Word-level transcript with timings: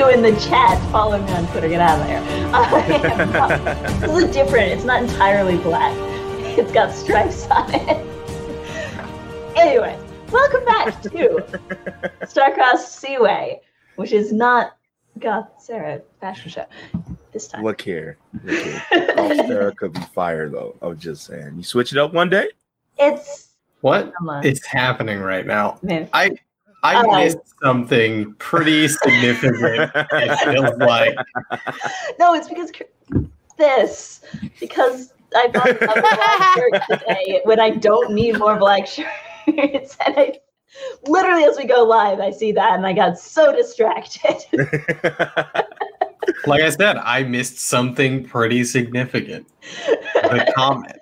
afternoon. 0.00 0.24
You 0.24 0.28
in 0.28 0.34
the 0.34 0.40
chat. 0.40 0.92
Follow 0.92 1.18
me 1.22 1.32
on 1.32 1.46
Twitter. 1.48 1.68
Get 1.68 1.80
out 1.80 2.00
of 2.00 2.06
there. 2.06 2.22
Uh, 2.54 4.00
this 4.00 4.24
is 4.24 4.34
different. 4.34 4.72
It's 4.72 4.84
not 4.84 5.02
entirely 5.02 5.56
black. 5.58 5.94
It's 6.58 6.72
got 6.72 6.92
stripes 6.92 7.46
on 7.48 7.72
it. 7.74 8.06
anyway, 9.56 9.98
welcome 10.30 10.64
back 10.64 11.02
to 11.02 11.60
Star-Crossed 12.26 12.98
Seaway, 12.98 13.60
which 13.96 14.12
is 14.12 14.32
not 14.32 14.76
Goth 15.18 15.48
Sarah 15.58 16.02
fashion 16.20 16.50
show 16.50 16.66
this 17.32 17.48
time. 17.48 17.62
Look 17.62 17.80
here. 17.80 18.18
Look 18.44 18.62
here. 18.62 18.82
Oh, 19.18 19.34
Sarah 19.46 19.74
could 19.74 19.92
be 19.92 20.00
fired 20.14 20.52
though. 20.52 20.76
I 20.82 20.86
was 20.86 20.98
just 20.98 21.24
saying. 21.24 21.54
You 21.56 21.62
switch 21.62 21.92
it 21.92 21.98
up 21.98 22.12
one 22.12 22.30
day? 22.30 22.48
It's 22.98 23.48
What 23.82 24.12
It's 24.42 24.64
happening 24.64 25.20
right 25.20 25.46
now? 25.46 25.78
Man. 25.82 26.08
I 26.12 26.36
I 26.86 27.02
Oh. 27.02 27.16
missed 27.24 27.38
something 27.62 28.34
pretty 28.34 28.88
significant. 28.88 29.90
it 29.94 30.36
feels 30.38 30.76
like 30.78 31.16
No, 32.18 32.34
it's 32.34 32.48
because 32.48 32.70
this. 33.58 34.20
Because 34.60 35.12
I 35.34 35.48
bought 35.48 35.70
a 35.70 35.74
black 35.74 36.54
shirt 36.54 36.82
today 37.00 37.40
when 37.44 37.58
I 37.60 37.70
don't 37.70 38.12
need 38.12 38.38
more 38.38 38.56
black 38.56 38.86
shirts. 38.86 39.10
And 39.48 40.14
I 40.18 40.38
literally, 41.06 41.44
as 41.44 41.56
we 41.56 41.64
go 41.66 41.84
live, 41.84 42.18
I 42.20 42.30
see 42.32 42.50
that 42.52 42.74
and 42.74 42.86
I 42.86 42.92
got 42.92 43.18
so 43.18 43.54
distracted. 43.54 44.36
like 46.46 46.60
I 46.62 46.70
said, 46.70 46.96
I 46.98 47.22
missed 47.22 47.58
something 47.60 48.24
pretty 48.24 48.64
significant. 48.64 49.46
The 50.14 50.52
comment. 50.56 50.98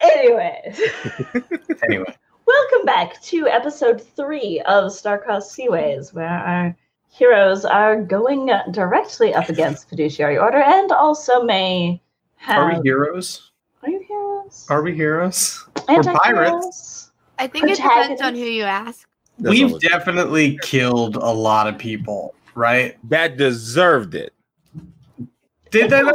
Anyways, 0.00 0.80
Anyway, 1.88 2.16
welcome 2.46 2.84
back 2.86 3.20
to 3.22 3.46
episode 3.48 4.00
three 4.16 4.60
of 4.66 4.92
Star-Crossed 4.92 5.56
Seaways, 5.56 6.12
where 6.12 6.26
our 6.28 6.76
heroes 7.10 7.64
are 7.64 8.00
going 8.02 8.50
directly 8.70 9.34
up 9.34 9.48
against 9.48 9.88
Fiduciary 9.88 10.36
Order 10.38 10.58
and 10.62 10.90
also 10.92 11.42
may 11.44 12.00
have. 12.36 12.58
are 12.58 12.74
we 12.74 12.80
heroes? 12.82 13.52
Are 13.82 13.90
you 13.90 14.04
heroes? 14.06 14.66
Are 14.70 14.82
we 14.82 14.94
heroes? 14.94 15.64
We're 15.88 16.02
pirates. 16.02 17.10
I 17.38 17.46
think 17.46 17.68
it 17.70 17.76
depends 17.76 18.20
on 18.22 18.34
who 18.34 18.40
you 18.44 18.64
ask. 18.64 19.08
That's 19.38 19.50
We've 19.50 19.70
all 19.72 19.76
it- 19.76 19.82
definitely 19.82 20.58
killed 20.62 21.16
a 21.16 21.30
lot 21.32 21.66
of 21.66 21.78
people, 21.78 22.34
right? 22.54 22.96
that 23.10 23.36
deserved 23.36 24.14
it. 24.14 24.32
Did 25.70 25.90
they 25.90 26.02
not? 26.02 26.14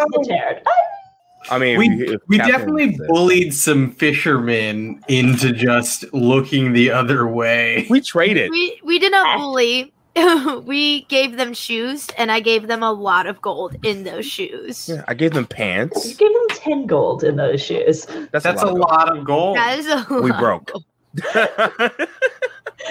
Militared. 1.52 1.52
I 1.52 1.59
mean, 1.59 1.78
We, 1.78 2.03
if 2.03 2.09
you- 2.09 2.16
if 2.16 2.22
we 2.28 2.38
definitely 2.38 2.95
said- 2.95 3.08
bullied 3.08 3.53
some 3.53 3.92
fishermen 3.92 5.03
into 5.08 5.52
just 5.52 6.11
looking 6.14 6.73
the 6.73 6.92
other 6.92 7.28
way. 7.28 7.88
we 7.89 8.02
traded. 8.02 8.52
We 8.52 8.80
we 8.83 9.00
did 9.00 9.11
not 9.11 9.28
ah. 9.28 9.38
bully. 9.38 9.94
we 10.66 11.03
gave 11.03 11.38
them 11.38 11.53
shoes, 11.53 12.08
and 12.17 12.31
I 12.31 12.39
gave 12.39 12.67
them 12.67 12.83
a 12.83 12.92
lot 12.92 13.27
of 13.27 13.42
gold 13.42 13.75
in 13.83 14.03
those 14.03 14.25
shoes. 14.25 14.89
Yeah, 14.89 15.03
I 15.08 15.14
gave 15.14 15.31
them 15.33 15.45
pants. 15.45 16.05
You 16.09 16.16
gave 16.16 16.33
them 16.33 16.58
10 16.58 16.86
gold 16.88 17.23
in 17.23 17.36
those 17.38 17.61
shoes. 17.61 18.05
That's, 18.31 18.44
That's 18.44 18.61
a 18.64 18.66
a 18.66 18.67
lot. 18.67 19.08
lot 19.08 19.17
of 19.17 19.23
gold. 19.23 19.55
That 19.58 19.80
is 19.80 19.88
a 19.88 20.05
We 20.22 20.31
broke. 20.33 20.72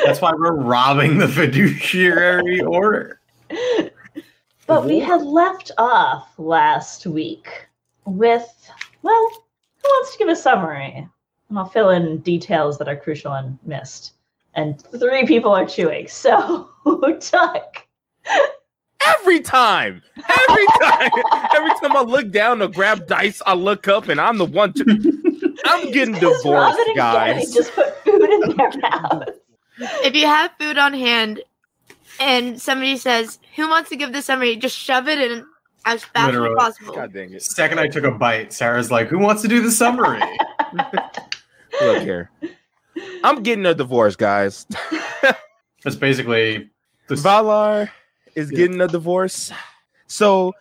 That's 0.05 0.21
why 0.21 0.33
we're 0.33 0.55
robbing 0.55 1.19
the 1.19 1.29
fiduciary 1.29 2.61
order. 2.61 3.21
But 4.67 4.85
we 4.85 4.99
had 5.01 5.23
left 5.23 5.71
off 5.79 6.29
last 6.39 7.07
week 7.07 7.68
with, 8.17 8.49
well, 9.03 9.29
who 9.83 9.89
wants 9.89 10.13
to 10.13 10.19
give 10.19 10.29
a 10.29 10.37
summary? 10.37 11.09
And 11.49 11.59
I'll 11.59 11.67
fill 11.67 11.91
in 11.91 12.19
details 12.19 12.79
that 12.79 12.89
are 12.89 12.97
crucial 12.97 13.33
and 13.33 13.59
missed. 13.65 14.13
And 14.55 14.81
three 14.99 15.27
people 15.27 15.53
are 15.53 15.67
chewing. 15.67 16.09
So, 16.09 16.69
Tuck. 17.21 17.87
Every 19.07 19.41
time, 19.41 20.03
every 20.17 20.67
time, 20.81 21.11
every 21.55 21.71
time 21.81 21.97
I 21.97 22.03
look 22.07 22.31
down 22.31 22.59
to 22.59 22.69
grab 22.69 23.07
dice, 23.07 23.41
I 23.47 23.55
look 23.55 23.89
up 23.89 24.09
and 24.09 24.21
I'm 24.21 24.39
the 24.39 24.45
one 24.45 24.73
to. 24.75 25.59
I'm 25.65 25.93
getting 25.93 26.15
divorced, 26.15 26.45
Robin 26.45 26.85
and 26.89 26.97
guys. 26.97 27.55
just 27.55 27.73
put 27.73 27.97
food 28.05 28.23
in 28.23 28.57
their 28.57 28.73
mouth. 28.81 29.29
If 29.79 30.15
you 30.15 30.27
have 30.27 30.51
food 30.59 30.77
on 30.79 30.93
hand, 30.93 31.41
and 32.19 32.61
somebody 32.61 32.97
says, 32.97 33.39
"Who 33.57 33.69
wants 33.69 33.89
to 33.91 33.97
give 33.97 34.13
the 34.13 34.21
summary?" 34.21 34.57
Just 34.57 34.77
shove 34.77 35.09
it 35.09 35.19
in 35.21 35.47
as 35.89 36.05
fast 36.05 36.27
Literally. 36.27 36.51
as 36.51 36.57
possible. 36.57 36.95
God 36.95 37.13
dang 37.13 37.33
it! 37.33 37.43
Second, 37.43 37.81
I 37.81 37.89
took 37.89 38.05
a 38.05 38.11
bite. 38.11 38.53
Sarah's 38.53 38.91
like, 38.91 39.09
"Who 39.09 39.19
wants 39.19 39.43
to 39.43 39.49
do 39.49 39.63
the 39.63 39.71
summary?" 39.71 40.21
Look 41.81 42.03
here, 42.03 42.31
I'm 43.25 43.43
getting 43.43 43.65
a 43.67 43.75
divorce, 43.75 44.17
guys. 44.17 44.67
That's 45.85 45.97
basically 45.97 46.71
the 47.09 47.15
Valar 47.15 47.89
is 48.35 48.51
Yeah. 48.51 48.57
getting 48.59 48.81
a 48.81 48.89
divorce. 48.89 49.53
So 50.07 50.53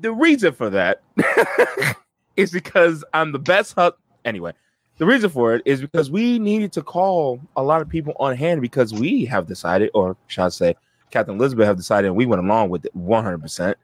the 0.00 0.12
reason 0.12 0.52
for 0.52 0.70
that 0.70 1.02
is 2.36 2.50
because 2.50 3.04
I'm 3.14 3.32
the 3.32 3.38
best 3.38 3.74
hut. 3.74 3.96
Anyway, 4.24 4.52
the 4.98 5.06
reason 5.06 5.30
for 5.30 5.54
it 5.54 5.62
is 5.64 5.80
because 5.80 6.10
we 6.10 6.38
needed 6.38 6.72
to 6.72 6.82
call 6.82 7.40
a 7.56 7.62
lot 7.62 7.82
of 7.82 7.88
people 7.88 8.14
on 8.18 8.36
hand 8.36 8.60
because 8.62 8.92
we 8.92 9.24
have 9.26 9.46
decided, 9.46 9.90
or 9.94 10.16
shall 10.28 10.46
I 10.46 10.50
say, 10.50 10.76
Captain 11.10 11.34
Elizabeth 11.36 11.66
have 11.66 11.76
decided, 11.76 12.06
and 12.08 12.16
we 12.16 12.24
went 12.24 12.42
along 12.42 12.70
with 12.70 12.84
it 12.86 12.96
100%, 12.96 13.74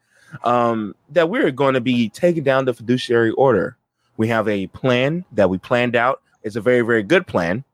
um, 0.44 0.94
that 1.10 1.30
we're 1.30 1.50
going 1.50 1.74
to 1.74 1.80
be 1.80 2.08
taking 2.10 2.42
down 2.42 2.64
the 2.64 2.74
fiduciary 2.74 3.30
order. 3.32 3.76
We 4.16 4.28
have 4.28 4.48
a 4.48 4.66
plan 4.68 5.24
that 5.32 5.48
we 5.50 5.58
planned 5.58 5.96
out. 5.96 6.22
It's 6.42 6.56
a 6.56 6.60
very, 6.60 6.82
very 6.82 7.02
good 7.02 7.26
plan. 7.26 7.64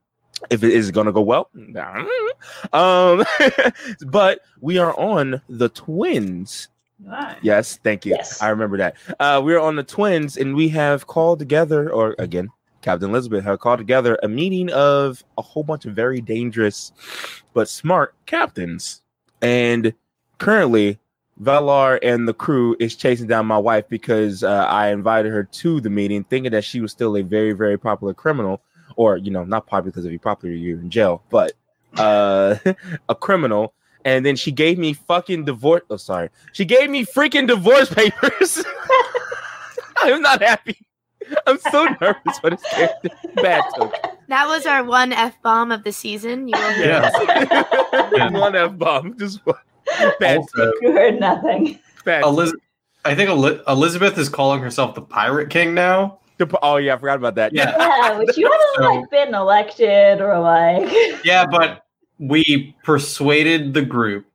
If 0.50 0.62
it 0.62 0.72
is 0.72 0.90
going 0.90 1.06
to 1.06 1.12
go 1.12 1.22
well, 1.22 1.48
um, 2.72 3.24
but 4.06 4.40
we 4.60 4.76
are 4.76 4.92
on 4.98 5.40
the 5.48 5.70
twins. 5.70 6.68
Right. 7.02 7.36
Yes, 7.40 7.78
thank 7.82 8.04
you. 8.04 8.12
Yes. 8.12 8.42
I 8.42 8.50
remember 8.50 8.76
that. 8.78 8.96
Uh, 9.18 9.40
we're 9.42 9.60
on 9.60 9.76
the 9.76 9.82
twins, 9.82 10.36
and 10.36 10.54
we 10.54 10.68
have 10.70 11.06
called 11.06 11.38
together, 11.38 11.90
or 11.90 12.14
again, 12.18 12.50
Captain 12.82 13.08
Elizabeth 13.08 13.44
have 13.44 13.60
called 13.60 13.78
together 13.78 14.18
a 14.22 14.28
meeting 14.28 14.70
of 14.70 15.24
a 15.38 15.42
whole 15.42 15.62
bunch 15.62 15.86
of 15.86 15.94
very 15.94 16.20
dangerous 16.20 16.92
but 17.54 17.68
smart 17.68 18.14
captains. 18.26 19.00
And 19.40 19.94
currently, 20.36 20.98
Valar 21.42 21.98
and 22.02 22.28
the 22.28 22.34
crew 22.34 22.76
is 22.78 22.94
chasing 22.94 23.26
down 23.26 23.46
my 23.46 23.58
wife 23.58 23.88
because 23.88 24.42
uh, 24.44 24.66
I 24.68 24.88
invited 24.88 25.32
her 25.32 25.44
to 25.44 25.80
the 25.80 25.90
meeting, 25.90 26.24
thinking 26.24 26.52
that 26.52 26.64
she 26.64 26.80
was 26.80 26.92
still 26.92 27.16
a 27.16 27.22
very, 27.22 27.52
very 27.52 27.76
popular 27.78 28.14
criminal, 28.14 28.60
or 28.96 29.16
you 29.16 29.30
know, 29.30 29.44
not 29.44 29.66
popular 29.66 29.90
because 29.90 30.04
if 30.04 30.12
you're 30.12 30.20
popular, 30.20 30.54
you're 30.54 30.78
in 30.78 30.90
jail, 30.90 31.22
but 31.30 31.52
uh, 31.98 32.56
a 33.08 33.14
criminal. 33.14 33.74
And 34.06 34.24
then 34.26 34.36
she 34.36 34.52
gave 34.52 34.78
me 34.78 34.92
fucking 34.92 35.44
divorce. 35.46 35.82
Oh, 35.90 35.96
sorry, 35.96 36.28
she 36.52 36.64
gave 36.64 36.90
me 36.90 37.04
freaking 37.04 37.46
divorce 37.48 37.88
papers. 37.94 38.62
I'm 39.98 40.20
not 40.20 40.42
happy. 40.42 40.76
I'm 41.46 41.58
so 41.70 41.84
nervous 42.02 42.38
for 42.38 42.50
this 42.50 42.62
character. 42.70 43.08
Bad 43.36 43.64
took. 43.74 43.94
That 44.28 44.46
was 44.46 44.66
our 44.66 44.84
one 44.84 45.12
f 45.12 45.40
bomb 45.42 45.72
of 45.72 45.82
the 45.82 45.92
season. 45.92 46.48
You 46.48 46.54
will 46.56 46.78
Yeah. 46.78 48.30
one 48.30 48.54
F 48.54 48.76
bomb. 48.76 49.16
Just 49.18 49.44
one. 49.46 49.56
Bad 50.20 50.38
Also, 50.38 50.72
You 50.80 50.92
heard 50.92 51.20
nothing. 51.20 51.78
Bad 52.04 52.22
Eliz- 52.24 52.54
I 53.04 53.14
think 53.14 53.30
Eli- 53.30 53.58
Elizabeth 53.68 54.16
is 54.18 54.28
calling 54.28 54.60
herself 54.60 54.94
the 54.94 55.02
Pirate 55.02 55.50
King 55.50 55.74
now. 55.74 56.18
took. 56.38 56.52
Oh 56.62 56.76
yeah, 56.76 56.94
I 56.94 56.98
forgot 56.98 57.16
about 57.18 57.34
that. 57.36 57.52
Yeah. 57.54 57.74
Yeah, 57.78 58.18
which 58.18 58.36
you 58.36 58.50
haven't 58.50 58.74
So- 58.76 58.94
like 59.00 59.10
been 59.10 59.34
elected 59.34 60.20
or 60.20 60.38
like. 60.40 60.90
Yeah, 61.24 61.44
but 61.46 61.84
we 62.18 62.74
persuaded 62.84 63.74
the 63.74 63.82
group 63.82 64.26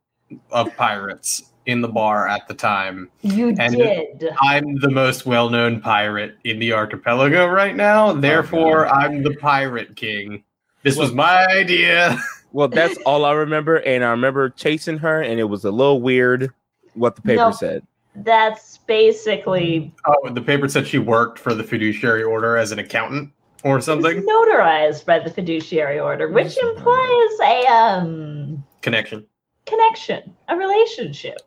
of 0.51 0.75
pirates 0.75 1.44
in 1.66 1.81
the 1.81 1.88
bar 1.88 2.28
at 2.28 2.48
the 2.48 2.54
time. 2.54 3.10
You 3.22 3.56
And- 3.60 3.75
did. 3.75 4.30
I'm 4.42 4.80
the 4.80 4.90
most 4.90 5.25
well-known 5.25 5.81
pirate 5.81 6.36
in 6.44 6.60
the 6.60 6.74
archipelago 6.74 7.45
right 7.48 7.75
now. 7.75 8.12
Therefore, 8.13 8.88
oh, 8.88 8.92
I'm 8.92 9.22
the 9.24 9.36
Pirate 9.36 9.95
King. 9.95 10.44
This 10.84 10.95
was 10.98 11.12
my 11.12 11.45
idea. 11.48 12.18
Well, 12.51 12.68
that's 12.68 12.98
all 13.06 13.25
I 13.25 13.34
remember, 13.34 13.78
and 13.78 14.04
I 14.04 14.10
remember 14.12 14.50
chasing 14.50 14.98
her, 15.00 15.22
and 15.22 15.40
it 15.40 15.46
was 15.46 15.66
a 15.66 15.72
little 15.72 16.01
weird 16.01 16.51
what 16.94 17.16
the 17.16 17.22
paper 17.22 17.36
No. 17.46 17.51
said. 17.51 17.86
That's 18.16 18.80
basically 18.80 19.94
Oh, 20.06 20.30
the 20.31 20.42
paper 20.42 20.68
said 20.68 20.88
she 20.88 20.98
worked 21.00 21.38
for 21.40 21.54
the 21.54 21.63
fiduciary 21.63 22.24
order 22.24 22.57
as 22.57 22.72
an 22.72 22.80
accountant 22.80 23.31
or 23.63 23.80
something. 23.80 24.24
notarized 24.25 25.06
by 25.06 25.19
the 25.19 25.30
fiduciary 25.30 26.00
order, 26.00 26.28
which 26.30 26.57
implies 26.57 27.40
a 27.44 27.66
um 27.69 28.63
Connection. 28.81 29.25
connection, 29.66 30.34
a 30.50 30.56
relationship. 30.57 31.38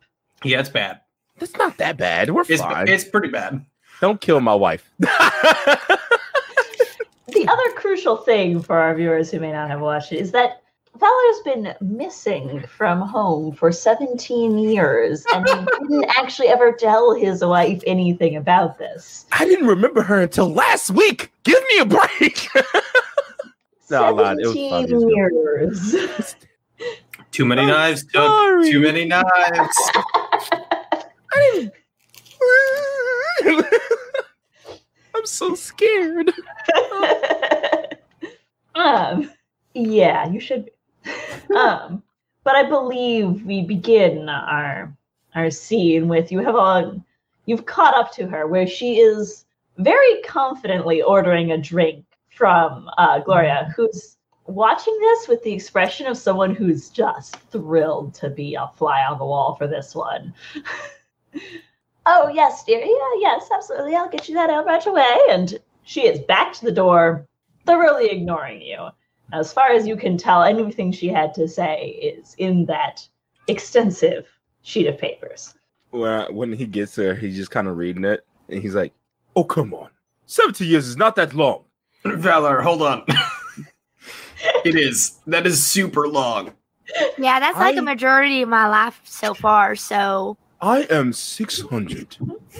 Yeah, 0.44 0.60
it's 0.60 0.69
bad. 0.69 1.00
That's 1.38 1.56
not 1.56 1.76
that 1.78 1.96
bad. 1.96 2.31
We're 2.31 2.43
It's 2.48 2.62
fine. 2.62 2.87
it's 2.88 3.05
pretty 3.05 3.28
bad. 3.28 3.64
Don't 4.00 4.20
kill 4.20 4.40
my 4.40 4.55
wife. 4.55 4.88
The 7.28 7.48
other 7.48 7.70
crucial 7.76 8.19
thing 8.19 8.60
for 8.60 8.78
our 8.78 8.94
viewers 8.94 9.31
who 9.31 9.40
may 9.40 9.52
not 9.52 9.70
have 9.70 9.81
watched 9.81 10.12
it 10.12 10.19
is 10.20 10.32
that 10.32 10.62
Valar's 10.99 11.41
been 11.44 11.75
missing 11.81 12.62
from 12.67 13.00
home 13.00 13.55
for 13.55 13.73
17 13.73 14.59
years, 14.59 15.25
and 15.35 15.49
he 15.49 15.55
didn't 15.89 16.11
actually 16.17 16.49
ever 16.49 16.73
tell 16.73 17.15
his 17.15 17.44
wife 17.44 17.83
anything 17.87 18.37
about 18.37 18.79
this. 18.79 19.27
I 19.33 19.44
didn't 19.44 19.67
remember 19.67 20.03
her 20.03 20.23
until 20.23 20.53
last 20.53 20.91
week. 20.91 21.33
Give 21.44 21.62
me 21.75 21.79
a 21.81 21.87
break. 21.87 22.49
No, 23.91 24.05
I 24.05 24.09
lied. 24.09 24.39
It 24.41 24.47
was 24.47 24.55
17 24.55 25.11
years 25.11 25.93
years. 25.94 26.37
Too 27.31 27.44
many 27.44 27.62
I'm 27.62 27.69
knives, 27.69 28.05
Doug. 28.05 28.65
Too 28.65 28.81
many 28.81 29.05
knives. 29.05 29.27
I 31.35 31.71
didn't. 33.43 33.67
I'm 35.15 35.27
so 35.27 35.55
scared. 35.55 36.33
um, 38.75 39.31
yeah, 39.75 40.27
you 40.31 40.41
should. 40.41 40.71
Um, 41.56 42.02
but 42.44 42.56
I 42.56 42.64
believe 42.64 43.44
we 43.44 43.62
begin 43.62 44.28
our 44.28 44.94
our 45.34 45.50
scene 45.50 46.08
with 46.08 46.31
you 46.31 46.40
have 46.40 46.56
all 46.56 47.02
you've 47.46 47.66
caught 47.66 47.94
up 47.94 48.12
to 48.12 48.26
her 48.26 48.46
where 48.46 48.66
she 48.66 48.99
is 48.99 49.44
very 49.78 50.20
confidently 50.22 51.02
ordering 51.02 51.52
a 51.52 51.58
drink 51.58 52.04
from 52.31 52.90
uh, 52.99 53.19
Gloria, 53.20 53.72
who's 53.75 54.16
watching 54.46 54.96
this 55.00 55.28
with 55.28 55.43
the 55.43 55.52
expression 55.52 56.06
of 56.06 56.16
someone 56.16 56.54
who's 56.54 56.88
just 56.90 57.37
thrilled 57.50 58.14
to 58.14 58.28
be 58.28 58.55
a 58.55 58.70
fly 58.76 59.02
on 59.05 59.19
the 59.19 59.25
wall 59.25 59.55
for 59.55 59.66
this 59.66 59.94
one. 59.94 60.34
oh 62.06 62.28
yes, 62.28 62.64
dear. 62.64 62.81
Yeah, 62.81 63.10
yes, 63.19 63.48
absolutely. 63.55 63.94
I'll 63.94 64.08
get 64.08 64.28
you 64.28 64.34
that 64.34 64.50
out 64.50 64.66
right 64.66 64.87
away. 64.87 65.16
And 65.31 65.58
she 65.84 66.06
is 66.06 66.20
back 66.20 66.52
to 66.55 66.64
the 66.64 66.72
door, 66.72 67.26
thoroughly 67.66 68.10
ignoring 68.10 68.62
you. 68.62 68.88
As 69.32 69.52
far 69.52 69.70
as 69.70 69.87
you 69.87 69.96
can 69.96 70.17
tell, 70.19 70.43
anything 70.43 70.93
she 70.93 71.08
had 71.08 71.32
to 71.34 71.49
say 71.49 72.00
is 72.02 72.34
in 72.38 72.67
that 72.67 73.06
extensive 73.49 74.26
sheet 74.62 74.87
of 74.87 74.99
papers. 74.99 75.55
Well, 75.90 76.32
when 76.32 76.52
he 76.52 76.67
gets 76.67 76.94
there, 76.94 77.14
he's 77.14 77.37
just 77.37 77.50
kind 77.50 77.67
of 77.69 77.76
reading 77.76 78.05
it, 78.05 78.25
and 78.49 78.62
he's 78.62 78.75
like, 78.75 78.93
"Oh 79.37 79.44
come 79.44 79.75
on, 79.75 79.90
seventy 80.26 80.67
years 80.67 80.87
is 80.87 80.96
not 80.96 81.17
that 81.17 81.34
long." 81.34 81.64
Valar, 82.05 82.62
hold 82.62 82.82
on. 82.82 83.05
it 84.64 84.75
is. 84.75 85.20
That 85.26 85.46
is 85.46 85.64
super 85.64 86.08
long. 86.08 86.52
Yeah, 87.19 87.40
that's 87.40 87.58
like 87.58 87.76
I- 87.76 87.79
a 87.79 87.82
majority 87.82 88.43
of 88.43 88.49
my 88.49 88.69
life 88.69 89.00
so 89.05 89.34
far. 89.34 89.76
So 89.76 90.37
I 90.61 90.82
am 90.90 91.12
six 91.12 91.61
hundred. 91.61 92.17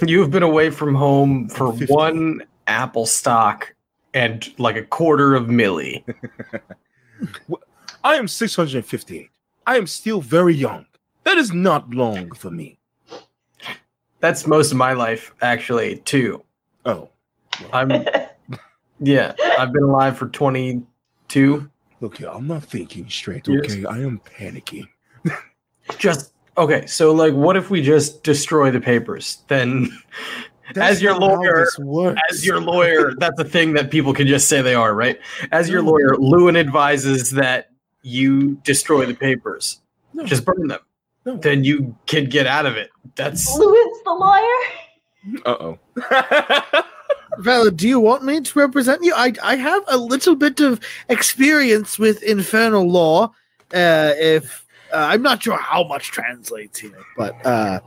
You've 0.06 0.30
been 0.30 0.42
away 0.42 0.70
from 0.70 0.94
home 0.94 1.48
for 1.48 1.72
50. 1.72 1.92
one 1.92 2.42
Applestock 2.66 3.74
and 4.14 4.52
like 4.58 4.76
a 4.76 4.82
quarter 4.82 5.34
of 5.34 5.46
milli. 5.46 6.04
I 8.04 8.16
am 8.16 8.28
six 8.28 8.56
hundred 8.56 8.76
and 8.76 8.86
fifty-eight. 8.86 9.30
I 9.66 9.76
am 9.76 9.86
still 9.86 10.20
very 10.20 10.54
young. 10.54 10.86
That 11.24 11.38
is 11.38 11.52
not 11.52 11.90
long 11.90 12.32
for 12.32 12.50
me. 12.50 12.78
That's 14.22 14.46
most 14.46 14.70
of 14.70 14.78
my 14.78 14.92
life, 14.92 15.34
actually, 15.42 15.96
too. 15.98 16.44
Oh, 16.84 17.08
I'm, 17.72 17.90
yeah, 19.00 19.34
I've 19.58 19.72
been 19.72 19.82
alive 19.82 20.16
for 20.16 20.28
22. 20.28 21.68
look 22.00 22.18
here, 22.18 22.28
I'm 22.28 22.46
not 22.46 22.62
thinking 22.62 23.08
straight. 23.08 23.48
Yes. 23.48 23.64
Okay, 23.64 23.84
I 23.84 23.98
am 23.98 24.20
panicking. 24.20 24.86
Just, 25.98 26.34
okay, 26.56 26.86
so 26.86 27.12
like, 27.12 27.34
what 27.34 27.56
if 27.56 27.68
we 27.68 27.82
just 27.82 28.22
destroy 28.22 28.70
the 28.70 28.80
papers? 28.80 29.38
Then, 29.48 29.90
as 30.76 31.00
your 31.02 31.16
lawyer, 31.19 31.66
as 32.30 32.44
your 32.46 32.60
lawyer, 32.60 33.12
that's 33.19 33.38
a 33.38 33.44
thing 33.44 33.72
that 33.74 33.90
people 33.90 34.12
can 34.14 34.26
just 34.26 34.48
say 34.48 34.62
they 34.62 34.74
are, 34.74 34.94
right? 34.94 35.19
As 35.50 35.69
your 35.69 35.82
lawyer, 35.82 36.14
Llewyn 36.16 36.58
advises 36.58 37.30
that 37.32 37.70
you 38.02 38.54
destroy 38.64 39.06
the 39.06 39.14
papers, 39.14 39.80
No. 40.14 40.24
just 40.24 40.44
burn 40.44 40.66
them. 40.69 40.80
No. 41.24 41.36
Then 41.36 41.62
you 41.64 41.96
can 42.06 42.24
get 42.26 42.46
out 42.46 42.66
of 42.66 42.76
it. 42.76 42.90
That's 43.14 43.48
Llewyn's 43.56 44.02
the 44.04 44.12
lawyer. 44.12 44.58
Uh 45.46 45.56
oh. 45.60 45.78
Valar, 47.38 47.74
do 47.74 47.88
you 47.88 47.98
want 48.00 48.24
me 48.24 48.40
to 48.40 48.58
represent 48.58 49.02
you? 49.04 49.14
I 49.16 49.32
I 49.42 49.56
have 49.56 49.82
a 49.88 49.96
little 49.96 50.34
bit 50.34 50.60
of 50.60 50.80
experience 51.08 51.98
with 51.98 52.22
infernal 52.22 52.88
law. 52.90 53.32
Uh, 53.72 54.12
if 54.19 54.61
uh, 54.92 55.06
I'm 55.10 55.22
not 55.22 55.42
sure 55.42 55.56
how 55.56 55.84
much 55.84 56.10
translates 56.10 56.78
here, 56.78 56.98
but 57.16 57.44
uh, 57.46 57.80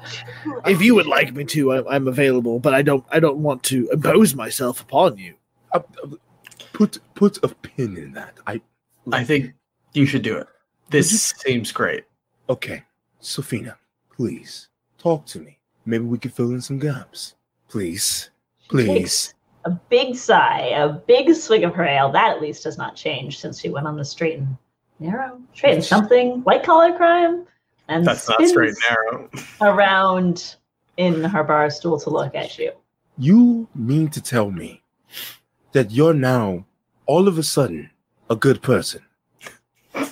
if 0.66 0.81
you 0.81 0.96
would 0.96 1.06
like 1.07 1.34
me 1.34 1.44
to, 1.46 1.74
I, 1.74 1.96
I'm 1.96 2.07
available. 2.07 2.60
But 2.60 2.74
I 2.74 2.81
don't 2.81 3.06
I 3.10 3.19
don't 3.19 3.38
want 3.38 3.63
to 3.63 3.90
impose 3.92 4.36
myself 4.36 4.81
upon 4.81 5.18
you. 5.18 5.36
Uh, 5.72 5.81
put 6.74 7.00
put 7.13 7.44
a 7.44 7.48
pin 7.50 7.98
in 7.98 8.13
that. 8.13 8.38
I 8.48 8.62
I 9.12 9.24
think 9.24 9.54
you 9.94 10.06
should 10.06 10.24
do 10.24 10.38
it. 10.38 10.48
This 10.90 11.34
seems 11.38 11.72
great. 11.72 12.04
okay, 12.50 12.84
Sophina, 13.19 13.78
please 14.16 14.69
talk 14.98 15.25
to 15.28 15.40
me. 15.40 15.60
Maybe 15.86 16.04
we 16.04 16.18
can 16.18 16.31
fill 16.31 16.51
in 16.51 16.62
some 16.62 16.80
gaps. 16.80 17.36
Please, 17.69 18.30
please. 18.69 19.34
A 19.66 19.72
big 19.90 20.16
sigh, 20.16 20.74
a 20.75 20.90
big 20.90 21.34
swig 21.34 21.63
of 21.63 21.74
her 21.74 21.86
ale. 21.86 22.12
That 22.12 22.36
at 22.36 22.42
least 22.42 22.63
has 22.66 22.78
not 22.78 22.96
changed 22.96 23.40
since 23.40 23.60
she 23.60 23.69
went 23.69 23.88
on 23.88 23.98
the 23.98 24.06
straight 24.06 24.38
and 24.38 24.58
narrow, 25.00 25.40
straight 25.54 25.76
and 25.76 25.84
something, 25.84 26.42
white 26.44 26.64
collar 26.64 26.96
crime, 26.96 27.46
and 27.88 28.06
That's 28.06 28.28
not 28.28 28.36
spins 28.38 28.52
straight 28.52 28.70
and 28.70 28.78
narrow. 28.90 29.30
around 29.62 30.56
in 30.98 31.24
her 31.24 31.44
bar 31.44 31.70
stool 31.70 32.00
to 32.00 32.10
look 32.10 32.36
at 32.36 32.58
you. 32.58 32.72
You 33.18 33.68
mean 33.76 34.10
to 34.10 34.22
tell 34.22 34.52
me 34.52 34.82
that 35.74 35.92
you're 35.92 36.14
now 36.14 36.66
all 37.06 37.28
of 37.28 37.38
a 37.38 37.44
sudden 37.44 37.90
a 38.30 38.36
good 38.36 38.62
person? 38.62 39.02
hey, 39.94 40.04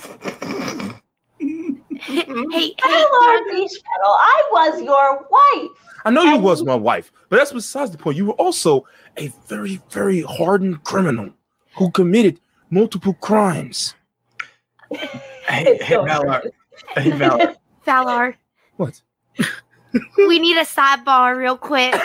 hey, 1.39 2.73
Hello, 2.79 3.37
Jonathan, 3.37 3.55
Beechpetal. 3.55 3.79
I 4.03 4.43
was 4.51 4.81
your 4.81 5.27
wife. 5.29 5.77
I 6.05 6.11
know 6.11 6.23
you 6.23 6.37
was 6.37 6.63
my 6.63 6.75
wife, 6.75 7.11
but 7.29 7.37
that's 7.37 7.53
besides 7.53 7.91
the 7.91 7.97
point. 7.97 8.17
You 8.17 8.25
were 8.27 8.33
also 8.33 8.85
a 9.17 9.31
very, 9.47 9.81
very 9.89 10.21
hardened 10.21 10.83
criminal 10.83 11.29
who 11.75 11.91
committed 11.91 12.39
multiple 12.69 13.13
crimes. 13.13 13.95
Hey, 14.95 15.65
It's 15.75 15.83
hey 15.83 15.95
so 15.95 16.03
Valar. 16.05 16.41
Hey, 16.95 17.11
Valar. 17.11 17.55
Valar, 17.85 18.35
What? 18.77 19.01
we 20.17 20.39
need 20.39 20.57
a 20.57 20.61
sidebar 20.65 21.35
real 21.37 21.57
quick. 21.57 21.93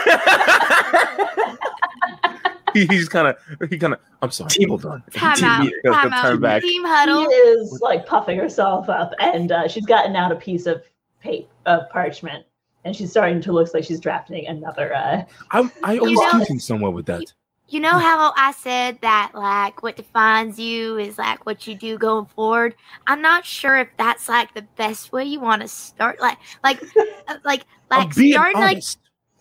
he, 2.74 2.86
he's 2.86 3.08
kind 3.08 3.28
of, 3.28 3.36
he 3.70 3.78
kind 3.78 3.94
of. 3.94 4.00
I'm 4.20 4.30
sorry. 4.30 4.50
Team- 4.50 4.68
Hold 4.70 4.84
on. 4.84 5.02
Time 5.12 5.36
Team 5.36 5.44
out. 5.44 5.60
meeting. 5.64 5.78
Let's 5.84 5.96
Time 5.96 6.12
out. 6.12 6.40
back. 6.40 6.62
Team 6.62 6.82
She 6.84 6.88
huddle. 6.88 7.26
is 7.30 7.78
like 7.80 8.04
puffing 8.06 8.38
herself 8.38 8.88
up, 8.88 9.12
and 9.20 9.52
uh, 9.52 9.68
she's 9.68 9.86
gotten 9.86 10.16
out 10.16 10.32
a 10.32 10.36
piece 10.36 10.66
of 10.66 10.82
paper, 11.20 11.48
of 11.66 11.88
parchment, 11.90 12.44
and 12.84 12.94
she's 12.94 13.10
starting 13.10 13.40
to 13.42 13.52
look 13.52 13.72
like 13.72 13.84
she's 13.84 14.00
drafting 14.00 14.46
another. 14.48 14.94
Uh, 14.94 15.22
I, 15.52 15.70
I 15.84 15.98
always 15.98 16.18
know- 16.18 16.38
getting 16.40 16.58
somewhere 16.58 16.90
with 16.90 17.06
that. 17.06 17.24
You 17.70 17.80
know 17.80 17.90
how 17.98 18.32
I 18.36 18.52
said 18.52 18.98
that 19.02 19.32
like 19.34 19.82
what 19.82 19.96
defines 19.96 20.58
you 20.58 20.96
is 20.96 21.18
like 21.18 21.44
what 21.44 21.66
you 21.66 21.74
do 21.74 21.98
going 21.98 22.24
forward. 22.26 22.74
I'm 23.06 23.20
not 23.20 23.44
sure 23.44 23.76
if 23.78 23.88
that's 23.98 24.28
like 24.28 24.54
the 24.54 24.62
best 24.76 25.12
way 25.12 25.24
you 25.24 25.38
want 25.38 25.60
to 25.62 25.68
start. 25.68 26.18
Like, 26.18 26.38
like, 26.64 26.82
uh, 27.28 27.34
like, 27.44 27.64
like 27.90 28.12
starting 28.14 28.60
like 28.60 28.82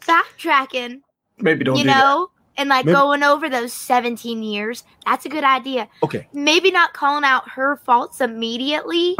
backtracking. 0.01 1.01
Maybe 1.39 1.63
don't 1.63 1.77
you 1.77 1.84
do 1.84 1.89
that. 1.89 2.00
know, 2.00 2.29
and 2.57 2.67
like 2.69 2.86
Maybe- 2.86 2.96
going 2.96 3.24
over 3.24 3.50
those 3.50 3.72
17 3.74 4.43
years. 4.43 4.84
That's 5.05 5.25
a 5.25 5.29
good 5.29 5.43
idea. 5.46 5.88
Okay. 6.03 6.27
Maybe 6.34 6.72
not 6.72 6.93
calling 6.93 7.24
out 7.24 7.48
her 7.50 7.77
faults 7.77 8.19
immediately 8.22 9.12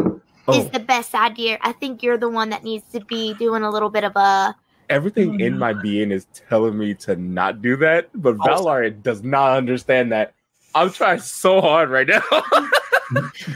is 0.50 0.66
Oh, 0.66 0.70
the 0.74 0.80
best 0.80 1.14
idea. 1.14 1.58
I 1.62 1.72
think 1.74 2.02
you're 2.04 2.18
the 2.18 2.30
one 2.30 2.50
that 2.50 2.64
needs 2.64 2.86
to 2.94 3.00
be 3.06 3.34
doing 3.36 3.64
a 3.64 3.70
little 3.70 3.90
bit 3.90 4.04
of 4.04 4.16
a. 4.16 4.56
everything 4.90 5.42
oh, 5.42 5.46
in 5.46 5.58
my 5.58 5.74
being 5.74 6.12
is 6.12 6.26
telling 6.50 6.78
me 6.78 6.94
to 6.96 7.16
not 7.16 7.62
do 7.62 7.76
that, 7.78 8.10
but 8.16 8.38
Also- 8.40 8.64
Valar 8.66 9.02
does 9.04 9.24
not 9.24 9.58
understand 9.58 10.12
that. 10.12 10.34
I'm 10.76 10.92
trying 10.92 11.20
so 11.20 11.60
hard 11.62 11.90
right 11.90 12.08
now. 12.08 12.20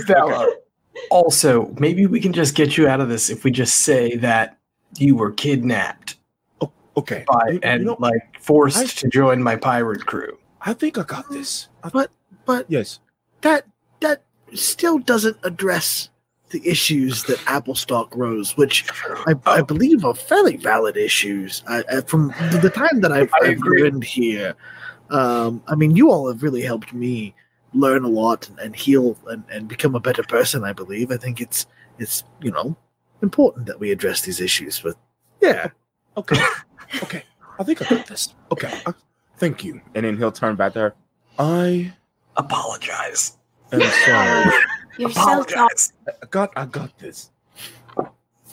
Valar. 0.07 0.47
Also, 1.09 1.73
maybe 1.79 2.05
we 2.05 2.19
can 2.19 2.33
just 2.33 2.55
get 2.55 2.77
you 2.77 2.88
out 2.88 3.00
of 3.01 3.09
this 3.09 3.29
if 3.29 3.43
we 3.43 3.51
just 3.51 3.75
say 3.81 4.15
that 4.17 4.57
you 4.97 5.15
were 5.15 5.31
kidnapped 5.31 6.17
okay. 6.97 7.23
by 7.27 7.45
You- 7.47 7.53
you 7.53 7.59
and 7.63 7.85
know, 7.85 7.95
like 8.00 8.21
forced 8.39 8.77
I- 8.77 8.85
to 8.85 9.07
join 9.09 9.41
my 9.41 9.55
pirate 9.55 10.05
crew. 10.05 10.38
I 10.61 10.73
think 10.73 10.97
I 10.97 11.03
got 11.03 11.29
this. 11.29 11.69
I, 11.83 11.89
But 11.89 12.11
but 12.45 12.65
yes. 12.69 13.00
that 13.41 13.65
that 14.01 14.23
still 14.53 15.00
doesn't 15.00 15.38
address 15.43 16.09
the 16.51 16.67
issues 16.67 17.24
that 17.24 17.39
Applestock 17.48 18.15
rose, 18.15 18.55
which 18.58 18.86
I, 19.27 19.36
I 19.46 19.62
believe 19.62 20.05
are 20.05 20.13
fairly 20.13 20.58
valid 20.58 20.98
issues. 20.98 21.63
I, 21.67 21.84
I, 21.91 22.01
from 22.01 22.27
the 22.62 22.72
time 22.74 23.01
that 23.01 23.12
I've, 23.12 23.31
I 23.41 23.48
I've 23.50 23.60
learned 23.60 24.03
here, 24.03 24.55
um, 25.10 25.63
I 25.67 25.75
mean, 25.75 25.96
you 25.96 26.12
all 26.12 26.27
have 26.27 26.43
really 26.43 26.62
helped 26.62 26.93
me 26.93 27.34
learn 27.74 28.03
a 28.03 28.10
lot 28.10 28.48
and, 28.50 28.60
and 28.60 28.75
heal 28.75 29.17
and, 29.27 29.43
and 29.51 29.67
become 29.67 29.96
a 29.96 30.00
better 30.00 30.24
person. 30.24 30.63
I 30.63 30.74
believe. 30.74 31.12
I 31.12 31.17
think 31.17 31.41
it's 31.41 31.65
it's 32.00 32.24
you 32.41 32.51
know 32.51 32.75
important 33.22 33.65
that 33.67 33.79
we 33.79 33.91
address 33.91 34.22
these 34.22 34.39
issues. 34.41 34.79
But 34.79 34.96
yeah, 35.41 35.70
Okay. 36.17 36.41
okay. 37.03 37.24
I 37.60 37.63
think 37.63 37.81
I 37.81 37.96
got 37.96 38.08
this. 38.08 38.34
Okay. 38.51 38.72
I- 38.86 38.93
thank 39.38 39.63
you. 39.63 39.81
And 39.96 40.05
then 40.05 40.17
he'll 40.17 40.31
turn 40.31 40.55
back 40.55 40.74
there. 40.74 40.93
I 41.39 41.93
Apologize. 42.38 43.38
I'm 43.72 43.81
sorry. 43.81 44.55
You're 44.98 45.10
so 45.12 45.21
sorry. 45.21 45.41
Apologize. 45.43 45.93
I 46.07 46.25
got 46.29 46.51
I 46.55 46.65
got 46.65 46.98
this. 47.00 47.31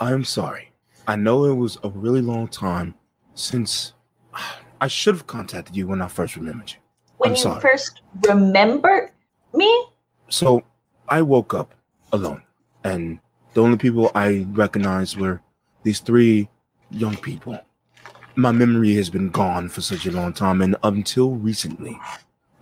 I 0.00 0.12
am 0.12 0.24
sorry. 0.24 0.70
I 1.06 1.16
know 1.16 1.44
it 1.44 1.54
was 1.54 1.78
a 1.82 1.88
really 1.90 2.20
long 2.22 2.48
time 2.48 2.94
since 3.34 3.94
I 4.80 4.86
should 4.88 5.14
have 5.14 5.26
contacted 5.26 5.76
you 5.76 5.86
when 5.88 6.00
I 6.02 6.08
first 6.08 6.36
remembered 6.36 6.70
you. 6.70 6.76
when 7.16 7.30
I'm 7.30 7.36
you 7.36 7.42
sorry. 7.42 7.60
first 7.60 8.02
remembered 8.28 9.10
me, 9.54 9.86
So 10.28 10.62
I 11.08 11.22
woke 11.22 11.54
up 11.54 11.74
alone 12.12 12.42
and 12.84 13.18
The 13.54 13.62
only 13.62 13.78
people 13.78 14.10
I 14.14 14.46
recognized 14.52 15.16
were 15.16 15.40
these 15.82 15.98
three 16.00 16.48
young 16.90 17.16
people. 17.16 17.58
My 18.36 18.52
memory 18.52 18.94
has 18.94 19.10
been 19.10 19.30
gone 19.30 19.68
for 19.68 19.80
such 19.80 20.06
a 20.06 20.12
long 20.12 20.32
time, 20.32 20.62
and 20.62 20.76
until 20.84 21.32
recently, 21.32 21.98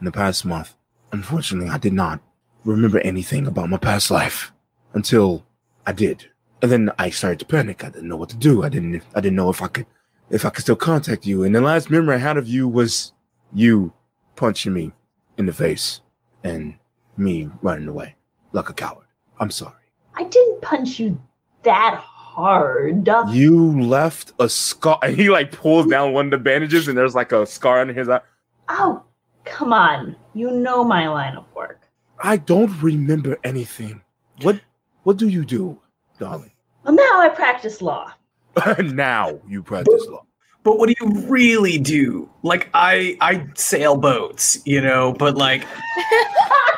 in 0.00 0.04
the 0.06 0.12
past 0.12 0.46
month, 0.46 0.74
unfortunately, 1.12 1.68
I 1.68 1.76
did 1.76 1.92
not 1.92 2.20
remember 2.66 2.98
anything 3.00 3.46
about 3.46 3.70
my 3.70 3.76
past 3.78 4.10
life 4.10 4.52
until 4.92 5.44
I 5.86 5.92
did. 5.92 6.28
And 6.62 6.70
then 6.70 6.90
I 6.98 7.10
started 7.10 7.38
to 7.40 7.46
panic. 7.46 7.84
I 7.84 7.90
didn't 7.90 8.08
know 8.08 8.16
what 8.16 8.30
to 8.30 8.36
do. 8.36 8.64
I 8.64 8.68
didn't 8.68 9.02
I 9.14 9.20
didn't 9.20 9.36
know 9.36 9.50
if 9.50 9.62
I 9.62 9.68
could 9.68 9.86
if 10.30 10.44
I 10.44 10.50
could 10.50 10.62
still 10.62 10.76
contact 10.76 11.26
you. 11.26 11.44
And 11.44 11.54
the 11.54 11.60
last 11.60 11.90
memory 11.90 12.16
I 12.16 12.18
had 12.18 12.36
of 12.36 12.48
you 12.48 12.66
was 12.66 13.12
you 13.52 13.92
punching 14.34 14.72
me 14.72 14.92
in 15.38 15.46
the 15.46 15.52
face 15.52 16.00
and 16.42 16.74
me 17.16 17.48
running 17.62 17.88
away 17.88 18.16
like 18.52 18.68
a 18.68 18.74
coward. 18.74 19.06
I'm 19.38 19.50
sorry. 19.50 19.74
I 20.14 20.24
didn't 20.24 20.62
punch 20.62 20.98
you 20.98 21.20
that 21.62 21.94
hard. 22.02 23.06
You 23.30 23.80
left 23.82 24.32
a 24.38 24.48
scar 24.48 24.98
and 25.02 25.16
he 25.20 25.30
like 25.30 25.52
pulls 25.52 25.86
down 25.86 26.12
one 26.12 26.26
of 26.26 26.30
the 26.30 26.38
bandages 26.38 26.88
and 26.88 26.96
there's 26.96 27.14
like 27.14 27.32
a 27.32 27.46
scar 27.46 27.80
on 27.80 27.88
his 27.88 28.08
eye. 28.08 28.20
Oh, 28.68 29.02
come 29.44 29.72
on. 29.72 30.16
You 30.34 30.50
know 30.50 30.82
my 30.82 31.08
line 31.08 31.36
of 31.36 31.44
work. 31.54 31.85
I 32.20 32.36
don't 32.38 32.80
remember 32.82 33.38
anything. 33.44 34.02
What 34.42 34.60
what 35.02 35.16
do 35.16 35.28
you 35.28 35.44
do, 35.44 35.80
darling? 36.18 36.52
Well, 36.84 36.94
now 36.94 37.20
I 37.20 37.28
practice 37.28 37.80
law. 37.82 38.12
now 38.78 39.38
you 39.46 39.62
practice 39.62 40.06
law. 40.08 40.24
But 40.62 40.78
what 40.78 40.88
do 40.88 40.94
you 41.00 41.26
really 41.28 41.78
do? 41.78 42.28
Like 42.42 42.68
I 42.74 43.16
I 43.20 43.46
sail 43.54 43.96
boats, 43.96 44.58
you 44.64 44.80
know, 44.80 45.12
but 45.12 45.36
like 45.36 45.64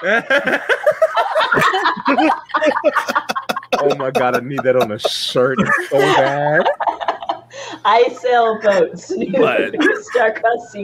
oh 3.80 3.94
my 3.96 4.10
god, 4.10 4.36
I 4.36 4.40
need 4.40 4.62
that 4.64 4.76
on 4.76 4.92
a 4.92 4.98
shirt 4.98 5.58
so 5.88 5.98
bad. 5.98 6.66
I 7.84 8.08
sail 8.20 8.60
boats. 8.60 9.12
But- 9.32 9.74
Star-crossed. 10.02 10.76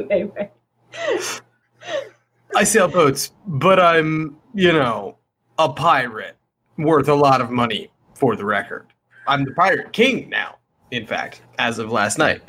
I 2.56 2.64
sail 2.64 2.88
boats, 2.88 3.32
but 3.46 3.80
I'm, 3.80 4.36
you 4.54 4.72
know, 4.72 5.18
a 5.58 5.72
pirate 5.72 6.36
worth 6.78 7.08
a 7.08 7.14
lot 7.14 7.40
of 7.40 7.50
money 7.50 7.90
for 8.14 8.36
the 8.36 8.44
record. 8.44 8.86
I'm 9.26 9.44
the 9.44 9.52
pirate 9.52 9.92
king 9.92 10.28
now, 10.28 10.56
in 10.90 11.06
fact, 11.06 11.42
as 11.58 11.78
of 11.78 11.90
last 11.90 12.18
night. 12.18 12.42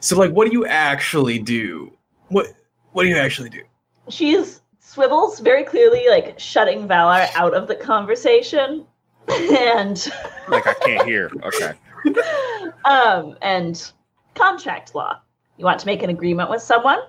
So 0.00 0.18
like 0.18 0.32
what 0.32 0.46
do 0.46 0.52
you 0.52 0.66
actually 0.66 1.38
do? 1.38 1.92
What 2.28 2.46
what 2.92 3.04
do 3.04 3.08
you 3.08 3.16
actually 3.16 3.50
do? 3.50 3.62
She's 4.08 4.62
swivels 4.80 5.40
very 5.40 5.64
clearly 5.64 6.06
like 6.08 6.38
shutting 6.38 6.88
Valar 6.88 7.28
out 7.34 7.54
of 7.54 7.68
the 7.68 7.76
conversation. 7.76 8.86
and 9.28 10.10
Like 10.48 10.66
I 10.66 10.74
can't 10.74 11.06
hear. 11.06 11.30
Okay. 11.44 11.72
um 12.84 13.36
and 13.42 13.92
contract 14.34 14.94
law. 14.94 15.20
You 15.56 15.64
want 15.64 15.80
to 15.80 15.86
make 15.86 16.02
an 16.02 16.10
agreement 16.10 16.50
with 16.50 16.62
someone? 16.62 17.00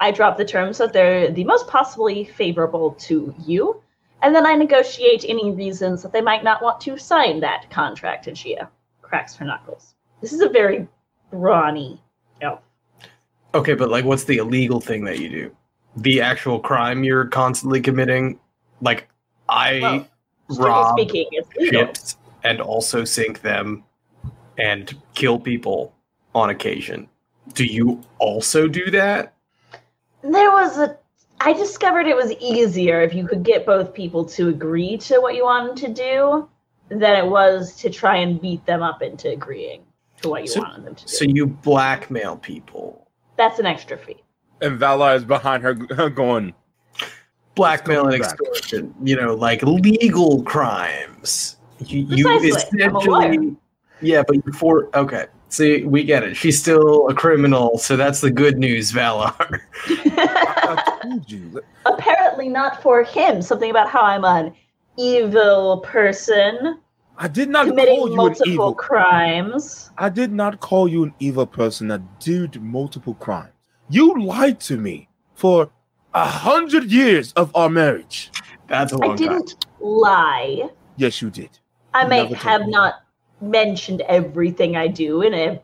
I 0.00 0.10
drop 0.10 0.36
the 0.36 0.44
terms 0.44 0.78
that 0.78 0.92
they're 0.92 1.30
the 1.30 1.44
most 1.44 1.66
possibly 1.66 2.24
favorable 2.24 2.92
to 3.00 3.34
you, 3.44 3.82
and 4.22 4.34
then 4.34 4.46
I 4.46 4.54
negotiate 4.54 5.24
any 5.28 5.52
reasons 5.52 6.02
that 6.02 6.12
they 6.12 6.20
might 6.20 6.44
not 6.44 6.62
want 6.62 6.80
to 6.82 6.96
sign 6.96 7.40
that 7.40 7.68
contract. 7.70 8.26
And 8.26 8.36
she 8.36 8.56
uh, 8.56 8.66
cracks 9.02 9.34
her 9.36 9.44
knuckles. 9.44 9.94
This 10.20 10.32
is 10.32 10.40
a 10.40 10.48
very 10.48 10.86
brawny 11.30 12.00
elf. 12.40 12.60
Okay, 13.54 13.74
but 13.74 13.88
like 13.88 14.04
what's 14.04 14.24
the 14.24 14.38
illegal 14.38 14.80
thing 14.80 15.04
that 15.04 15.18
you 15.18 15.28
do? 15.28 15.56
The 15.96 16.20
actual 16.20 16.60
crime 16.60 17.02
you're 17.02 17.26
constantly 17.26 17.80
committing? 17.80 18.38
Like 18.80 19.08
I 19.48 20.06
Well, 20.48 20.58
rob 20.58 20.98
speaking, 20.98 21.28
ships 21.70 22.16
and 22.44 22.60
also 22.60 23.04
sink 23.04 23.40
them 23.40 23.84
and 24.58 24.96
kill 25.14 25.38
people 25.38 25.94
on 26.34 26.50
occasion. 26.50 27.08
Do 27.54 27.64
you 27.64 28.02
also 28.18 28.68
do 28.68 28.90
that? 28.90 29.34
There 30.22 30.50
was 30.50 30.78
a. 30.78 30.96
I 31.40 31.52
discovered 31.52 32.06
it 32.06 32.16
was 32.16 32.32
easier 32.40 33.00
if 33.02 33.14
you 33.14 33.26
could 33.26 33.44
get 33.44 33.64
both 33.64 33.94
people 33.94 34.24
to 34.26 34.48
agree 34.48 34.96
to 34.98 35.20
what 35.20 35.36
you 35.36 35.44
wanted 35.44 35.76
to 35.86 35.92
do 35.94 36.48
than 36.88 37.16
it 37.16 37.26
was 37.26 37.76
to 37.76 37.90
try 37.90 38.16
and 38.16 38.40
beat 38.40 38.64
them 38.66 38.82
up 38.82 39.02
into 39.02 39.30
agreeing 39.30 39.82
to 40.22 40.30
what 40.30 40.42
you 40.42 40.48
So- 40.48 40.60
wanted 40.62 40.84
them 40.84 40.94
to 40.96 41.04
do. 41.04 41.08
So 41.12 41.24
you 41.24 41.46
blackmail 41.46 42.36
people. 42.38 43.06
That's 43.36 43.60
an 43.60 43.66
extra 43.66 43.96
fee. 43.96 44.16
And 44.60 44.80
Valar 44.80 45.14
is 45.14 45.24
behind 45.24 45.62
her 45.62 45.74
going, 46.10 46.52
Blackmail 47.54 48.06
and 48.06 48.14
It's 48.14 48.26
coming 48.32 48.38
back. 48.38 48.56
extortion, 48.58 48.94
you 49.04 49.14
know, 49.16 49.34
like 49.34 49.62
legal 49.62 50.42
crimes. 50.42 51.56
You, 51.86 52.00
you 52.08 52.24
Precisely. 52.24 52.82
I'm 52.82 52.96
a 52.96 52.98
essentially, 52.98 53.56
yeah, 54.00 54.22
but 54.26 54.36
you 54.44 54.52
for 54.52 54.88
okay. 54.96 55.26
See, 55.50 55.84
we 55.84 56.04
get 56.04 56.22
it. 56.24 56.36
She's 56.36 56.58
still 56.60 57.08
a 57.08 57.14
criminal, 57.14 57.78
so 57.78 57.96
that's 57.96 58.20
the 58.20 58.30
good 58.30 58.58
news, 58.58 58.92
Valar. 58.92 59.60
I 59.86 60.98
told 61.02 61.30
you. 61.30 61.62
Apparently 61.86 62.48
not 62.48 62.82
for 62.82 63.02
him. 63.02 63.40
Something 63.40 63.70
about 63.70 63.88
how 63.88 64.02
I'm 64.02 64.24
an 64.24 64.54
evil 64.98 65.78
person 65.80 66.78
I 67.20 67.26
did 67.28 67.48
not 67.48 67.66
committing 67.66 67.96
call 67.96 68.06
you 68.06 68.12
an 68.12 68.16
multiple 68.16 68.52
evil. 68.52 68.74
crimes. 68.74 69.90
I 69.98 70.08
did 70.08 70.32
not 70.32 70.60
call 70.60 70.86
you 70.86 71.02
an 71.04 71.14
evil 71.18 71.46
person 71.46 71.88
that 71.88 72.20
did 72.20 72.62
multiple 72.62 73.14
crimes. 73.14 73.50
You 73.90 74.22
lied 74.22 74.60
to 74.60 74.76
me 74.76 75.08
for 75.34 75.70
a 76.14 76.24
hundred 76.26 76.84
years 76.92 77.32
of 77.32 77.54
our 77.56 77.68
marriage. 77.68 78.30
That's 78.68 78.92
a 78.92 78.98
long 78.98 79.12
I 79.12 79.16
didn't 79.16 79.66
lie. 79.80 80.68
Yes, 80.96 81.20
you 81.20 81.30
did. 81.30 81.50
I 81.94 82.02
You 82.02 82.08
may 82.08 82.16
never 82.22 82.28
told 82.34 82.38
have 82.38 82.60
me. 82.66 82.70
not 82.70 82.94
mentioned 83.40 84.00
everything 84.02 84.76
I 84.76 84.88
do 84.88 85.22
in 85.22 85.34
a 85.34 85.60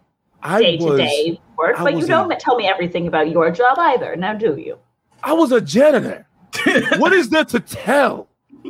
day 0.58 0.76
to 0.76 0.96
day 0.96 1.40
work, 1.56 1.78
I 1.78 1.84
but 1.84 1.96
you 1.96 2.06
don't 2.06 2.30
a- 2.32 2.36
tell 2.36 2.56
me 2.56 2.66
everything 2.68 3.06
about 3.06 3.30
your 3.30 3.50
job 3.50 3.78
either. 3.78 4.16
Now, 4.16 4.34
do 4.34 4.56
you? 4.56 4.78
I 5.22 5.32
was 5.32 5.52
a 5.52 5.60
janitor. 5.60 6.26
What 6.98 7.12
is 7.12 7.28
there 7.30 7.44
to 7.46 7.60
tell? 7.60 8.28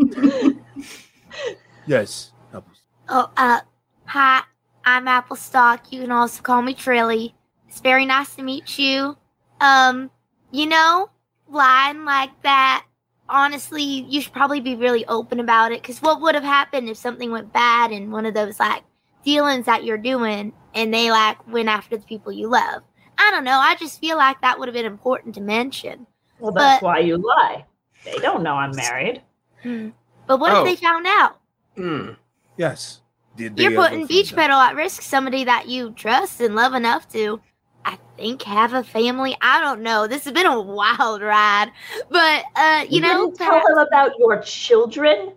yes. 1.86 2.32
Apples. 2.52 2.80
Oh, 3.08 3.30
uh, 3.36 3.60
hi, 4.06 4.42
I'm 4.84 5.06
Applestock. 5.06 5.92
You 5.92 6.02
can 6.02 6.10
also 6.10 6.42
call 6.42 6.62
me 6.62 6.74
Trilly. 6.74 7.34
It's 7.68 7.80
very 7.80 8.06
nice 8.06 8.34
to 8.36 8.42
meet 8.42 8.78
you. 8.78 9.16
Um, 9.60 10.10
you 10.50 10.66
know, 10.66 11.10
lying 11.48 12.04
like 12.04 12.30
that, 12.42 12.86
honestly, 13.28 13.82
you 13.82 14.20
should 14.20 14.32
probably 14.32 14.60
be 14.60 14.76
really 14.76 15.04
open 15.06 15.40
about 15.40 15.72
it. 15.72 15.82
Because 15.82 16.00
what 16.00 16.20
would 16.20 16.34
have 16.34 16.44
happened 16.44 16.88
if 16.88 16.96
something 16.96 17.30
went 17.30 17.52
bad 17.52 17.90
and 17.90 18.12
one 18.12 18.26
of 18.26 18.34
those, 18.34 18.58
like, 18.60 18.82
dealings 19.24 19.66
that 19.66 19.84
you're 19.84 19.98
doing 19.98 20.52
and 20.74 20.92
they, 20.92 21.10
like, 21.10 21.46
went 21.48 21.68
after 21.68 21.96
the 21.96 22.04
people 22.04 22.32
you 22.32 22.48
love? 22.48 22.82
I 23.18 23.30
don't 23.30 23.44
know. 23.44 23.58
I 23.58 23.76
just 23.76 24.00
feel 24.00 24.16
like 24.16 24.40
that 24.40 24.58
would 24.58 24.68
have 24.68 24.74
been 24.74 24.86
important 24.86 25.34
to 25.36 25.40
mention. 25.40 26.06
Well, 26.38 26.52
that's 26.52 26.80
But- 26.80 26.86
why 26.86 26.98
you 27.00 27.16
lie. 27.16 27.64
They 28.04 28.18
don't 28.18 28.42
know 28.42 28.54
I'm 28.54 28.74
married. 28.76 29.22
Hmm. 29.62 29.90
But 30.26 30.38
what 30.40 30.52
Oh. 30.52 30.60
if 30.60 30.64
they 30.66 30.76
found 30.76 31.06
out? 31.06 31.38
Hmm. 31.76 32.10
Yes. 32.56 33.00
Did 33.36 33.58
You're 33.58 33.72
putting 33.72 34.06
Beach 34.06 34.32
out? 34.32 34.38
Pedal 34.38 34.56
at 34.58 34.74
risk. 34.76 35.02
Somebody 35.02 35.44
that 35.44 35.68
you 35.68 35.90
trust 35.92 36.40
and 36.40 36.54
love 36.54 36.74
enough 36.74 37.08
to, 37.12 37.40
I 37.84 37.98
think, 38.16 38.42
have 38.42 38.74
a 38.74 38.84
family. 38.84 39.36
I 39.40 39.60
don't 39.60 39.80
know. 39.82 40.06
This 40.06 40.24
has 40.24 40.32
been 40.32 40.46
a 40.46 40.60
wild 40.60 41.20
ride, 41.22 41.72
but 42.10 42.44
uh, 42.56 42.84
you, 42.88 43.00
know, 43.00 43.26
didn't 43.30 43.38
tell 43.38 43.60
them 43.66 43.78
about 43.78 44.12
your 44.18 44.40
children. 44.42 45.32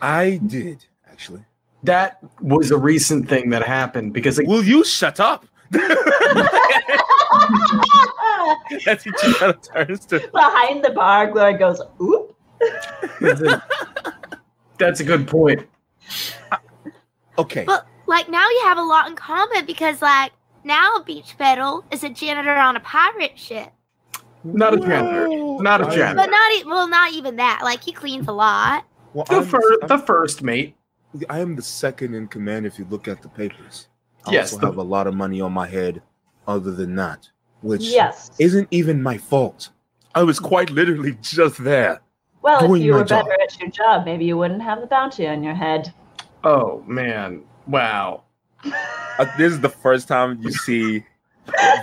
I 0.00 0.40
did 0.46 0.84
actually. 1.10 1.44
That 1.84 2.18
was 2.40 2.70
a 2.70 2.76
recent 2.78 3.28
thing 3.28 3.50
that 3.50 3.62
happened 3.64 4.12
because 4.12 4.38
like, 4.38 4.46
Will 4.46 4.62
you 4.62 4.84
shut 4.84 5.18
up? 5.20 5.46
As 8.86 9.02
he 9.04 9.10
just 9.10 9.38
kind 9.38 9.54
of 9.54 9.62
turns 9.62 10.06
to 10.06 10.18
Behind 10.32 10.84
the 10.84 10.90
bar, 10.90 11.30
Gloria 11.30 11.58
goes, 11.58 11.80
"Oop." 12.00 12.36
that's 14.78 15.00
a, 15.00 15.04
good 15.04 15.26
point. 15.26 15.66
okay. 17.38 17.64
but 17.64 17.86
like 18.06 18.28
now 18.28 18.48
you 18.48 18.60
have 18.64 18.78
a 18.78 18.82
lot 18.82 19.08
in 19.08 19.16
common 19.16 19.66
because 19.66 20.00
like 20.02 20.32
now 20.64 20.98
Beechpetal 21.06 21.84
is 21.92 22.04
a 22.04 22.08
janitor 22.10 22.54
on 22.54 22.76
a 22.76 22.80
pirate 22.80 23.38
ship, 23.38 23.70
Not 24.44 24.74
a 24.74 24.76
janitor. 24.78 25.28
Not 25.62 25.80
a 25.80 25.84
janitor. 25.94 26.14
but 26.16 26.30
not 26.30 26.52
e- 26.52 26.64
well, 26.66 26.86
not 26.88 27.12
even 27.12 27.36
that. 27.36 27.60
Like 27.62 27.82
he 27.82 27.92
cleans 27.92 28.28
a 28.28 28.32
lot. 28.32 28.84
Well, 29.14 29.24
The, 29.28 29.36
I'm, 29.36 29.46
fir- 29.46 29.78
the 29.86 29.98
first 29.98 30.42
mate. 30.42 30.76
I 31.28 31.40
am 31.40 31.56
the 31.56 31.62
second 31.62 32.14
in 32.14 32.26
command 32.28 32.66
if 32.66 32.78
you 32.78 32.86
look 32.90 33.08
at 33.08 33.22
the 33.22 33.28
papers. 33.28 33.88
I 34.26 34.32
Yes, 34.32 34.52
also 34.52 34.60
the- 34.60 34.66
have 34.68 34.76
a 34.78 34.82
lot 34.82 35.06
of 35.06 35.14
money 35.14 35.40
on 35.40 35.52
my 35.52 35.66
head 35.66 36.00
other 36.46 36.70
than 36.72 36.94
that, 36.96 37.28
which 37.60 37.82
Yes. 37.82 38.30
isn't 38.38 38.68
even 38.70 39.02
my 39.02 39.18
fault. 39.18 39.70
I 40.14 40.22
was 40.22 40.38
quite 40.38 40.70
literally 40.70 41.16
just 41.22 41.62
there. 41.62 42.00
Well, 42.42 42.64
if 42.74 42.82
you 42.82 42.92
my 42.92 42.98
were 42.98 43.04
job. 43.04 43.26
better 43.26 43.40
at 43.42 43.58
your 43.60 43.70
job, 43.70 44.04
maybe 44.04 44.24
you 44.24 44.36
wouldn't 44.36 44.62
have 44.62 44.80
the 44.80 44.86
bounty 44.86 45.26
on 45.28 45.42
your 45.42 45.54
head. 45.54 45.92
Oh 46.44 46.82
man! 46.86 47.44
Wow. 47.68 48.24
Uh, 48.64 49.26
this 49.38 49.52
is 49.52 49.60
the 49.60 49.68
first 49.68 50.08
time 50.08 50.38
you 50.40 50.50
see 50.50 51.04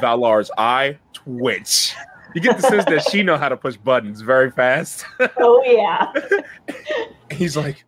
Valar's 0.01 0.51
eye 0.57 0.98
twitch. 1.13 1.93
You 2.36 2.41
get 2.41 2.57
the 2.57 2.63
sense 2.63 2.86
that 2.86 3.07
she 3.09 3.24
know 3.24 3.38
how 3.38 3.50
to 3.50 3.57
push 3.57 3.75
buttons 3.77 4.21
very 4.21 4.51
fast. 4.51 5.05
Oh 5.38 5.63
yeah. 5.65 6.12
He's 7.31 7.55
like, 7.57 7.83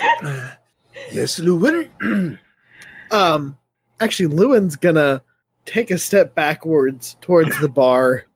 Yes, 1.12 1.38
Llewyn. 1.40 1.88
Um, 3.12 3.58
actually, 4.00 4.32
Llewyn's 4.32 4.76
gonna 4.76 5.20
take 5.66 5.90
a 5.90 5.98
step 5.98 6.32
backwards 6.36 7.16
towards 7.20 7.58
the 7.60 7.68
bar 7.68 8.26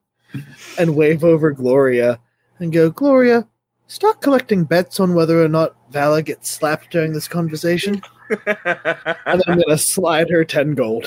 and 0.77 0.95
wave 0.97 1.23
over 1.23 1.51
Gloria 1.51 2.19
and 2.59 2.73
go, 2.73 2.89
Gloria, 2.89 3.47
start 3.87 4.19
collecting 4.19 4.65
bets 4.65 4.99
on 4.99 5.13
whether 5.15 5.41
or 5.41 5.47
not 5.47 5.75
Valar 5.93 6.25
gets 6.25 6.49
slapped 6.49 6.91
during 6.91 7.13
this 7.13 7.27
conversation. 7.29 8.01
And 8.27 9.43
I'm 9.47 9.59
gonna 9.59 9.77
slide 9.77 10.29
her 10.29 10.43
10 10.43 10.73
gold. 10.75 11.05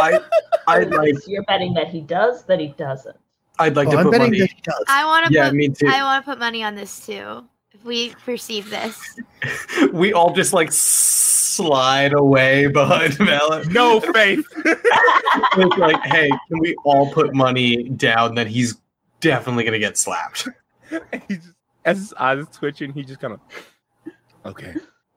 I, 0.00 0.20
I'd 0.66 0.90
like, 0.90 1.14
You're 1.26 1.44
betting 1.44 1.72
that 1.74 1.88
he 1.88 2.00
does, 2.02 2.44
that 2.44 2.58
he 2.60 2.68
doesn't. 2.76 3.16
I'd 3.58 3.76
like 3.76 3.88
Oh, 3.88 3.92
to 3.92 3.98
I'm 3.98 4.06
put 4.10 4.18
money. 4.18 4.40
that 4.40 4.50
he 4.50 4.60
does. 4.62 4.84
I 4.88 5.04
want 5.06 5.26
to 5.26 5.32
Yeah, 5.32 5.46
put. 5.48 5.54
me 5.54 5.68
too. 5.68 5.86
I 5.88 6.02
want 6.02 6.24
to 6.24 6.30
put 6.30 6.38
money 6.38 6.62
on 6.64 6.74
this 6.74 7.06
too. 7.06 7.44
If 7.80 7.86
we 7.86 8.10
perceive 8.26 8.68
this, 8.68 9.18
we 9.92 10.12
all 10.12 10.34
just 10.34 10.52
like 10.52 10.70
slide 10.70 12.12
away 12.12 12.66
behind 12.66 13.14
Valar. 13.14 13.70
no 13.72 14.00
faith. 14.00 14.44
It's 15.56 15.76
like, 15.78 16.02
hey, 16.06 16.28
can 16.28 16.58
we 16.58 16.74
all 16.84 17.12
put 17.12 17.34
money 17.34 17.84
down 17.90 18.34
that 18.34 18.48
he's 18.48 18.76
definitely 19.20 19.62
gonna 19.62 19.78
get 19.78 19.96
slapped? 19.96 20.48
he 21.28 21.36
just, 21.36 21.52
as 21.84 21.98
his 21.98 22.14
eyes 22.14 22.44
twitching, 22.52 22.92
he 22.92 23.04
just 23.04 23.20
kind 23.20 23.34
of. 23.34 23.40
Okay. 24.44 24.74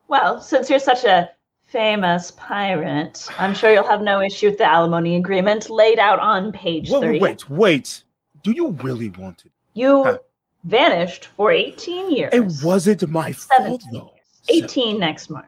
Well, 0.07 0.39
since 0.39 0.69
you're 0.69 0.77
such 0.77 1.03
a 1.03 1.31
famous 1.65 2.29
pirate, 2.31 3.27
I'm 3.39 3.55
sure 3.55 3.73
you'll 3.73 3.87
have 3.87 4.01
no 4.01 4.21
issue 4.21 4.49
with 4.49 4.59
the 4.59 4.65
alimony 4.65 5.15
agreement 5.15 5.69
laid 5.71 5.97
out 5.97 6.19
on 6.19 6.51
page 6.51 6.91
Wait, 6.91 7.01
30. 7.01 7.19
wait, 7.19 7.21
wait, 7.21 7.49
wait. 7.49 8.03
Do 8.43 8.51
you 8.51 8.69
really 8.83 9.09
want 9.09 9.43
it? 9.45 9.51
You 9.73 10.03
Huh. 10.03 10.17
Vanished 10.63 11.25
for 11.35 11.51
18 11.51 12.11
years. 12.11 12.33
It 12.33 12.65
wasn't 12.65 13.07
my 13.09 13.31
fault, 13.31 13.81
17 13.81 13.89
though. 13.91 14.13
years. 14.49 14.63
18 14.63 14.99
next 14.99 15.29
March. 15.29 15.45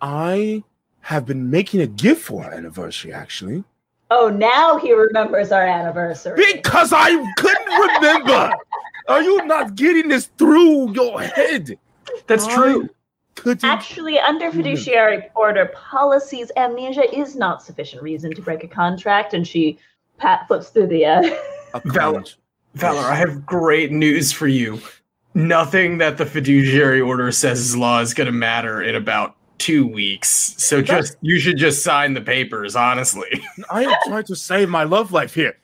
I 0.00 0.64
have 1.00 1.26
been 1.26 1.50
making 1.50 1.80
a 1.80 1.86
gift 1.86 2.22
for 2.22 2.44
our 2.44 2.52
anniversary, 2.52 3.12
actually. 3.12 3.64
Oh, 4.10 4.28
now 4.28 4.76
he 4.76 4.92
remembers 4.92 5.52
our 5.52 5.66
anniversary. 5.66 6.36
Because 6.52 6.92
I 6.92 7.10
couldn't 7.36 7.66
remember. 7.66 8.52
Are 9.08 9.22
you 9.22 9.44
not 9.46 9.74
getting 9.74 10.08
this 10.08 10.26
through 10.38 10.92
your 10.92 11.20
head? 11.22 11.78
That's 12.26 12.44
I 12.44 12.54
true. 12.54 12.88
Couldn't. 13.34 13.64
Actually, 13.64 14.18
under 14.18 14.50
fiduciary 14.52 15.30
order 15.34 15.72
policies, 15.74 16.52
amnesia 16.56 17.12
is 17.18 17.34
not 17.34 17.62
sufficient 17.62 18.02
reason 18.02 18.34
to 18.34 18.42
break 18.42 18.62
a 18.62 18.68
contract. 18.68 19.32
And 19.32 19.46
she 19.46 19.78
pat 20.18 20.46
flips 20.46 20.68
through 20.68 20.88
the. 20.88 21.06
Uh, 21.06 21.34
account. 21.74 22.36
Valar, 22.76 23.04
I 23.04 23.14
have 23.14 23.44
great 23.44 23.92
news 23.92 24.32
for 24.32 24.48
you. 24.48 24.80
Nothing 25.34 25.98
that 25.98 26.18
the 26.18 26.26
fiduciary 26.26 27.00
order 27.00 27.30
says 27.32 27.60
is 27.60 27.76
law 27.76 28.00
is 28.00 28.14
going 28.14 28.26
to 28.26 28.32
matter 28.32 28.82
in 28.82 28.94
about 28.94 29.36
two 29.58 29.86
weeks. 29.86 30.54
So 30.58 30.82
just 30.82 31.16
you 31.20 31.38
should 31.38 31.56
just 31.56 31.82
sign 31.82 32.14
the 32.14 32.20
papers, 32.20 32.74
honestly. 32.74 33.42
I 33.70 33.84
am 33.84 33.94
trying 34.06 34.24
to 34.24 34.36
save 34.36 34.68
my 34.68 34.84
love 34.84 35.12
life 35.12 35.34
here. 35.34 35.56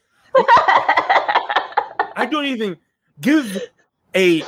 I 2.16 2.26
don't 2.30 2.46
even 2.46 2.76
give 3.20 3.60
a 4.14 4.42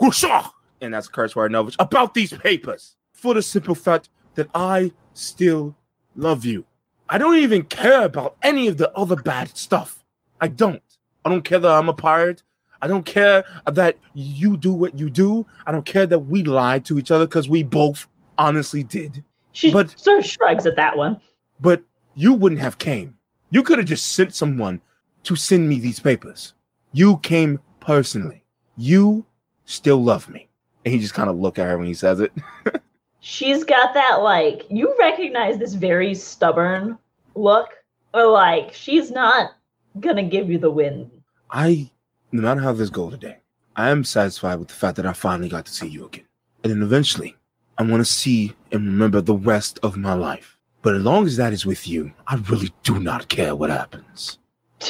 whooshaw, 0.00 0.50
and 0.80 0.92
that's 0.92 1.08
a 1.08 1.10
curse 1.10 1.34
word, 1.34 1.52
Novich, 1.52 1.76
about 1.78 2.14
these 2.14 2.32
papers 2.32 2.96
for 3.12 3.34
the 3.34 3.42
simple 3.42 3.74
fact 3.74 4.08
that 4.34 4.48
I 4.54 4.92
still 5.14 5.76
love 6.16 6.44
you. 6.44 6.64
I 7.08 7.18
don't 7.18 7.36
even 7.36 7.64
care 7.64 8.04
about 8.04 8.36
any 8.42 8.68
of 8.68 8.76
the 8.76 8.92
other 8.92 9.16
bad 9.16 9.56
stuff. 9.56 10.04
I 10.40 10.48
don't. 10.48 10.82
I 11.24 11.28
don't 11.30 11.42
care 11.44 11.58
that 11.58 11.70
I'm 11.70 11.88
a 11.88 11.94
pirate. 11.94 12.42
I 12.82 12.88
don't 12.88 13.04
care 13.04 13.44
that 13.70 13.98
you 14.14 14.56
do 14.56 14.72
what 14.72 14.98
you 14.98 15.10
do. 15.10 15.46
I 15.66 15.72
don't 15.72 15.84
care 15.84 16.06
that 16.06 16.18
we 16.20 16.42
lied 16.44 16.84
to 16.86 16.98
each 16.98 17.10
other 17.10 17.26
because 17.26 17.48
we 17.48 17.62
both 17.62 18.06
honestly 18.38 18.82
did. 18.82 19.22
she 19.52 19.70
But- 19.72 19.98
sort 19.98 20.20
of 20.20 20.24
shrugs 20.26 20.64
at 20.66 20.76
that 20.76 20.96
one. 20.96 21.20
But 21.60 21.82
you 22.14 22.32
wouldn't 22.32 22.60
have 22.60 22.78
came. 22.78 23.16
You 23.50 23.62
could 23.62 23.78
have 23.78 23.86
just 23.88 24.12
sent 24.12 24.34
someone 24.34 24.80
to 25.24 25.36
send 25.36 25.68
me 25.68 25.78
these 25.78 26.00
papers. 26.00 26.54
You 26.92 27.18
came 27.18 27.58
personally. 27.80 28.44
You 28.76 29.26
still 29.66 30.02
love 30.02 30.28
me. 30.30 30.48
And 30.84 30.94
he 30.94 31.00
just 31.00 31.12
kind 31.14 31.28
of 31.28 31.36
look 31.36 31.58
at 31.58 31.66
her 31.66 31.76
when 31.76 31.86
he 31.86 31.94
says 31.94 32.20
it. 32.20 32.32
She's 33.20 33.64
got 33.64 33.92
that, 33.92 34.22
like, 34.22 34.64
you 34.70 34.94
recognize 34.98 35.58
this 35.58 35.74
very 35.74 36.14
stubborn 36.14 36.96
look. 37.34 37.68
Or, 38.14 38.26
like, 38.26 38.72
she's 38.72 39.10
not 39.10 39.50
gonna 39.98 40.22
give 40.22 40.50
you 40.50 40.58
the 40.58 40.70
win. 40.70 41.10
I, 41.50 41.90
no 42.32 42.42
matter 42.42 42.60
how 42.60 42.72
this 42.72 42.90
goes 42.90 43.12
today, 43.12 43.38
I 43.76 43.90
am 43.90 44.04
satisfied 44.04 44.58
with 44.58 44.68
the 44.68 44.74
fact 44.74 44.96
that 44.96 45.06
I 45.06 45.12
finally 45.12 45.48
got 45.48 45.66
to 45.66 45.72
see 45.72 45.88
you 45.88 46.06
again. 46.06 46.26
And 46.62 46.72
then 46.72 46.82
eventually, 46.82 47.36
I 47.78 47.82
want 47.82 48.00
to 48.00 48.04
see 48.04 48.54
and 48.72 48.86
remember 48.86 49.20
the 49.20 49.34
rest 49.34 49.78
of 49.82 49.96
my 49.96 50.14
life. 50.14 50.58
But 50.82 50.94
as 50.94 51.02
long 51.02 51.26
as 51.26 51.36
that 51.36 51.52
is 51.52 51.66
with 51.66 51.88
you, 51.88 52.12
I 52.26 52.36
really 52.36 52.72
do 52.82 53.00
not 53.00 53.28
care 53.28 53.56
what 53.56 53.70
happens. 53.70 54.38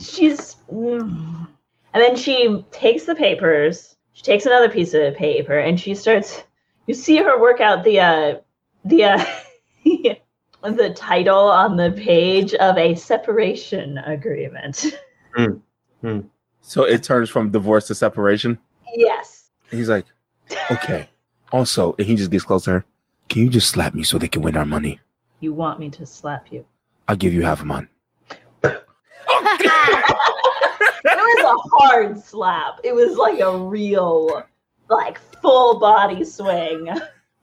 she's 0.00 0.56
mm. 0.72 1.46
and 1.92 2.02
then 2.02 2.16
she 2.16 2.64
takes 2.72 3.04
the 3.04 3.14
papers 3.14 3.96
she 4.12 4.22
takes 4.22 4.46
another 4.46 4.68
piece 4.68 4.94
of 4.94 5.14
paper 5.14 5.58
and 5.58 5.78
she 5.78 5.94
starts 5.94 6.42
you 6.86 6.94
see 6.94 7.16
her 7.16 7.40
work 7.40 7.60
out 7.60 7.84
the 7.84 8.00
uh 8.00 8.34
the 8.84 9.04
uh 9.04 9.24
the 10.62 10.90
title 10.90 11.50
on 11.50 11.76
the 11.76 11.92
page 11.92 12.54
of 12.54 12.76
a 12.76 12.94
separation 12.94 13.98
agreement 13.98 14.86
hmm. 15.34 15.54
Hmm. 16.00 16.20
So 16.60 16.84
it 16.84 17.02
turns 17.02 17.30
from 17.30 17.50
divorce 17.50 17.86
to 17.88 17.94
separation. 17.94 18.58
yes 18.94 19.50
And 19.70 19.78
he's 19.78 19.88
like, 19.88 20.06
okay. 20.70 21.08
Also, 21.52 21.94
and 21.98 22.06
he 22.06 22.16
just 22.16 22.30
gets 22.30 22.44
closer. 22.44 22.84
Can 23.28 23.42
you 23.42 23.48
just 23.48 23.70
slap 23.70 23.94
me 23.94 24.02
so 24.02 24.18
they 24.18 24.28
can 24.28 24.42
win 24.42 24.56
our 24.56 24.66
money? 24.66 25.00
you 25.40 25.54
want 25.54 25.80
me 25.80 25.88
to 25.90 26.06
slap 26.06 26.52
you 26.52 26.64
I'll 27.08 27.16
give 27.16 27.32
you 27.32 27.42
half 27.42 27.62
a 27.62 27.64
mine. 27.64 27.88
it 28.62 28.82
was 31.04 31.44
a 31.44 31.56
hard 31.76 32.22
slap 32.22 32.78
it 32.84 32.94
was 32.94 33.16
like 33.16 33.40
a 33.40 33.56
real 33.56 34.44
like 34.88 35.18
full 35.40 35.80
body 35.80 36.24
swing 36.24 36.88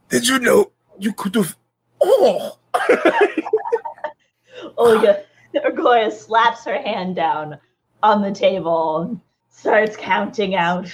Did 0.09 0.27
you 0.27 0.39
know 0.39 0.71
you 0.99 1.13
could 1.13 1.35
have? 1.35 1.55
Oh, 1.99 2.57
Olga 4.77 5.23
Orgoya 5.55 6.11
slaps 6.11 6.65
her 6.65 6.79
hand 6.81 7.15
down 7.15 7.57
on 8.03 8.21
the 8.21 8.31
table 8.31 8.99
and 9.01 9.19
starts 9.49 9.95
counting 9.97 10.55
out 10.55 10.91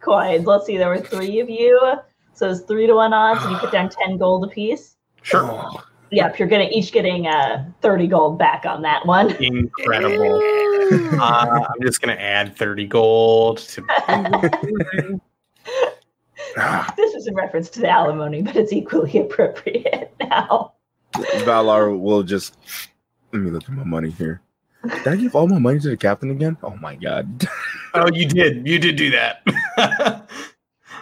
coins. 0.00 0.46
Let's 0.46 0.66
see, 0.66 0.76
there 0.76 0.88
were 0.88 0.98
three 0.98 1.40
of 1.40 1.48
you. 1.48 1.80
So 2.34 2.50
it's 2.50 2.60
three 2.60 2.86
to 2.86 2.94
one 2.94 3.12
odds, 3.12 3.42
and 3.42 3.52
you 3.52 3.58
put 3.58 3.72
down 3.72 3.88
10 4.06 4.18
gold 4.18 4.44
apiece. 4.44 4.96
sure. 5.22 5.70
Yep, 6.10 6.38
you're 6.38 6.48
gonna 6.48 6.68
each 6.70 6.90
getting 6.92 7.26
uh, 7.26 7.68
30 7.82 8.06
gold 8.06 8.38
back 8.38 8.64
on 8.64 8.80
that 8.80 9.04
one. 9.04 9.30
Incredible. 9.42 10.40
Uh, 11.20 11.66
I'm 11.68 11.82
just 11.82 12.00
gonna 12.00 12.14
add 12.14 12.56
30 12.56 12.86
gold 12.86 13.58
to 13.58 13.82
Ah, 16.56 16.94
This 16.96 17.14
is 17.14 17.26
in 17.26 17.34
reference 17.34 17.68
to 17.70 17.80
the 17.80 17.90
alimony, 17.90 18.40
but 18.40 18.56
it's 18.56 18.72
equally 18.72 19.18
appropriate 19.20 20.14
now. 20.18 20.72
Valar 21.14 21.98
will 21.98 22.22
just. 22.22 22.56
Let 23.32 23.42
me 23.42 23.50
look 23.50 23.64
at 23.64 23.70
my 23.70 23.84
money 23.84 24.10
here. 24.10 24.40
Did 24.84 25.08
I 25.08 25.16
give 25.16 25.34
all 25.34 25.46
my 25.48 25.58
money 25.58 25.80
to 25.80 25.88
the 25.90 25.96
captain 25.96 26.30
again? 26.30 26.56
Oh 26.62 26.76
my 26.76 26.94
god. 26.96 27.46
Oh, 27.94 28.06
you 28.12 28.26
did. 28.28 28.66
You 28.68 28.78
did 28.78 28.96
do 28.96 29.10
that. 29.12 29.42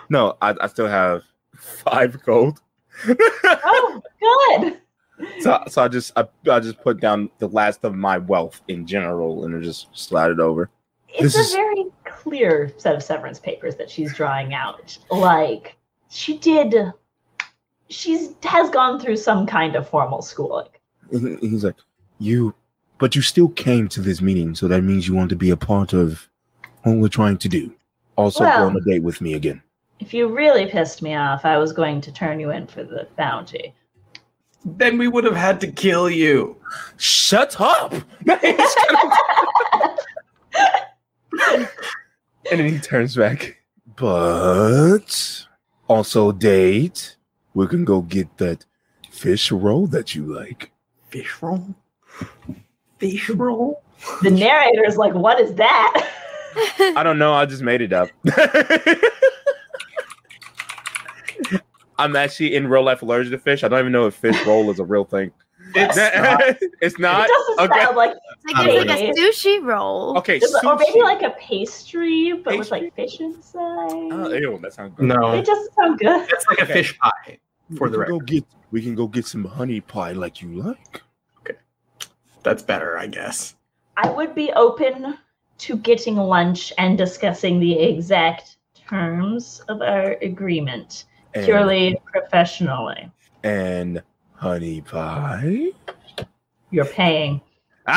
No, 0.08 0.36
I, 0.40 0.54
I 0.60 0.68
still 0.68 0.86
have 0.86 1.22
five 1.56 2.22
gold. 2.24 2.60
Oh, 3.44 4.02
good. 4.20 4.78
So, 5.40 5.62
so 5.68 5.82
I 5.82 5.88
just 5.88 6.12
I, 6.16 6.26
I 6.48 6.60
just 6.60 6.80
put 6.80 7.00
down 7.00 7.28
the 7.38 7.48
last 7.48 7.84
of 7.84 7.94
my 7.96 8.18
wealth 8.18 8.60
in 8.68 8.86
general 8.86 9.44
and 9.44 9.56
I 9.56 9.60
just 9.60 9.88
slide 9.98 10.30
it 10.30 10.38
over. 10.38 10.70
It's 11.08 11.34
This 11.34 11.36
a 11.36 11.40
is- 11.40 11.52
very 11.54 11.84
clear 12.04 12.72
set 12.78 12.94
of 12.94 13.02
severance 13.02 13.40
papers 13.40 13.74
that 13.76 13.90
she's 13.90 14.14
drawing 14.14 14.54
out. 14.54 14.96
Like 15.10 15.76
she 16.08 16.38
did, 16.38 16.74
she's 17.88 18.34
has 18.42 18.70
gone 18.70 19.00
through 19.00 19.16
some 19.16 19.46
kind 19.46 19.76
of 19.76 19.88
formal 19.88 20.22
schooling. 20.22 20.68
He's 21.10 21.64
like, 21.64 21.76
you, 22.18 22.54
but 22.98 23.14
you 23.14 23.22
still 23.22 23.48
came 23.50 23.88
to 23.88 24.00
this 24.00 24.20
meeting, 24.20 24.54
so 24.54 24.68
that 24.68 24.82
means 24.82 25.06
you 25.06 25.14
want 25.14 25.30
to 25.30 25.36
be 25.36 25.50
a 25.50 25.56
part 25.56 25.92
of 25.92 26.28
what 26.82 26.96
we're 26.96 27.08
trying 27.08 27.38
to 27.38 27.48
do. 27.48 27.72
Also, 28.16 28.44
Well- 28.44 28.58
go 28.58 28.66
on 28.66 28.76
a 28.76 28.80
date 28.80 29.02
with 29.02 29.20
me 29.20 29.34
again. 29.34 29.62
If 29.98 30.12
you 30.12 30.28
really 30.28 30.66
pissed 30.66 31.00
me 31.00 31.14
off, 31.14 31.46
I 31.46 31.56
was 31.56 31.72
going 31.72 32.02
to 32.02 32.12
turn 32.12 32.38
you 32.38 32.50
in 32.50 32.66
for 32.66 32.84
the 32.84 33.08
bounty. 33.16 33.74
then 34.64 34.98
we 34.98 35.08
would 35.08 35.24
have 35.24 35.36
had 35.36 35.60
to 35.60 35.70
kill 35.70 36.10
you. 36.10 36.56
Shut 36.96 37.60
up! 37.60 37.94
and 38.26 38.40
then 42.50 42.68
he 42.72 42.78
turns 42.78 43.16
back. 43.16 43.56
But 43.96 45.46
also 45.88 46.32
date. 46.32 47.16
We 47.56 47.66
can 47.66 47.86
go 47.86 48.02
get 48.02 48.36
that 48.36 48.66
fish 49.10 49.50
roll 49.50 49.86
that 49.86 50.14
you 50.14 50.26
like. 50.26 50.70
Fish 51.08 51.40
roll? 51.40 51.74
Fish 52.98 53.30
roll? 53.30 53.82
The 54.22 54.30
narrator's 54.30 54.98
like, 54.98 55.14
"What 55.14 55.40
is 55.40 55.54
that?" 55.54 56.06
I 56.94 57.02
don't 57.02 57.18
know. 57.18 57.32
I 57.32 57.46
just 57.46 57.62
made 57.62 57.80
it 57.80 57.94
up. 57.94 58.10
I'm 61.98 62.14
actually 62.14 62.54
in 62.54 62.68
real 62.68 62.82
life 62.82 63.00
allergic 63.00 63.32
to 63.32 63.38
fish. 63.38 63.64
I 63.64 63.68
don't 63.68 63.78
even 63.80 63.90
know 63.92 64.06
if 64.06 64.14
fish 64.14 64.36
roll 64.46 64.70
is 64.70 64.78
a 64.78 64.84
real 64.84 65.06
thing. 65.06 65.32
It's 65.74 65.96
not. 65.96 66.42
it's 66.82 66.98
not. 66.98 67.26
it 67.26 67.30
doesn't 67.56 67.70
okay. 67.70 67.84
sound 67.84 67.96
like 67.96 68.16
It's 68.44 68.58
like, 68.58 68.68
it's 68.68 68.86
like 68.90 69.00
a 69.00 69.12
sushi 69.58 69.64
roll. 69.64 70.18
Okay, 70.18 70.36
Is 70.36 70.54
it- 70.54 70.62
or 70.62 70.76
maybe 70.76 71.00
like 71.00 71.22
a 71.22 71.30
pastry, 71.40 72.34
but 72.34 72.58
with 72.58 72.70
like 72.70 72.94
fish 72.94 73.18
inside. 73.20 73.62
Oh, 73.62 74.30
ew, 74.30 74.58
that 74.62 74.74
sounds 74.74 74.92
good. 74.94 75.06
No, 75.06 75.32
It 75.32 75.46
doesn't 75.46 75.74
sound 75.74 75.98
good. 75.98 76.28
it's 76.30 76.46
like 76.48 76.58
a 76.58 76.62
Okay. 76.64 76.72
fish 76.74 76.98
pie. 76.98 77.38
For 77.76 77.88
we 77.88 77.96
the 77.96 78.04
can 78.04 78.18
go 78.18 78.20
get 78.20 78.44
we 78.70 78.82
can 78.82 78.94
go 78.94 79.06
get 79.06 79.26
some 79.26 79.44
honey 79.44 79.80
pie 79.80 80.12
like 80.12 80.40
you 80.42 80.62
like. 80.62 81.02
Okay. 81.40 81.58
That's 82.42 82.62
better, 82.62 82.98
I 82.98 83.06
guess. 83.06 83.54
I 83.96 84.10
would 84.10 84.34
be 84.34 84.52
open 84.52 85.18
to 85.58 85.76
getting 85.76 86.16
lunch 86.16 86.72
and 86.78 86.98
discussing 86.98 87.58
the 87.60 87.72
exact 87.78 88.56
terms 88.74 89.60
of 89.68 89.80
our 89.82 90.12
agreement 90.22 91.04
And, 91.34 91.44
purely 91.44 91.98
professionally. 92.12 93.10
and 93.42 94.02
honey 94.34 94.82
pie. 94.82 95.70
You're 96.70 96.84
paying. 96.84 97.40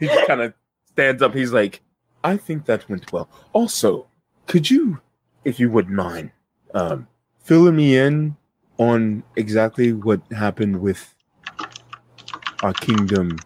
he 0.00 0.06
just 0.06 0.26
kind 0.26 0.40
of 0.40 0.54
stands 0.86 1.22
up. 1.22 1.34
He's 1.34 1.52
like, 1.52 1.82
I 2.24 2.36
think 2.36 2.64
that 2.66 2.88
went 2.88 3.12
well. 3.12 3.28
Also, 3.52 4.06
could 4.46 4.68
you, 4.70 5.00
if 5.44 5.60
you 5.60 5.70
wouldn't 5.70 5.94
mind, 5.94 6.30
um, 6.74 7.06
filling 7.42 7.76
me 7.76 7.96
in 7.96 8.36
on 8.78 9.22
exactly 9.36 9.92
what 9.92 10.20
happened 10.32 10.80
with 10.80 11.14
our 12.62 12.72
kingdom 12.72 13.38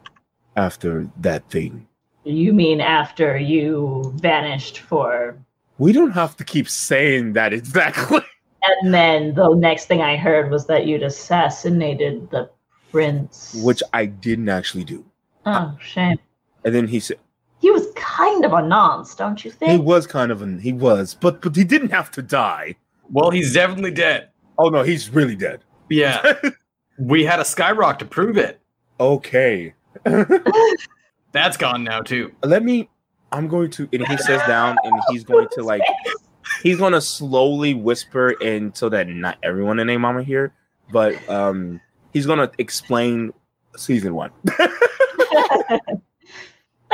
after 0.56 1.08
that 1.20 1.48
thing? 1.50 1.86
You 2.24 2.52
mean 2.52 2.80
after 2.80 3.36
you 3.36 4.12
vanished 4.16 4.78
for. 4.78 5.36
We 5.78 5.92
don't 5.92 6.12
have 6.12 6.36
to 6.36 6.44
keep 6.44 6.68
saying 6.68 7.34
that 7.34 7.52
exactly. 7.52 8.20
And 8.80 8.94
then 8.94 9.34
the 9.34 9.52
next 9.54 9.86
thing 9.86 10.00
I 10.00 10.16
heard 10.16 10.50
was 10.50 10.64
that 10.68 10.86
you'd 10.86 11.02
assassinated 11.02 12.30
the 12.30 12.48
prince. 12.90 13.54
Which 13.62 13.82
I 13.92 14.06
didn't 14.06 14.48
actually 14.48 14.84
do. 14.84 15.04
Oh, 15.44 15.76
shame. 15.82 16.18
And 16.64 16.74
then 16.74 16.88
he 16.88 16.98
said, 16.98 17.18
He 17.64 17.70
was 17.70 17.86
kind 17.96 18.44
of 18.44 18.52
a 18.52 18.60
nonce, 18.60 19.14
don't 19.14 19.42
you 19.42 19.50
think? 19.50 19.72
he 19.72 19.78
was 19.78 20.06
kind 20.06 20.30
of 20.30 20.42
an, 20.42 20.58
he 20.58 20.70
was, 20.74 21.14
but 21.14 21.40
but 21.40 21.56
he 21.56 21.64
didn't 21.64 21.88
have 21.92 22.10
to 22.10 22.20
die. 22.20 22.76
Well, 23.10 23.30
he's 23.30 23.54
definitely 23.54 23.92
dead. 23.92 24.28
Oh 24.58 24.68
no, 24.68 24.82
he's 24.82 25.08
really 25.08 25.34
dead. 25.34 25.64
Yeah. 25.88 26.34
we 26.98 27.24
had 27.24 27.40
a 27.40 27.42
skyrock 27.42 27.98
to 28.00 28.04
prove 28.04 28.36
it. 28.36 28.60
Okay. 29.00 29.72
That's 31.32 31.56
gone 31.56 31.84
now 31.84 32.02
too. 32.02 32.32
let 32.42 32.62
me 32.62 32.90
i'm 33.32 33.48
going 33.48 33.70
to 33.70 33.88
and 33.94 34.06
he 34.08 34.16
sits 34.18 34.46
down 34.46 34.76
and 34.84 35.00
he's 35.08 35.24
going 35.32 35.48
to 35.52 35.62
like 35.62 35.80
he's 36.62 36.76
going 36.76 36.92
to 36.92 37.00
slowly 37.00 37.72
whisper 37.72 38.32
in 38.42 38.74
so 38.74 38.90
that 38.90 39.08
not 39.08 39.38
everyone 39.42 39.78
in 39.80 39.88
a 39.88 39.96
mama 39.96 40.22
here 40.22 40.52
but 40.92 41.16
um 41.30 41.80
he's 42.12 42.26
going 42.26 42.38
to 42.38 42.50
explain 42.58 43.32
season 43.74 44.14
one 44.14 44.30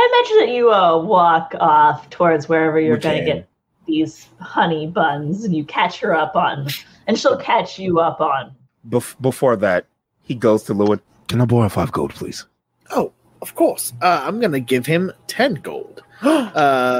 I 0.00 0.22
imagine 0.24 0.46
that 0.46 0.54
you 0.56 0.72
uh, 0.72 0.98
walk 0.98 1.54
off 1.60 2.08
towards 2.10 2.48
wherever 2.48 2.80
you're 2.80 2.96
going 2.96 3.18
to 3.18 3.24
get 3.24 3.48
these 3.86 4.28
honey 4.40 4.86
buns 4.86 5.44
and 5.44 5.54
you 5.54 5.64
catch 5.64 6.00
her 6.00 6.14
up 6.14 6.36
on, 6.36 6.68
and 7.06 7.18
she'll 7.18 7.36
catch 7.36 7.78
you 7.78 8.00
up 8.00 8.20
on. 8.20 8.54
Bef- 8.88 9.20
before 9.20 9.56
that 9.56 9.84
he 10.22 10.34
goes 10.34 10.62
to 10.64 10.74
Llewyn 10.74 11.00
can 11.28 11.40
i 11.42 11.44
borrow 11.44 11.68
five 11.68 11.92
gold 11.92 12.14
please 12.14 12.46
Oh, 12.92 13.12
of 13.42 13.54
course. 13.54 13.92
Uh, 14.00 14.22
I'm 14.24 14.40
going 14.40 14.52
to 14.52 14.60
give 14.60 14.86
him 14.86 15.12
10 15.26 15.54
gold 15.56 16.02
uh, 16.22 16.50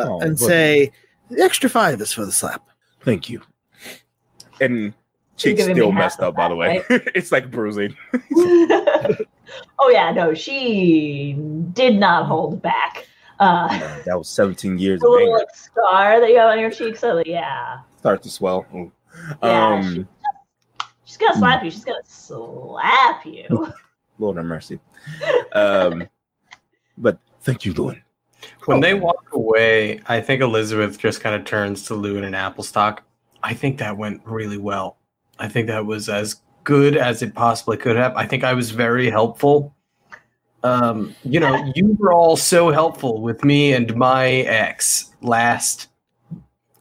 Oh, 0.07 0.21
and 0.21 0.33
but- 0.39 0.39
say 0.47 0.93
the 1.31 1.43
extra 1.43 1.71
five 1.71 2.01
is 2.03 2.13
for 2.13 2.27
the 2.27 2.33
slap. 2.33 2.69
thank 3.03 3.31
you 3.31 3.41
and 4.61 4.77
You're 4.79 4.95
cheeks 5.41 5.59
giving 5.59 5.75
me 5.75 5.81
still 5.81 5.93
messed 5.93 6.21
of 6.21 6.29
up 6.29 6.37
by 6.37 6.49
the 6.49 6.55
way 6.55 6.83
it's 7.15 7.33
like 7.33 7.51
bruising 7.51 7.97
oh 9.79 9.89
yeah, 9.89 10.11
no, 10.13 10.35
she 10.35 11.37
did 11.73 11.97
not 11.97 12.27
hold 12.27 12.61
back. 12.63 13.07
Uh, 13.39 13.69
that 14.05 14.19
was 14.19 14.29
17 14.29 14.79
years 14.79 15.01
the 15.01 15.09
little 15.09 15.33
like, 15.33 15.47
scar 15.55 16.21
that 16.21 16.29
you 16.29 16.37
have 16.37 16.51
on 16.51 16.61
your 16.61 16.71
cheek, 16.71 16.97
so 16.97 17.23
yeah, 17.25 17.81
start 17.99 18.23
to 18.23 18.31
swell 18.31 18.67
Ooh. 18.75 18.93
Yeah, 19.43 19.75
um 19.75 20.09
she's 21.05 21.17
gonna 21.17 21.39
slap 21.39 21.65
you. 21.65 21.71
She's 21.71 21.85
gonna 21.85 21.99
slap 22.05 23.25
you. 23.25 23.73
lord 24.19 24.37
have 24.37 24.45
mercy 24.45 24.79
um 25.53 26.07
but 26.99 27.19
thank 27.41 27.65
you 27.65 27.73
Llewyn 27.73 28.03
When 28.67 28.81
they 28.81 28.93
walk 28.93 29.31
away, 29.33 30.03
I 30.07 30.21
think 30.21 30.43
Elizabeth 30.43 30.99
just 30.99 31.23
kind 31.23 31.35
of 31.35 31.47
turns 31.47 31.85
to 31.87 31.95
Llewyn 31.95 32.25
and 32.25 32.37
Applestock. 32.37 33.03
I 33.43 33.55
think 33.55 33.79
that 33.79 33.97
went 33.97 34.21
really 34.27 34.59
well. 34.59 34.99
I 35.41 35.49
think 35.49 35.67
that 35.69 35.87
was 35.87 36.09
as 36.09 36.37
good 36.65 36.97
as 36.97 37.23
it 37.23 37.35
possibly 37.35 37.77
could 37.77 37.97
have. 37.97 38.15
I 38.17 38.27
think 38.27 38.45
I 38.45 38.55
was 38.55 38.71
very 38.71 39.11
helpful. 39.11 39.75
Um, 40.63 41.15
you 41.25 41.41
know, 41.41 41.73
you 41.75 41.97
were 41.99 42.13
all 42.13 42.37
so 42.37 42.71
helpful 42.71 43.23
with 43.23 43.43
me 43.45 43.73
and 43.73 43.97
my 43.97 44.27
ex 44.29 45.11
last 45.23 45.89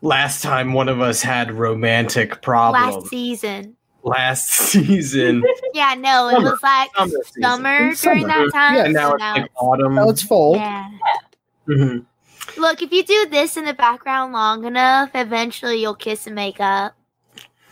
last 0.01 0.41
time 0.43 0.73
one 0.73 0.89
of 0.89 0.99
us 1.01 1.21
had 1.21 1.51
romantic 1.51 2.41
problems 2.41 2.95
Last 2.95 3.07
season. 3.07 3.75
last 4.03 4.47
season. 4.71 5.43
Yeah, 5.73 5.95
no, 5.97 6.27
it 6.27 6.33
Summer. 6.33 6.51
was 6.51 6.63
like 6.63 6.89
Summer 6.95 7.09
season. 7.23 7.41
summer, 7.41 7.95
Summer. 7.95 8.13
during 8.15 8.27
that 8.27 8.49
time. 8.53 8.75
Yeah, 8.75 8.87
now 8.87 9.09
so 9.09 9.13
it's 9.15 9.19
now 9.21 9.33
like 9.33 9.43
it's- 9.45 9.55
autumn. 9.61 9.95
Now 9.95 10.09
it's 10.09 10.21
fall. 10.23 10.55
yeah. 10.57 10.89
Mhm. 11.67 12.05
Look, 12.57 12.81
if 12.81 12.91
you 12.91 13.03
do 13.03 13.27
this 13.29 13.55
in 13.55 13.63
the 13.63 13.73
background 13.73 14.33
long 14.33 14.65
enough, 14.65 15.11
eventually 15.13 15.79
you'll 15.81 15.95
kiss 15.95 16.25
and 16.27 16.35
make 16.35 16.59
up. 16.59 16.95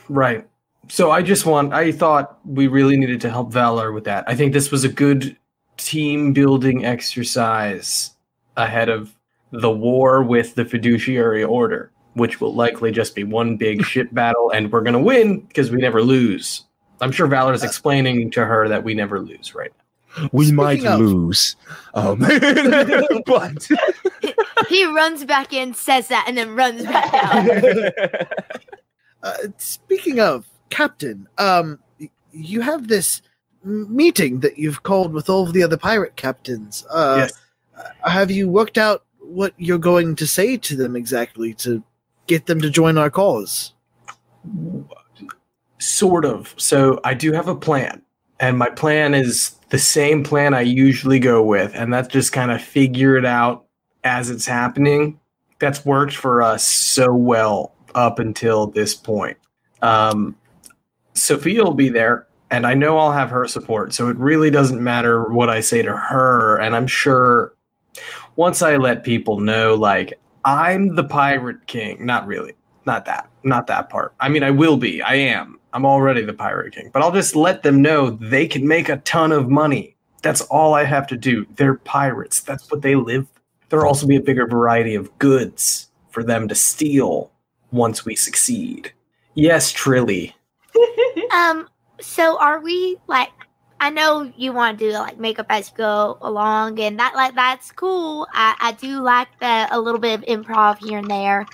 Right. 0.07 0.47
So 0.89 1.11
I 1.11 1.21
just 1.21 1.45
want 1.45 1.73
I 1.73 1.91
thought 1.91 2.39
we 2.45 2.67
really 2.67 2.97
needed 2.97 3.21
to 3.21 3.29
help 3.29 3.51
Valar 3.51 3.93
with 3.93 4.05
that. 4.05 4.23
I 4.27 4.35
think 4.35 4.53
this 4.53 4.71
was 4.71 4.83
a 4.83 4.89
good 4.89 5.35
team 5.77 6.33
building 6.33 6.85
exercise 6.85 8.11
ahead 8.55 8.89
of 8.89 9.13
the 9.51 9.69
war 9.69 10.23
with 10.23 10.55
the 10.55 10.65
fiduciary 10.65 11.43
order, 11.43 11.91
which 12.13 12.41
will 12.41 12.53
likely 12.53 12.91
just 12.91 13.15
be 13.15 13.23
one 13.23 13.57
big 13.57 13.83
ship 13.91 14.09
battle 14.13 14.49
and 14.51 14.71
we're 14.71 14.81
going 14.81 14.93
to 14.93 14.99
win 14.99 15.41
because 15.41 15.71
we 15.71 15.77
never 15.77 16.01
lose. 16.01 16.63
I'm 17.01 17.11
sure 17.11 17.27
Valar 17.27 17.53
is 17.53 17.63
explaining 17.63 18.31
to 18.31 18.45
her 18.45 18.67
that 18.67 18.83
we 18.83 18.93
never 18.93 19.19
lose 19.19 19.53
right 19.53 19.71
now. 20.17 20.29
we 20.31 20.45
Speaking 20.45 20.55
might 20.55 20.85
of- 20.85 20.99
lose 20.99 21.55
um 21.93 22.19
but 23.25 23.67
he 24.67 24.85
runs 24.85 25.25
back 25.25 25.53
in, 25.53 25.73
says 25.73 26.07
that, 26.07 26.25
and 26.27 26.37
then 26.37 26.55
runs 26.55 26.83
back 26.83 27.13
out. 27.13 28.27
Uh, 29.23 29.33
speaking 29.57 30.19
of 30.19 30.45
Captain, 30.69 31.27
um, 31.37 31.79
you 32.31 32.61
have 32.61 32.87
this 32.87 33.21
meeting 33.63 34.39
that 34.41 34.57
you've 34.57 34.83
called 34.83 35.13
with 35.13 35.29
all 35.29 35.43
of 35.43 35.53
the 35.53 35.63
other 35.63 35.77
pirate 35.77 36.15
captains. 36.15 36.85
Uh, 36.89 37.27
yes. 37.27 37.33
Have 38.03 38.31
you 38.31 38.49
worked 38.49 38.77
out 38.77 39.03
what 39.19 39.53
you're 39.57 39.77
going 39.77 40.15
to 40.15 40.27
say 40.27 40.57
to 40.57 40.75
them 40.75 40.95
exactly 40.95 41.53
to 41.55 41.83
get 42.27 42.45
them 42.45 42.61
to 42.61 42.69
join 42.69 42.97
our 42.97 43.09
cause? 43.09 43.73
Sort 45.79 46.25
of. 46.25 46.55
So 46.57 46.99
I 47.03 47.13
do 47.13 47.33
have 47.33 47.47
a 47.47 47.55
plan, 47.55 48.01
and 48.39 48.57
my 48.57 48.69
plan 48.69 49.13
is 49.13 49.51
the 49.69 49.79
same 49.79 50.23
plan 50.23 50.53
I 50.53 50.61
usually 50.61 51.19
go 51.19 51.43
with, 51.43 51.71
and 51.75 51.93
that's 51.93 52.07
just 52.07 52.31
kind 52.31 52.51
of 52.51 52.61
figure 52.61 53.17
it 53.17 53.25
out 53.25 53.65
as 54.03 54.29
it's 54.29 54.45
happening. 54.45 55.19
That's 55.59 55.85
worked 55.85 56.15
for 56.15 56.41
us 56.41 56.63
so 56.63 57.13
well 57.13 57.75
up 57.93 58.19
until 58.19 58.67
this 58.67 58.95
point. 58.95 59.37
Um, 59.81 60.35
Sophia 61.17 61.63
will 61.63 61.73
be 61.73 61.89
there, 61.89 62.27
and 62.51 62.65
I 62.65 62.73
know 62.73 62.97
I'll 62.97 63.11
have 63.11 63.29
her 63.29 63.47
support, 63.47 63.93
so 63.93 64.07
it 64.07 64.17
really 64.17 64.49
doesn't 64.49 64.81
matter 64.81 65.25
what 65.25 65.49
I 65.49 65.59
say 65.59 65.81
to 65.81 65.95
her. 65.95 66.57
And 66.57 66.75
I'm 66.75 66.87
sure 66.87 67.53
once 68.35 68.61
I 68.61 68.77
let 68.77 69.03
people 69.03 69.39
know, 69.39 69.75
like, 69.75 70.19
I'm 70.45 70.95
the 70.95 71.03
pirate 71.03 71.67
king, 71.67 72.05
not 72.05 72.25
really, 72.25 72.53
not 72.85 73.05
that, 73.05 73.29
not 73.43 73.67
that 73.67 73.89
part. 73.89 74.13
I 74.19 74.29
mean, 74.29 74.43
I 74.43 74.51
will 74.51 74.77
be, 74.77 75.01
I 75.01 75.15
am. 75.15 75.59
I'm 75.73 75.85
already 75.85 76.23
the 76.23 76.33
pirate 76.33 76.73
king, 76.73 76.89
but 76.93 77.01
I'll 77.01 77.11
just 77.11 77.35
let 77.35 77.63
them 77.63 77.81
know 77.81 78.11
they 78.11 78.47
can 78.47 78.67
make 78.67 78.89
a 78.89 78.97
ton 78.97 79.31
of 79.31 79.49
money. 79.49 79.95
That's 80.21 80.41
all 80.41 80.73
I 80.73 80.85
have 80.85 81.05
to 81.07 81.17
do. 81.17 81.45
They're 81.55 81.75
pirates. 81.75 82.41
That's 82.41 82.71
what 82.71 82.81
they 82.81 82.95
live. 82.95 83.27
There'll 83.69 83.87
also 83.87 84.07
be 84.07 84.15
a 84.15 84.21
bigger 84.21 84.47
variety 84.47 84.95
of 84.95 85.15
goods 85.19 85.89
for 86.09 86.23
them 86.23 86.47
to 86.47 86.55
steal 86.55 87.31
once 87.71 88.05
we 88.05 88.15
succeed. 88.15 88.93
Yes, 89.35 89.71
Trilly. 89.73 90.33
Um, 91.33 91.67
so 91.99 92.37
are 92.39 92.59
we 92.61 92.97
like? 93.07 93.29
I 93.79 93.89
know 93.91 94.31
you 94.35 94.53
want 94.53 94.79
to 94.79 94.89
do 94.89 94.93
like 94.93 95.19
makeup 95.19 95.47
as 95.49 95.69
you 95.69 95.77
go 95.77 96.17
along, 96.21 96.79
and 96.79 96.99
that 96.99 97.15
like 97.15 97.35
that's 97.35 97.71
cool. 97.71 98.27
I 98.33 98.55
I 98.59 98.71
do 98.73 99.01
like 99.01 99.27
that 99.39 99.69
a 99.71 99.79
little 99.79 99.99
bit 99.99 100.19
of 100.19 100.25
improv 100.25 100.79
here 100.79 100.99
and 100.99 101.09
there. 101.09 101.45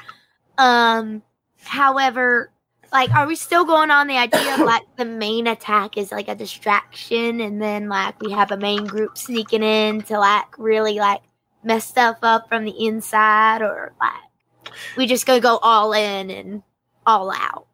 Um, 0.58 1.24
however, 1.62 2.52
like, 2.92 3.10
are 3.14 3.28
we 3.28 3.36
still 3.36 3.66
going 3.66 3.90
on 3.92 4.08
the 4.08 4.18
idea 4.18 4.54
of 4.54 4.60
like 4.62 4.84
the 4.98 5.06
main 5.06 5.48
attack 5.48 5.98
is 5.98 6.12
like 6.12 6.28
a 6.28 6.36
distraction, 6.36 7.42
and 7.42 7.62
then 7.62 7.90
like 7.90 8.22
we 8.22 8.32
have 8.32 8.52
a 8.52 8.58
main 8.58 8.86
group 8.86 9.18
sneaking 9.18 9.64
in 9.64 10.02
to 10.04 10.20
like 10.20 10.58
really 10.58 11.00
like 11.00 11.22
mess 11.64 11.86
stuff 11.88 12.20
up 12.22 12.48
from 12.50 12.66
the 12.66 12.86
inside, 12.86 13.62
or 13.62 13.94
like 14.00 14.74
we 14.96 15.08
just 15.08 15.26
gonna 15.26 15.40
go 15.40 15.58
all 15.58 15.94
in 15.94 16.30
and 16.30 16.64
all 17.06 17.32
out? 17.32 17.68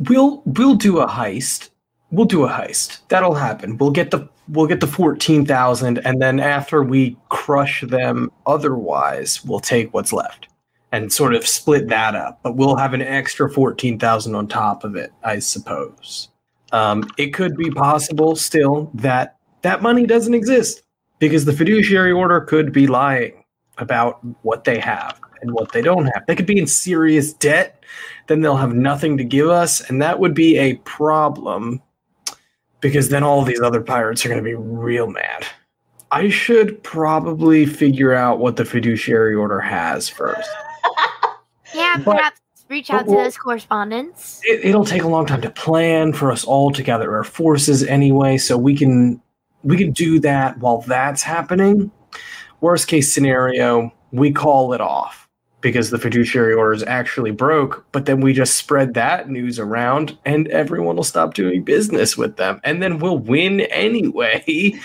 We'll 0.00 0.42
we'll 0.44 0.74
do 0.74 1.00
a 1.00 1.06
heist. 1.06 1.70
We'll 2.10 2.26
do 2.26 2.44
a 2.44 2.48
heist. 2.48 3.00
That'll 3.08 3.34
happen. 3.34 3.78
We'll 3.78 3.90
get 3.90 4.10
the 4.10 4.28
we'll 4.48 4.66
get 4.66 4.80
the 4.80 4.86
fourteen 4.86 5.46
thousand, 5.46 5.98
and 6.04 6.20
then 6.20 6.40
after 6.40 6.82
we 6.82 7.16
crush 7.28 7.82
them, 7.82 8.30
otherwise 8.46 9.44
we'll 9.44 9.60
take 9.60 9.92
what's 9.94 10.12
left 10.12 10.48
and 10.92 11.12
sort 11.12 11.34
of 11.34 11.46
split 11.46 11.88
that 11.88 12.14
up. 12.14 12.40
But 12.42 12.56
we'll 12.56 12.76
have 12.76 12.94
an 12.94 13.02
extra 13.02 13.50
fourteen 13.50 13.98
thousand 13.98 14.34
on 14.34 14.46
top 14.48 14.84
of 14.84 14.96
it, 14.96 15.12
I 15.24 15.38
suppose. 15.38 16.28
Um, 16.72 17.08
it 17.18 17.34
could 17.34 17.56
be 17.56 17.70
possible 17.70 18.34
still 18.36 18.90
that 18.94 19.36
that 19.62 19.82
money 19.82 20.06
doesn't 20.06 20.34
exist 20.34 20.82
because 21.18 21.44
the 21.44 21.52
fiduciary 21.52 22.12
order 22.12 22.40
could 22.40 22.72
be 22.72 22.86
lying 22.86 23.44
about 23.78 24.20
what 24.42 24.64
they 24.64 24.78
have 24.78 25.20
and 25.40 25.52
what 25.52 25.72
they 25.72 25.82
don't 25.82 26.06
have. 26.06 26.24
They 26.26 26.34
could 26.34 26.46
be 26.46 26.58
in 26.58 26.66
serious 26.66 27.32
debt, 27.32 27.81
then 28.32 28.40
they'll 28.40 28.56
have 28.56 28.72
nothing 28.74 29.18
to 29.18 29.24
give 29.24 29.50
us, 29.50 29.82
and 29.82 30.00
that 30.00 30.18
would 30.18 30.32
be 30.32 30.56
a 30.56 30.76
problem 30.76 31.82
because 32.80 33.10
then 33.10 33.22
all 33.22 33.42
these 33.42 33.60
other 33.60 33.82
pirates 33.82 34.24
are 34.24 34.30
going 34.30 34.42
to 34.42 34.44
be 34.44 34.54
real 34.54 35.06
mad. 35.06 35.46
I 36.10 36.30
should 36.30 36.82
probably 36.82 37.66
figure 37.66 38.14
out 38.14 38.38
what 38.38 38.56
the 38.56 38.64
fiduciary 38.64 39.34
order 39.34 39.60
has 39.60 40.08
first. 40.08 40.48
Yeah, 41.74 41.96
But- 42.04 42.16
perhaps 42.16 42.40
reach 42.68 42.90
out 42.90 43.06
to 43.06 43.12
those 43.12 43.38
correspondents. 43.38 44.42
It, 44.44 44.62
it'll 44.62 44.84
take 44.84 45.02
a 45.02 45.08
long 45.08 45.24
time 45.24 45.40
to 45.40 45.48
plan 45.48 46.12
for 46.12 46.30
us 46.30 46.44
all 46.44 46.70
to 46.70 46.82
gather 46.82 47.16
our 47.16 47.24
forces 47.24 47.82
anyway, 47.82 48.36
so 48.36 48.58
we 48.58 48.76
can 48.76 49.22
we 49.62 49.78
can 49.78 49.90
do 49.92 50.20
that 50.20 50.58
while 50.58 50.82
that's 50.82 51.22
happening. 51.22 51.90
Worst 52.60 52.88
case 52.88 53.10
scenario, 53.10 53.90
we 54.10 54.32
call 54.32 54.74
it 54.74 54.82
off 54.82 55.21
because 55.62 55.90
the 55.90 55.98
fiduciary 55.98 56.52
order 56.52 56.74
is 56.74 56.82
actually 56.82 57.30
broke, 57.30 57.86
but 57.92 58.04
then 58.04 58.20
we 58.20 58.34
just 58.34 58.56
spread 58.56 58.94
that 58.94 59.30
news 59.30 59.58
around 59.58 60.18
and 60.24 60.48
everyone 60.48 60.96
will 60.96 61.04
stop 61.04 61.32
doing 61.32 61.62
business 61.62 62.16
with 62.16 62.36
them 62.36 62.60
and 62.64 62.82
then 62.82 62.98
we'll 62.98 63.18
win 63.18 63.60
anyway. 63.62 64.42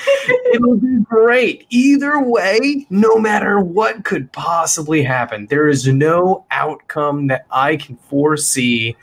It'll 0.54 0.78
be 0.78 1.00
great. 1.04 1.66
Either 1.70 2.22
way, 2.22 2.88
no 2.90 3.18
matter 3.18 3.60
what 3.60 4.06
could 4.06 4.32
possibly 4.32 5.04
happen, 5.04 5.48
there 5.48 5.68
is 5.68 5.88
no 5.88 6.46
outcome 6.52 7.28
that 7.28 7.46
I 7.52 7.76
can 7.76 7.98
foresee 7.98 8.96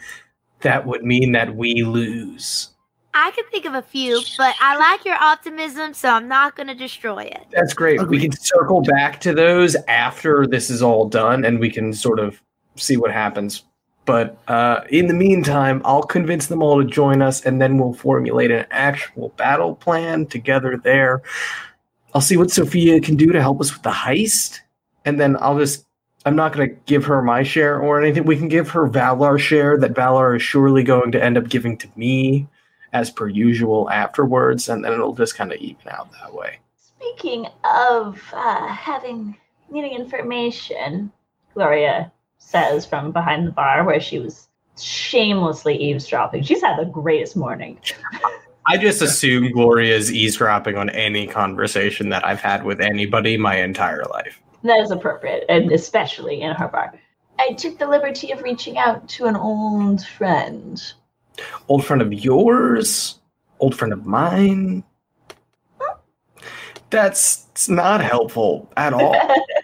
that 0.60 0.86
would 0.86 1.04
mean 1.04 1.32
that 1.32 1.54
we 1.56 1.82
lose. 1.82 2.73
I 3.14 3.30
can 3.30 3.44
think 3.50 3.64
of 3.64 3.74
a 3.74 3.82
few, 3.82 4.20
but 4.36 4.56
I 4.60 4.76
like 4.76 5.04
your 5.04 5.14
optimism, 5.14 5.94
so 5.94 6.08
I'm 6.08 6.26
not 6.26 6.56
gonna 6.56 6.74
destroy 6.74 7.22
it. 7.22 7.46
That's 7.52 7.72
great. 7.72 8.06
We 8.08 8.18
can 8.18 8.32
circle 8.32 8.82
back 8.82 9.20
to 9.20 9.32
those 9.32 9.76
after 9.86 10.48
this 10.48 10.68
is 10.68 10.82
all 10.82 11.08
done 11.08 11.44
and 11.44 11.60
we 11.60 11.70
can 11.70 11.92
sort 11.92 12.18
of 12.18 12.42
see 12.74 12.96
what 12.96 13.12
happens. 13.12 13.62
But 14.04 14.36
uh, 14.48 14.80
in 14.90 15.06
the 15.06 15.14
meantime, 15.14 15.80
I'll 15.84 16.02
convince 16.02 16.48
them 16.48 16.62
all 16.62 16.82
to 16.82 16.88
join 16.88 17.22
us 17.22 17.46
and 17.46 17.62
then 17.62 17.78
we'll 17.78 17.94
formulate 17.94 18.50
an 18.50 18.66
actual 18.70 19.30
battle 19.30 19.76
plan 19.76 20.26
together 20.26 20.76
there. 20.76 21.22
I'll 22.14 22.20
see 22.20 22.36
what 22.36 22.50
Sophia 22.50 23.00
can 23.00 23.16
do 23.16 23.32
to 23.32 23.40
help 23.40 23.60
us 23.60 23.72
with 23.72 23.82
the 23.82 23.90
heist. 23.90 24.58
And 25.04 25.20
then 25.20 25.36
I'll 25.40 25.58
just, 25.58 25.86
I'm 26.26 26.36
not 26.36 26.52
going 26.52 26.68
to 26.68 26.76
give 26.86 27.04
her 27.04 27.22
my 27.22 27.44
share 27.44 27.80
or 27.80 28.02
anything. 28.02 28.24
We 28.24 28.36
can 28.36 28.48
give 28.48 28.68
her 28.70 28.88
Valar 28.88 29.38
share 29.38 29.78
that 29.78 29.94
Valar 29.94 30.36
is 30.36 30.42
surely 30.42 30.82
going 30.82 31.12
to 31.12 31.22
end 31.22 31.38
up 31.38 31.48
giving 31.48 31.76
to 31.78 31.88
me 31.96 32.46
as 32.94 33.10
per 33.10 33.28
usual 33.28 33.90
afterwards. 33.90 34.70
And 34.70 34.82
then 34.82 34.92
it'll 34.92 35.14
just 35.14 35.36
kind 35.36 35.52
of 35.52 35.58
even 35.58 35.88
out 35.90 36.10
that 36.12 36.32
way. 36.32 36.60
Speaking 36.76 37.46
of 37.64 38.22
uh, 38.32 38.66
having 38.68 39.36
needing 39.70 39.92
information, 39.92 41.12
Gloria 41.52 42.10
says 42.38 42.86
from 42.86 43.12
behind 43.12 43.46
the 43.46 43.50
bar 43.50 43.84
where 43.84 44.00
she 44.00 44.18
was 44.18 44.48
shamelessly 44.80 45.76
eavesdropping. 45.76 46.42
She's 46.42 46.62
had 46.62 46.78
the 46.78 46.86
greatest 46.86 47.36
morning. 47.36 47.78
I 48.66 48.78
just 48.78 49.02
assume 49.02 49.52
Gloria 49.52 49.94
is 49.94 50.10
eavesdropping 50.10 50.76
on 50.78 50.88
any 50.90 51.26
conversation 51.26 52.08
that 52.08 52.26
I've 52.26 52.40
had 52.40 52.64
with 52.64 52.80
anybody 52.80 53.36
my 53.36 53.56
entire 53.56 54.04
life. 54.04 54.40
That 54.62 54.80
is 54.80 54.90
appropriate, 54.90 55.44
and 55.50 55.70
especially 55.70 56.40
in 56.40 56.54
her 56.54 56.68
bar. 56.68 56.94
I 57.38 57.52
took 57.52 57.78
the 57.78 57.86
liberty 57.86 58.32
of 58.32 58.42
reaching 58.42 58.78
out 58.78 59.06
to 59.10 59.26
an 59.26 59.36
old 59.36 60.06
friend. 60.06 60.80
Old 61.68 61.84
friend 61.84 62.02
of 62.02 62.12
yours, 62.12 63.18
old 63.60 63.74
friend 63.74 63.92
of 63.92 64.06
mine. 64.06 64.84
That's 66.90 67.68
not 67.68 68.00
helpful 68.00 68.70
at 68.76 68.92
all. 68.92 69.18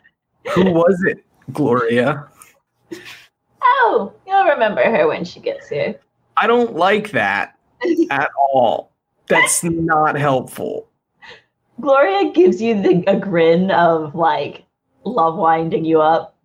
Who 0.54 0.64
was 0.72 1.02
it, 1.06 1.24
Gloria? 1.52 2.26
oh, 3.62 4.12
you'll 4.26 4.44
remember 4.44 4.82
her 4.82 5.06
when 5.08 5.24
she 5.24 5.40
gets 5.40 5.68
here. 5.68 5.98
I 6.36 6.46
don't 6.46 6.74
like 6.74 7.10
that 7.10 7.58
at 8.10 8.30
all. 8.52 8.92
That's 9.26 9.62
not 9.62 10.16
helpful. 10.16 10.88
Gloria 11.80 12.32
gives 12.32 12.60
you 12.60 12.80
the, 12.80 13.04
a 13.06 13.16
grin 13.16 13.70
of 13.70 14.14
like 14.14 14.64
love 15.04 15.36
winding 15.36 15.84
you 15.84 16.00
up. 16.00 16.36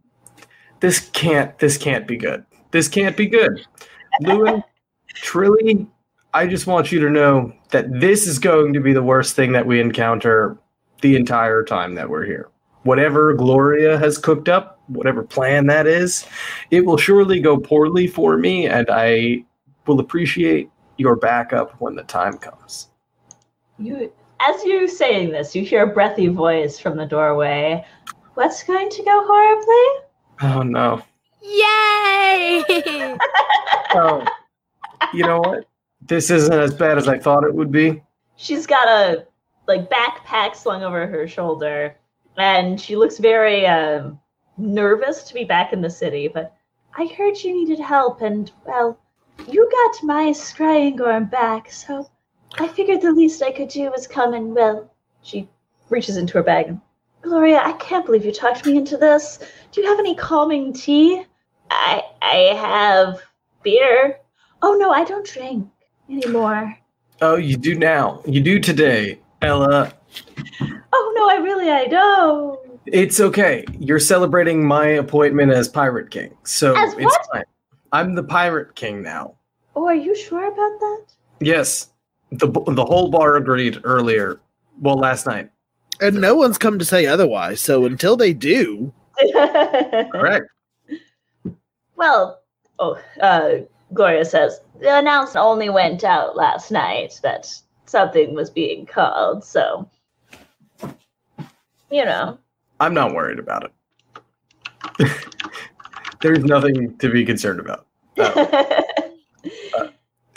This 0.79 1.09
can't 1.11 1.57
this 1.59 1.77
can't 1.77 2.07
be 2.07 2.15
good. 2.15 2.45
This 2.71 2.87
can't 2.87 3.17
be 3.17 3.25
good. 3.25 3.65
Llewyn, 4.21 4.63
Trilly, 5.15 5.87
I 6.33 6.47
just 6.47 6.67
want 6.67 6.91
you 6.91 6.99
to 6.99 7.09
know 7.09 7.53
that 7.71 7.85
this 7.99 8.27
is 8.27 8.39
going 8.39 8.73
to 8.73 8.79
be 8.79 8.93
the 8.93 9.03
worst 9.03 9.35
thing 9.35 9.51
that 9.53 9.65
we 9.65 9.79
encounter 9.79 10.57
the 11.01 11.15
entire 11.15 11.63
time 11.63 11.95
that 11.95 12.09
we're 12.09 12.25
here. 12.25 12.49
Whatever 12.83 13.33
Gloria 13.33 13.97
has 13.97 14.17
cooked 14.17 14.49
up, 14.49 14.79
whatever 14.87 15.23
plan 15.23 15.65
that 15.67 15.87
is, 15.87 16.25
it 16.71 16.85
will 16.85 16.97
surely 16.97 17.39
go 17.39 17.57
poorly 17.57 18.05
for 18.05 18.37
me, 18.37 18.67
and 18.67 18.87
I 18.91 19.43
will 19.87 19.99
appreciate 19.99 20.69
your 20.97 21.15
backup 21.15 21.79
when 21.79 21.95
the 21.95 22.03
time 22.03 22.37
comes. 22.37 22.89
You, 23.77 24.11
as 24.39 24.63
you're 24.63 24.87
saying 24.87 25.31
this, 25.31 25.55
you 25.55 25.63
hear 25.63 25.83
a 25.83 25.93
breathy 25.93 26.27
voice 26.27 26.79
from 26.79 26.97
the 26.97 27.05
doorway. 27.05 27.85
What's 28.35 28.63
going 28.63 28.89
to 28.89 29.03
go 29.03 29.25
horribly? 29.25 30.03
Oh 30.41 30.63
no. 30.63 31.01
Yay! 31.41 33.17
Oh, 33.97 34.25
you 35.13 35.23
know 35.23 35.39
what? 35.39 35.67
This 36.01 36.29
isn't 36.29 36.53
as 36.53 36.73
bad 36.73 36.97
as 36.97 37.07
I 37.07 37.17
thought 37.17 37.43
it 37.43 37.53
would 37.53 37.71
be. 37.71 38.01
She's 38.35 38.67
got 38.67 38.87
a 38.87 39.25
like 39.67 39.89
backpack 39.89 40.55
slung 40.55 40.83
over 40.83 41.07
her 41.07 41.27
shoulder, 41.27 41.95
and 42.37 42.79
she 42.79 42.95
looks 42.95 43.17
very 43.17 43.65
um, 43.65 44.19
nervous 44.57 45.23
to 45.23 45.33
be 45.33 45.43
back 45.43 45.73
in 45.73 45.81
the 45.81 45.89
city. 45.89 46.27
But 46.27 46.55
I 46.97 47.07
heard 47.17 47.41
you 47.43 47.53
needed 47.53 47.79
help, 47.79 48.21
and 48.21 48.51
well, 48.65 48.99
you 49.47 49.69
got 49.69 50.03
my 50.03 50.25
Scryingorn 50.27 51.29
back, 51.29 51.71
so 51.71 52.09
I 52.57 52.67
figured 52.67 53.01
the 53.01 53.11
least 53.11 53.41
I 53.41 53.51
could 53.51 53.69
do 53.69 53.89
was 53.91 54.07
come 54.07 54.33
and 54.33 54.53
well. 54.53 54.91
She 55.23 55.49
reaches 55.89 56.17
into 56.17 56.33
her 56.33 56.43
bag. 56.43 56.67
and, 56.67 56.81
Gloria, 57.21 57.61
I 57.63 57.73
can't 57.73 58.05
believe 58.05 58.25
you 58.25 58.31
talked 58.31 58.65
me 58.65 58.77
into 58.77 58.97
this. 58.97 59.39
Do 59.71 59.81
you 59.81 59.87
have 59.87 59.99
any 59.99 60.15
calming 60.15 60.73
tea? 60.73 61.25
I 61.71 62.03
I 62.21 62.35
have 62.55 63.21
beer. 63.63 64.19
Oh 64.61 64.73
no, 64.79 64.91
I 64.91 65.03
don't 65.03 65.25
drink 65.25 65.67
anymore. 66.09 66.77
Oh, 67.21 67.35
you 67.35 67.57
do 67.57 67.75
now. 67.75 68.21
You 68.25 68.41
do 68.41 68.59
today, 68.59 69.19
Ella. 69.41 69.93
Oh 70.93 71.13
no, 71.15 71.29
I 71.29 71.35
really 71.41 71.69
I 71.69 71.85
don't. 71.85 72.59
It's 72.85 73.19
okay. 73.19 73.65
You're 73.79 73.99
celebrating 73.99 74.65
my 74.65 74.85
appointment 74.85 75.51
as 75.51 75.67
Pirate 75.67 76.11
King, 76.11 76.35
so 76.43 76.75
As 76.75 76.93
it's 76.93 77.17
fine. 77.31 77.43
I'm 77.91 78.13
the 78.15 78.23
Pirate 78.23 78.75
King 78.75 79.01
now. 79.01 79.35
Oh, 79.75 79.87
are 79.87 79.95
you 79.95 80.15
sure 80.15 80.45
about 80.47 80.79
that? 80.79 81.05
Yes, 81.39 81.91
the 82.31 82.47
the 82.47 82.85
whole 82.85 83.09
bar 83.09 83.35
agreed 83.35 83.79
earlier. 83.83 84.39
Well, 84.79 84.97
last 84.97 85.25
night. 85.25 85.49
And 86.01 86.19
no 86.19 86.35
one's 86.35 86.57
come 86.57 86.77
to 86.77 86.85
say 86.85 87.05
otherwise. 87.05 87.61
So 87.61 87.85
until 87.85 88.17
they 88.17 88.33
do, 88.33 88.93
Correct. 90.11 90.47
well, 91.95 92.41
oh, 92.79 92.99
uh, 93.21 93.59
Gloria 93.95 94.25
says 94.25 94.59
the 94.81 94.99
announcement 94.99 95.43
only 95.43 95.69
went 95.69 96.03
out 96.03 96.35
last 96.35 96.69
night 96.69 97.17
that 97.23 97.47
something 97.85 98.35
was 98.35 98.49
being 98.49 98.85
called, 98.85 99.43
so 99.43 99.89
you 101.89 102.03
know. 102.03 102.37
I'm 102.79 102.93
not 102.93 103.15
worried 103.15 103.39
about 103.39 103.71
it. 104.99 105.11
There's 106.21 106.43
nothing 106.43 106.97
to 106.97 107.09
be 107.09 107.25
concerned 107.25 107.59
about. 107.59 107.87
Uh, 109.77 109.89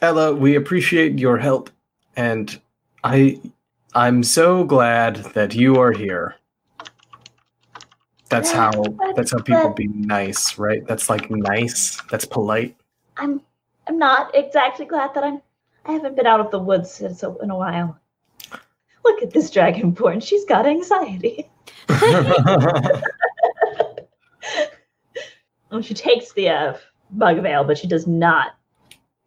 Ella, 0.02 0.34
we 0.34 0.54
appreciate 0.54 1.18
your 1.18 1.38
help, 1.38 1.70
and 2.14 2.60
I, 3.04 3.40
I'm 3.94 4.22
so 4.22 4.64
glad 4.64 5.16
that 5.32 5.54
you 5.54 5.80
are 5.80 5.92
here. 5.92 6.34
That's 8.28 8.52
how. 8.52 8.70
That's 9.16 9.32
how 9.32 9.38
people 9.38 9.70
be 9.70 9.86
nice, 9.86 10.58
right? 10.58 10.86
That's 10.86 11.08
like 11.08 11.30
nice. 11.30 12.02
That's 12.10 12.26
polite. 12.26 12.76
I'm 13.16 13.40
I'm 13.88 13.98
not 13.98 14.34
exactly 14.34 14.86
glad 14.86 15.14
that 15.14 15.24
I'm 15.24 15.40
I 15.84 15.92
haven't 15.92 16.16
been 16.16 16.26
out 16.26 16.40
of 16.40 16.50
the 16.50 16.58
woods 16.58 16.90
since 16.90 17.22
a, 17.22 17.34
in 17.42 17.50
a 17.50 17.56
while. 17.56 17.98
Look 19.04 19.22
at 19.22 19.30
this 19.30 19.50
dragonborn. 19.50 20.22
She's 20.22 20.44
got 20.44 20.66
anxiety. 20.66 21.50
Well, 25.70 25.82
she 25.82 25.94
takes 25.94 26.32
the 26.32 26.48
uh, 26.48 26.76
bug 27.10 27.42
veil, 27.42 27.64
but 27.64 27.78
she 27.78 27.86
does 27.86 28.06
not 28.06 28.56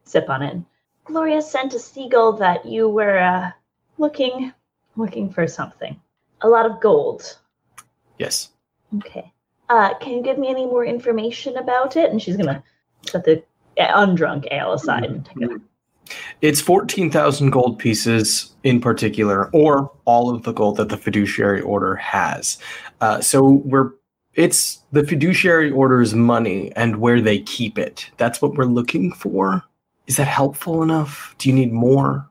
sip 0.04 0.30
on 0.30 0.42
it. 0.42 0.58
Gloria 1.06 1.42
sent 1.42 1.74
a 1.74 1.80
seagull 1.80 2.34
that 2.34 2.66
you 2.66 2.90
were 2.90 3.20
uh, 3.20 3.52
looking 3.98 4.54
looking 4.96 5.30
for 5.32 5.48
something. 5.48 6.00
A 6.42 6.48
lot 6.48 6.66
of 6.66 6.82
gold. 6.82 7.38
Yes. 8.18 8.50
Okay. 8.98 9.32
Uh, 9.70 9.94
can 10.00 10.14
you 10.14 10.22
give 10.22 10.38
me 10.38 10.50
any 10.50 10.66
more 10.66 10.86
information 10.86 11.58
about 11.58 11.96
it? 11.96 12.12
And 12.12 12.22
she's 12.22 12.38
gonna 12.38 12.64
set 13.08 13.24
the 13.24 13.38
uh, 13.38 13.42
undrunk 13.78 14.48
ale 14.52 14.74
aside 14.74 15.06
it. 15.06 15.62
It's 16.42 16.60
14,000 16.60 17.52
gold 17.52 17.80
pieces 17.80 18.52
in 18.64 18.82
particular, 18.82 19.50
or 19.52 19.92
all 20.06 20.34
of 20.34 20.44
the 20.44 20.52
gold 20.52 20.78
that 20.78 20.90
the 20.90 20.98
fiduciary 20.98 21.62
order 21.62 21.96
has. 21.96 22.58
Uh, 23.00 23.22
so 23.22 23.62
we're 23.66 23.92
it's 24.36 24.80
the 24.94 25.04
fiduciary 25.04 25.72
order's 25.72 26.14
money 26.14 26.72
and 26.76 26.98
where 26.98 27.20
they 27.20 27.40
keep 27.40 27.78
it. 27.78 28.10
That's 28.18 28.42
what 28.42 28.56
we're 28.56 28.64
looking 28.64 29.12
for. 29.12 29.62
Is 30.08 30.18
that 30.18 30.28
helpful 30.28 30.84
enough? 30.84 31.36
Do 31.38 31.50
you 31.50 31.56
need 31.56 31.74
more? 31.74 32.30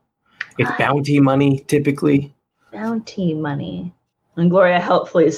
It's 0.57 0.71
bounty 0.77 1.19
money 1.19 1.59
typically. 1.67 2.33
bounty 2.71 3.33
money. 3.33 3.93
And 4.35 4.49
Gloria 4.49 4.79
helpfully 4.79 5.31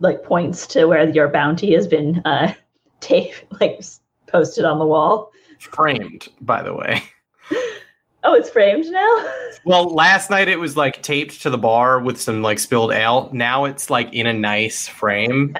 like 0.00 0.22
points 0.22 0.66
to 0.68 0.86
where 0.86 1.08
your 1.08 1.28
bounty 1.28 1.72
has 1.74 1.86
been 1.86 2.20
uh 2.24 2.52
tape 3.00 3.34
like 3.60 3.82
posted 4.26 4.64
on 4.64 4.78
the 4.78 4.86
wall. 4.86 5.32
Framed, 5.64 6.28
by 6.40 6.62
the 6.62 6.74
way. 6.74 7.02
Oh, 8.24 8.34
it's 8.34 8.50
framed 8.50 8.86
now. 8.86 9.32
Well, 9.64 9.94
last 9.94 10.28
night 10.28 10.48
it 10.48 10.58
was 10.58 10.76
like 10.76 11.02
taped 11.04 11.40
to 11.42 11.50
the 11.50 11.58
bar 11.58 12.00
with 12.00 12.20
some 12.20 12.42
like 12.42 12.58
spilled 12.58 12.90
ale. 12.90 13.30
Now 13.32 13.64
it's 13.64 13.90
like 13.90 14.12
in 14.12 14.26
a 14.26 14.32
nice 14.32 14.88
frame 14.88 15.56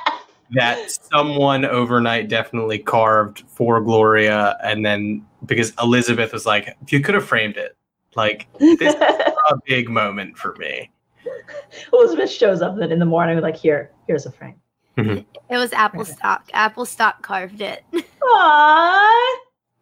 that 0.50 0.90
someone 0.90 1.64
overnight 1.64 2.28
definitely 2.28 2.78
carved 2.78 3.44
for 3.48 3.80
Gloria. 3.80 4.58
And 4.62 4.84
then 4.84 5.24
because 5.46 5.72
Elizabeth 5.82 6.34
was 6.34 6.44
like, 6.44 6.76
if 6.82 6.92
you 6.92 7.00
could 7.00 7.14
have 7.14 7.24
framed 7.24 7.56
it. 7.56 7.78
Like, 8.14 8.46
this 8.58 8.94
is 8.94 8.94
a 8.94 9.56
big 9.64 9.88
moment 9.88 10.36
for 10.36 10.54
me. 10.56 10.90
Elizabeth 11.94 12.30
shows 12.30 12.60
up 12.60 12.76
then 12.76 12.92
in 12.92 12.98
the 12.98 13.06
morning 13.06 13.40
like, 13.40 13.56
here, 13.56 13.90
here's 14.06 14.26
a 14.26 14.32
frame. 14.32 14.56
Mm-hmm. 14.98 15.20
It 15.50 15.56
was 15.56 15.72
Applestock. 15.72 16.50
Apple 16.52 16.84
Stock 16.84 17.22
carved 17.22 17.62
it. 17.62 17.84
Aww. 18.22 19.34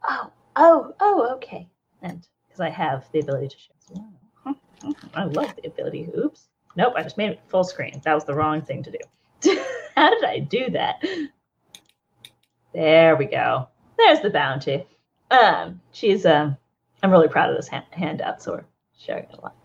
Oh, 0.07 0.31
oh, 0.57 0.95
oh, 1.01 1.35
okay. 1.37 1.69
And 2.03 2.27
because 2.47 2.61
I 2.61 2.71
have 2.71 3.07
the 3.13 3.21
ability 3.21 3.49
to 3.49 3.57
share. 3.57 4.55
I 5.15 5.25
love 5.25 5.55
the 5.57 5.69
ability. 5.69 6.09
Oops. 6.17 6.49
Nope, 6.77 6.95
I 6.97 7.03
just 7.03 7.17
made 7.17 7.31
it 7.31 7.41
full 7.49 7.65
screen. 7.65 8.01
That 8.05 8.15
was 8.15 8.25
the 8.25 8.35
wrong 8.35 8.63
thing 8.63 8.83
to 8.83 8.91
do. 8.91 9.57
How 9.95 10.11
did 10.11 10.25
I 10.25 10.41
do 10.41 10.71
that? 10.71 11.03
There 12.73 13.17
we 13.17 13.27
go. 13.27 13.69
There's 13.97 14.21
the 14.21 14.31
bounty. 14.31 14.85
Um, 15.31 15.81
she's 15.93 16.27
um, 16.27 16.57
I'm 17.03 17.11
really 17.11 17.29
proud 17.29 17.51
of 17.51 17.57
this 17.57 17.69
hand- 17.69 17.87
handout, 17.93 18.43
so 18.43 18.53
we're 18.53 18.65
sharing 18.99 19.25
it 19.25 19.35
a 19.39 19.41
lot. 19.41 19.57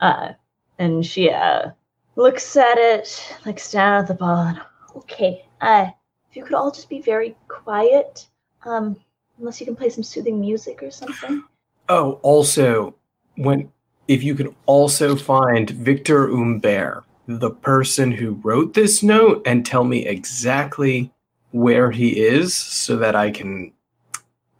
Uh, 0.00 0.32
and 0.78 1.04
she 1.04 1.30
uh 1.30 1.70
looks 2.16 2.56
at 2.56 2.78
it, 2.78 3.36
looks 3.44 3.70
down 3.70 4.00
at 4.02 4.08
the 4.08 4.14
ball, 4.14 4.46
and 4.46 4.60
okay, 4.96 5.46
uh, 5.60 5.86
if 6.30 6.36
you 6.36 6.44
could 6.44 6.54
all 6.54 6.70
just 6.70 6.88
be 6.88 7.00
very 7.00 7.36
quiet, 7.48 8.26
um, 8.64 8.96
unless 9.38 9.60
you 9.60 9.66
can 9.66 9.76
play 9.76 9.90
some 9.90 10.04
soothing 10.04 10.40
music 10.40 10.82
or 10.82 10.90
something. 10.90 11.42
Oh, 11.88 12.20
also, 12.22 12.94
when 13.36 13.70
if 14.08 14.22
you 14.22 14.34
could 14.34 14.54
also 14.66 15.16
find 15.16 15.70
Victor 15.70 16.28
Humbert, 16.28 17.04
the 17.26 17.50
person 17.50 18.12
who 18.12 18.40
wrote 18.42 18.74
this 18.74 19.02
note, 19.02 19.42
and 19.46 19.64
tell 19.64 19.84
me 19.84 20.06
exactly 20.06 21.10
where 21.52 21.90
he 21.90 22.20
is, 22.20 22.54
so 22.54 22.96
that 22.96 23.16
I 23.16 23.30
can 23.30 23.72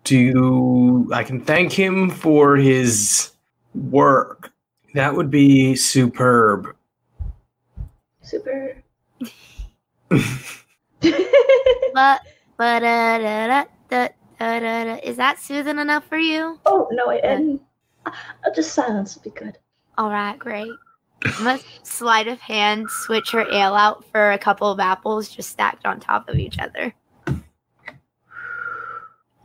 do 0.05 1.09
I 1.13 1.25
can 1.25 1.41
thank 1.41 1.73
him 1.73 2.11
for 2.11 2.57
his 2.57 3.31
work. 3.75 4.53
That 4.95 5.15
would 5.15 5.31
be 5.31 5.75
superb. 5.75 6.75
Super. 8.23 8.83
But 11.95 12.21
but 12.57 12.83
uh, 12.83 13.19
da, 13.19 13.47
da, 13.47 13.65
da, 13.89 14.09
da, 14.39 14.61
da, 14.61 14.85
da. 14.85 15.01
is 15.03 15.17
that 15.17 15.39
soothing 15.39 15.79
enough 15.79 16.05
for 16.07 16.19
you? 16.19 16.59
oh 16.67 16.89
no, 16.93 17.11
I 17.11 17.21
didn't. 17.21 17.63
Uh, 18.07 18.13
just 18.55 18.73
silence 18.73 19.15
would 19.15 19.25
be 19.25 19.31
good. 19.31 19.59
All 19.97 20.11
right, 20.11 20.39
great. 20.39 20.73
I'm 21.25 21.45
gonna 21.45 21.61
sleight 21.83 22.29
of 22.29 22.39
hand 22.41 22.91
switch 22.91 23.31
her 23.31 23.51
ale 23.51 23.75
out 23.75 24.05
for 24.11 24.33
a 24.33 24.39
couple 24.39 24.71
of 24.71 24.79
apples 24.81 25.29
just 25.29 25.51
stacked 25.51 25.87
on 25.87 26.01
top 26.01 26.29
of 26.29 26.37
each 26.37 26.59
other. 26.59 26.95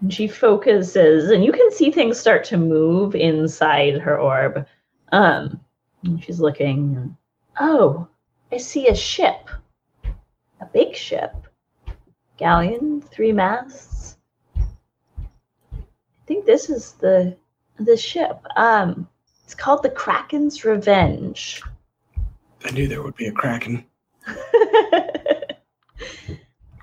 And 0.01 0.13
she 0.13 0.27
focuses, 0.27 1.29
and 1.29 1.43
you 1.43 1.51
can 1.51 1.71
see 1.71 1.91
things 1.91 2.19
start 2.19 2.43
to 2.45 2.57
move 2.57 3.15
inside 3.15 3.99
her 3.99 4.17
orb. 4.17 4.65
Um, 5.11 5.59
she's 6.21 6.39
looking. 6.39 7.15
Oh, 7.59 8.07
I 8.51 8.57
see 8.57 8.87
a 8.87 8.95
ship, 8.95 9.49
a 10.61 10.65
big 10.73 10.95
ship, 10.95 11.33
galleon, 12.37 13.01
three 13.01 13.33
masts. 13.33 13.98
I 16.29 16.31
think 16.31 16.45
this 16.45 16.69
is 16.69 16.91
the 16.93 17.35
the 17.79 17.97
ship. 17.97 18.45
Um, 18.55 19.07
it's 19.43 19.55
called 19.55 19.81
the 19.81 19.89
Kraken's 19.89 20.63
Revenge. 20.63 21.63
I 22.63 22.69
knew 22.69 22.87
there 22.87 23.01
would 23.01 23.15
be 23.15 23.25
a 23.25 23.31
kraken. 23.31 23.83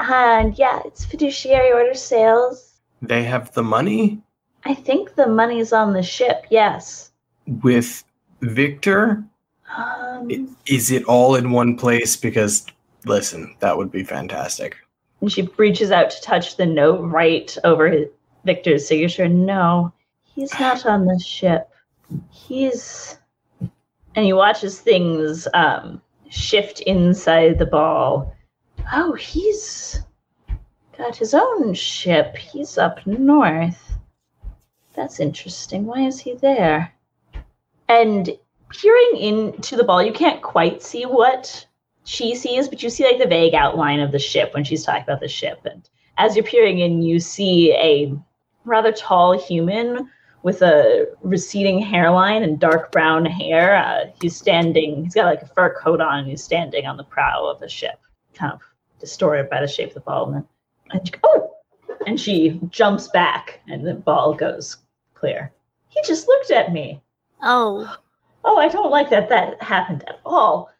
and 0.00 0.58
yeah, 0.58 0.80
it's 0.84 1.04
fiduciary 1.04 1.70
order 1.72 1.94
sales. 1.94 2.80
They 3.02 3.22
have 3.22 3.52
the 3.52 3.62
money 3.62 4.20
I 4.66 4.74
think 4.74 5.14
the 5.14 5.28
money's 5.28 5.72
on 5.72 5.92
the 5.92 6.02
ship. 6.02 6.46
Yes. 6.50 7.12
with 7.62 8.02
Victor. 8.40 9.22
Um, 9.76 10.56
Is 10.66 10.90
it 10.90 11.04
all 11.04 11.36
in 11.36 11.52
one 11.52 11.76
place? 11.76 12.16
Because 12.16 12.66
listen, 13.04 13.54
that 13.60 13.78
would 13.78 13.92
be 13.92 14.02
fantastic. 14.02 14.76
and 15.20 15.30
she 15.30 15.48
reaches 15.56 15.92
out 15.92 16.10
to 16.10 16.20
touch 16.20 16.56
the 16.56 16.66
note 16.66 17.00
right 17.00 17.56
over 17.62 17.88
his, 17.88 18.08
Victor's 18.46 18.86
signature. 18.86 19.28
No, 19.28 19.92
he's 20.24 20.58
not 20.58 20.86
on 20.86 21.04
the 21.04 21.18
ship. 21.18 21.68
He's. 22.30 23.18
And 23.60 24.24
he 24.24 24.32
watches 24.32 24.80
things 24.80 25.46
um, 25.52 26.00
shift 26.30 26.80
inside 26.80 27.58
the 27.58 27.66
ball. 27.66 28.34
Oh, 28.92 29.12
he's 29.12 30.00
got 30.96 31.16
his 31.16 31.34
own 31.34 31.74
ship. 31.74 32.36
He's 32.36 32.78
up 32.78 33.06
north. 33.06 33.98
That's 34.94 35.20
interesting. 35.20 35.84
Why 35.84 36.06
is 36.06 36.18
he 36.18 36.34
there? 36.34 36.94
And 37.88 38.30
peering 38.70 39.16
into 39.16 39.76
the 39.76 39.84
ball, 39.84 40.02
you 40.02 40.12
can't 40.12 40.42
quite 40.42 40.82
see 40.82 41.04
what 41.04 41.66
she 42.04 42.34
sees, 42.34 42.68
but 42.68 42.82
you 42.82 42.88
see 42.88 43.04
like 43.04 43.18
the 43.18 43.26
vague 43.26 43.54
outline 43.54 44.00
of 44.00 44.12
the 44.12 44.18
ship 44.18 44.54
when 44.54 44.64
she's 44.64 44.84
talking 44.84 45.02
about 45.02 45.20
the 45.20 45.28
ship. 45.28 45.60
And 45.64 45.88
as 46.16 46.34
you're 46.34 46.44
peering 46.44 46.78
in, 46.78 47.02
you 47.02 47.20
see 47.20 47.72
a 47.74 48.16
rather 48.66 48.92
tall 48.92 49.38
human 49.38 50.10
with 50.42 50.62
a 50.62 51.06
receding 51.22 51.80
hairline 51.80 52.42
and 52.42 52.60
dark 52.60 52.92
brown 52.92 53.24
hair. 53.24 53.76
Uh, 53.76 54.10
he's 54.20 54.36
standing, 54.36 55.04
he's 55.04 55.14
got 55.14 55.26
like 55.26 55.42
a 55.42 55.46
fur 55.46 55.74
coat 55.80 56.00
on, 56.00 56.20
and 56.20 56.28
he's 56.28 56.42
standing 56.42 56.86
on 56.86 56.96
the 56.96 57.04
prow 57.04 57.46
of 57.46 57.58
the 57.60 57.68
ship, 57.68 58.00
kind 58.34 58.52
of 58.52 58.60
distorted 59.00 59.48
by 59.48 59.60
the 59.60 59.68
shape 59.68 59.88
of 59.88 59.94
the 59.94 60.00
ball. 60.00 60.32
And 60.32 60.44
and 60.90 61.06
she, 61.06 61.14
oh! 61.24 61.52
And 62.06 62.20
she 62.20 62.60
jumps 62.70 63.08
back, 63.08 63.60
and 63.68 63.84
the 63.84 63.94
ball 63.94 64.34
goes 64.34 64.76
clear. 65.14 65.52
He 65.88 66.00
just 66.06 66.28
looked 66.28 66.50
at 66.50 66.72
me. 66.72 67.00
Oh, 67.42 67.96
Oh, 68.46 68.58
I 68.58 68.68
don't 68.68 68.90
like 68.90 69.10
that 69.10 69.28
that 69.28 69.60
happened 69.60 70.04
at 70.08 70.20
all. 70.24 70.70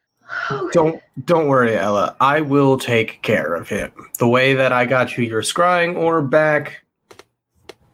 Oh, 0.51 0.71
Don't 0.73 1.03
don't 1.25 1.49
worry, 1.49 1.77
Ella. 1.77 2.17
I 2.21 2.41
will 2.41 2.79
take 2.79 3.23
care 3.23 3.55
of 3.55 3.69
him. 3.69 3.93
The 4.19 4.29
way 4.29 4.55
that 4.55 4.73
I 4.73 4.87
got 4.87 5.17
you 5.17 5.25
your 5.25 5.43
scrying 5.43 5.97
orb 5.97 6.31
back. 6.31 6.85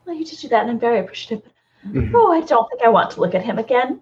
Well, 0.05 0.17
you 0.17 0.25
did 0.25 0.39
do 0.39 0.49
that, 0.49 0.63
and 0.63 0.71
I'm 0.71 0.79
very 0.79 1.01
appreciative. 1.01 1.43
Mhm. 1.87 2.13
Oh, 2.15 2.33
I 2.33 2.41
don't 2.43 2.69
think 2.69 2.83
I 2.83 2.89
want 2.89 3.11
to 3.13 3.21
look 3.21 3.35
at 3.35 3.43
him 3.43 3.59
again. 3.59 4.01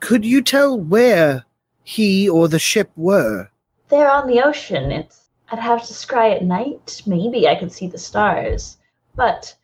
Could 0.00 0.24
you 0.24 0.40
tell 0.42 0.78
where 0.78 1.44
he 1.82 2.28
or 2.28 2.48
the 2.48 2.58
ship 2.58 2.90
were? 2.96 3.50
They're 3.88 4.10
on 4.10 4.26
the 4.26 4.40
ocean. 4.42 4.90
It's 4.90 5.28
I'd 5.50 5.58
have 5.58 5.86
to 5.86 5.92
scry 5.92 6.34
at 6.34 6.42
night. 6.42 7.02
Maybe 7.06 7.46
I 7.46 7.54
could 7.54 7.70
see 7.70 7.86
the 7.86 7.98
stars, 7.98 8.78
but 9.14 9.54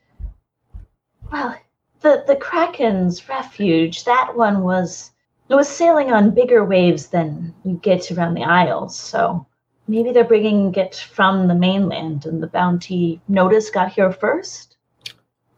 well, 1.33 1.57
the 2.01 2.24
the 2.26 2.37
Kraken's 2.37 3.28
refuge. 3.28 4.05
That 4.05 4.37
one 4.37 4.62
was 4.62 5.12
it 5.49 5.55
was 5.55 5.68
sailing 5.68 6.12
on 6.12 6.35
bigger 6.35 6.64
waves 6.64 7.09
than 7.09 7.55
you 7.64 7.81
get 7.83 8.12
around 8.12 8.35
the 8.35 8.45
Isles. 8.45 8.97
So 8.97 9.47
maybe 9.89 10.12
they're 10.12 10.24
bringing 10.24 10.74
it 10.74 10.97
from 10.97 11.49
the 11.49 11.55
mainland, 11.55 12.26
and 12.26 12.43
the 12.43 12.47
bounty 12.47 13.20
notice 13.26 13.70
got 13.70 13.93
here 13.93 14.12
first. 14.12 14.69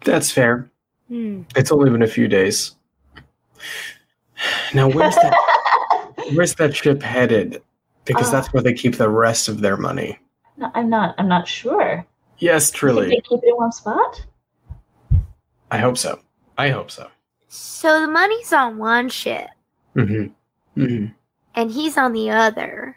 That's 0.04 0.30
fair. 0.30 0.70
hmm. 1.08 1.42
It's 1.56 1.70
only 1.72 1.90
been 1.90 2.02
a 2.02 2.06
few 2.06 2.28
days. 2.28 2.74
Now 4.74 4.88
where's 4.88 5.14
that 5.14 5.34
where's 6.34 6.54
that 6.56 6.74
ship 6.74 7.02
headed? 7.02 7.62
Because 8.04 8.28
Uh, 8.28 8.32
that's 8.32 8.52
where 8.52 8.62
they 8.62 8.74
keep 8.74 8.96
the 8.96 9.08
rest 9.08 9.48
of 9.48 9.60
their 9.60 9.76
money. 9.76 10.18
No, 10.56 10.70
I'm 10.74 10.90
not. 10.90 11.14
I'm 11.18 11.28
not 11.28 11.46
sure. 11.46 12.04
Yes, 12.38 12.68
You 12.68 12.70
think 12.72 12.76
truly. 12.78 13.08
they 13.08 13.20
keep 13.20 13.40
it 13.42 13.48
in 13.48 13.56
one 13.56 13.70
spot? 13.72 14.24
I 15.70 15.78
hope 15.78 15.96
so. 15.96 16.18
I 16.58 16.68
hope 16.70 16.90
so. 16.90 17.08
So 17.48 18.00
the 18.00 18.08
money's 18.08 18.52
on 18.52 18.78
one 18.78 19.08
ship, 19.08 19.48
Mm-hmm. 19.96 20.80
Mm-hmm. 20.82 21.06
and 21.54 21.70
he's 21.70 21.96
on 21.96 22.12
the 22.12 22.30
other. 22.30 22.96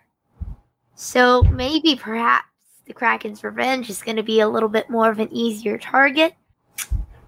So 0.96 1.44
maybe 1.44 1.96
perhaps 1.96 2.48
the 2.88 2.94
Kraken's 2.94 3.44
revenge 3.44 3.90
is 3.90 4.02
going 4.02 4.16
to 4.18 4.24
be 4.24 4.40
a 4.40 4.48
little 4.48 4.70
bit 4.70 4.90
more 4.90 5.10
of 5.12 5.20
an 5.20 5.30
easier 5.32 5.78
target. 5.78 6.34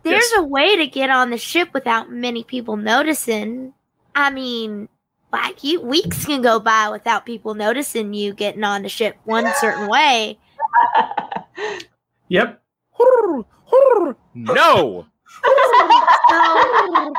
There's 0.04 0.24
Yes. 0.32 0.34
a 0.38 0.43
way 0.43 0.76
to 0.78 0.88
get 0.88 1.10
on 1.10 1.30
the 1.32 1.38
ship 1.38 1.70
without 1.74 2.10
many 2.12 2.43
people 2.43 2.78
noticing. 2.78 3.74
I 4.16 4.30
mean, 4.30 4.88
like 5.34 5.64
you 5.64 5.82
weeks 5.82 6.26
can 6.26 6.41
go 6.41 6.60
by 6.60 6.89
without 6.89 7.26
people 7.26 7.54
noticing 7.56 8.14
you 8.14 8.34
getting 8.34 8.64
on 8.64 8.84
the 8.84 8.89
ship 8.89 9.18
one 9.26 9.45
certain 9.60 9.88
way. 9.89 10.39
Yep. 12.30 12.62
No. 14.34 15.06
So 16.30 17.14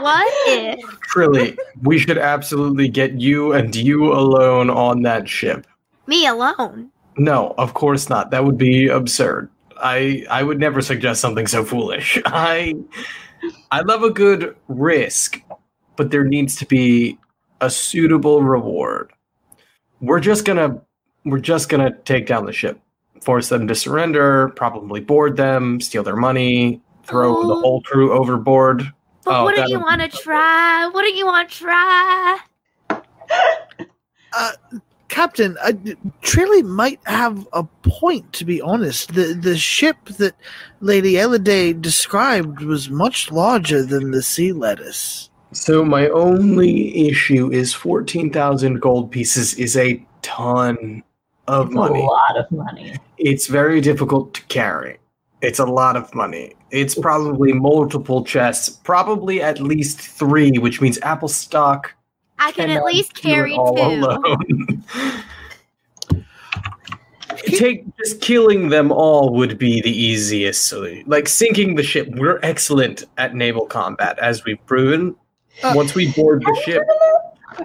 what 0.00 0.26
if 0.48 0.78
Trilly, 1.12 1.56
we 1.82 1.98
should 1.98 2.18
absolutely 2.18 2.88
get 2.88 3.20
you 3.20 3.52
and 3.52 3.74
you 3.74 4.12
alone 4.12 4.70
on 4.70 5.02
that 5.02 5.28
ship. 5.28 5.66
me 6.06 6.26
alone? 6.26 6.90
No, 7.16 7.54
of 7.58 7.74
course 7.74 8.08
not. 8.08 8.30
That 8.30 8.44
would 8.44 8.56
be 8.58 8.88
absurd. 8.88 9.50
I 9.82 10.24
I 10.30 10.42
would 10.42 10.58
never 10.58 10.80
suggest 10.82 11.20
something 11.20 11.46
so 11.46 11.64
foolish. 11.64 12.20
I 12.26 12.74
I 13.70 13.80
love 13.82 14.02
a 14.02 14.10
good 14.10 14.56
risk, 14.68 15.40
but 15.96 16.10
there 16.10 16.24
needs 16.24 16.56
to 16.56 16.66
be 16.66 17.18
a 17.60 17.70
suitable 17.70 18.42
reward. 18.42 19.12
We're 20.00 20.20
just 20.20 20.44
gonna 20.44 20.80
we're 21.24 21.38
just 21.40 21.68
gonna 21.68 21.92
take 22.04 22.26
down 22.26 22.46
the 22.46 22.52
ship, 22.52 22.80
force 23.22 23.48
them 23.48 23.66
to 23.68 23.74
surrender, 23.74 24.50
probably 24.50 25.00
board 25.00 25.36
them, 25.36 25.80
steal 25.80 26.02
their 26.02 26.16
money, 26.16 26.80
throw 27.04 27.42
the 27.46 27.54
Oh. 27.54 27.60
whole 27.60 27.82
crew 27.82 28.12
overboard. 28.12 28.92
But 29.24 29.40
Oh, 29.40 29.44
wouldn't 29.44 29.68
you 29.68 29.80
want 29.80 30.00
to 30.00 30.08
try? 30.08 30.86
Wouldn't 30.92 31.16
you 31.16 31.26
want 31.26 31.50
to 31.50 31.56
try? 31.58 32.38
Uh, 34.36 34.50
Captain, 35.08 35.56
uh, 35.62 35.72
Trilly 36.22 36.62
might 36.64 37.00
have 37.04 37.48
a 37.52 37.64
point. 37.82 38.32
To 38.34 38.44
be 38.44 38.60
honest, 38.60 39.14
the 39.14 39.34
the 39.34 39.56
ship 39.56 39.96
that 40.18 40.34
Lady 40.80 41.14
Eliday 41.14 41.72
described 41.80 42.60
was 42.60 42.90
much 42.90 43.30
larger 43.32 43.84
than 43.84 44.10
the 44.10 44.22
sea 44.22 44.52
lettuce. 44.52 45.30
So 45.52 45.84
my 45.84 46.08
only 46.10 47.08
issue 47.08 47.50
is 47.50 47.72
fourteen 47.72 48.30
thousand 48.32 48.80
gold 48.80 49.10
pieces 49.10 49.54
is 49.54 49.76
a 49.76 50.04
ton 50.22 51.02
of 51.46 51.66
It's 51.68 51.74
money. 51.74 52.00
a 52.00 52.04
lot 52.04 52.36
of 52.36 52.50
money. 52.50 52.96
It's 53.16 53.46
very 53.46 53.80
difficult 53.80 54.34
to 54.34 54.42
carry. 54.42 54.98
It's 55.40 55.58
a 55.58 55.64
lot 55.64 55.96
of 55.96 56.14
money. 56.14 56.54
It's 56.70 56.94
probably 56.94 57.52
multiple 57.54 58.24
chests, 58.24 58.68
probably 58.68 59.40
at 59.40 59.58
least 59.60 60.00
three, 60.00 60.50
which 60.58 60.80
means 60.82 60.98
Apple 61.00 61.28
stock 61.28 61.94
I 62.38 62.52
can 62.52 62.70
at 62.70 62.84
least 62.84 63.14
carry 63.14 63.56
two. 63.56 64.82
Take 67.46 67.84
just 67.96 68.20
killing 68.20 68.68
them 68.68 68.90
all 68.90 69.34
would 69.34 69.58
be 69.58 69.80
the 69.80 69.90
easiest 69.90 70.66
solution. 70.66 71.04
Like 71.06 71.28
sinking 71.28 71.76
the 71.76 71.82
ship. 71.82 72.08
We're 72.12 72.40
excellent 72.42 73.04
at 73.16 73.34
naval 73.34 73.66
combat, 73.66 74.18
as 74.18 74.44
we've 74.44 74.64
proven. 74.66 75.14
Uh, 75.62 75.72
Once 75.74 75.94
we 75.94 76.12
board 76.12 76.42
the 76.42 76.60
ship, 76.64 76.82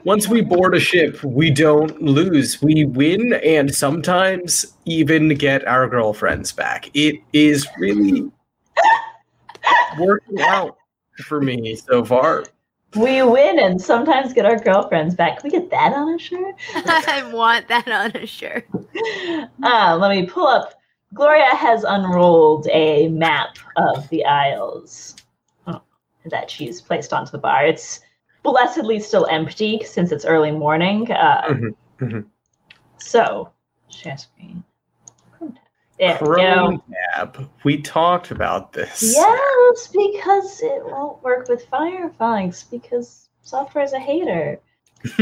once 0.03 0.27
we 0.27 0.41
board 0.41 0.75
a 0.75 0.79
ship, 0.79 1.23
we 1.23 1.49
don't 1.49 2.01
lose. 2.01 2.61
We 2.61 2.85
win 2.85 3.33
and 3.33 3.73
sometimes 3.73 4.75
even 4.85 5.29
get 5.29 5.65
our 5.67 5.87
girlfriends 5.87 6.51
back. 6.51 6.89
It 6.93 7.15
is 7.31 7.67
really 7.77 8.31
working 9.99 10.41
out 10.41 10.77
for 11.25 11.41
me 11.41 11.75
so 11.75 12.03
far. 12.03 12.43
We 12.95 13.23
win 13.23 13.59
and 13.59 13.81
sometimes 13.81 14.33
get 14.33 14.45
our 14.45 14.57
girlfriends 14.57 15.15
back. 15.15 15.39
Can 15.39 15.49
we 15.49 15.57
get 15.59 15.69
that 15.71 15.93
on 15.93 16.13
a 16.13 16.19
shirt? 16.19 16.55
I 16.75 17.29
want 17.33 17.67
that 17.69 17.87
on 17.87 18.15
a 18.15 18.25
shirt. 18.25 18.67
Uh, 19.63 19.97
let 19.99 20.09
me 20.11 20.25
pull 20.27 20.45
up. 20.45 20.73
Gloria 21.13 21.55
has 21.55 21.83
unrolled 21.83 22.67
a 22.71 23.07
map 23.09 23.57
of 23.77 24.07
the 24.09 24.23
Isles 24.25 25.15
oh, 25.67 25.81
that 26.25 26.49
she's 26.51 26.81
placed 26.81 27.13
onto 27.13 27.31
the 27.31 27.37
bar. 27.37 27.65
It's 27.65 28.01
blessedly 28.43 28.99
still 28.99 29.25
empty 29.27 29.81
since 29.83 30.11
it's 30.11 30.25
early 30.25 30.51
morning. 30.51 31.11
Uh, 31.11 31.47
Mhm, 31.49 31.75
mhm. 31.99 32.25
So, 32.97 33.51
share 33.89 34.17
screen. 34.17 34.63
There 34.63 34.72
go. 36.09 36.17
Chrome 36.17 36.83
tab. 37.15 37.49
We 37.63 37.81
talked 37.81 38.31
about 38.31 38.73
this. 38.73 39.01
Yes, 39.15 39.87
because 39.87 40.61
it 40.61 40.85
won't 40.85 41.21
work 41.23 41.47
with 41.49 41.69
Firefox 41.69 42.69
because 42.69 43.29
software 43.41 43.83
is 43.83 43.93
a 43.93 43.99
hater. 43.99 44.59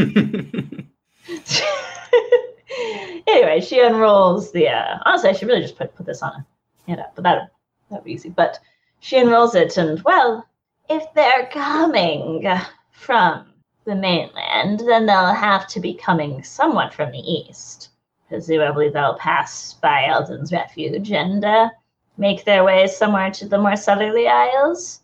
anyway, 3.28 3.62
she 3.62 3.80
unrolls 3.80 4.52
the. 4.52 4.70
Uh, 4.70 5.00
honestly, 5.06 5.30
I 5.30 5.34
should 5.34 5.48
really 5.48 5.62
just 5.62 5.78
put 5.78 5.96
put 5.96 6.06
this 6.06 6.22
on 6.22 6.32
a 6.32 6.46
handout, 6.88 7.16
but 7.16 7.24
that 7.24 7.52
that'd 7.90 8.06
be 8.06 8.14
easy. 8.14 8.30
But 8.30 8.60
she 9.00 9.18
unrolls 9.18 9.56
it, 9.56 9.78
and 9.78 10.02
well, 10.04 10.46
if 10.90 11.14
they're 11.14 11.50
coming 11.52 12.46
from 12.92 13.48
the 13.86 13.96
mainland, 13.96 14.82
then 14.82 15.06
they'll 15.06 15.34
have 15.34 15.68
to 15.68 15.80
be 15.80 15.94
coming 15.94 16.44
somewhat 16.44 16.94
from 16.94 17.12
the 17.12 17.20
east. 17.20 17.90
Presumably, 18.32 18.88
they'll 18.88 19.16
pass 19.16 19.74
by 19.74 20.06
Eldon's 20.06 20.54
refuge 20.54 21.12
and 21.12 21.44
uh, 21.44 21.70
make 22.18 22.46
their 22.46 22.64
way 22.64 22.88
somewhere 22.88 23.30
to 23.30 23.46
the 23.46 23.58
more 23.58 23.76
southerly 23.76 24.26
isles. 24.26 25.02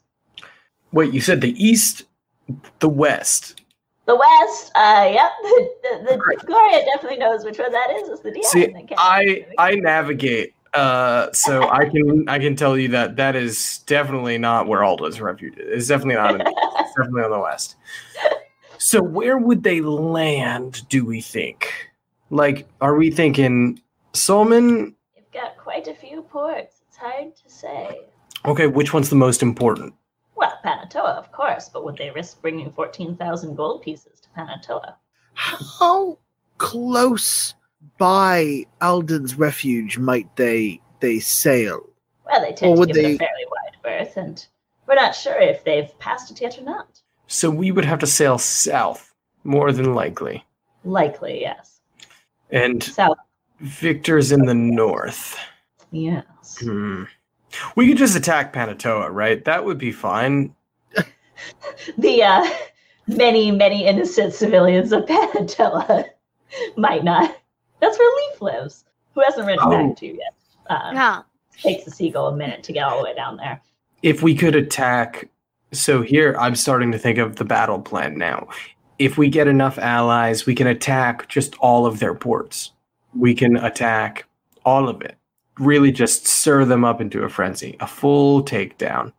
Wait, 0.93 1.13
you 1.13 1.19
said 1.19 1.41
the 1.41 1.51
east, 1.61 2.03
the 2.79 2.87
west. 2.87 3.63
The 4.05 4.15
west, 4.15 4.71
uh, 4.75 5.09
yep. 5.11 5.31
The, 5.43 5.69
the, 5.83 6.11
the 6.11 6.17
Right. 6.19 6.37
Gloria 6.45 6.85
definitely 6.85 7.17
knows 7.17 7.43
which 7.43 7.59
one 7.59 7.69
that 7.73 7.91
is. 7.97 8.07
It's 8.07 8.21
the. 8.21 8.41
See, 8.43 8.73
I 8.97 9.45
I 9.57 9.75
navigate, 9.75 10.53
uh, 10.73 11.29
so 11.33 11.69
I 11.69 11.89
can 11.89 12.29
I 12.29 12.39
can 12.39 12.55
tell 12.55 12.77
you 12.77 12.87
that 12.89 13.17
that 13.17 13.35
is 13.35 13.79
definitely 13.79 14.37
not 14.37 14.67
where 14.67 14.85
Alda's 14.85 15.19
refuge 15.19 15.57
is. 15.57 15.79
It's 15.79 15.87
definitely 15.89 16.15
not. 16.15 16.35
In, 16.35 16.41
it's 16.47 16.93
definitely 16.97 17.23
on 17.23 17.31
the 17.31 17.39
west. 17.39 17.75
So 18.77 19.01
where 19.01 19.37
would 19.37 19.63
they 19.63 19.81
land? 19.81 20.87
Do 20.87 21.03
we 21.03 21.19
think? 21.19 21.73
Like, 22.29 22.67
are 22.81 22.95
we 22.95 23.11
thinking 23.11 23.81
Solomon? 24.13 24.95
You've 25.15 25.31
got 25.31 25.57
quite 25.57 25.87
a 25.87 25.93
few 25.93 26.21
ports. 26.23 26.81
It's 26.87 26.97
hard 26.97 27.35
to 27.35 27.49
say. 27.49 28.01
Okay, 28.45 28.67
which 28.67 28.93
one's 28.93 29.09
the 29.09 29.15
most 29.15 29.41
important? 29.41 29.93
Well, 30.35 30.53
Panatoa, 30.63 31.17
of 31.17 31.31
course, 31.31 31.69
but 31.69 31.83
would 31.83 31.97
they 31.97 32.11
risk 32.11 32.41
bringing 32.41 32.71
14,000 32.71 33.55
gold 33.55 33.81
pieces 33.81 34.19
to 34.21 34.29
Panatoa? 34.37 34.95
How 35.33 36.17
close 36.57 37.53
by 37.97 38.65
Alden's 38.81 39.35
refuge 39.35 39.97
might 39.97 40.35
they 40.35 40.81
they 40.99 41.19
sail? 41.19 41.87
Well, 42.25 42.41
they 42.41 42.49
Or 42.49 42.53
tend 42.55 42.75
to 42.75 42.79
would 42.79 42.93
give 42.93 42.97
it 42.97 43.15
a 43.15 43.17
fairly 43.17 43.45
wide 43.45 43.81
berth, 43.83 44.17
and 44.17 44.45
we're 44.87 44.95
not 44.95 45.15
sure 45.15 45.39
if 45.39 45.63
they've 45.63 45.97
passed 45.99 46.31
it 46.31 46.41
yet 46.41 46.57
or 46.59 46.63
not. 46.63 47.01
So 47.27 47.49
we 47.49 47.71
would 47.71 47.85
have 47.85 47.99
to 47.99 48.07
sail 48.07 48.37
south, 48.37 49.13
more 49.43 49.71
than 49.71 49.93
likely, 49.93 50.45
Likely, 50.83 51.41
yes. 51.41 51.76
And 52.51 52.81
South, 52.83 53.17
Victor's 53.59 54.31
in 54.31 54.45
the 54.45 54.53
north. 54.53 55.37
yes. 55.91 56.57
Hmm. 56.61 57.03
We 57.75 57.87
could 57.87 57.97
just 57.97 58.15
attack 58.15 58.53
Panatoa, 58.53 59.09
right? 59.11 59.43
That 59.45 59.63
would 59.65 59.77
be 59.77 59.91
fine. 59.91 60.53
The 61.97 62.23
uh, 62.23 62.49
many, 63.07 63.51
many 63.51 63.85
innocent 63.85 64.33
civilians 64.33 64.91
of 64.91 65.05
Panatoa 65.05 66.05
might 66.77 67.03
not. 67.03 67.37
That's 67.79 67.97
where 67.97 68.15
Leaf 68.31 68.41
lives, 68.41 68.85
who 69.13 69.21
hasn't 69.21 69.45
written 69.45 69.63
Oh. 69.65 69.69
back 69.69 69.95
to 69.97 70.07
yet. 70.07 70.33
Uh, 70.67 70.95
Huh. 70.95 71.23
Takes 71.61 71.85
the 71.85 71.91
seagull 71.91 72.27
a 72.27 72.35
minute 72.35 72.63
to 72.63 72.73
get 72.73 72.83
all 72.83 72.97
the 72.97 73.03
way 73.03 73.13
down 73.15 73.37
there. 73.37 73.61
If 74.03 74.21
we 74.23 74.35
could 74.35 74.55
attack, 74.55 75.29
so 75.71 76.01
here 76.01 76.35
I'm 76.39 76.55
starting 76.55 76.91
to 76.91 76.97
think 76.99 77.17
of 77.19 77.35
the 77.37 77.45
battle 77.45 77.79
plan 77.79 78.17
now. 78.17 78.47
If 78.99 79.17
we 79.17 79.29
get 79.29 79.47
enough 79.47 79.77
allies, 79.77 80.45
we 80.45 80.55
can 80.55 80.67
attack 80.67 81.27
just 81.27 81.55
all 81.57 81.85
of 81.85 81.99
their 81.99 82.15
ports. 82.15 82.71
We 83.15 83.35
can 83.35 83.57
attack 83.57 84.25
all 84.65 84.89
of 84.89 85.01
it. 85.01 85.17
Really 85.59 85.91
just 85.91 86.27
stir 86.27 86.65
them 86.65 86.83
up 86.83 87.01
into 87.01 87.23
a 87.23 87.29
frenzy, 87.29 87.77
a 87.79 87.87
full 87.87 88.43
takedown. 88.43 89.13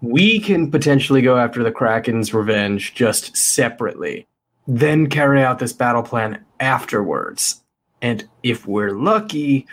We 0.00 0.40
can 0.40 0.70
potentially 0.70 1.22
go 1.22 1.36
after 1.36 1.62
the 1.62 1.72
Kraken's 1.72 2.34
revenge 2.34 2.94
just 2.94 3.36
separately, 3.36 4.26
then 4.66 5.08
carry 5.08 5.42
out 5.42 5.58
this 5.58 5.72
battle 5.72 6.02
plan 6.02 6.44
afterwards. 6.60 7.61
And 8.02 8.28
if 8.42 8.66
we're 8.66 8.98
lucky, 8.98 9.66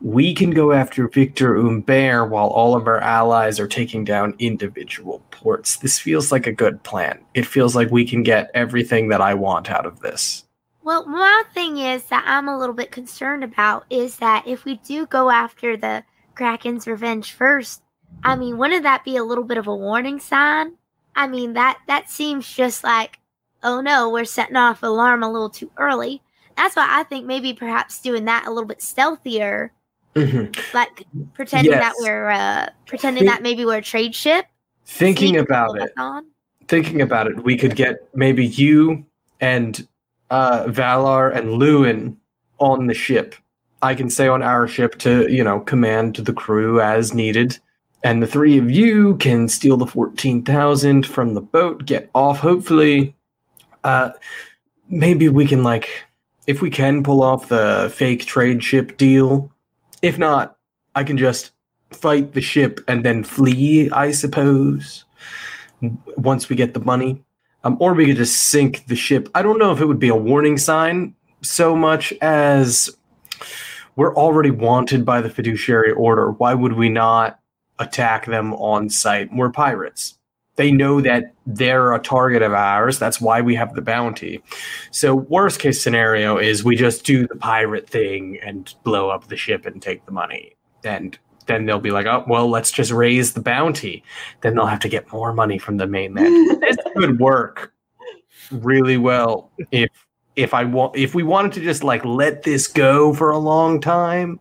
we 0.00 0.34
can 0.34 0.50
go 0.50 0.72
after 0.72 1.06
Victor 1.06 1.56
Umber 1.56 2.26
while 2.26 2.48
all 2.48 2.74
of 2.74 2.86
our 2.86 2.98
allies 3.00 3.60
are 3.60 3.68
taking 3.68 4.04
down 4.04 4.34
individual 4.38 5.22
ports. 5.30 5.76
This 5.76 5.98
feels 5.98 6.32
like 6.32 6.46
a 6.46 6.52
good 6.52 6.82
plan. 6.82 7.20
It 7.34 7.46
feels 7.46 7.76
like 7.76 7.90
we 7.90 8.06
can 8.06 8.22
get 8.22 8.50
everything 8.54 9.08
that 9.08 9.20
I 9.20 9.34
want 9.34 9.70
out 9.70 9.84
of 9.84 10.00
this. 10.00 10.44
Well, 10.82 11.06
my 11.06 11.44
thing 11.52 11.78
is 11.78 12.04
that 12.04 12.24
I'm 12.26 12.48
a 12.48 12.58
little 12.58 12.74
bit 12.74 12.90
concerned 12.90 13.44
about 13.44 13.84
is 13.90 14.16
that 14.16 14.46
if 14.46 14.64
we 14.64 14.76
do 14.76 15.06
go 15.06 15.30
after 15.30 15.76
the 15.76 16.04
Kraken's 16.34 16.86
revenge 16.86 17.32
first, 17.32 17.82
I 18.22 18.36
mean, 18.36 18.56
wouldn't 18.56 18.82
that 18.84 19.04
be 19.04 19.16
a 19.16 19.24
little 19.24 19.44
bit 19.44 19.58
of 19.58 19.66
a 19.66 19.76
warning 19.76 20.20
sign? 20.20 20.72
I 21.16 21.26
mean, 21.26 21.52
that 21.52 21.78
that 21.86 22.10
seems 22.10 22.50
just 22.50 22.82
like, 22.82 23.18
oh 23.62 23.80
no, 23.80 24.10
we're 24.10 24.24
setting 24.24 24.56
off 24.56 24.82
alarm 24.82 25.22
a 25.22 25.30
little 25.30 25.50
too 25.50 25.70
early. 25.76 26.22
That's 26.56 26.76
why 26.76 26.86
I 26.88 27.02
think 27.04 27.26
maybe 27.26 27.52
perhaps 27.52 28.00
doing 28.00 28.24
that 28.26 28.46
a 28.46 28.50
little 28.50 28.68
bit 28.68 28.78
stealthier, 28.78 29.70
Mhm. 30.14 30.56
like 30.74 31.04
pretending 31.34 31.72
that 31.72 31.94
we're 31.98 32.30
uh, 32.30 32.68
pretending 32.86 33.24
that 33.26 33.42
maybe 33.42 33.64
we're 33.64 33.78
a 33.78 33.82
trade 33.82 34.14
ship. 34.14 34.46
Thinking 34.86 35.36
about 35.36 35.80
it, 35.80 35.92
thinking 36.68 37.00
about 37.00 37.26
it, 37.26 37.42
we 37.42 37.56
could 37.56 37.74
get 37.74 38.08
maybe 38.14 38.46
you 38.46 39.04
and 39.40 39.86
uh, 40.30 40.64
Valar 40.64 41.34
and 41.34 41.60
Llewyn 41.60 42.16
on 42.58 42.86
the 42.86 42.94
ship. 42.94 43.34
I 43.82 43.94
can 43.94 44.08
stay 44.08 44.28
on 44.28 44.42
our 44.42 44.66
ship 44.66 44.98
to, 45.00 45.30
you 45.30 45.44
know, 45.44 45.60
command 45.60 46.16
the 46.16 46.32
crew 46.32 46.80
as 46.80 47.12
needed. 47.12 47.58
And 48.02 48.22
the 48.22 48.26
three 48.26 48.58
of 48.58 48.70
you 48.70 49.16
can 49.16 49.48
steal 49.48 49.76
the 49.76 49.86
14,000 49.86 51.06
from 51.06 51.34
the 51.34 51.40
boat, 51.40 51.84
get 51.86 52.10
off, 52.14 52.38
hopefully. 52.38 53.14
Uh, 53.82 54.10
maybe 54.88 55.28
we 55.28 55.46
can, 55.46 55.62
like, 55.62 56.03
if 56.46 56.60
we 56.60 56.70
can 56.70 57.02
pull 57.02 57.22
off 57.22 57.48
the 57.48 57.92
fake 57.94 58.26
trade 58.26 58.62
ship 58.62 58.96
deal. 58.96 59.50
If 60.02 60.18
not, 60.18 60.56
I 60.94 61.04
can 61.04 61.16
just 61.16 61.52
fight 61.90 62.32
the 62.32 62.40
ship 62.40 62.80
and 62.88 63.04
then 63.04 63.24
flee, 63.24 63.90
I 63.90 64.10
suppose 64.12 65.04
once 66.16 66.48
we 66.48 66.56
get 66.56 66.74
the 66.74 66.80
money. 66.80 67.22
Um, 67.62 67.78
or 67.80 67.94
we 67.94 68.06
could 68.06 68.16
just 68.16 68.36
sink 68.36 68.86
the 68.86 68.96
ship. 68.96 69.28
I 69.34 69.42
don't 69.42 69.58
know 69.58 69.72
if 69.72 69.80
it 69.80 69.86
would 69.86 69.98
be 69.98 70.08
a 70.08 70.14
warning 70.14 70.58
sign 70.58 71.14
so 71.40 71.74
much 71.74 72.12
as 72.20 72.90
we're 73.96 74.14
already 74.14 74.50
wanted 74.50 75.04
by 75.06 75.22
the 75.22 75.30
fiduciary 75.30 75.92
order. 75.92 76.30
Why 76.30 76.52
would 76.52 76.74
we 76.74 76.90
not 76.90 77.40
attack 77.78 78.26
them 78.26 78.52
on 78.54 78.90
site? 78.90 79.30
We're 79.32 79.50
pirates. 79.50 80.18
They 80.56 80.70
know 80.70 81.00
that 81.00 81.32
they're 81.46 81.92
a 81.92 81.98
target 81.98 82.42
of 82.42 82.52
ours. 82.52 82.98
That's 82.98 83.20
why 83.20 83.40
we 83.40 83.54
have 83.56 83.74
the 83.74 83.82
bounty. 83.82 84.42
So, 84.90 85.14
worst 85.14 85.58
case 85.58 85.82
scenario 85.82 86.38
is 86.38 86.64
we 86.64 86.76
just 86.76 87.04
do 87.04 87.26
the 87.26 87.36
pirate 87.36 87.88
thing 87.88 88.38
and 88.42 88.72
blow 88.84 89.10
up 89.10 89.28
the 89.28 89.36
ship 89.36 89.66
and 89.66 89.82
take 89.82 90.06
the 90.06 90.12
money. 90.12 90.56
And 90.84 91.18
then 91.46 91.66
they'll 91.66 91.80
be 91.80 91.90
like, 91.90 92.06
oh, 92.06 92.24
well, 92.26 92.48
let's 92.48 92.70
just 92.70 92.90
raise 92.90 93.32
the 93.32 93.42
bounty. 93.42 94.02
Then 94.42 94.54
they'll 94.54 94.66
have 94.66 94.80
to 94.80 94.88
get 94.88 95.12
more 95.12 95.32
money 95.32 95.58
from 95.58 95.76
the 95.76 95.86
mainland 95.86 96.60
this 96.62 96.76
would 96.96 97.18
work 97.18 97.72
really 98.50 98.96
well 98.96 99.50
if 99.70 99.90
if 100.36 100.52
I 100.52 100.64
want 100.64 100.96
if 100.96 101.14
we 101.14 101.22
wanted 101.22 101.52
to 101.54 101.60
just 101.60 101.84
like 101.84 102.04
let 102.04 102.42
this 102.42 102.66
go 102.66 103.14
for 103.14 103.30
a 103.30 103.38
long 103.38 103.80
time, 103.80 104.40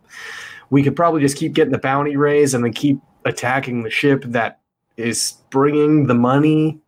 we 0.70 0.82
could 0.82 0.96
probably 0.96 1.22
just 1.22 1.38
keep 1.38 1.54
getting 1.54 1.72
the 1.72 1.78
bounty 1.78 2.16
raised 2.16 2.56
and 2.56 2.64
then 2.64 2.74
keep 2.74 3.00
attacking 3.26 3.84
the 3.84 3.90
ship 3.90 4.24
that 4.28 4.60
is 4.98 5.34
bringing 5.50 6.08
the 6.08 6.14
money. 6.14 6.80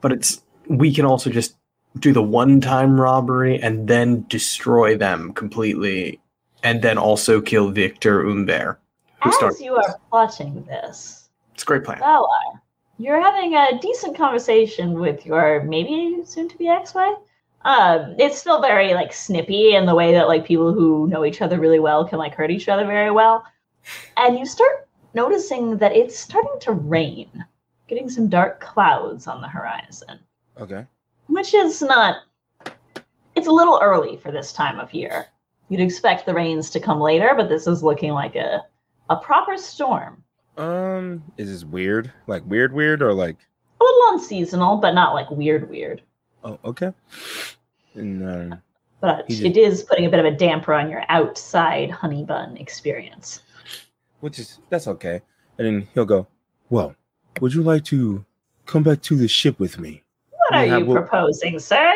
But 0.00 0.12
it's 0.12 0.42
we 0.68 0.92
can 0.92 1.04
also 1.04 1.30
just 1.30 1.56
do 1.98 2.12
the 2.12 2.22
one-time 2.22 3.00
robbery 3.00 3.58
and 3.60 3.88
then 3.88 4.26
destroy 4.28 4.96
them 4.96 5.32
completely, 5.32 6.20
and 6.62 6.82
then 6.82 6.98
also 6.98 7.40
kill 7.40 7.70
Victor 7.70 8.26
Umber. 8.26 8.78
Who 9.22 9.30
As 9.30 9.36
started 9.36 9.60
you 9.64 9.76
are 9.76 9.98
plotting 10.10 10.64
this, 10.64 11.30
It's 11.54 11.62
a 11.62 11.66
great 11.66 11.84
plan. 11.84 12.00
Valar, 12.00 12.60
you're 12.98 13.20
having 13.20 13.54
a 13.54 13.78
decent 13.80 14.16
conversation 14.16 15.00
with 15.00 15.24
your 15.24 15.62
maybe 15.62 16.20
soon 16.24 16.48
to 16.48 16.58
be 16.58 16.68
ex-wife. 16.68 17.16
Um, 17.62 18.14
it's 18.18 18.38
still 18.38 18.60
very 18.60 18.94
like 18.94 19.12
snippy 19.12 19.74
in 19.74 19.86
the 19.86 19.94
way 19.94 20.12
that 20.12 20.28
like 20.28 20.46
people 20.46 20.72
who 20.72 21.08
know 21.08 21.24
each 21.24 21.42
other 21.42 21.58
really 21.58 21.80
well 21.80 22.06
can 22.06 22.18
like 22.18 22.34
hurt 22.34 22.50
each 22.50 22.68
other 22.68 22.86
very 22.86 23.10
well. 23.10 23.44
And 24.16 24.38
you 24.38 24.46
start 24.46 24.85
noticing 25.16 25.78
that 25.78 25.96
it's 25.96 26.16
starting 26.16 26.60
to 26.60 26.72
rain, 26.72 27.44
getting 27.88 28.08
some 28.08 28.28
dark 28.28 28.60
clouds 28.60 29.26
on 29.26 29.40
the 29.40 29.48
horizon, 29.48 30.20
Okay. 30.60 30.86
which 31.26 31.54
is 31.54 31.82
not 31.82 32.18
it's 33.34 33.48
a 33.48 33.50
little 33.50 33.78
early 33.82 34.16
for 34.16 34.30
this 34.30 34.52
time 34.52 34.78
of 34.78 34.94
year. 34.94 35.26
You'd 35.68 35.80
expect 35.80 36.24
the 36.24 36.32
rains 36.34 36.70
to 36.70 36.80
come 36.80 37.00
later, 37.00 37.32
but 37.36 37.48
this 37.48 37.66
is 37.66 37.82
looking 37.82 38.12
like 38.12 38.36
a 38.36 38.62
a 39.08 39.16
proper 39.16 39.56
storm. 39.56 40.22
Um, 40.56 41.22
is 41.36 41.48
this 41.50 41.64
weird? 41.64 42.10
Like 42.26 42.42
weird, 42.46 42.72
weird, 42.72 43.02
or 43.02 43.12
like? 43.12 43.36
a 43.80 43.84
little 43.84 44.12
unseasonal, 44.14 44.78
but 44.78 44.92
not 44.94 45.14
like 45.14 45.30
weird, 45.30 45.68
weird. 45.68 46.02
Oh, 46.42 46.58
okay. 46.64 46.92
And 47.94 48.52
um, 48.52 48.62
But 49.00 49.26
it 49.28 49.56
is 49.56 49.82
putting 49.82 50.06
a 50.06 50.10
bit 50.10 50.18
of 50.18 50.24
a 50.26 50.30
damper 50.36 50.72
on 50.72 50.90
your 50.90 51.04
outside 51.08 51.90
honey 51.90 52.24
bun 52.24 52.56
experience. 52.56 53.42
Which 54.20 54.38
is 54.38 54.58
that's 54.70 54.86
okay. 54.88 55.20
And 55.58 55.66
then 55.66 55.88
he'll 55.94 56.04
go. 56.04 56.26
Well, 56.70 56.94
would 57.40 57.54
you 57.54 57.62
like 57.62 57.84
to 57.86 58.24
come 58.66 58.82
back 58.82 59.02
to 59.02 59.16
the 59.16 59.28
ship 59.28 59.58
with 59.58 59.78
me? 59.78 60.02
What 60.30 60.54
are 60.60 60.66
Yeah, 60.66 60.78
you 60.78 60.86
well- 60.86 60.98
proposing, 61.02 61.58
sir? 61.58 61.92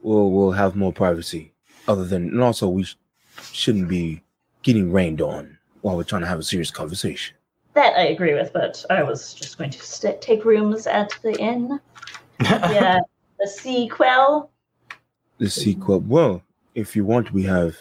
We'll 0.00 0.30
we'll 0.30 0.52
have 0.52 0.76
more 0.76 0.92
privacy. 0.92 1.52
Other 1.88 2.04
than, 2.04 2.28
and 2.28 2.42
also 2.42 2.68
we 2.68 2.84
sh- 2.84 2.96
shouldn't 3.52 3.88
be 3.88 4.22
getting 4.62 4.92
rained 4.92 5.20
on 5.22 5.56
while 5.80 5.96
we're 5.96 6.04
trying 6.04 6.20
to 6.22 6.28
have 6.28 6.38
a 6.38 6.42
serious 6.42 6.70
conversation. 6.70 7.34
That 7.74 7.96
I 7.96 8.02
agree 8.08 8.34
with, 8.34 8.52
but 8.52 8.84
I 8.90 9.02
was 9.02 9.32
just 9.34 9.56
going 9.58 9.70
to 9.70 9.80
st- 9.80 10.20
take 10.20 10.44
rooms 10.44 10.86
at 10.86 11.10
the 11.22 11.32
inn. 11.40 11.80
Yeah, 12.40 13.00
the 13.40 13.48
sequel. 13.48 14.50
The 15.38 15.50
sequel. 15.50 16.00
Well, 16.00 16.42
if 16.74 16.94
you 16.94 17.04
want, 17.04 17.32
we 17.32 17.42
have. 17.44 17.76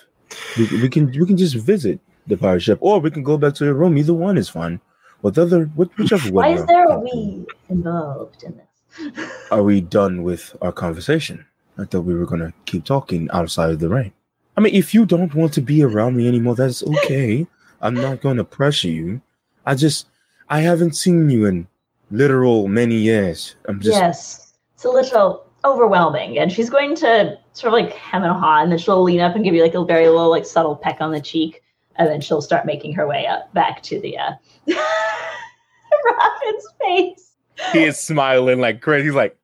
We, 0.57 0.81
we 0.81 0.89
can 0.89 1.07
we 1.11 1.25
can 1.27 1.37
just 1.37 1.55
visit 1.55 1.99
the 2.27 2.37
pirate 2.37 2.61
ship, 2.61 2.77
or 2.81 2.99
we 2.99 3.11
can 3.11 3.23
go 3.23 3.37
back 3.37 3.55
to 3.55 3.65
the 3.65 3.73
room. 3.73 3.97
Either 3.97 4.13
one 4.13 4.37
is 4.37 4.49
fine. 4.49 4.79
What 5.21 5.35
the 5.35 5.43
other? 5.43 5.65
What, 5.75 5.95
whichever 5.97 6.31
one. 6.31 6.45
Why 6.45 6.53
is 6.53 6.65
there 6.65 6.85
a 6.85 6.99
we 6.99 7.45
involved 7.69 8.43
in 8.43 8.57
this? 8.57 9.29
Are 9.51 9.63
we 9.63 9.81
done 9.81 10.23
with 10.23 10.55
our 10.61 10.71
conversation? 10.71 11.45
I 11.77 11.85
thought 11.85 12.01
we 12.01 12.15
were 12.15 12.25
gonna 12.25 12.53
keep 12.65 12.85
talking 12.85 13.29
outside 13.31 13.71
of 13.71 13.79
the 13.79 13.89
rain. 13.89 14.13
I 14.57 14.61
mean, 14.61 14.73
if 14.73 14.93
you 14.93 15.05
don't 15.05 15.35
want 15.35 15.53
to 15.53 15.61
be 15.61 15.83
around 15.83 16.17
me 16.17 16.27
anymore, 16.27 16.55
that's 16.55 16.83
okay. 16.83 17.45
I'm 17.81 17.93
not 17.93 18.21
going 18.21 18.37
to 18.37 18.43
pressure 18.43 18.89
you. 18.89 19.21
I 19.67 19.75
just, 19.75 20.07
I 20.49 20.61
haven't 20.61 20.95
seen 20.95 21.29
you 21.29 21.45
in 21.45 21.67
literal 22.09 22.67
many 22.67 22.95
years. 22.95 23.55
I'm 23.67 23.79
just, 23.79 23.95
yes, 23.95 24.53
it's 24.73 24.85
a 24.85 24.89
little 24.89 25.45
overwhelming, 25.63 26.39
and 26.39 26.51
she's 26.51 26.71
going 26.71 26.95
to 26.95 27.37
sort 27.53 27.73
of 27.73 27.79
like 27.79 27.93
hem 27.93 28.23
and 28.23 28.33
haw, 28.33 28.63
and 28.63 28.71
then 28.71 28.79
she'll 28.79 29.03
lean 29.03 29.19
up 29.19 29.35
and 29.35 29.43
give 29.43 29.53
you 29.53 29.61
like 29.61 29.75
a 29.75 29.85
very 29.85 30.07
little, 30.07 30.31
like 30.31 30.45
subtle 30.45 30.75
peck 30.75 31.01
on 31.01 31.11
the 31.11 31.21
cheek, 31.21 31.61
and 31.97 32.07
then 32.07 32.21
she'll 32.21 32.41
start 32.41 32.65
making 32.65 32.93
her 32.93 33.07
way 33.07 33.25
up 33.25 33.53
back 33.53 33.81
to 33.83 33.99
the 33.99 34.17
uh, 34.17 34.31
Robin's 34.67 36.67
face. 36.81 37.31
he 37.73 37.83
is 37.83 37.99
smiling 37.99 38.59
like 38.59 38.81
crazy. 38.81 39.05
He's 39.05 39.15
like, 39.15 39.37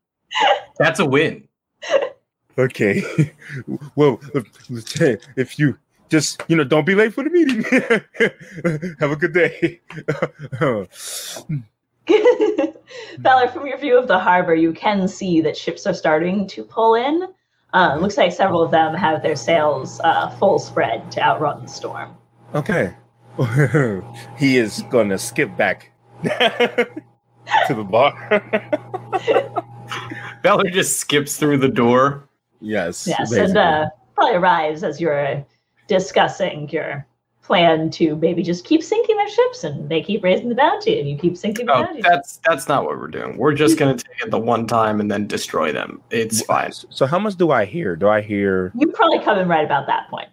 That's 0.77 0.99
a 0.99 1.05
win. 1.05 1.47
okay, 2.57 3.03
well, 3.95 4.19
if, 4.33 4.45
if 5.35 5.59
you 5.59 5.77
just, 6.09 6.43
you 6.47 6.55
know, 6.55 6.63
don't 6.63 6.85
be 6.85 6.95
late 6.95 7.13
for 7.13 7.23
the 7.23 7.29
meeting. 7.29 7.63
Have 8.99 9.11
a 9.11 9.15
good 9.15 9.33
day. 9.33 9.81
Valar, 13.19 13.51
from 13.51 13.65
your 13.65 13.77
view 13.77 13.97
of 13.97 14.07
the 14.07 14.19
harbor, 14.19 14.53
you 14.53 14.73
can 14.73 15.07
see 15.07 15.41
that 15.41 15.57
ships 15.57 15.87
are 15.87 15.93
starting 15.93 16.45
to 16.47 16.63
pull 16.63 16.95
in. 16.95 17.27
Uh, 17.73 17.97
looks 17.99 18.17
like 18.17 18.31
several 18.31 18.61
of 18.61 18.69
them 18.69 18.93
have 18.93 19.23
their 19.23 19.35
sails 19.35 19.99
uh, 20.03 20.29
full 20.37 20.59
spread 20.59 21.11
to 21.11 21.21
outrun 21.21 21.63
the 21.63 21.67
storm. 21.67 22.15
Okay. 22.53 22.93
he 24.37 24.57
is 24.57 24.83
gonna 24.89 25.17
skip 25.17 25.55
back 25.57 25.91
to 26.23 26.87
the 27.69 27.83
bar. 27.83 28.13
Valar 30.43 30.71
just 30.71 30.99
skips 30.99 31.37
through 31.37 31.57
the 31.57 31.69
door. 31.69 32.27
yes. 32.61 33.07
Yes, 33.07 33.29
basically. 33.31 33.45
and 33.45 33.57
uh, 33.57 33.89
probably 34.15 34.35
arrives 34.35 34.83
as 34.83 35.01
you're 35.01 35.43
discussing 35.87 36.69
your 36.69 37.05
plan 37.41 37.89
to 37.89 38.15
maybe 38.17 38.41
just 38.41 38.63
keep 38.63 38.81
sinking 38.81 39.17
their 39.17 39.27
ships 39.29 39.65
and 39.65 39.89
they 39.89 40.01
keep 40.01 40.23
raising 40.23 40.47
the 40.47 40.55
bounty 40.55 40.97
and 40.99 41.09
you 41.09 41.17
keep 41.17 41.35
sinking 41.35 41.65
the 41.65 41.73
Oh, 41.73 41.83
bounty. 41.83 42.01
that's 42.01 42.37
that's 42.47 42.69
not 42.69 42.85
what 42.85 42.97
we're 42.97 43.07
doing. 43.07 43.37
We're 43.37 43.53
just 43.53 43.77
gonna 43.77 43.95
take 43.95 44.21
it 44.23 44.31
the 44.31 44.39
one 44.39 44.65
time 44.67 45.01
and 45.01 45.11
then 45.11 45.27
destroy 45.27 45.73
them. 45.73 46.01
It's 46.09 46.41
fine. 46.43 46.71
So 46.71 47.05
how 47.05 47.19
much 47.19 47.35
do 47.35 47.51
I 47.51 47.65
hear? 47.65 47.95
Do 47.97 48.07
I 48.07 48.21
hear 48.21 48.71
You 48.75 48.87
probably 48.91 49.19
come 49.19 49.37
in 49.39 49.47
right 49.49 49.65
about 49.65 49.87
that 49.87 50.09
point. 50.09 50.29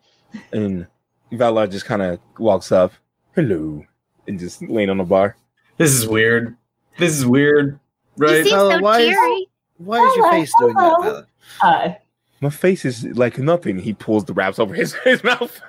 and 0.53 0.87
Valar 1.33 1.71
just 1.71 1.85
kind 1.87 2.03
of 2.03 2.19
walks 2.39 2.73
up, 2.73 2.93
hello, 3.35 3.85
and 4.27 4.39
just 4.39 4.63
lean 4.63 4.91
on 4.91 4.99
the 4.99 5.05
bar. 5.05 5.37
This 5.77 5.93
is 5.93 6.07
weird. 6.07 6.57
This 6.99 7.17
is 7.17 7.25
weird, 7.27 7.79
right? 8.17 8.45
seem 8.45 8.55
Oh, 8.59 8.71
so 8.71 8.81
why 8.81 9.01
is- 9.01 9.47
Why 9.79 9.99
is 10.05 10.17
your 10.17 10.31
face 10.31 10.53
doing 10.59 10.75
that, 10.75 10.93
hello. 11.01 11.23
Valar? 11.23 11.27
Uh, 11.63 11.95
My 12.43 12.51
face 12.51 12.85
is 12.85 13.05
like 13.17 13.39
nothing. 13.39 13.79
He 13.79 13.95
pulls 13.95 14.25
the 14.25 14.35
wraps 14.35 14.59
over 14.59 14.75
his, 14.75 14.93
his 15.05 15.23
mouth. 15.25 15.61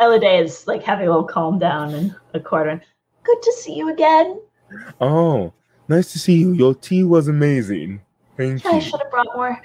Elodie 0.00 0.26
is 0.26 0.66
like 0.66 0.82
having 0.82 1.06
a 1.06 1.10
little 1.10 1.24
calm 1.26 1.58
down 1.58 1.92
in 1.94 2.14
a 2.32 2.40
corner. 2.40 2.80
Good 3.24 3.42
to 3.42 3.52
see 3.52 3.74
you 3.74 3.90
again. 3.92 4.40
oh, 5.00 5.52
nice 5.88 6.12
to 6.12 6.18
see 6.18 6.34
you. 6.34 6.52
Your 6.52 6.74
tea 6.74 7.04
was 7.04 7.28
amazing. 7.28 8.00
Thank 8.36 8.64
you. 8.64 8.70
I 8.70 8.74
you. 8.76 8.80
should 8.80 9.00
have 9.00 9.10
brought 9.10 9.28
more. 9.34 9.60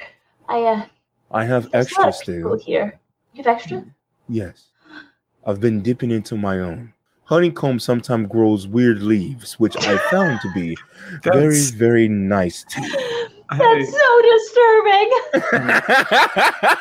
I 0.47 0.61
uh, 0.63 0.85
I 1.31 1.45
have 1.45 1.69
There's 1.71 1.91
a 1.91 1.99
lot 2.01 2.07
extra 2.09 2.33
of 2.33 2.39
people 2.39 2.57
still. 2.59 2.65
here. 2.65 2.99
You 3.33 3.43
have 3.43 3.55
extra? 3.55 3.85
Yes. 4.27 4.68
I've 5.49 5.59
been 5.59 5.81
dipping 5.81 6.11
into 6.11 6.37
my 6.37 6.59
own. 6.59 6.93
Honeycomb 7.23 7.79
sometimes 7.79 8.27
grows 8.29 8.67
weird 8.67 9.01
leaves, 9.01 9.59
which 9.59 9.75
I 9.79 9.97
found 10.11 10.39
to 10.41 10.51
be 10.53 10.77
very, 11.23 11.59
very 11.75 12.07
nice 12.07 12.63
tea. 12.69 12.87
That's 13.57 13.91
so 13.91 14.21
disturbing. 14.21 15.11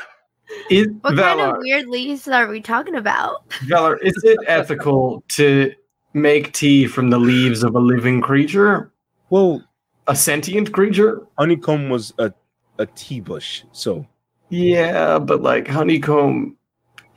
Is, 0.70 0.88
What 1.00 1.16
kind 1.16 1.40
of 1.40 1.56
weird 1.60 1.86
leaves 1.86 2.28
are 2.28 2.46
we 2.46 2.60
talking 2.60 2.94
about? 2.94 3.48
Valar, 3.66 3.96
is 4.02 4.14
it 4.22 4.38
ethical 4.46 5.22
to 5.28 5.72
make 6.12 6.52
tea 6.52 6.86
from 6.86 7.08
the 7.08 7.18
leaves 7.18 7.62
of 7.62 7.74
a 7.74 7.80
living 7.80 8.20
creature? 8.20 8.92
well, 9.30 9.62
A 10.08 10.14
sentient 10.16 10.72
creature? 10.72 11.26
honeycomb 11.38 11.88
was 11.88 12.12
a, 12.18 12.34
a 12.78 12.84
tea 12.84 13.20
bush, 13.20 13.62
so 13.72 14.06
Yeah, 14.50 15.18
but 15.18 15.40
like 15.42 15.68
honeycomb 15.68 16.57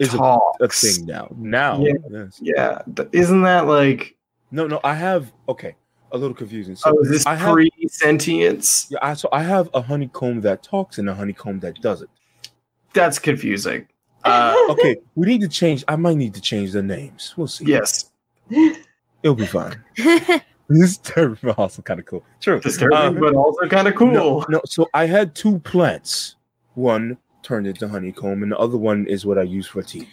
it's 0.01 0.13
a, 0.13 0.39
a 0.59 0.67
thing 0.69 1.05
now. 1.05 1.27
Now, 1.37 1.79
Yeah. 1.83 1.93
yes. 2.09 2.39
Yeah, 2.41 2.81
th- 2.95 3.09
isn't 3.11 3.41
that 3.43 3.67
like? 3.67 4.15
No, 4.51 4.67
no, 4.67 4.79
I 4.83 4.93
have 4.95 5.31
okay, 5.47 5.75
a 6.11 6.17
little 6.17 6.35
confusing. 6.35 6.75
So 6.75 6.89
Oh, 6.95 7.01
is 7.01 7.09
this 7.09 7.25
I 7.25 7.35
have 7.35 7.53
pre 7.53 7.69
sentience? 7.87 8.87
yeah, 8.89 8.99
I, 9.01 9.13
so 9.13 9.29
I 9.31 9.43
have 9.43 9.69
a 9.73 9.81
honeycomb 9.81 10.41
that 10.41 10.63
talks 10.63 10.97
and 10.97 11.09
a 11.09 11.13
honeycomb 11.15 11.59
that 11.61 11.81
doesn't. 11.81 12.09
That's 12.93 13.19
confusing. 13.19 13.87
Uh, 14.23 14.53
Okay, 14.71 14.97
we 15.15 15.27
need 15.27 15.41
to 15.41 15.47
change. 15.47 15.83
I 15.87 15.95
might 15.95 16.17
need 16.17 16.33
to 16.33 16.41
change 16.41 16.71
the 16.73 16.83
names. 16.83 17.33
We'll 17.37 17.47
see. 17.47 17.65
yes, 17.65 18.11
it'll 19.23 19.35
be 19.35 19.45
fine. 19.45 19.81
This 20.69 20.91
is 20.91 20.97
terrible, 20.99 21.37
but 21.43 21.57
also 21.63 21.81
kind 21.81 21.99
of 21.99 22.05
cool. 22.05 22.23
True. 22.39 22.61
disturbing, 22.61 22.97
Uh, 22.97 23.11
but 23.11 23.35
also 23.35 23.67
kind 23.67 23.89
of 23.89 23.95
cool. 23.95 24.09
No, 24.13 24.45
no, 24.47 24.61
so 24.65 24.87
I 24.93 25.05
had 25.05 25.35
two 25.35 25.59
plants. 25.59 26.37
One 26.75 27.17
turned 27.43 27.67
into 27.67 27.87
honeycomb, 27.87 28.43
and 28.43 28.51
the 28.51 28.57
other 28.57 28.77
one 28.77 29.05
is 29.07 29.25
what 29.25 29.37
I 29.37 29.43
use 29.43 29.67
for 29.67 29.81
tea. 29.83 30.07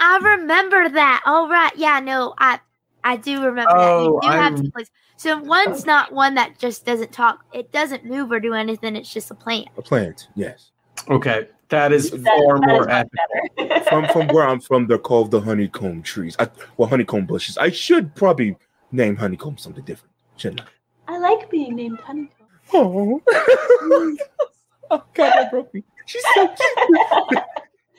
I 0.00 0.18
remember 0.18 0.88
that. 0.88 1.22
All 1.26 1.48
right. 1.48 1.72
Yeah, 1.76 2.00
no, 2.00 2.34
I 2.38 2.58
I 3.04 3.16
do 3.16 3.42
remember 3.44 3.70
Oh, 3.74 3.78
that. 3.78 4.02
You 4.04 4.16
oh, 4.16 4.20
do 4.20 4.28
have 4.28 4.40
I'm- 4.54 4.62
two 4.62 4.70
places. 4.70 4.90
So 5.16 5.38
one's 5.38 5.86
not 5.86 6.12
one 6.12 6.34
that 6.34 6.58
just 6.58 6.84
doesn't 6.84 7.12
talk. 7.12 7.44
It 7.52 7.70
doesn't 7.70 8.04
move 8.04 8.32
or 8.32 8.40
do 8.40 8.54
anything. 8.54 8.96
It's 8.96 9.12
just 9.12 9.30
a 9.30 9.34
plant. 9.36 9.68
A 9.76 9.82
plant, 9.82 10.26
yes. 10.34 10.72
Okay, 11.08 11.46
that 11.68 11.92
is 11.92 12.10
That- 12.10 12.24
far 12.24 12.58
that 12.58 12.66
more 12.66 12.90
is 12.90 13.66
better. 13.68 13.84
From 13.84 14.06
from 14.08 14.26
where 14.34 14.48
I'm 14.48 14.60
from, 14.60 14.86
they're 14.88 14.98
called 14.98 15.30
the 15.30 15.40
honeycomb 15.40 16.02
trees. 16.02 16.34
I, 16.40 16.48
well, 16.76 16.88
honeycomb 16.88 17.26
bushes. 17.26 17.56
I 17.58 17.70
should 17.70 18.14
probably 18.16 18.56
name 18.90 19.14
honeycomb 19.16 19.58
something 19.58 19.84
different, 19.84 20.12
shouldn't 20.36 20.62
I? 20.62 21.14
I 21.14 21.18
like 21.18 21.48
being 21.50 21.76
named 21.76 22.00
Honeycomb. 22.00 22.46
Oh, 22.72 23.20
oh 24.90 25.04
God, 25.14 25.32
that 25.34 25.50
broke 25.50 25.72
me. 25.74 25.84
She's 26.06 26.22
so 26.34 26.48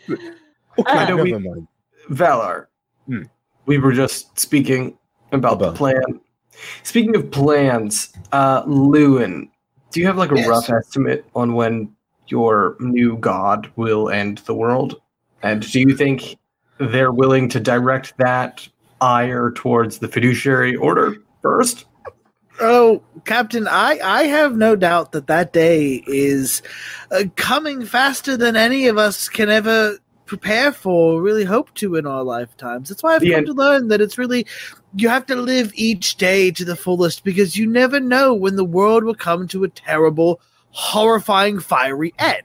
cute. 0.08 0.20
okay, 0.80 0.92
Uh, 1.00 1.06
never 1.08 1.24
we- 1.24 1.34
mind. 1.34 1.68
Valar, 2.10 2.68
Hmm. 3.08 3.24
we 3.66 3.78
were 3.78 3.94
just 3.94 4.38
speaking 4.38 4.98
about, 5.32 5.54
About- 5.54 5.74
the 5.74 5.78
plan. 5.78 6.20
Speaking 6.84 7.16
of 7.16 7.32
plans, 7.32 8.14
uh, 8.32 8.64
Llewyn, 8.66 9.50
do 9.92 10.00
you 10.00 10.06
have 10.06 10.18
like 10.18 10.32
a 10.32 10.36
Yes. 10.36 10.48
rough 10.48 10.70
estimate 10.70 11.26
on 11.36 11.54
when 11.56 11.90
your 12.28 12.76
new 12.80 13.18
god 13.18 13.70
will 13.76 14.10
end 14.10 14.40
the 14.40 14.54
world? 14.54 15.02
And 15.42 15.62
do 15.72 15.80
you 15.80 15.96
think 15.96 16.38
they're 16.80 17.12
willing 17.12 17.48
to 17.50 17.60
direct 17.60 18.14
that 18.18 18.68
ire 19.02 19.52
towards 19.52 19.98
the 20.00 20.08
fiduciary 20.08 20.76
order 20.76 21.16
first? 21.42 21.86
Oh, 22.64 23.04
Captain, 23.26 23.68
I, 23.68 24.00
I 24.04 24.24
have 24.24 24.56
no 24.56 24.76
doubt 24.76 25.12
that 25.12 25.28
that 25.28 25.52
day 25.54 26.04
is 26.08 26.62
uh, 27.12 27.26
coming 27.36 27.86
faster 27.86 28.38
than 28.38 28.56
any 28.56 28.88
of 28.88 28.98
us 28.98 29.28
can 29.28 29.50
ever 29.50 29.98
prepare 30.26 30.72
for, 30.72 31.16
or 31.16 31.22
really 31.22 31.44
hope 31.44 31.74
to 31.76 31.96
in 31.98 32.08
our 32.08 32.24
lifetimes. 32.24 32.88
That's 32.90 33.04
why 33.04 33.16
I've 33.16 33.22
The 33.22 33.32
come 33.32 33.38
end- 33.40 33.48
to 33.48 33.54
learn 33.54 33.88
that 33.90 34.00
it's 34.02 34.18
really, 34.18 34.48
you 34.96 35.10
have 35.10 35.26
to 35.26 35.36
live 35.36 35.72
each 35.76 36.16
day 36.16 36.52
to 36.52 36.64
the 36.64 36.76
fullest 36.78 37.24
because 37.26 37.58
you 37.58 37.68
never 37.68 38.00
know 38.00 38.34
when 38.34 38.56
the 38.56 38.64
world 38.64 39.04
will 39.04 39.14
come 39.16 39.48
to 39.50 39.66
a 39.66 39.70
terrible, 39.70 40.40
horrifying, 40.70 41.60
fiery 41.60 42.14
end. 42.18 42.44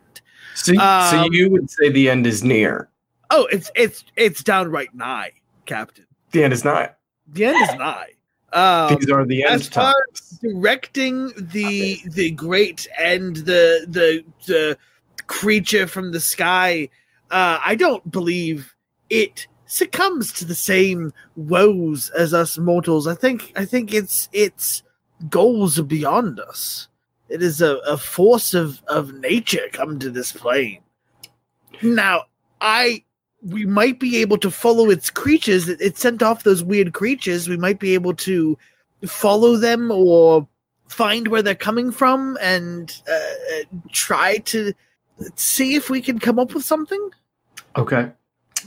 So, 0.56 0.74
so 0.74 0.80
Um, 0.80 1.32
you 1.32 1.48
would 1.50 1.70
say 1.70 1.88
the 1.90 2.10
end 2.10 2.26
is 2.26 2.42
near. 2.42 2.88
Oh, 3.30 3.46
it's 3.52 3.70
it's 3.76 4.04
it's 4.16 4.42
downright 4.42 4.92
nigh, 4.94 5.32
Captain. 5.66 6.06
The 6.32 6.42
end 6.42 6.52
is 6.52 6.64
nigh. 6.64 6.90
The 7.32 7.44
end 7.44 7.62
is 7.62 7.74
nigh. 7.76 8.08
Um, 8.52 8.96
These 8.96 9.10
are 9.10 9.26
the 9.26 9.42
end 9.44 9.52
as 9.60 9.68
far 9.68 9.92
times. 9.92 10.38
directing 10.40 11.32
the 11.36 12.00
the 12.06 12.30
great 12.30 12.88
and 12.98 13.36
the 13.36 13.84
the 13.86 14.24
the 14.46 14.78
creature 15.26 15.86
from 15.86 16.12
the 16.12 16.20
sky 16.20 16.88
uh 17.30 17.58
i 17.62 17.74
don't 17.74 18.10
believe 18.10 18.74
it 19.10 19.46
succumbs 19.66 20.32
to 20.32 20.46
the 20.46 20.54
same 20.54 21.12
woes 21.36 22.08
as 22.16 22.32
us 22.32 22.56
mortals. 22.56 23.06
I 23.06 23.14
think 23.14 23.52
i 23.54 23.66
think 23.66 23.92
its 23.92 24.30
its 24.32 24.82
goals 25.28 25.78
are 25.78 25.82
beyond 25.82 26.40
us. 26.40 26.88
It 27.28 27.42
is 27.42 27.60
a, 27.60 27.76
a 27.86 27.98
force 27.98 28.54
of 28.54 28.82
of 28.88 29.12
nature 29.12 29.68
come 29.72 29.98
to 29.98 30.08
this 30.10 30.32
plane. 30.32 30.80
Now 31.82 32.24
i 32.62 33.04
we 33.42 33.64
might 33.66 34.00
be 34.00 34.16
able 34.16 34.38
to 34.38 34.50
follow 34.50 34.90
its 34.90 35.10
creatures 35.10 35.68
it, 35.68 35.80
it 35.80 35.96
sent 35.96 36.22
off 36.22 36.42
those 36.42 36.64
weird 36.64 36.92
creatures 36.92 37.48
we 37.48 37.56
might 37.56 37.78
be 37.78 37.94
able 37.94 38.14
to 38.14 38.58
follow 39.06 39.56
them 39.56 39.90
or 39.90 40.46
find 40.88 41.28
where 41.28 41.42
they're 41.42 41.54
coming 41.54 41.92
from 41.92 42.36
and 42.40 43.00
uh, 43.08 43.14
uh, 43.14 43.78
try 43.92 44.38
to 44.38 44.72
see 45.36 45.74
if 45.74 45.90
we 45.90 46.00
can 46.00 46.18
come 46.18 46.38
up 46.38 46.54
with 46.54 46.64
something. 46.64 47.10
Okay. 47.76 48.10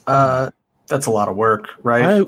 Uh, 0.07 0.51
that's 0.87 1.05
a 1.07 1.11
lot 1.11 1.27
of 1.27 1.35
work, 1.35 1.69
right? 1.83 2.27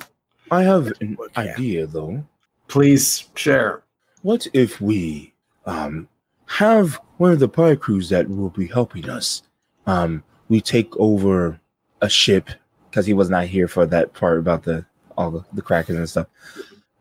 I 0.52 0.60
I 0.60 0.64
have 0.64 0.92
an 1.02 1.18
Yeah. 1.20 1.42
idea 1.42 1.88
though. 1.88 2.26
Please 2.68 3.30
share. 3.36 3.84
What 4.22 4.48
if 4.54 4.82
we 4.82 5.34
um 5.66 6.08
have 6.48 7.00
one 7.18 7.32
of 7.32 7.40
the 7.40 7.48
pirate 7.48 7.80
crews 7.82 8.10
that 8.10 8.30
will 8.30 8.50
be 8.50 8.68
helping 8.68 9.10
us? 9.10 9.44
Um, 9.86 10.24
we 10.50 10.60
take 10.62 10.96
over 10.98 11.60
a 12.04 12.10
ship 12.10 12.50
because 12.90 13.08
he 13.08 13.14
was 13.14 13.30
not 13.30 13.46
here 13.46 13.68
for 13.68 13.88
that 13.88 14.14
part 14.14 14.38
about 14.38 14.64
the 14.64 14.86
all 15.18 15.32
the, 15.32 15.44
the 15.54 15.62
crackers 15.62 15.96
and 15.96 16.10
stuff. 16.10 16.28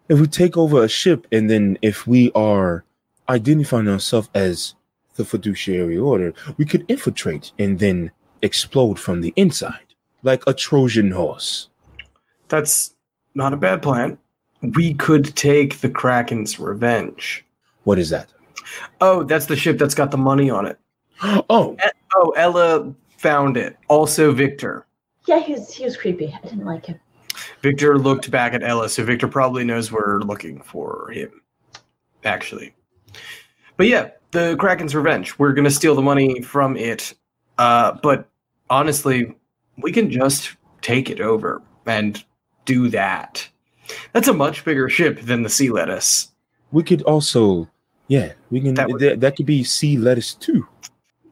If 0.08 0.20
we 0.20 0.26
take 0.26 0.56
over 0.56 0.82
a 0.82 0.88
ship 0.88 1.26
and 1.32 1.50
then 1.50 1.78
if 1.82 2.06
we 2.06 2.32
are 2.32 2.84
identifying 3.28 3.88
ourselves 3.88 4.28
as 4.34 4.74
the 5.16 5.24
fiduciary 5.24 5.98
order, 5.98 6.32
we 6.56 6.64
could 6.64 6.84
infiltrate 6.88 7.52
and 7.58 7.78
then 7.78 8.10
explode 8.40 8.98
from 8.98 9.20
the 9.20 9.32
inside 9.36 9.94
like 10.22 10.42
a 10.46 10.54
Trojan 10.54 11.10
horse. 11.10 11.68
That's 12.48 12.94
not 13.34 13.52
a 13.52 13.56
bad 13.56 13.82
plan. 13.82 14.18
We 14.60 14.94
could 14.94 15.34
take 15.36 15.80
the 15.80 15.90
Kraken's 15.90 16.58
revenge. 16.58 17.44
What 17.84 17.98
is 17.98 18.10
that? 18.10 18.32
Oh, 19.00 19.24
that's 19.24 19.46
the 19.46 19.56
ship 19.56 19.78
that's 19.78 19.94
got 19.94 20.10
the 20.10 20.18
money 20.18 20.50
on 20.50 20.66
it. 20.66 20.78
Oh, 21.50 21.76
Oh, 22.14 22.30
Ella 22.36 22.92
found 23.16 23.56
it. 23.56 23.76
Also, 23.88 24.32
Victor. 24.32 24.86
Yeah, 25.26 25.40
he 25.40 25.52
was 25.52 25.72
he 25.72 25.84
was 25.84 25.96
creepy. 25.96 26.34
I 26.42 26.46
didn't 26.46 26.64
like 26.64 26.86
him. 26.86 26.98
Victor 27.62 27.98
looked 27.98 28.30
back 28.30 28.54
at 28.54 28.62
Ella, 28.62 28.88
so 28.88 29.04
Victor 29.04 29.28
probably 29.28 29.64
knows 29.64 29.90
we're 29.90 30.20
looking 30.20 30.60
for 30.62 31.10
him. 31.12 31.42
Actually. 32.24 32.74
But 33.76 33.86
yeah, 33.86 34.10
the 34.32 34.56
Kraken's 34.58 34.94
revenge. 34.94 35.38
We're 35.38 35.52
gonna 35.52 35.70
steal 35.70 35.94
the 35.94 36.02
money 36.02 36.42
from 36.42 36.76
it. 36.76 37.14
Uh, 37.58 37.92
but 38.02 38.28
honestly, 38.70 39.34
we 39.78 39.92
can 39.92 40.10
just 40.10 40.56
take 40.80 41.10
it 41.10 41.20
over 41.20 41.62
and 41.86 42.22
do 42.64 42.88
that. 42.90 43.48
That's 44.12 44.28
a 44.28 44.32
much 44.32 44.64
bigger 44.64 44.88
ship 44.88 45.20
than 45.22 45.42
the 45.42 45.48
sea 45.50 45.70
lettuce. 45.70 46.28
We 46.70 46.82
could 46.82 47.02
also, 47.02 47.68
yeah, 48.08 48.32
we 48.50 48.60
can. 48.60 48.74
That 48.74 48.88
That, 48.88 48.92
would- 48.92 49.20
that, 49.20 49.36
could 49.36 49.46
be 49.46 49.64
sea 49.64 49.98
lettuce 49.98 50.34
too. 50.34 50.66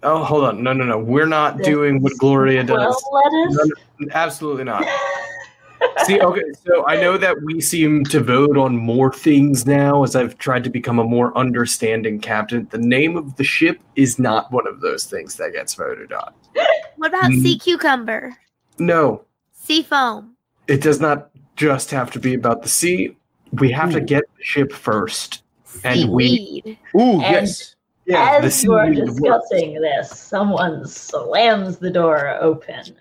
Oh, 0.02 0.24
hold 0.24 0.44
on. 0.44 0.62
No, 0.62 0.72
no, 0.72 0.84
no. 0.84 0.98
We're 0.98 1.26
not 1.26 1.58
The 1.58 1.64
doing 1.64 2.00
what 2.02 2.12
Gloria 2.18 2.64
Well, 2.66 2.92
does. 2.92 3.04
lettuce. 3.12 3.70
Absolutely 4.12 4.64
not. 4.64 4.84
See, 6.04 6.20
okay, 6.20 6.42
so 6.66 6.86
I 6.86 6.96
know 6.96 7.16
that 7.16 7.36
we 7.42 7.60
seem 7.60 8.04
to 8.04 8.20
vote 8.20 8.58
on 8.58 8.76
more 8.76 9.10
things 9.12 9.66
now 9.66 10.02
as 10.04 10.14
I've 10.14 10.36
tried 10.38 10.62
to 10.64 10.70
become 10.70 10.98
a 10.98 11.04
more 11.04 11.36
understanding 11.36 12.18
captain. 12.20 12.68
The 12.70 12.78
name 12.78 13.16
of 13.16 13.36
the 13.36 13.44
ship 13.44 13.80
is 13.96 14.18
not 14.18 14.50
one 14.52 14.66
of 14.66 14.80
those 14.80 15.04
things 15.06 15.36
that 15.36 15.52
gets 15.52 15.74
voted 15.74 16.12
on. 16.12 16.32
What 16.96 17.08
about 17.08 17.30
Mm. 17.30 17.42
sea 17.42 17.58
cucumber? 17.58 18.36
No, 18.78 19.22
Sea 19.54 19.82
foam? 19.82 20.36
it 20.68 20.82
does 20.82 21.00
not 21.00 21.30
just 21.56 21.90
have 21.92 22.10
to 22.10 22.18
be 22.18 22.34
about 22.34 22.62
the 22.62 22.68
sea. 22.68 23.16
We 23.52 23.70
have 23.72 23.90
to 23.92 24.00
get 24.02 24.24
the 24.36 24.44
ship 24.44 24.72
first. 24.72 25.42
And 25.82 26.10
we- 26.10 26.28
Seaweed? 26.28 26.78
Ooh, 26.94 27.20
And- 27.22 27.46
yes. 27.46 27.74
Yeah, 28.10 28.40
As 28.42 28.64
you 28.64 28.74
are 28.74 28.90
discussing 28.90 29.74
this, 29.80 30.10
someone 30.18 30.86
slams 30.86 31.78
the 31.78 31.90
door 31.90 32.36
open. 32.40 32.96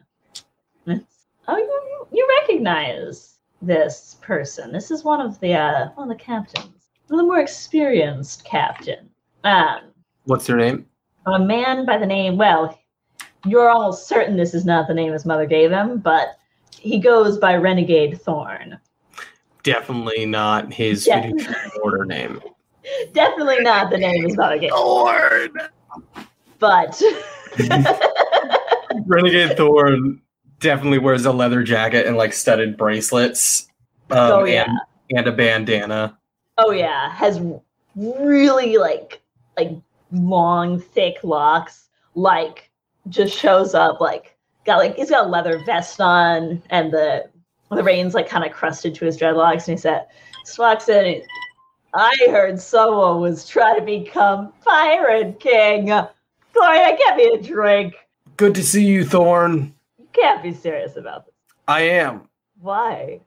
It's- 0.85 1.25
Oh, 1.47 1.57
you, 1.57 2.07
you 2.11 2.27
recognize 2.41 3.37
this 3.61 4.17
person. 4.21 4.71
This 4.71 4.91
is 4.91 5.03
one 5.03 5.19
of 5.19 5.39
the 5.39 5.53
uh, 5.55 5.89
one 5.95 6.11
of 6.11 6.15
the 6.17 6.23
captains, 6.23 6.89
one 7.07 7.19
of 7.19 7.25
the 7.25 7.27
more 7.31 7.39
experienced 7.39 8.45
captain. 8.45 9.09
Um, 9.43 9.79
What's 10.25 10.45
their 10.45 10.57
name? 10.57 10.85
a 11.25 11.39
man 11.39 11.85
by 11.85 11.97
the 11.97 12.05
name. 12.05 12.37
Well, 12.37 12.79
you're 13.45 13.69
almost 13.69 14.07
certain 14.07 14.37
this 14.37 14.53
is 14.53 14.63
not 14.65 14.87
the 14.87 14.93
name 14.93 15.11
his 15.11 15.25
mother 15.25 15.45
gave 15.47 15.71
him, 15.71 15.97
but 15.97 16.37
he 16.71 16.99
goes 16.99 17.37
by 17.39 17.55
Renegade 17.55 18.21
Thorn. 18.21 18.79
Definitely 19.63 20.25
not 20.27 20.71
his 20.71 21.07
Yeah. 21.07 21.31
order 21.83 22.05
name. 22.05 22.41
Definitely 23.13 23.61
not 23.61 23.89
the 23.89 23.97
name 23.97 24.23
his 24.23 24.37
mother 24.37 24.57
gave 24.57 24.71
him, 24.71 24.77
Lord. 24.77 25.51
but 26.59 27.01
Renegade 29.05 29.57
Thorn 29.57 30.21
definitely 30.59 30.99
wears 30.99 31.25
a 31.25 31.31
leather 31.31 31.63
jacket 31.63 32.05
and 32.05 32.17
like 32.17 32.33
studded 32.33 32.77
bracelets. 32.77 33.67
Um, 34.11 34.31
oh 34.31 34.43
yeah, 34.43 34.65
and, 34.65 34.79
and 35.19 35.27
a 35.27 35.31
bandana. 35.31 36.17
oh 36.57 36.71
yeah, 36.71 37.11
has 37.13 37.41
really 37.95 38.77
like 38.77 39.21
like 39.57 39.71
long, 40.11 40.79
thick 40.79 41.17
locks. 41.23 41.89
Like 42.15 42.69
just 43.07 43.37
shows 43.37 43.73
up 43.73 44.01
like 44.01 44.35
got 44.65 44.77
like 44.77 44.95
he's 44.95 45.09
got 45.09 45.25
a 45.25 45.29
leather 45.29 45.59
vest 45.65 46.01
on 46.01 46.61
and 46.69 46.91
the 46.91 47.29
the 47.71 47.83
reins 47.83 48.13
like 48.13 48.27
kind 48.27 48.43
of 48.43 48.51
crusted 48.51 48.95
to 48.95 49.05
his 49.05 49.17
dreadlocks, 49.17 49.67
and 49.67 49.77
he 49.77 49.81
said, 49.81 50.07
just 50.45 50.57
walks 50.59 50.89
in. 50.89 51.05
And, 51.05 51.23
I 51.93 52.15
heard 52.29 52.59
someone 52.59 53.19
was 53.21 53.47
trying 53.47 53.79
to 53.79 53.85
become 53.85 54.53
Pirate 54.63 55.39
King. 55.39 55.85
Gloria, 56.53 56.97
get 56.97 57.17
me 57.17 57.25
a 57.33 57.41
drink. 57.41 57.95
Good 58.37 58.55
to 58.55 58.63
see 58.63 58.85
you, 58.85 59.03
Thorn. 59.05 59.73
You 59.97 60.07
can't 60.13 60.43
be 60.43 60.53
serious 60.53 60.97
about 60.97 61.25
this. 61.25 61.33
I 61.67 61.81
am. 61.81 62.29
Why? 62.61 63.21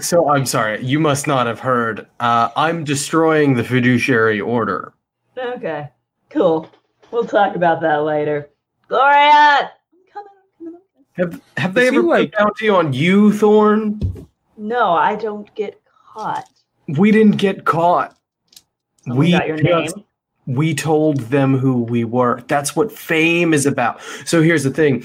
So 0.00 0.30
I'm 0.30 0.46
sorry, 0.46 0.82
you 0.84 1.00
must 1.00 1.26
not 1.26 1.46
have 1.46 1.58
heard. 1.60 2.06
Uh, 2.20 2.50
I'm 2.56 2.84
destroying 2.84 3.54
the 3.54 3.64
fiduciary 3.64 4.40
order. 4.40 4.92
Okay, 5.36 5.88
cool. 6.28 6.70
We'll 7.10 7.24
talk 7.26 7.56
about 7.56 7.80
that 7.80 8.04
later. 8.04 8.48
Gloria, 8.88 9.70
I'm 9.72 10.12
coming. 10.12 10.78
Have 11.14 11.40
have 11.56 11.74
they 11.74 11.86
Is 11.86 11.90
he 11.90 11.96
ever 11.96 12.06
like- 12.06 12.30
put 12.32 12.38
bounty 12.38 12.68
on 12.68 12.92
you, 12.92 13.32
Thorn? 13.32 14.26
No, 14.56 14.92
I 14.92 15.16
don't 15.16 15.52
get 15.54 15.80
caught. 16.06 16.48
We 16.98 17.10
didn't 17.10 17.36
get 17.36 17.64
caught. 17.64 18.16
We 19.06 19.16
we 19.16 19.30
got 19.32 19.46
your 19.46 19.56
just- 19.58 19.96
name. 19.96 20.04
we 20.46 20.74
told 20.74 21.18
them 21.18 21.56
who 21.56 21.82
we 21.82 22.04
were. 22.04 22.42
That's 22.48 22.74
what 22.76 22.90
fame 22.92 23.54
is 23.54 23.66
about. 23.66 24.00
So 24.24 24.42
here's 24.42 24.64
the 24.64 24.70
thing. 24.70 25.04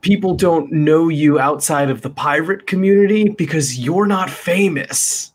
People 0.00 0.34
don't 0.34 0.70
know 0.72 1.08
you 1.08 1.38
outside 1.40 1.90
of 1.90 2.02
the 2.02 2.10
pirate 2.10 2.66
community 2.66 3.28
because 3.30 3.78
you're 3.78 4.06
not 4.06 4.30
famous. 4.30 5.32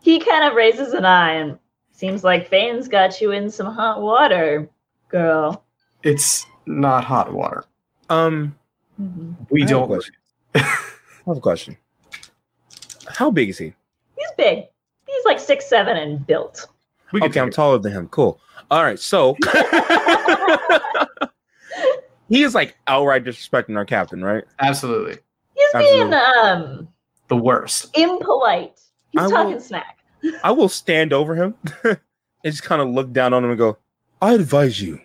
He 0.00 0.20
kind 0.20 0.44
of 0.44 0.54
raises 0.54 0.92
an 0.94 1.04
eye 1.04 1.32
and 1.32 1.58
seems 1.92 2.24
like 2.24 2.48
Fane's 2.48 2.88
got 2.88 3.20
you 3.20 3.32
in 3.32 3.50
some 3.50 3.66
hot 3.74 4.00
water, 4.00 4.70
girl. 5.08 5.64
It's 6.02 6.46
not 6.66 7.04
hot 7.04 7.32
water. 7.32 7.64
Um, 8.08 8.54
Mhm. 9.00 9.34
We 9.50 9.62
I 9.62 9.66
have 9.66 9.70
a 9.70 9.72
don't. 9.80 9.86
question. 9.88 10.14
I 10.54 10.60
have 11.26 11.36
a 11.36 11.40
question. 11.40 11.76
How 13.08 13.30
big 13.30 13.48
is 13.50 13.58
he? 13.58 13.74
He's 14.28 14.36
big. 14.36 14.64
He's 15.06 15.24
like 15.24 15.40
six 15.40 15.66
seven 15.68 15.96
and 15.96 16.26
built. 16.26 16.66
We 17.12 17.22
Okay, 17.22 17.40
I'm 17.40 17.48
it. 17.48 17.54
taller 17.54 17.78
than 17.78 17.92
him. 17.92 18.08
Cool. 18.08 18.38
All 18.70 18.82
right, 18.82 18.98
so 18.98 19.36
he 22.28 22.42
is 22.42 22.54
like 22.54 22.76
outright 22.86 23.24
disrespecting 23.24 23.76
our 23.76 23.84
captain, 23.84 24.22
right? 24.22 24.44
Absolutely. 24.58 25.18
He's 25.54 25.72
being 25.74 26.12
um 26.12 26.88
The 27.28 27.36
worst. 27.36 27.96
impolite. 27.96 28.80
He's 29.10 29.22
I 29.22 29.26
will- 29.26 29.30
talking 29.30 29.60
smack. 29.60 29.98
I 30.44 30.50
will 30.50 30.68
stand 30.68 31.12
over 31.12 31.36
him 31.36 31.54
and 31.84 31.98
just 32.44 32.64
kind 32.64 32.82
of 32.82 32.88
look 32.88 33.12
down 33.12 33.32
on 33.32 33.44
him 33.44 33.50
and 33.50 33.58
go, 33.58 33.78
I 34.20 34.34
advise 34.34 34.80
you 34.82 35.00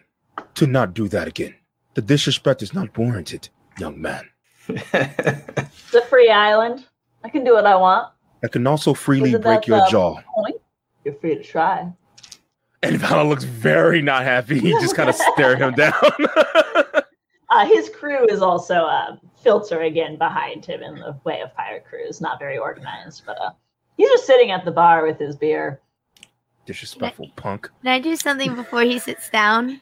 to 0.55 0.65
not 0.65 0.95
do 0.95 1.07
that 1.09 1.28
again. 1.28 1.53
The 1.93 2.01
disrespect 2.01 2.63
is 2.63 2.74
not 2.74 2.97
warranted, 2.97 3.47
young 3.78 4.01
man. 4.01 4.28
It's 4.67 5.93
a 5.93 6.01
free 6.09 6.32
island. 6.32 6.88
I 7.24 7.30
can 7.30 7.43
do 7.43 7.53
what 7.53 7.67
I 7.67 7.76
want. 7.76 8.11
I 8.43 8.47
can 8.47 8.67
also 8.67 8.93
freely 8.93 9.37
break 9.37 9.67
your 9.67 9.87
jaw. 9.89 10.21
Point. 10.35 10.57
You're 11.05 11.15
free 11.15 11.35
to 11.35 11.43
try. 11.43 11.91
And 12.81 12.97
Val 12.97 13.25
looks 13.27 13.45
very 13.45 14.01
not 14.01 14.23
happy. 14.23 14.59
He 14.59 14.71
just 14.81 14.95
kind 14.95 15.09
of 15.09 15.15
stare 15.15 15.55
him 15.55 15.73
down. 15.73 15.93
Uh, 17.53 17.67
his 17.67 17.87
crew 17.87 18.25
is 18.29 18.41
also 18.41 18.85
uh, 18.85 19.15
filtering 19.43 19.95
in 19.95 20.17
behind 20.17 20.65
him 20.65 20.81
in 20.81 20.95
the 20.95 21.15
way 21.23 21.39
of 21.41 21.53
pirate 21.53 21.85
crews. 21.85 22.19
Not 22.19 22.39
very 22.39 22.57
organized, 22.57 23.21
but 23.27 23.39
uh, 23.39 23.51
he's 23.95 24.09
just 24.09 24.25
sitting 24.25 24.49
at 24.49 24.65
the 24.65 24.71
bar 24.71 25.05
with 25.05 25.19
his 25.19 25.35
beer. 25.35 25.79
Disrespectful 26.65 27.29
punk. 27.35 27.69
Can 27.83 27.91
I 27.91 27.99
do 27.99 28.15
something 28.15 28.55
before 28.55 28.81
he 28.81 28.97
sits 28.97 29.29
down? 29.29 29.81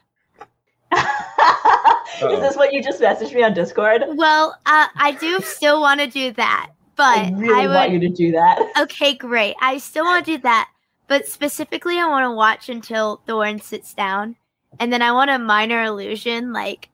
is 0.91 2.39
this 2.41 2.57
what 2.57 2.74
you 2.74 2.84
just 2.84 2.99
messaged 2.99 3.34
me 3.34 3.41
on 3.41 3.53
Discord? 3.53 4.03
Well, 4.16 4.59
uh, 4.66 4.88
I 4.97 5.16
do 5.18 5.39
still 5.39 5.80
want 5.80 6.01
to 6.01 6.07
do 6.07 6.34
that, 6.34 6.72
but 7.02 7.18
I 7.18 7.32
really 7.32 7.66
I 7.66 7.68
want 7.68 7.91
you 7.93 7.99
to 8.02 8.10
do 8.10 8.32
that. 8.34 8.60
Okay, 8.82 9.16
great. 9.16 9.56
I 9.60 9.80
still 9.80 10.06
want 10.06 10.24
to 10.24 10.38
do 10.38 10.41
that, 10.43 10.70
but 11.08 11.28
specifically, 11.28 11.97
I 11.97 12.08
want 12.08 12.26
to 12.26 12.32
watch 12.32 12.70
until 12.70 13.24
Thorn 13.26 13.60
sits 13.60 13.95
down, 13.95 14.36
and 14.80 14.93
then 14.93 15.02
I 15.02 15.12
want 15.12 15.32
a 15.32 15.39
minor 15.39 15.84
illusion, 15.84 16.54
like 16.54 16.89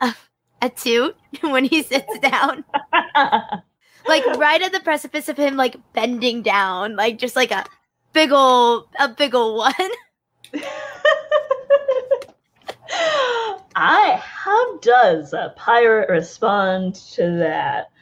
a, 0.00 0.12
a 0.60 0.70
toot 0.70 1.16
when 1.40 1.64
he 1.64 1.84
sits 1.84 2.18
down, 2.18 2.64
like 4.08 4.26
right 4.38 4.60
at 4.60 4.72
the 4.72 4.80
precipice 4.80 5.28
of 5.28 5.36
him, 5.36 5.56
like 5.56 5.76
bending 5.92 6.42
down, 6.42 6.96
like 6.96 7.18
just 7.18 7.36
like 7.36 7.52
a 7.52 7.64
big 8.12 8.32
ol' 8.32 8.88
a 8.98 9.08
big 9.08 9.36
ol' 9.36 9.56
one. 9.56 9.72
I 13.76 14.20
how 14.20 14.78
does 14.78 15.32
a 15.32 15.54
pirate 15.56 16.08
respond 16.08 16.96
to 17.14 17.38
that? 17.38 17.92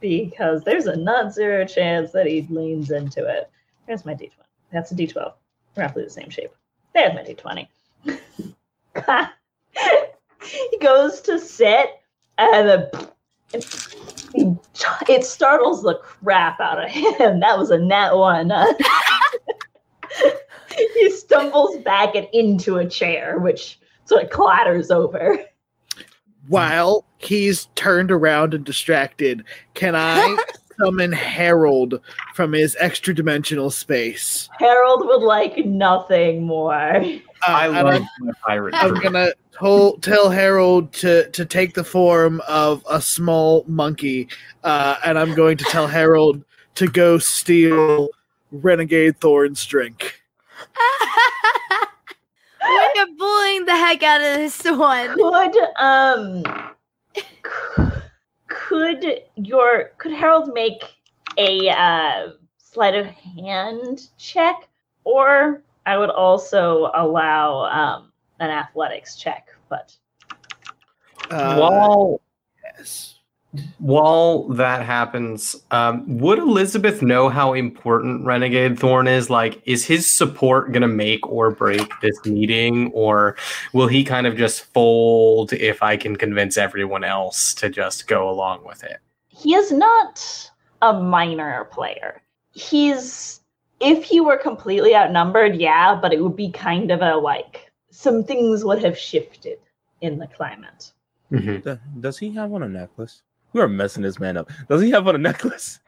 Because 0.00 0.64
there's 0.64 0.86
a 0.86 0.96
not 0.96 1.32
zero 1.32 1.64
chance 1.64 2.10
that 2.12 2.26
he 2.26 2.46
leans 2.50 2.90
into 2.90 3.26
it. 3.26 3.50
There's 3.86 4.04
my 4.04 4.14
d20. 4.14 4.30
That's 4.72 4.92
a 4.92 4.94
d12, 4.94 5.32
roughly 5.76 6.04
the 6.04 6.10
same 6.10 6.30
shape. 6.30 6.52
There's 6.94 7.14
my 7.14 7.22
d20. 7.22 7.66
he 10.42 10.78
goes 10.78 11.20
to 11.22 11.38
sit, 11.38 12.00
and 12.38 12.90
it 15.08 15.24
startles 15.24 15.82
the 15.82 15.98
crap 16.02 16.60
out 16.60 16.84
of 16.84 16.90
him. 16.90 17.40
That 17.40 17.58
was 17.58 17.70
a 17.70 17.78
nat 17.78 18.14
one. 18.14 18.50
he 20.94 21.10
stumbles 21.10 21.76
back 21.78 22.14
and 22.14 22.28
into 22.32 22.78
a 22.78 22.88
chair, 22.88 23.38
which 23.38 23.78
sort 24.04 24.24
of 24.24 24.30
clatters 24.30 24.90
over. 24.90 25.38
While 26.48 27.04
he's 27.18 27.66
turned 27.74 28.10
around 28.10 28.54
and 28.54 28.64
distracted, 28.64 29.44
can 29.74 29.94
I 29.94 30.36
summon 30.80 31.12
Harold 31.12 32.00
from 32.34 32.52
his 32.52 32.76
extra 32.80 33.14
dimensional 33.14 33.70
space? 33.70 34.48
Harold 34.58 35.06
would 35.06 35.22
like 35.22 35.64
nothing 35.64 36.44
more. 36.44 36.74
Uh, 36.74 37.20
I 37.46 37.66
and 37.66 37.74
love 37.74 37.86
I'm, 37.86 38.08
my 38.20 38.32
pirate. 38.46 38.74
I'm 38.74 38.90
crew. 38.90 39.02
gonna 39.02 39.32
tell, 39.58 39.96
tell 39.98 40.30
Harold 40.30 40.92
to, 40.94 41.30
to 41.30 41.44
take 41.44 41.74
the 41.74 41.84
form 41.84 42.40
of 42.48 42.84
a 42.88 43.00
small 43.00 43.64
monkey, 43.66 44.28
uh, 44.64 44.96
and 45.04 45.18
I'm 45.18 45.34
going 45.34 45.56
to 45.58 45.64
tell 45.64 45.86
Harold 45.86 46.42
to 46.76 46.86
go 46.86 47.18
steal 47.18 48.08
Renegade 48.50 49.20
Thorn's 49.20 49.64
drink. 49.66 50.22
We're 53.00 53.14
bullying 53.16 53.64
the 53.64 53.76
heck 53.76 54.02
out 54.02 54.20
of 54.20 54.36
this 54.36 54.62
one. 54.64 55.14
Could 55.14 55.56
um 55.78 56.44
could 58.48 59.22
your 59.36 59.92
could 59.96 60.12
Harold 60.12 60.52
make 60.52 60.82
a 61.38 61.70
uh, 61.70 62.32
sleight 62.58 62.94
of 62.94 63.06
hand 63.06 64.08
check, 64.18 64.68
or 65.04 65.62
I 65.86 65.96
would 65.96 66.10
also 66.10 66.90
allow 66.94 67.64
um 67.70 68.12
an 68.38 68.50
athletics 68.50 69.16
check, 69.16 69.48
but 69.70 69.96
Uh, 71.30 71.56
while 71.56 72.20
yes. 72.64 73.19
While 73.78 74.44
that 74.48 74.84
happens, 74.84 75.56
um, 75.70 76.18
would 76.18 76.38
Elizabeth 76.38 77.02
know 77.02 77.28
how 77.28 77.52
important 77.52 78.24
Renegade 78.24 78.78
Thorn 78.78 79.08
is? 79.08 79.28
Like, 79.28 79.60
is 79.66 79.84
his 79.84 80.10
support 80.10 80.72
gonna 80.72 80.88
make 80.88 81.26
or 81.26 81.50
break 81.50 81.90
this 82.00 82.24
meeting, 82.24 82.90
or 82.92 83.36
will 83.72 83.88
he 83.88 84.04
kind 84.04 84.26
of 84.26 84.36
just 84.36 84.62
fold 84.72 85.52
if 85.52 85.82
I 85.82 85.96
can 85.96 86.16
convince 86.16 86.56
everyone 86.56 87.04
else 87.04 87.52
to 87.54 87.68
just 87.68 88.06
go 88.06 88.28
along 88.30 88.64
with 88.64 88.84
it? 88.84 88.98
he 89.40 89.54
is 89.54 89.72
not 89.72 90.50
a 90.82 90.92
minor 90.92 91.64
player. 91.72 92.22
He's 92.52 93.40
if 93.80 94.04
he 94.04 94.20
were 94.20 94.36
completely 94.36 94.94
outnumbered, 94.94 95.56
yeah, 95.56 95.98
but 95.98 96.12
it 96.12 96.22
would 96.22 96.36
be 96.36 96.50
kind 96.50 96.90
of 96.90 97.00
a 97.00 97.16
like 97.16 97.72
some 97.90 98.22
things 98.22 98.64
would 98.64 98.82
have 98.84 98.98
shifted 98.98 99.58
in 100.02 100.18
the 100.18 100.26
climate. 100.26 100.92
Th- 101.30 101.78
Does 102.00 102.18
he 102.18 102.30
have 102.32 102.52
on 102.52 102.64
a 102.64 102.68
necklace? 102.68 103.22
We 103.52 103.60
are 103.60 103.68
messing 103.68 104.02
this 104.02 104.18
man 104.20 104.36
up. 104.36 104.50
Does 104.68 104.80
he 104.82 104.90
have 104.90 105.06
on 105.08 105.14
a 105.14 105.18
necklace? 105.18 105.80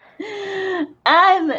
Um 1.06 1.52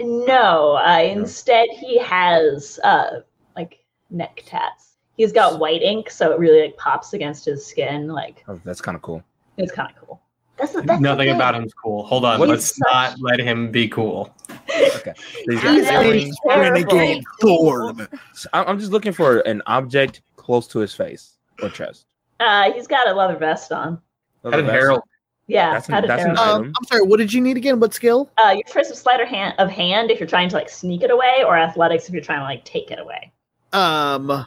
no, 0.00 0.72
uh, 0.76 1.02
instead 1.04 1.68
he 1.70 1.98
has 1.98 2.80
uh 2.84 3.20
like 3.56 3.84
neck 4.10 4.42
tats. 4.46 4.92
he's 5.16 5.32
got 5.32 5.58
white 5.58 5.82
ink, 5.82 6.10
so 6.10 6.32
it 6.32 6.38
really 6.38 6.62
like 6.62 6.76
pops 6.76 7.12
against 7.12 7.44
his 7.44 7.64
skin. 7.64 8.08
Like 8.08 8.44
Oh, 8.48 8.60
that's 8.64 8.80
kind 8.80 8.96
of 8.96 9.02
cool. 9.02 9.22
it's 9.56 9.72
kind 9.72 9.90
of 9.90 9.96
cool. 10.06 10.20
That's, 10.58 10.72
that's 10.72 11.00
Nothing 11.00 11.30
about 11.30 11.54
him's 11.54 11.72
cool. 11.74 12.04
Hold 12.04 12.24
on, 12.24 12.38
What 12.38 12.48
let's 12.48 12.66
such- 12.76 12.78
not 12.90 13.20
let 13.20 13.40
him 13.40 13.70
be 13.70 13.88
cool. 13.88 14.34
Okay. 14.96 15.14
He's 15.48 15.62
a 15.64 16.30
Renegade 16.46 17.24
Thorn. 17.40 18.06
I'm 18.52 18.68
I'm 18.68 18.78
just 18.78 18.92
looking 18.92 19.12
for 19.12 19.40
an 19.40 19.62
object 19.66 20.22
close 20.36 20.66
to 20.68 20.78
his 20.78 20.94
face 20.94 21.36
or 21.62 21.68
chest. 21.68 22.06
Uh, 22.40 22.72
he's 22.72 22.86
got 22.86 23.08
a 23.08 23.12
leather 23.14 23.36
vest 23.36 23.72
on. 23.72 24.00
How 24.44 24.50
did 24.50 24.64
Harold? 24.66 25.02
Yeah, 25.52 25.72
That's 25.74 25.88
an- 25.88 25.94
how 25.94 26.00
that's 26.00 26.24
an 26.24 26.30
item. 26.30 26.38
Um, 26.38 26.72
I'm 26.78 26.84
sorry. 26.86 27.02
What 27.02 27.18
did 27.18 27.32
you 27.32 27.42
need 27.42 27.58
again? 27.58 27.78
What 27.78 27.92
skill? 27.92 28.30
Uh, 28.42 28.50
your 28.52 28.62
first 28.68 28.90
of 28.90 28.96
sleight 28.96 29.20
of 29.20 29.28
hand, 29.28 29.54
of 29.58 29.68
hand 29.70 30.10
if 30.10 30.18
you're 30.18 30.28
trying 30.28 30.48
to 30.48 30.56
like 30.56 30.70
sneak 30.70 31.02
it 31.02 31.10
away, 31.10 31.44
or 31.46 31.58
athletics 31.58 32.08
if 32.08 32.14
you're 32.14 32.22
trying 32.22 32.38
to 32.40 32.44
like 32.44 32.64
take 32.64 32.90
it 32.90 32.98
away. 32.98 33.30
Um, 33.74 34.46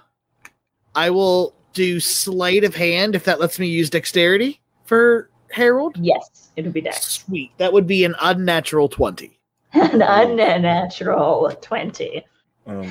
I 0.95 1.09
will 1.11 1.53
do 1.73 1.99
sleight 1.99 2.63
of 2.63 2.73
hand 2.73 3.15
if 3.15 3.23
that 3.25 3.39
lets 3.39 3.59
me 3.59 3.67
use 3.67 3.89
dexterity 3.89 4.59
for 4.85 5.29
Harold. 5.51 5.95
Yes, 5.99 6.49
it 6.55 6.63
would 6.63 6.73
be 6.73 6.81
dex. 6.81 7.05
Sweet. 7.05 7.51
That 7.57 7.71
would 7.71 7.85
be 7.85 8.03
an 8.03 8.15
unnatural 8.21 8.89
twenty. 8.89 9.39
An 9.73 10.01
unnatural 10.01 11.51
twenty. 11.61 12.25
Um, 12.65 12.83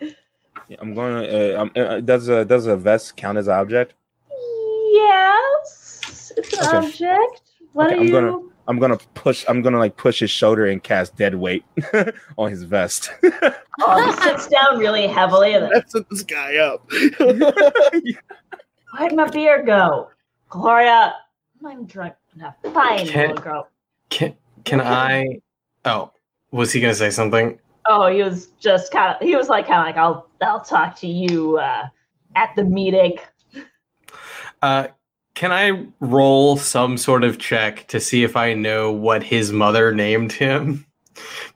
yeah, 0.00 0.76
I'm 0.80 0.94
going 0.94 1.22
to. 1.22 1.58
Uh, 1.58 1.62
um, 1.62 1.70
uh, 1.76 2.00
does 2.00 2.28
a 2.28 2.44
does 2.44 2.66
a 2.66 2.76
vest 2.76 3.16
count 3.16 3.38
as 3.38 3.46
an 3.46 3.54
object? 3.54 3.94
Yes, 4.92 5.79
it's 6.36 6.52
an 6.58 6.66
Okay. 6.76 6.86
object. 6.86 7.42
What 7.72 7.86
Okay, 7.88 7.96
are 7.96 7.98
I'm 8.00 8.06
you? 8.06 8.12
gonna- 8.12 8.38
I'm 8.68 8.78
gonna 8.78 8.98
push. 9.14 9.44
I'm 9.48 9.62
gonna 9.62 9.78
like 9.78 9.96
push 9.96 10.20
his 10.20 10.30
shoulder 10.30 10.66
and 10.66 10.80
cast 10.82 11.16
dead 11.16 11.34
weight 11.34 11.64
on 12.38 12.50
his 12.50 12.62
vest. 12.62 13.10
Oh, 13.80 14.04
he 14.06 14.12
sits 14.22 14.46
down 14.46 14.78
really 14.78 15.08
heavily. 15.08 15.54
And 15.54 15.64
then, 15.64 15.70
That's 15.74 15.92
this 16.08 16.22
guy 16.22 16.56
up. 16.58 16.88
Where'd 18.98 19.14
my 19.14 19.28
beer 19.28 19.62
go? 19.64 20.10
Gloria, 20.48 21.14
I'm 21.64 21.84
drunk 21.86 22.14
enough. 22.36 22.54
Fine, 22.72 23.06
Can- 23.08 23.28
little 23.30 23.42
girl. 23.42 23.68
Can 24.08 24.36
can 24.64 24.80
I? 24.80 25.40
Oh, 25.84 26.12
was 26.52 26.72
he 26.72 26.80
gonna 26.80 26.94
say 26.94 27.10
something? 27.10 27.58
Oh, 27.86 28.06
he 28.08 28.22
was 28.22 28.48
just 28.60 28.92
kind 28.92 29.14
of. 29.16 29.22
He 29.26 29.34
was 29.36 29.48
like 29.48 29.66
kind 29.66 29.80
of 29.80 29.86
like, 29.86 29.96
I'll 29.96 30.28
I'll 30.42 30.60
talk 30.60 30.96
to 31.00 31.06
you 31.08 31.58
uh, 31.58 31.86
at 32.36 32.50
the 32.56 32.64
meeting. 32.64 33.18
Uh, 34.62 34.88
can 35.40 35.52
I 35.52 35.86
roll 36.00 36.58
some 36.58 36.98
sort 36.98 37.24
of 37.24 37.38
check 37.38 37.88
to 37.88 37.98
see 37.98 38.24
if 38.24 38.36
I 38.36 38.52
know 38.52 38.92
what 38.92 39.22
his 39.22 39.52
mother 39.52 39.94
named 39.94 40.32
him? 40.32 40.84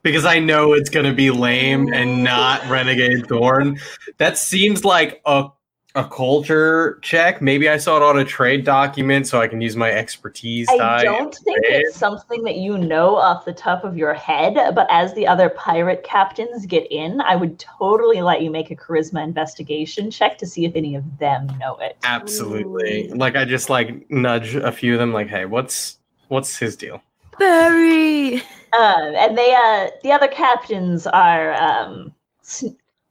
Because 0.03 0.25
I 0.25 0.37
know 0.37 0.73
it's 0.73 0.91
going 0.91 1.07
to 1.07 1.13
be 1.13 1.31
lame 1.31 1.91
and 1.91 2.23
not 2.23 2.63
Renegade 2.69 3.27
Thorn. 3.27 3.79
That 4.19 4.37
seems 4.37 4.85
like 4.85 5.19
a 5.25 5.47
a 5.95 6.07
culture 6.07 6.99
check. 7.01 7.41
Maybe 7.41 7.69
I 7.69 7.77
saw 7.77 7.95
it 7.97 8.03
on 8.03 8.19
a 8.19 8.25
trade 8.25 8.65
document, 8.65 9.27
so 9.27 9.39
I 9.39 9.47
can 9.47 9.61
use 9.61 9.75
my 9.75 9.89
expertise. 9.89 10.67
I 10.69 10.77
die. 10.77 11.03
don't 11.03 11.33
think 11.33 11.65
trade. 11.65 11.83
it's 11.85 11.97
something 11.97 12.43
that 12.43 12.57
you 12.57 12.77
know 12.77 13.15
off 13.15 13.45
the 13.45 13.53
top 13.53 13.83
of 13.85 13.97
your 13.97 14.13
head, 14.13 14.55
but 14.75 14.87
as 14.91 15.13
the 15.13 15.25
other 15.25 15.49
pirate 15.49 16.03
captains 16.03 16.65
get 16.65 16.85
in, 16.91 17.21
I 17.21 17.35
would 17.35 17.57
totally 17.59 18.21
let 18.21 18.41
you 18.41 18.51
make 18.51 18.71
a 18.71 18.75
charisma 18.75 19.23
investigation 19.23 20.11
check 20.11 20.37
to 20.39 20.45
see 20.45 20.65
if 20.65 20.75
any 20.75 20.95
of 20.95 21.17
them 21.17 21.47
know 21.59 21.77
it. 21.77 21.97
Absolutely. 22.03 23.07
Like 23.09 23.35
I 23.37 23.45
just 23.45 23.69
like 23.69 24.09
nudge 24.11 24.55
a 24.55 24.71
few 24.71 24.93
of 24.93 24.99
them, 24.99 25.13
like, 25.13 25.29
"Hey, 25.29 25.45
what's 25.45 25.97
what's 26.27 26.57
his 26.57 26.75
deal?" 26.75 27.01
Barry. 27.39 28.35
Um, 28.77 29.15
and 29.15 29.37
they, 29.37 29.53
uh, 29.53 29.89
the 30.03 30.11
other 30.11 30.27
captains 30.27 31.07
are 31.07 31.53
um, 31.53 32.13
s- 32.41 32.65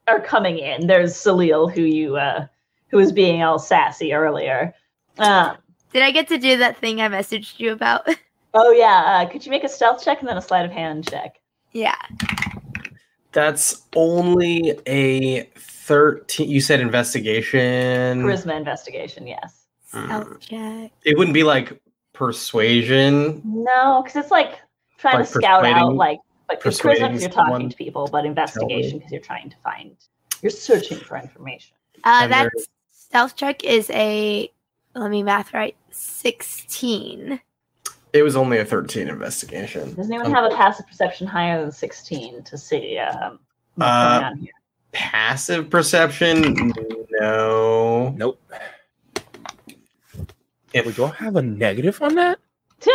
are 0.06 0.20
coming 0.20 0.58
in. 0.58 0.86
There's 0.86 1.14
Salil, 1.14 1.72
who 1.72 1.82
you, 1.82 2.16
uh, 2.16 2.46
who 2.94 3.00
was 3.00 3.10
being 3.10 3.42
all 3.42 3.58
sassy 3.58 4.12
earlier. 4.14 4.72
Um, 5.18 5.56
Did 5.92 6.04
I 6.04 6.12
get 6.12 6.28
to 6.28 6.38
do 6.38 6.58
that 6.58 6.76
thing 6.76 7.00
I 7.00 7.08
messaged 7.08 7.58
you 7.58 7.72
about? 7.72 8.08
oh 8.54 8.70
yeah, 8.70 9.24
uh, 9.26 9.28
could 9.28 9.44
you 9.44 9.50
make 9.50 9.64
a 9.64 9.68
stealth 9.68 10.04
check 10.04 10.20
and 10.20 10.28
then 10.28 10.36
a 10.36 10.40
sleight 10.40 10.64
of 10.64 10.70
hand 10.70 11.10
check? 11.10 11.40
yeah. 11.72 11.96
That's 13.32 13.82
only 13.96 14.78
a 14.86 15.42
thirteen. 15.56 16.48
You 16.48 16.60
said 16.60 16.78
investigation. 16.78 18.22
Charisma 18.22 18.56
investigation, 18.56 19.26
yes. 19.26 19.64
Stealth 19.88 20.38
check. 20.38 20.92
It 21.04 21.18
wouldn't 21.18 21.34
be 21.34 21.42
like 21.42 21.76
persuasion. 22.12 23.42
No, 23.44 24.02
because 24.04 24.22
it's 24.22 24.30
like 24.30 24.60
trying 24.98 25.18
Like 25.18 25.26
to 25.26 25.32
scout 25.32 25.64
out, 25.64 25.96
like, 25.96 26.20
like 26.48 26.64
it's 26.64 26.80
charisma 26.80 27.08
because 27.08 27.22
you're 27.22 27.30
talking 27.32 27.70
to 27.70 27.76
people, 27.76 28.06
but 28.06 28.24
investigation 28.24 28.98
because 28.98 29.10
you're 29.10 29.20
trying 29.20 29.50
to 29.50 29.56
find, 29.64 29.96
you're 30.42 30.50
searching 30.50 30.98
for 30.98 31.16
information. 31.16 31.74
Uh, 32.04 32.20
And 32.22 32.32
that 32.32 32.50
there- 33.14 33.28
stealth 33.28 33.36
check 33.36 33.64
is 33.64 33.90
a. 33.90 34.50
Let 34.94 35.10
me 35.10 35.22
math 35.22 35.52
right. 35.54 35.76
Sixteen. 35.90 37.40
It 38.12 38.22
was 38.22 38.36
only 38.36 38.58
a 38.58 38.64
thirteen 38.64 39.08
investigation. 39.08 39.94
Does 39.94 40.08
anyone 40.08 40.26
Um, 40.26 40.32
have 40.34 40.52
a 40.52 40.54
passive 40.54 40.86
perception 40.86 41.26
higher 41.26 41.60
than 41.60 41.72
16 41.72 42.44
to 42.44 42.56
see 42.58 42.96
um, 42.98 43.40
what's 43.74 43.90
Uh, 43.90 44.20
going 44.20 44.24
on 44.24 44.38
here? 44.38 44.52
Passive 44.92 45.68
perception? 45.70 46.72
No. 47.20 48.10
nope. 48.16 48.40
If 50.72 50.86
we 50.86 50.92
do 50.92 51.04
I 51.06 51.08
have 51.10 51.34
a 51.36 51.42
negative 51.42 52.00
on 52.02 52.14
that? 52.14 52.38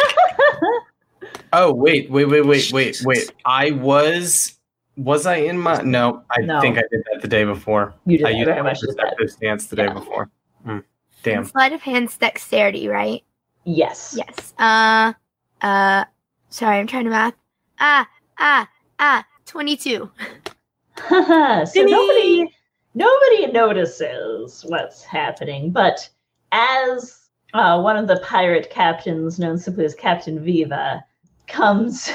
oh 1.54 1.74
wait, 1.74 2.10
wait, 2.10 2.26
wait, 2.26 2.46
wait, 2.46 2.72
wait, 2.72 3.02
wait. 3.04 3.32
I 3.46 3.72
was. 3.72 4.59
Was 5.00 5.26
I 5.26 5.36
in 5.38 5.58
my? 5.58 5.82
No, 5.82 6.24
I 6.38 6.42
No. 6.42 6.60
think 6.60 6.78
I 6.78 6.84
did 6.92 7.02
that 7.12 7.22
the 7.22 7.28
day 7.28 7.46
before. 7.46 7.94
you 8.06 8.18
did 8.18 8.28
I 8.28 8.32
that 8.32 8.38
used 8.38 8.48
very 8.48 8.62
my 8.62 8.70
much 8.70 8.84
as 8.84 8.96
that. 8.96 9.04
perceptive 9.18 9.32
stance 9.32 9.68
the 9.68 9.76
day 9.78 9.88
before. 9.88 10.30
Hmm. 10.66 10.80
Damn. 11.24 11.46
Sleight 11.46 11.72
of 11.74 11.82
hand's 11.82 12.18
dexterity, 12.18 12.88
right? 12.90 13.24
Yes. 13.64 14.14
Yes. 14.18 14.54
Uh. 14.60 15.14
Uh. 15.62 16.04
Sorry, 16.50 16.78
I'm 16.80 16.88
trying 16.88 17.06
to 17.06 17.10
math. 17.12 17.34
Ah. 17.80 18.08
Ah. 18.40 18.70
Ah. 19.00 19.26
Twenty-two. 19.46 20.12
so 21.10 21.66
nobody 21.76 22.50
nobody 22.94 23.48
notices 23.54 24.66
what's 24.68 25.02
happening, 25.04 25.72
but 25.72 26.10
as 26.52 27.30
uh, 27.54 27.80
one 27.82 27.96
of 27.96 28.08
the 28.08 28.20
pirate 28.26 28.70
captains, 28.70 29.40
known 29.40 29.58
simply 29.58 29.86
as 29.86 29.96
Captain 29.96 30.44
Viva, 30.44 31.02
comes 31.48 32.12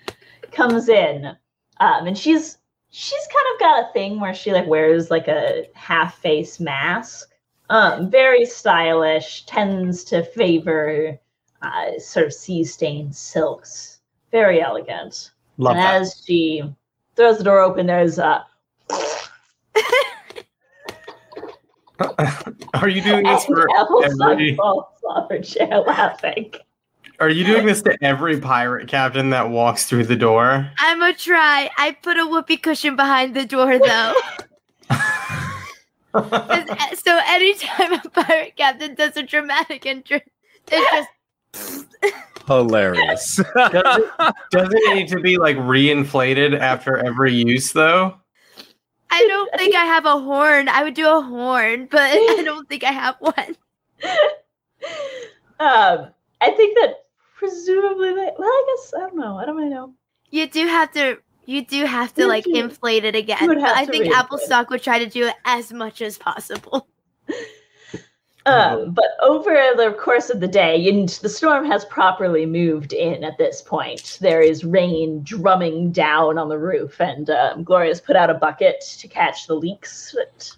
comes 0.50 0.88
in, 0.88 1.36
um, 1.84 2.06
and 2.06 2.16
she's 2.16 2.56
she's 2.90 3.26
kind 3.26 3.46
of 3.54 3.60
got 3.60 3.84
a 3.84 3.92
thing 3.92 4.18
where 4.20 4.34
she 4.34 4.52
like 4.52 4.66
wears 4.66 5.10
like 5.10 5.28
a 5.28 5.66
half 5.74 6.16
face 6.18 6.58
mask, 6.58 7.30
um, 7.68 8.10
very 8.10 8.46
stylish, 8.46 9.44
tends 9.46 10.02
to 10.04 10.24
favor 10.24 11.18
uh, 11.62 11.98
sort 11.98 12.26
of 12.26 12.32
sea 12.32 12.64
stained 12.64 13.14
silks, 13.14 14.00
very 14.32 14.62
elegant. 14.62 15.32
Love 15.58 15.76
and 15.76 15.84
that. 15.84 16.00
as 16.00 16.22
she 16.26 16.62
throws 17.16 17.38
the 17.38 17.44
door 17.44 17.60
open, 17.60 17.86
there's 17.86 18.18
a. 18.18 18.44
Are 22.74 22.88
you 22.88 23.02
doing 23.02 23.24
this 23.24 23.44
for 23.46 23.68
every? 23.78 24.56
falls 24.56 24.86
off 25.08 25.30
her 25.30 25.40
chair 25.40 25.80
laughing. 25.80 26.52
Are 27.20 27.28
you 27.28 27.44
doing 27.44 27.66
this 27.66 27.82
to 27.82 27.96
every 28.02 28.40
pirate 28.40 28.88
captain 28.88 29.30
that 29.30 29.50
walks 29.50 29.86
through 29.86 30.04
the 30.04 30.16
door? 30.16 30.68
I'm 30.78 31.02
a 31.02 31.14
try. 31.14 31.70
I 31.78 31.96
put 32.02 32.16
a 32.16 32.26
whoopee 32.26 32.56
cushion 32.56 32.96
behind 32.96 33.34
the 33.34 33.44
door 33.44 33.78
though. 33.78 34.14
so 36.94 37.20
anytime 37.26 37.92
a 37.92 38.02
pirate 38.10 38.56
captain 38.56 38.94
does 38.94 39.16
a 39.16 39.22
dramatic 39.22 39.86
entrance, 39.86 40.24
it's 40.70 41.08
just 41.52 41.86
Hilarious. 42.46 43.36
Does 43.36 43.70
it, 43.74 44.34
does 44.50 44.68
it 44.72 44.94
need 44.94 45.08
to 45.08 45.20
be 45.20 45.38
like 45.38 45.56
reinflated 45.56 46.58
after 46.58 46.98
every 46.98 47.32
use 47.32 47.72
though? 47.72 48.14
I 49.10 49.26
don't 49.28 49.50
think 49.56 49.74
I 49.74 49.84
have 49.84 50.04
a 50.04 50.18
horn. 50.18 50.68
I 50.68 50.82
would 50.82 50.94
do 50.94 51.08
a 51.08 51.22
horn, 51.22 51.88
but 51.90 52.00
I 52.00 52.42
don't 52.44 52.68
think 52.68 52.84
I 52.84 52.92
have 52.92 53.16
one. 53.20 53.56
Um, 55.60 56.08
I 56.40 56.50
think 56.50 56.76
that 56.80 57.03
presumably, 57.34 58.14
they, 58.14 58.30
well, 58.38 58.48
I 58.48 58.76
guess 58.76 58.94
I 58.96 59.00
don't 59.00 59.16
know. 59.16 59.38
I 59.38 59.44
don't 59.44 59.56
really 59.56 59.70
know. 59.70 59.94
You 60.30 60.46
do 60.48 60.66
have 60.66 60.92
to. 60.92 61.18
You 61.46 61.64
do 61.64 61.84
have 61.84 62.14
to 62.14 62.22
You 62.22 62.28
like 62.28 62.44
do. 62.44 62.54
inflate 62.54 63.04
it 63.04 63.14
again. 63.14 63.46
But 63.46 63.58
I 63.58 63.84
to 63.84 63.90
think 63.90 64.06
reinflate 64.06 64.12
Applestock 64.12 64.70
would 64.70 64.82
try 64.82 64.98
to 64.98 65.06
do 65.06 65.26
it 65.26 65.34
as 65.44 65.72
much 65.72 66.00
as 66.00 66.16
possible. 66.16 66.88
Um, 68.46 68.90
but 68.94 69.04
over 69.22 69.52
the 69.76 69.94
course 70.00 70.30
of 70.30 70.40
the 70.40 70.48
day, 70.48 70.88
and 70.88 71.08
the 71.08 71.28
storm 71.28 71.66
has 71.66 71.84
properly 71.84 72.46
moved 72.46 72.94
in 72.94 73.22
at 73.24 73.36
this 73.36 73.60
point. 73.60 74.16
There 74.22 74.40
is 74.40 74.64
rain 74.64 75.22
drumming 75.22 75.92
down 75.92 76.38
on 76.38 76.48
the 76.48 76.58
roof, 76.58 76.98
and 76.98 77.28
um, 77.28 77.62
Gloria's 77.62 78.00
put 78.00 78.16
out 78.16 78.30
a 78.30 78.34
bucket 78.34 78.82
to 78.98 79.06
catch 79.06 79.46
the 79.46 79.54
leaks. 79.54 80.16
That, 80.16 80.50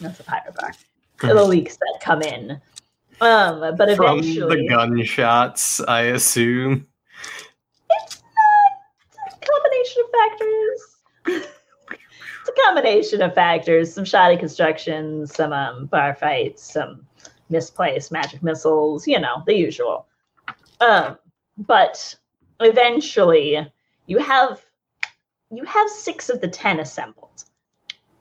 that's 0.00 0.20
a 0.20 0.24
pirate 0.24 0.54
bar. 0.54 0.72
the 1.20 1.44
leaks 1.44 1.76
that 1.76 1.98
come 2.00 2.22
in. 2.22 2.60
Um, 3.20 3.60
but 3.76 3.96
From 3.96 4.18
eventually, 4.18 4.66
the 4.66 4.68
gunshots, 4.68 5.80
I 5.80 6.02
assume. 6.02 6.86
it's 7.90 8.22
not 9.16 9.32
a 9.32 9.46
combination 9.46 10.02
of 10.04 10.10
factors. 10.20 11.48
it's 11.90 12.48
a 12.48 12.62
combination 12.66 13.22
of 13.22 13.34
factors: 13.34 13.92
some 13.92 14.04
shoddy 14.04 14.36
construction, 14.36 15.26
some 15.26 15.52
um, 15.52 15.86
bar 15.86 16.14
fights, 16.14 16.72
some 16.72 17.06
misplaced 17.50 18.10
magic 18.10 18.42
missiles. 18.42 19.06
You 19.06 19.20
know, 19.20 19.42
the 19.46 19.54
usual. 19.54 20.06
Um, 20.80 21.16
but 21.56 22.14
eventually, 22.60 23.66
you 24.06 24.18
have 24.18 24.64
you 25.50 25.64
have 25.64 25.88
six 25.88 26.28
of 26.28 26.40
the 26.40 26.48
ten 26.48 26.80
assembled. 26.80 27.44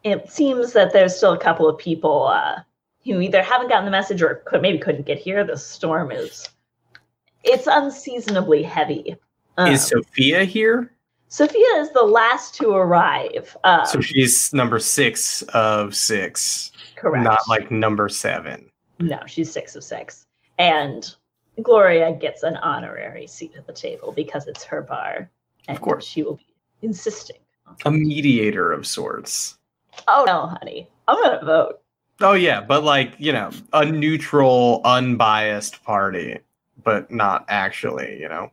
It 0.04 0.30
seems 0.30 0.74
that 0.74 0.94
there's 0.94 1.16
still 1.16 1.34
a 1.34 1.39
couple 1.39 1.68
of 1.68 1.78
people 1.78 2.28
uh, 2.28 2.60
who 3.06 3.20
either 3.20 3.41
haven't 3.41 3.68
gotten 3.70 3.86
the 3.86 3.91
message 3.91 4.22
or 4.22 4.36
could, 4.45 4.62
maybe 4.62 4.78
couldn't 4.78 5.06
get 5.06 5.18
here. 5.20 5.43
The 5.43 5.58
storm 5.58 6.12
is 6.12 6.47
it's 7.43 7.68
unseasonably 7.68 8.64
heavy. 8.64 9.16
Um, 9.58 9.72
Is 9.72 9.88
Sophia 9.88 10.45
here? 10.45 10.91
Sophia 11.28 11.66
is 11.78 11.91
the 11.91 12.01
last 12.04 12.56
to 12.56 12.72
arrive. 12.72 13.56
Um, 13.64 13.86
So 13.86 13.99
she's 14.01 14.54
number 14.54 14.80
six 14.80 15.41
of 15.54 15.95
six, 15.95 16.72
correct. 16.95 17.24
not 17.24 17.39
like 17.49 17.70
number 17.72 18.08
seven. 18.10 18.70
no, 18.99 19.20
she's 19.26 19.51
six 19.51 19.76
of 19.76 19.84
six, 19.84 20.26
and 20.60 21.14
Gloria 21.62 22.14
gets 22.14 22.43
an 22.43 22.56
honorary 22.58 23.28
seat 23.28 23.51
at 23.58 23.68
the 23.68 23.74
table 23.74 24.12
because 24.12 24.47
it's 24.47 24.64
her 24.64 24.82
bar, 24.82 25.30
and 25.68 25.76
Of 25.78 25.82
course. 25.82 26.06
she 26.06 26.24
will 26.24 26.38
be 26.38 26.47
insisting. 26.82 27.38
A 27.86 27.91
mediator 27.91 28.72
of 28.72 28.86
sorts. 28.88 29.58
Oh 30.08 30.24
no, 30.26 30.47
honey, 30.47 30.88
I'm 31.08 31.22
gonna 31.22 31.43
vote. 31.45 31.82
Oh 32.24 32.34
yeah, 32.34 32.62
but 32.62 32.86
like 32.86 33.16
you 33.18 33.34
know, 33.34 33.52
a 33.74 33.86
neutral, 33.86 34.80
unbiased 34.86 35.84
party, 35.84 36.40
but 36.82 37.12
not 37.12 37.46
actually. 37.50 38.18
You 38.18 38.30
know, 38.30 38.52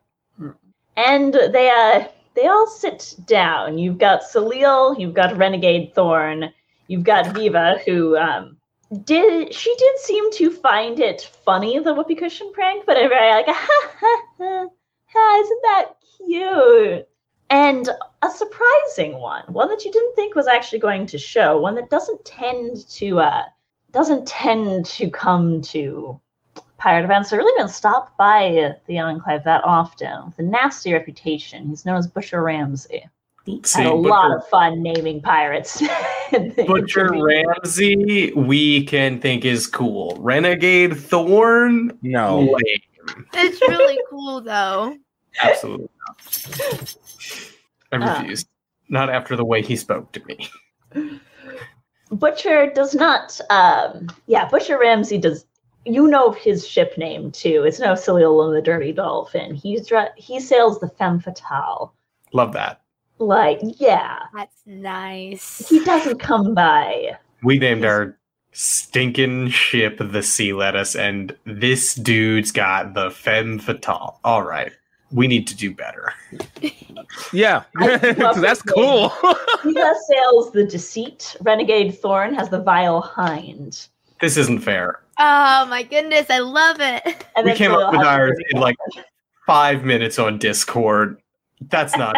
And 0.97 1.33
they 1.35 1.71
uh 1.71 2.09
they 2.35 2.49
all 2.49 2.67
sit 2.67 3.15
down. 3.27 3.79
You've 3.79 3.99
got 3.99 4.23
Salil, 4.23 4.99
you've 4.99 5.15
got 5.15 5.37
Renegade 5.37 5.95
Thorn, 5.95 6.53
you've 6.89 7.05
got 7.05 7.33
Viva, 7.33 7.81
who 7.87 8.17
um 8.17 8.57
did 9.05 9.55
she 9.55 9.73
did 9.77 9.99
seem 10.01 10.33
to 10.33 10.51
find 10.51 10.99
it 10.99 11.31
funny 11.45 11.79
the 11.79 11.95
whoopee 11.95 12.17
cushion 12.17 12.51
prank, 12.53 12.85
but 12.87 12.97
very 12.97 13.31
like 13.31 13.47
ha 13.49 13.91
ha 14.01 14.23
ha, 14.39 14.67
ha 15.07 15.41
isn't 15.45 15.63
that 15.63 15.93
cute? 16.17 17.07
And 17.51 17.89
a 18.23 18.31
surprising 18.31 19.19
one, 19.19 19.45
one 19.53 19.69
that 19.69 19.85
you 19.85 19.93
didn't 19.93 20.17
think 20.17 20.35
was 20.35 20.49
actually 20.49 20.81
going 20.81 21.07
to 21.07 21.19
show, 21.19 21.61
one 21.61 21.77
that 21.77 21.89
doesn't 21.89 22.25
tend 22.25 22.89
to 22.91 23.21
uh 23.21 23.45
doesn't 23.93 24.27
tend 24.27 24.87
to 24.87 25.11
come 25.11 25.61
to 25.63 26.19
pirate 26.79 27.05
events 27.05 27.33
or 27.33 27.37
really 27.39 27.53
even 27.59 27.69
stop 27.69 28.17
by 28.17 28.75
the 28.87 28.99
Enclave 28.99 29.45
that 29.45 29.63
often. 29.65 30.27
With 30.27 30.39
a 30.39 30.43
nasty 30.43 30.93
reputation, 30.93 31.69
he's 31.69 31.85
known 31.85 31.97
as 31.97 32.07
Butcher 32.07 32.43
Ramsey. 32.43 33.05
See, 33.65 33.83
Had 33.83 33.87
a 33.93 33.97
Butcher- 33.97 34.09
lot 34.09 34.33
of 34.37 34.47
fun 34.49 34.83
naming 34.83 35.21
pirates. 35.21 35.81
Butcher 36.31 37.07
intermediate- 37.15 37.47
Ramsey, 37.49 38.33
we 38.35 38.85
can 38.85 39.21
think 39.21 39.45
is 39.45 39.67
cool. 39.67 40.17
Renegade 40.21 40.97
Thorn, 40.97 41.97
No. 42.03 42.41
lame. 42.41 43.27
It's 43.35 43.61
really 43.63 43.99
cool 44.09 44.41
though. 44.41 44.97
Absolutely 45.43 45.89
not. 46.07 46.97
I 47.93 47.97
Uh. 47.97 48.19
refuse. 48.21 48.47
not 48.89 49.11
after 49.11 49.37
the 49.37 49.45
way 49.45 49.63
he 49.63 49.75
spoke 49.77 50.13
to 50.13 50.23
me. 50.27 50.49
Butcher 52.11 52.71
does 52.75 52.95
not. 52.95 53.41
Um, 53.51 54.09
yeah, 54.27 54.49
Butcher 54.49 54.79
Ramsey 54.79 55.19
does. 55.19 55.47
You 55.87 56.09
know 56.09 56.31
his 56.33 56.67
ship 56.67 56.99
name 56.99 57.31
too. 57.33 57.65
It's 57.65 57.81
no 57.81 57.95
Salil 57.95 58.47
and 58.47 58.55
the 58.55 58.61
Dirty 58.61 58.93
Dolphin. 58.93 59.55
He's 59.55 59.87
dra- 59.87 60.13
he 60.17 60.39
sails 60.39 60.79
the 60.79 60.89
Femme 60.89 61.21
Fatale. 61.21 61.95
Love 62.33 62.53
that. 62.53 62.83
Like, 63.19 63.61
yeah, 63.63 64.19
That's 64.35 64.63
nice. 64.67 65.69
he 65.69 65.83
doesn't 65.85 66.19
come 66.19 66.55
by. 66.55 67.19
We 67.43 67.59
named 67.59 67.85
our 67.85 68.17
stinking 68.53 69.49
ship 69.51 69.99
the 70.01 70.23
Sea 70.23 70.53
Lettuce, 70.53 70.97
and 70.97 71.37
this 71.45 71.95
dude's 71.95 72.53
got 72.53 72.95
the 72.95 73.11
Femme 73.11 73.59
Fatale. 73.59 74.19
All 74.25 74.43
right. 74.43 74.73
We 75.13 75.27
need 75.27 75.47
to 75.49 75.57
do 75.57 75.75
better. 75.75 76.13
Yeah, 77.33 77.65
that's 77.75 78.63
cool. 78.63 79.13
Viva 79.65 79.95
sails 80.09 80.53
the 80.53 80.65
Deceit. 80.65 81.37
Renegade 81.41 81.99
Thorn 81.99 82.35
has 82.35 82.49
the 82.49 82.61
Vile 82.61 83.01
Hind. 83.01 83.89
This 84.21 84.37
isn't 84.37 84.61
fair. 84.61 85.01
Oh 85.19 85.67
my 85.67 85.83
goodness, 85.83 86.27
I 86.31 86.39
love 86.39 86.77
it. 86.81 87.27
And 87.37 87.47
We 87.47 87.55
came 87.55 87.71
Salil 87.71 87.87
up 87.87 87.93
with 87.93 88.03
ours 88.03 88.37
in, 88.51 88.61
like, 88.61 88.77
Five 89.47 89.85
minutes 89.85 90.19
on 90.19 90.39
Discord. 90.39 91.21
That's 91.63 91.97
not 91.97 92.17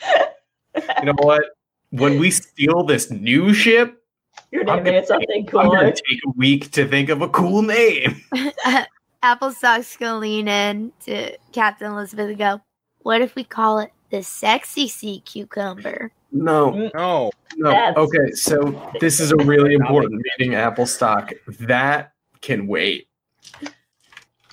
fair. 0.00 0.32
you 0.98 1.04
know 1.04 1.14
what? 1.18 1.42
When 1.90 2.18
we 2.18 2.30
steal 2.30 2.82
this 2.82 3.10
new 3.10 3.52
ship, 3.54 4.02
You're 4.50 4.62
I'm 4.62 4.66
naming 4.78 4.84
gonna 4.84 4.96
it 4.98 5.06
something 5.06 5.48
I'm 5.56 5.68
going 5.68 5.92
to 5.92 6.02
take 6.08 6.20
a 6.26 6.30
week 6.36 6.72
to 6.72 6.88
think 6.88 7.08
of 7.08 7.22
a 7.22 7.28
cool 7.28 7.62
name. 7.62 8.20
Applestock's 9.22 9.96
gonna 9.96 10.18
lean 10.18 10.48
in 10.48 10.92
to 11.06 11.36
Captain 11.52 11.92
Elizabeth 11.92 12.28
and 12.30 12.38
go, 12.38 12.60
What 13.00 13.20
if 13.20 13.34
we 13.34 13.44
call 13.44 13.78
it 13.78 13.92
the 14.10 14.22
sexy 14.22 14.88
sea 14.88 15.20
cucumber? 15.24 16.12
No, 16.32 16.90
no. 16.94 17.30
no. 17.56 17.70
That's- 17.70 17.96
Okay, 17.96 18.32
so 18.32 18.90
this 19.00 19.20
is 19.20 19.32
a 19.32 19.36
really 19.36 19.74
important 19.74 20.22
meeting, 20.38 20.54
Applestock. 20.54 21.32
That 21.60 22.12
can 22.40 22.66
wait. 22.66 23.08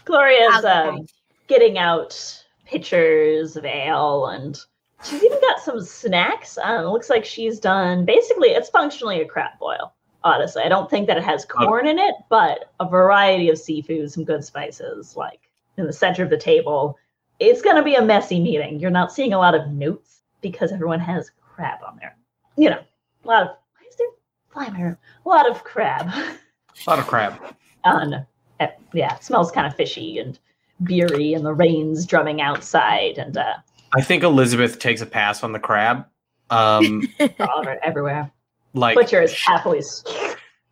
Gloria's 0.06 0.66
I'll 0.66 0.90
um, 0.90 1.08
getting 1.48 1.78
out 1.78 2.44
pitchers 2.66 3.56
of 3.56 3.66
ale 3.66 4.28
and 4.28 4.60
she's 5.04 5.24
even 5.24 5.40
got 5.42 5.60
some 5.60 5.82
snacks. 5.82 6.58
Um, 6.58 6.86
it 6.86 6.90
looks 6.90 7.10
like 7.10 7.26
she's 7.26 7.60
done 7.60 8.06
basically 8.06 8.50
it's 8.50 8.70
functionally 8.70 9.22
a 9.22 9.26
crab 9.26 9.52
boil. 9.60 9.94
Honestly, 10.24 10.62
I 10.64 10.70
don't 10.70 10.90
think 10.90 11.08
that 11.08 11.18
it 11.18 11.24
has 11.24 11.46
corn 11.46 11.88
in 11.88 11.98
it, 11.98 12.16
but 12.30 12.74
a 12.80 12.88
variety 12.88 13.50
of 13.50 13.58
seafood, 13.58 14.12
some 14.12 14.26
good 14.26 14.44
spices, 14.44 15.16
like 15.16 15.50
in 15.78 15.86
the 15.86 15.94
center 15.94 16.24
of 16.24 16.30
the 16.30 16.38
table. 16.38 16.98
It's 17.40 17.62
gonna 17.62 17.84
be 17.84 17.96
a 17.96 18.02
messy 18.02 18.40
meeting. 18.40 18.80
You're 18.80 18.92
not 18.92 19.14
seeing 19.14 19.34
a 19.34 19.38
lot 19.38 19.56
of 19.56 19.70
notes 19.70 20.22
because 20.42 20.72
everyone 20.72 21.00
has 21.00 21.32
crab 21.42 21.80
on 21.88 21.98
there. 22.02 22.18
You 22.58 22.72
know, 22.72 22.82
a 23.24 23.28
lot 23.28 23.44
of 23.44 23.48
why 23.48 23.88
is 23.90 23.96
there 23.96 24.08
fly 24.50 24.66
in 24.66 24.74
my 24.74 24.82
room? 24.82 24.98
A 25.26 25.30
lot 25.30 25.50
of 25.50 25.64
crab 25.64 26.08
A 26.10 26.90
lot 26.90 27.00
of 27.00 27.08
crab. 27.08 27.56
on 27.86 28.14
uh, 28.14 28.68
yeah, 28.94 29.16
it 29.16 29.24
smells 29.24 29.52
kind 29.52 29.66
of 29.68 29.76
fishy 29.76 30.20
and 30.20 30.38
beery, 30.84 31.34
and 31.34 31.46
the 31.46 31.54
rain's 31.54 32.06
drumming 32.06 32.42
outside, 32.42 33.18
and 33.18 33.38
uh, 33.38 33.56
I 33.96 34.02
think 34.02 34.24
Elizabeth 34.24 34.80
takes 34.80 35.02
a 35.02 35.06
pass 35.06 35.44
on 35.44 35.52
the 35.52 35.60
crab. 35.60 36.06
Um, 36.50 37.04
everywhere. 37.84 38.32
Like 38.74 38.96
Butcher 38.96 39.22
is 39.22 39.34
happily. 39.34 39.82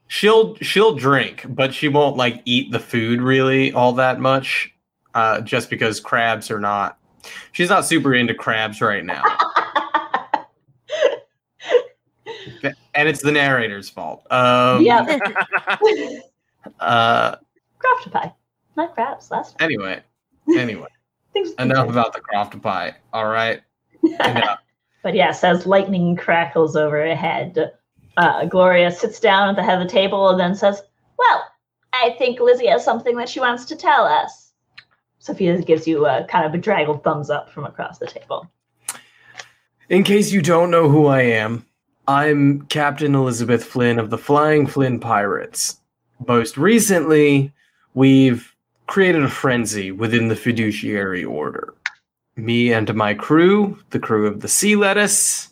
she'll 0.07 0.55
she'll 0.57 0.95
drink, 0.95 1.45
but 1.49 1.73
she 1.73 1.87
won't 1.87 2.17
like 2.17 2.41
eat 2.45 2.71
the 2.71 2.79
food 2.79 3.21
really 3.21 3.71
all 3.73 3.93
that 3.93 4.19
much. 4.19 4.73
Uh, 5.13 5.41
just 5.41 5.69
because 5.69 5.99
crabs 5.99 6.51
are 6.51 6.59
not. 6.59 6.97
She's 7.51 7.69
not 7.69 7.85
super 7.85 8.13
into 8.13 8.33
crabs 8.35 8.81
right 8.81 9.03
now, 9.03 9.23
and 12.93 13.09
it's 13.09 13.21
the 13.21 13.31
narrator's 13.31 13.89
fault. 13.89 14.25
Um, 14.31 14.83
yeah, 14.83 15.17
Uh, 16.81 17.35
craft 17.79 18.11
pie, 18.11 18.33
not 18.75 18.93
crabs. 18.93 19.31
Last 19.31 19.57
time. 19.57 19.65
anyway, 19.65 20.01
anyway, 20.55 20.87
enough 21.59 21.89
about 21.89 22.13
the 22.13 22.19
croft 22.19 22.61
pie. 22.61 22.95
All 23.13 23.27
right. 23.27 23.61
But 25.03 25.15
yes, 25.15 25.43
as 25.43 25.65
lightning 25.65 26.15
crackles 26.17 26.75
overhead, 26.75 27.71
uh, 28.17 28.45
Gloria 28.45 28.91
sits 28.91 29.19
down 29.19 29.49
at 29.49 29.55
the 29.55 29.63
head 29.63 29.79
of 29.79 29.87
the 29.87 29.93
table 29.93 30.29
and 30.29 30.39
then 30.39 30.55
says, 30.55 30.81
"Well, 31.17 31.43
I 31.93 32.15
think 32.17 32.39
Lizzie 32.39 32.67
has 32.67 32.83
something 32.83 33.15
that 33.17 33.29
she 33.29 33.39
wants 33.39 33.65
to 33.65 33.75
tell 33.75 34.05
us." 34.05 34.51
Sophia 35.19 35.61
gives 35.61 35.87
you 35.87 36.05
a 36.05 36.25
kind 36.25 36.45
of 36.45 36.51
bedraggled 36.51 37.03
thumbs 37.03 37.29
up 37.29 37.49
from 37.49 37.65
across 37.65 37.99
the 37.99 38.07
table. 38.07 38.49
In 39.89 40.03
case 40.03 40.31
you 40.31 40.41
don't 40.41 40.71
know 40.71 40.89
who 40.89 41.07
I 41.07 41.21
am, 41.21 41.65
I'm 42.07 42.61
Captain 42.63 43.15
Elizabeth 43.15 43.63
Flynn 43.63 43.99
of 43.99 44.09
the 44.09 44.17
Flying 44.17 44.67
Flynn 44.67 44.99
Pirates. 44.99 45.79
Most 46.27 46.57
recently, 46.57 47.51
we've 47.93 48.53
created 48.87 49.23
a 49.23 49.29
frenzy 49.29 49.91
within 49.91 50.27
the 50.27 50.35
fiduciary 50.35 51.23
order. 51.23 51.73
Me 52.35 52.71
and 52.71 52.93
my 52.95 53.13
crew, 53.13 53.77
the 53.89 53.99
crew 53.99 54.27
of 54.27 54.41
the 54.41 54.47
Sea 54.47 54.75
Lettuce, 54.75 55.49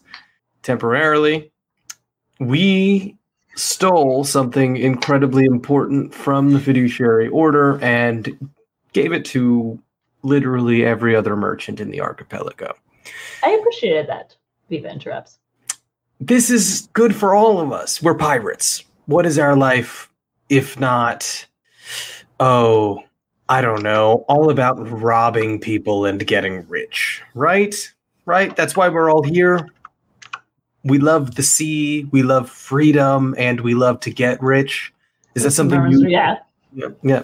temporarily, 0.64 1.52
we 2.40 3.16
stole 3.56 4.24
something 4.24 4.78
incredibly 4.78 5.46
important 5.46 6.14
from 6.14 6.52
the 6.52 6.60
fiduciary 6.60 7.28
order 7.30 7.80
and 7.82 8.38
gave 8.94 9.14
it 9.14 9.24
to 9.26 9.80
literally 10.24 10.86
every 10.86 11.16
other 11.16 11.36
merchant 11.36 11.80
in 11.80 11.90
the 11.92 12.02
archipelago. 12.02 12.74
I 13.44 13.52
appreciated 13.52 14.08
that. 14.08 14.36
Viva 14.70 14.90
interrupts. 14.90 15.40
this 16.20 16.50
is 16.50 16.90
good 16.94 17.16
for 17.16 17.36
all 17.36 17.60
of 17.60 17.72
us. 17.72 18.02
We're 18.02 18.16
pirates. 18.16 18.84
What 19.06 19.26
is 19.26 19.38
our 19.38 19.56
life 19.56 20.10
if 20.50 20.80
not, 20.80 21.46
oh, 22.40 23.04
I 23.50 23.62
don't 23.62 23.84
know, 23.84 24.26
all 24.28 24.50
about 24.50 24.76
robbing 24.90 25.60
people 25.60 26.06
and 26.06 26.26
getting 26.26 26.68
rich, 26.68 27.22
right? 27.34 27.76
Right? 28.26 28.56
That's 28.56 28.76
why 28.76 28.90
we're 28.90 29.12
all 29.12 29.24
here. 29.24 29.68
We 30.86 31.00
love 31.00 31.36
the 31.36 31.44
sea, 31.44 32.08
we 32.12 32.24
love 32.24 32.50
freedom, 32.50 33.36
and 33.38 33.60
we 33.62 33.74
love 33.74 34.00
to 34.02 34.12
get 34.12 34.42
rich. 34.42 34.94
Is 35.34 35.44
that 35.44 35.52
something 35.52 35.92
you? 35.92 36.08
Yeah. 36.08 36.38
Yeah. 36.74 36.90
yeah. 37.04 37.24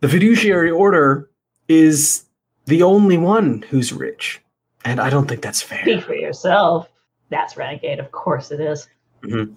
The 0.00 0.08
fiduciary 0.08 0.70
order 0.70 1.30
is 1.68 2.24
the 2.64 2.82
only 2.82 3.18
one 3.18 3.62
who's 3.68 3.92
rich, 3.92 4.40
and 4.84 4.98
I 4.98 5.10
don't 5.10 5.28
think 5.28 5.42
that's 5.42 5.60
fair. 5.60 5.82
Speak 5.82 6.04
for 6.04 6.14
yourself. 6.14 6.88
That's 7.28 7.56
renegade. 7.56 8.00
Of 8.00 8.10
course 8.12 8.50
it 8.50 8.60
is. 8.60 8.88
Mm-hmm. 9.22 9.52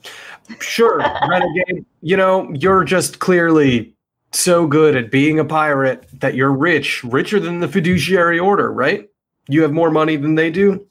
Sure, 0.59 0.97
renegade. 1.30 1.86
You 2.01 2.17
know, 2.17 2.51
you're 2.53 2.84
just 2.84 3.19
clearly 3.19 3.95
so 4.32 4.67
good 4.67 4.97
at 4.97 5.11
being 5.11 5.39
a 5.39 5.45
pirate 5.45 6.07
that 6.19 6.36
you're 6.36 6.51
rich, 6.51 7.03
richer 7.05 7.39
than 7.39 7.61
the 7.61 7.67
fiduciary 7.69 8.38
order, 8.39 8.71
right? 8.71 9.09
You 9.47 9.61
have 9.61 9.71
more 9.71 9.91
money 9.91 10.17
than 10.17 10.36
they 10.36 10.51
do. 10.51 10.86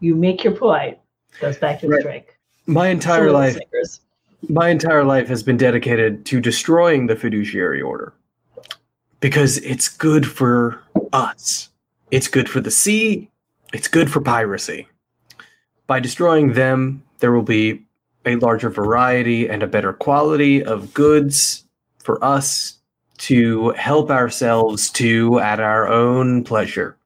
You 0.00 0.14
make 0.14 0.44
your 0.44 0.54
point. 0.54 0.98
Goes 1.40 1.56
back 1.58 1.80
to 1.80 1.86
the 1.86 1.92
Right. 1.92 2.02
drink. 2.02 2.38
My 2.66 2.88
entire 2.88 3.30
life, 3.30 3.58
my 4.48 4.68
entire 4.68 5.04
life 5.04 5.28
has 5.28 5.42
been 5.42 5.56
dedicated 5.56 6.24
to 6.26 6.40
destroying 6.40 7.06
the 7.06 7.16
fiduciary 7.16 7.82
order 7.82 8.12
because 9.20 9.58
it's 9.58 9.88
good 9.88 10.26
for 10.26 10.80
us. 11.12 11.70
It's 12.10 12.28
good 12.28 12.48
for 12.48 12.60
the 12.60 12.70
sea. 12.70 13.30
It's 13.72 13.88
good 13.88 14.10
for 14.10 14.20
piracy. 14.20 14.86
By 15.86 16.00
destroying 16.00 16.52
them, 16.52 17.02
there 17.18 17.32
will 17.32 17.42
be 17.42 17.84
a 18.26 18.36
larger 18.36 18.70
variety 18.70 19.48
and 19.48 19.62
a 19.62 19.66
better 19.66 19.92
quality 19.92 20.62
of 20.64 20.94
goods 20.94 21.64
for 21.98 22.22
us 22.24 22.78
to 23.18 23.70
help 23.70 24.10
ourselves 24.10 24.90
to 24.90 25.38
at 25.40 25.60
our 25.60 25.88
own 25.88 26.44
pleasure. 26.44 26.96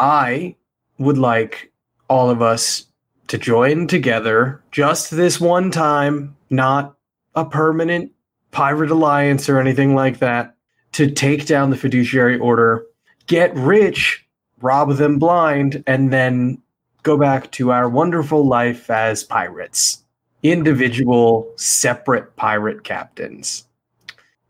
I 0.00 0.56
would 0.98 1.18
like 1.18 1.72
all 2.08 2.30
of 2.30 2.42
us 2.42 2.86
to 3.28 3.38
join 3.38 3.86
together 3.86 4.62
just 4.72 5.10
this 5.10 5.40
one 5.40 5.70
time, 5.70 6.36
not 6.50 6.96
a 7.34 7.44
permanent 7.44 8.12
pirate 8.50 8.90
alliance 8.90 9.48
or 9.48 9.60
anything 9.60 9.94
like 9.94 10.18
that, 10.18 10.54
to 10.92 11.10
take 11.10 11.46
down 11.46 11.70
the 11.70 11.76
fiduciary 11.76 12.38
order, 12.38 12.84
get 13.26 13.54
rich, 13.54 14.26
rob 14.60 14.96
them 14.96 15.18
blind, 15.18 15.84
and 15.86 16.12
then 16.12 16.60
go 17.02 17.16
back 17.16 17.52
to 17.52 17.70
our 17.70 17.88
wonderful 17.88 18.46
life 18.46 18.90
as 18.90 19.22
pirates, 19.22 20.02
individual, 20.42 21.52
separate 21.56 22.34
pirate 22.36 22.84
captains. 22.84 23.64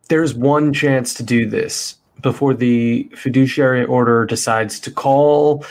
There's 0.09 0.35
one 0.35 0.73
chance 0.73 1.13
to 1.15 1.23
do 1.23 1.47
this 1.47 1.97
before 2.23 2.55
the 2.55 3.11
fiduciary 3.15 3.85
order 3.85 4.25
decides 4.25 4.81
to 4.81 4.91
call 4.91 5.65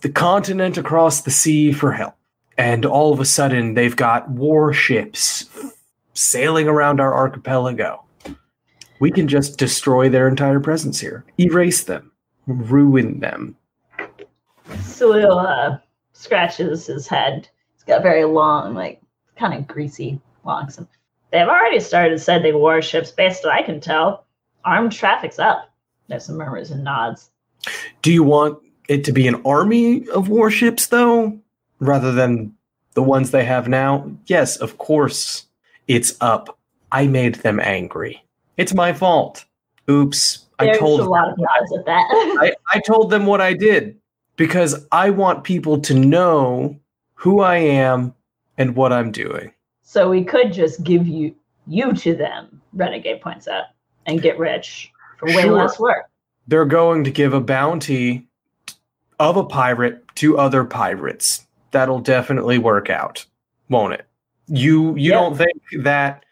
the 0.00 0.08
continent 0.08 0.76
across 0.76 1.22
the 1.22 1.30
sea 1.30 1.72
for 1.72 1.92
help 1.92 2.14
and 2.58 2.84
all 2.84 3.12
of 3.12 3.20
a 3.20 3.24
sudden 3.24 3.74
they've 3.74 3.96
got 3.96 4.28
warships 4.30 5.46
sailing 6.14 6.68
around 6.68 7.00
our 7.00 7.14
archipelago. 7.14 8.02
We 8.98 9.10
can 9.10 9.28
just 9.28 9.58
destroy 9.58 10.08
their 10.08 10.26
entire 10.26 10.60
presence 10.60 10.98
here, 10.98 11.24
erase 11.38 11.84
them, 11.84 12.12
ruin 12.46 13.20
them. 13.20 13.56
Salil 14.68 15.44
uh, 15.44 15.78
scratches 16.12 16.86
his 16.86 17.06
head. 17.06 17.48
He's 17.74 17.84
got 17.84 18.02
very 18.02 18.24
long, 18.24 18.74
like 18.74 19.02
kind 19.36 19.52
of 19.52 19.66
greasy 19.66 20.18
locks. 20.44 20.78
They've 21.30 21.46
already 21.46 21.80
started 21.80 22.20
sending 22.20 22.58
warships, 22.58 23.10
based 23.10 23.44
on 23.44 23.50
what 23.50 23.58
I 23.58 23.62
can 23.62 23.80
tell. 23.80 24.24
Armed 24.64 24.92
traffic's 24.92 25.38
up. 25.38 25.70
There's 26.08 26.24
some 26.24 26.36
murmurs 26.36 26.70
and 26.70 26.82
nods. 26.82 27.30
Do 28.00 28.12
you 28.12 28.22
want 28.22 28.58
it 28.88 29.04
to 29.04 29.12
be 29.12 29.26
an 29.28 29.40
army 29.44 30.08
of 30.10 30.28
warships, 30.28 30.86
though, 30.88 31.38
rather 31.80 32.12
than 32.12 32.54
the 32.94 33.02
ones 33.02 33.30
they 33.30 33.44
have 33.44 33.68
now? 33.68 34.10
Yes, 34.26 34.56
of 34.56 34.78
course, 34.78 35.46
it's 35.88 36.16
up. 36.20 36.58
I 36.92 37.06
made 37.06 37.36
them 37.36 37.60
angry. 37.60 38.22
It's 38.56 38.74
my 38.74 38.92
fault. 38.92 39.44
Oops. 39.90 40.44
I 40.58 40.70
told 40.78 41.00
a 41.00 41.04
lot 41.04 41.28
of 41.30 41.36
nods 41.38 41.76
at 41.76 41.84
that. 41.84 42.06
I, 42.40 42.52
I 42.72 42.80
told 42.80 43.10
them 43.10 43.26
what 43.26 43.40
I 43.42 43.52
did 43.52 43.96
because 44.36 44.86
I 44.92 45.10
want 45.10 45.44
people 45.44 45.78
to 45.80 45.94
know 45.94 46.78
who 47.14 47.40
I 47.40 47.56
am 47.56 48.14
and 48.56 48.74
what 48.74 48.92
I'm 48.92 49.10
doing. 49.12 49.52
so 49.82 50.08
we 50.08 50.24
could 50.24 50.52
just 50.52 50.82
give 50.82 51.06
you 51.06 51.34
you 51.66 51.92
to 51.92 52.14
them, 52.14 52.62
Renegade 52.72 53.20
points 53.20 53.48
out, 53.48 53.64
and 54.06 54.22
get 54.22 54.38
rich 54.38 54.90
for 55.18 55.26
way 55.26 55.42
Sure. 55.42 55.52
less 55.52 55.78
work. 55.78 56.06
They're 56.46 56.64
going 56.64 57.04
to 57.04 57.10
give 57.10 57.34
a 57.34 57.40
bounty 57.40 58.25
of 59.18 59.36
a 59.36 59.44
pirate 59.44 60.02
to 60.16 60.38
other 60.38 60.64
pirates. 60.64 61.46
That'll 61.70 62.00
definitely 62.00 62.58
work 62.58 62.90
out, 62.90 63.24
won't 63.68 63.94
it? 63.94 64.06
You 64.48 64.94
you 64.96 65.10
Yeah. 65.10 65.20
don't 65.20 65.36
think 65.36 65.52
that 65.84 66.24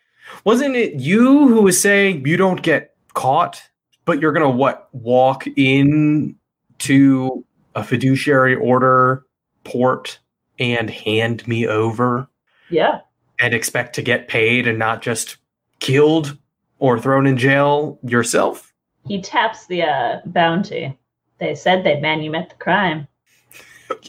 wasn't 0.44 0.76
it 0.76 0.94
you 0.94 1.48
who 1.48 1.62
was 1.62 1.80
saying 1.80 2.26
you 2.26 2.36
don't 2.36 2.62
get 2.62 2.94
caught, 3.14 3.62
but 4.04 4.20
you're 4.20 4.32
gonna 4.32 4.48
what 4.50 4.88
walk 4.92 5.46
in 5.56 6.36
to 6.78 7.44
a 7.74 7.82
fiduciary 7.82 8.54
order 8.54 9.24
port 9.64 10.18
and 10.58 10.88
hand 10.90 11.46
me 11.48 11.66
over 11.66 12.28
Yeah. 12.70 13.00
and 13.40 13.52
expect 13.54 13.94
to 13.96 14.02
get 14.02 14.28
paid 14.28 14.66
and 14.68 14.78
not 14.78 15.02
just 15.02 15.36
killed 15.80 16.36
or 16.78 16.98
thrown 16.98 17.26
in 17.26 17.36
jail 17.36 17.98
yourself? 18.04 18.72
He 19.06 19.20
taps 19.20 19.66
the 19.66 19.82
uh, 19.82 20.20
bounty. 20.26 20.96
They 21.44 21.54
said 21.54 21.84
they'd 21.84 22.02
manumit 22.02 22.48
the 22.48 22.54
crime. 22.54 23.06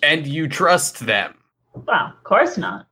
And 0.02 0.26
you 0.26 0.48
trust 0.48 1.06
them. 1.06 1.36
Well, 1.74 2.14
of 2.18 2.24
course 2.24 2.58
not. 2.58 2.88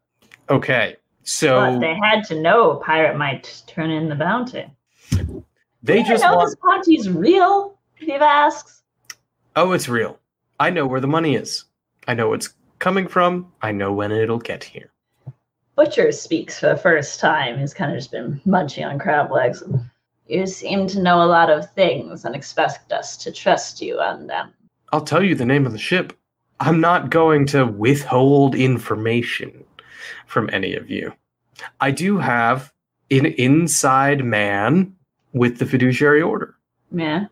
Okay. 0.50 0.98
But 1.22 1.30
So 1.30 1.80
they 1.80 1.96
had 1.96 2.26
to 2.26 2.42
know 2.42 2.72
a 2.72 2.84
pirate 2.84 3.18
might 3.18 3.64
turn 3.68 3.90
in 3.90 4.10
the 4.10 4.16
bounty. 4.16 4.66
they 5.82 6.00
you 6.00 6.06
just 6.06 6.24
know 6.24 6.36
want 6.36 6.50
this 6.50 6.58
bounty's 6.62 7.10
real? 7.10 7.78
Viv 8.00 8.22
asks. 8.22 8.82
Oh, 9.56 9.72
it's 9.72 9.88
real. 9.88 10.20
I 10.60 10.70
know 10.70 10.86
where 10.86 11.00
the 11.00 11.08
money 11.08 11.36
is. 11.36 11.64
I 12.10 12.14
know 12.14 12.28
what's 12.28 12.54
coming 12.80 13.08
from. 13.08 13.50
I 13.62 13.72
know 13.72 13.94
when 13.94 14.12
it'll 14.12 14.40
get 14.40 14.62
here. 14.62 14.92
Butcher 15.78 16.12
speaks 16.12 16.60
for 16.60 16.68
the 16.68 16.78
first 16.78 17.22
time. 17.22 17.58
He's 17.58 17.74
kind 17.74 17.92
of 17.92 17.98
just 17.98 18.12
been 18.12 18.42
munching 18.44 18.84
on 18.84 19.00
crab 19.00 19.32
legs. 19.32 19.64
You 20.28 20.48
seem 20.48 20.88
to 20.88 21.02
know 21.02 21.22
a 21.22 21.26
lot 21.26 21.50
of 21.50 21.72
things 21.72 22.26
and 22.26 22.36
expect 22.36 22.92
us 22.92 23.18
to 23.18 23.32
trust 23.32 23.82
you 23.82 24.00
on 24.00 24.28
them. 24.28 24.54
I'll 24.92 25.02
tell 25.02 25.24
you 25.24 25.36
the 25.36 25.46
name 25.46 25.66
of 25.66 25.72
the 25.72 25.78
ship. 25.78 26.14
I'm 26.60 26.80
not 26.80 27.10
going 27.10 27.46
to 27.48 27.66
withhold 27.66 28.56
information 28.56 29.66
from 30.28 30.50
any 30.54 30.76
of 30.76 30.90
you. 30.90 31.14
I 31.82 31.92
do 31.92 32.18
have 32.18 32.72
an 33.12 33.26
inside 33.26 34.24
man 34.24 34.96
with 35.34 35.58
the 35.58 35.66
fiduciary 35.66 36.22
order. 36.22 36.56
Yeah. 36.92 37.26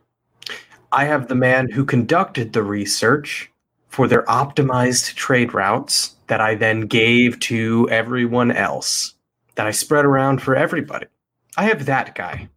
I 0.91 1.05
have 1.05 1.27
the 1.27 1.35
man 1.35 1.69
who 1.69 1.85
conducted 1.85 2.51
the 2.51 2.63
research 2.63 3.49
for 3.87 4.07
their 4.07 4.23
optimized 4.23 5.15
trade 5.15 5.53
routes 5.53 6.15
that 6.27 6.41
I 6.41 6.55
then 6.55 6.81
gave 6.81 7.39
to 7.41 7.87
everyone 7.89 8.51
else, 8.51 9.13
that 9.55 9.67
I 9.67 9.71
spread 9.71 10.05
around 10.05 10.41
for 10.41 10.55
everybody. 10.55 11.07
I 11.57 11.65
have 11.65 11.85
that 11.85 12.15
guy. 12.15 12.49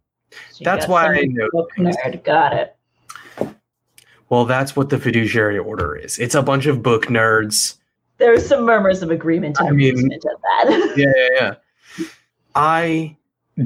So 0.51 0.71
you 0.71 0.87
why 0.87 1.13
I 1.13 1.21
know 1.25 1.49
nerd. 1.77 2.23
Got 2.23 2.53
it. 2.53 2.75
Well, 4.29 4.45
that's 4.45 4.75
what 4.75 4.89
the 4.89 4.97
fiduciary 4.97 5.59
order 5.59 5.95
is. 5.95 6.17
It's 6.17 6.35
a 6.35 6.41
bunch 6.41 6.65
of 6.65 6.81
book 6.81 7.05
nerds. 7.05 7.77
There's 8.17 8.47
some 8.47 8.63
murmurs 8.63 9.01
of 9.03 9.11
agreement 9.11 9.57
I 9.61 9.71
mean- 9.71 10.11
at 10.11 10.21
that. 10.21 10.93
Yeah, 10.97 11.11
yeah, 11.15 11.27
yeah. 11.33 12.05
I 12.55 13.17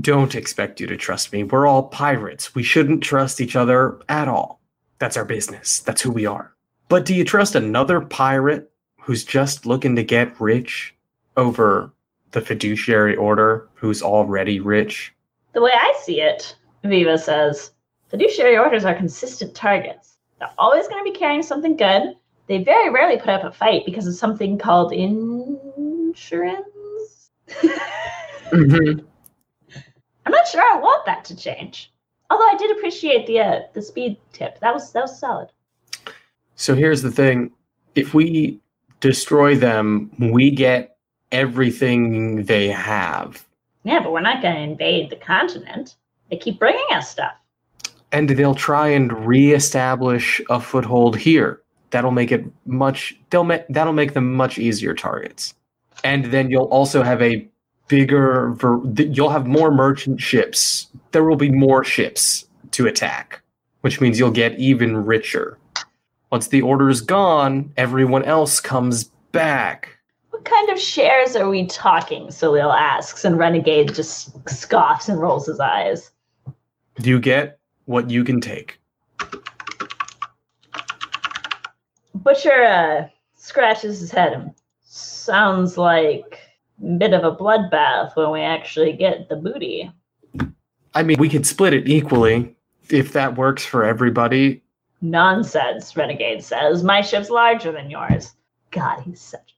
don't 0.02 0.36
expect 0.36 0.80
you 0.80 0.88
to 0.88 0.98
trust 0.98 1.32
me. 1.32 1.44
We're 1.44 1.68
all 1.68 1.84
pirates. 1.84 2.56
We 2.56 2.64
shouldn't 2.64 3.04
trust 3.04 3.42
each 3.42 3.56
other 3.56 4.00
at 4.10 4.28
all. 4.28 4.60
That's 5.00 5.18
our 5.18 5.26
business. 5.26 5.80
That's 5.80 6.02
who 6.02 6.12
we 6.12 6.26
are. 6.26 6.54
But 6.90 7.06
do 7.06 7.14
you 7.14 7.24
trust 7.24 7.56
another 7.56 8.02
pirate 8.02 8.72
who's 9.00 9.24
just 9.24 9.66
looking 9.66 9.96
to 9.96 10.04
get 10.04 10.40
rich 10.42 10.96
over 11.38 11.92
the 12.32 12.42
fiduciary 12.42 13.16
order 13.16 13.68
who's 13.76 14.02
already 14.02 14.60
rich? 14.60 15.14
The 15.54 15.62
way 15.62 15.72
I 15.74 15.94
see 16.04 16.22
it, 16.22 16.56
Viva 16.84 17.18
says, 17.18 17.72
fiduciary 18.10 18.58
orders 18.58 18.86
are 18.86 18.96
consistent 18.96 19.54
targets. 19.56 20.18
They're 20.40 20.50
always 20.58 20.88
going 20.88 21.04
to 21.04 21.12
be 21.12 21.18
carrying 21.18 21.44
something 21.44 21.76
good. 21.76 22.16
They 22.48 22.64
very 22.64 22.90
rarely 22.90 23.18
put 23.18 23.30
up 23.30 23.44
a 23.44 23.52
fight 23.52 23.86
because 23.86 24.08
of 24.08 24.16
something 24.16 24.58
called 24.58 24.92
insurance. 24.94 26.66
Mm-hmm. 27.50 29.06
I'm 30.26 30.32
not 30.32 30.48
sure 30.48 30.62
I 30.62 30.80
want 30.80 31.06
that 31.06 31.26
to 31.26 31.36
change. 31.36 31.92
Although 32.30 32.48
I 32.48 32.56
did 32.58 32.76
appreciate 32.78 33.26
the 33.28 33.40
uh, 33.40 33.60
the 33.74 33.82
speed 33.82 34.18
tip. 34.34 34.60
That 34.60 34.74
was 34.74 34.92
that 34.94 35.02
was 35.02 35.20
solid. 35.20 35.50
So 36.56 36.76
here's 36.76 37.02
the 37.02 37.12
thing 37.12 37.52
if 37.96 38.14
we 38.14 38.60
destroy 39.00 39.56
them, 39.56 40.12
we 40.20 40.52
get 40.52 40.98
everything 41.32 42.46
they 42.46 42.68
have. 42.68 43.46
Yeah, 43.84 44.00
but 44.00 44.12
we're 44.12 44.22
not 44.22 44.42
going 44.42 44.56
to 44.56 44.62
invade 44.62 45.10
the 45.10 45.16
continent. 45.16 45.96
They 46.30 46.38
keep 46.38 46.60
bringing 46.60 46.86
us 46.92 47.10
stuff. 47.10 47.34
and 48.12 48.30
they'll 48.30 48.56
try 48.56 48.88
and 48.88 49.12
reestablish 49.26 50.42
a 50.50 50.60
foothold 50.60 51.18
here. 51.18 51.62
that'll 51.92 52.12
make 52.12 52.32
it 52.32 52.44
much. 52.66 53.16
They'll 53.32 53.44
ma- 53.44 53.66
that'll 53.70 53.94
make 53.94 54.14
them 54.14 54.34
much 54.36 54.58
easier 54.60 54.94
targets, 54.94 55.54
and 56.04 56.26
then 56.26 56.50
you'll 56.52 56.66
also 56.66 57.02
have 57.04 57.22
a 57.22 57.48
bigger. 57.88 58.52
ver- 58.52 58.82
You'll 58.96 59.32
have 59.32 59.48
more 59.48 59.72
merchant 59.72 60.22
ships. 60.22 60.88
There 61.12 61.24
will 61.24 61.36
be 61.36 61.50
more 61.50 61.84
ships 61.84 62.46
to 62.72 62.86
attack, 62.86 63.42
which 63.82 64.00
means 64.02 64.20
you'll 64.20 64.30
get 64.32 64.58
even 64.60 65.04
richer. 65.06 65.58
Once 66.32 66.48
the 66.50 66.62
order's 66.62 67.02
gone, 67.02 67.74
everyone 67.76 68.24
else 68.24 68.60
comes 68.60 69.06
back. 69.32 69.98
What 70.30 70.46
kind 70.46 70.70
of 70.70 70.80
shares 70.80 71.36
are 71.36 71.50
we 71.50 71.66
talking? 71.66 72.28
Salil 72.28 72.72
asks, 72.72 73.26
and 73.26 73.40
Renegade 73.40 73.96
just 73.96 74.32
scoffs 74.48 75.10
and 75.10 75.20
rolls 75.20 75.48
his 75.48 75.60
eyes. 75.60 76.12
Do 77.02 77.10
you 77.10 77.20
get 77.20 77.60
what 77.90 78.08
you 78.12 78.24
can 78.24 78.40
take. 78.40 78.80
Butcher 82.14 82.64
uh, 82.64 83.08
scratches 83.36 84.00
his 84.00 84.12
head. 84.12 84.54
Sounds 84.84 85.76
like 85.76 86.40
a 86.80 86.98
bit 86.98 87.14
of 87.14 87.24
a 87.24 87.36
bloodbath 87.36 88.16
when 88.16 88.30
we 88.30 88.42
actually 88.42 88.94
get 88.94 89.28
the 89.28 89.36
booty. 89.38 89.92
I 90.94 91.02
mean, 91.02 91.18
we 91.18 91.30
could 91.30 91.48
split 91.48 91.74
it 91.74 91.90
equally 91.90 92.56
if 92.92 93.12
that 93.14 93.36
works 93.36 93.66
for 93.66 93.84
everybody. 93.84 94.62
Nonsense, 95.02 95.98
Renegade 95.98 96.44
says. 96.44 96.84
My 96.84 97.02
ship's 97.02 97.32
larger 97.32 97.72
than 97.72 97.90
yours. 97.90 98.36
God, 98.70 99.02
he's 99.02 99.20
such. 99.20 99.56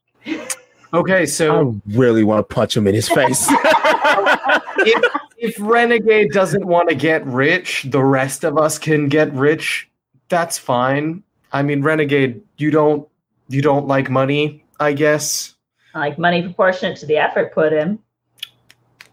Okay, 0.93 1.25
so 1.25 1.71
I 1.71 1.97
really 1.97 2.23
want 2.23 2.47
to 2.47 2.55
punch 2.55 2.77
him 2.77 2.87
in 2.87 2.95
his 2.95 3.09
face. 3.09 3.47
if, 3.51 5.11
if 5.41 5.55
Renegade 5.59 6.31
doesn't 6.31 6.65
want 6.65 6.89
to 6.89 6.95
get 6.95 7.25
rich, 7.25 7.87
the 7.89 8.03
rest 8.03 8.43
of 8.43 8.57
us 8.57 8.77
can 8.77 9.09
get 9.09 9.33
rich. 9.33 9.89
That's 10.29 10.57
fine. 10.57 11.23
I 11.51 11.63
mean, 11.63 11.81
Renegade, 11.81 12.41
you 12.57 12.69
don't 12.69 13.07
you 13.49 13.61
don't 13.61 13.87
like 13.87 14.09
money, 14.09 14.63
I 14.79 14.93
guess. 14.93 15.55
like 15.93 16.17
money 16.17 16.43
proportionate 16.43 16.97
to 16.99 17.05
the 17.05 17.17
effort 17.17 17.53
put 17.53 17.73
in. 17.73 17.99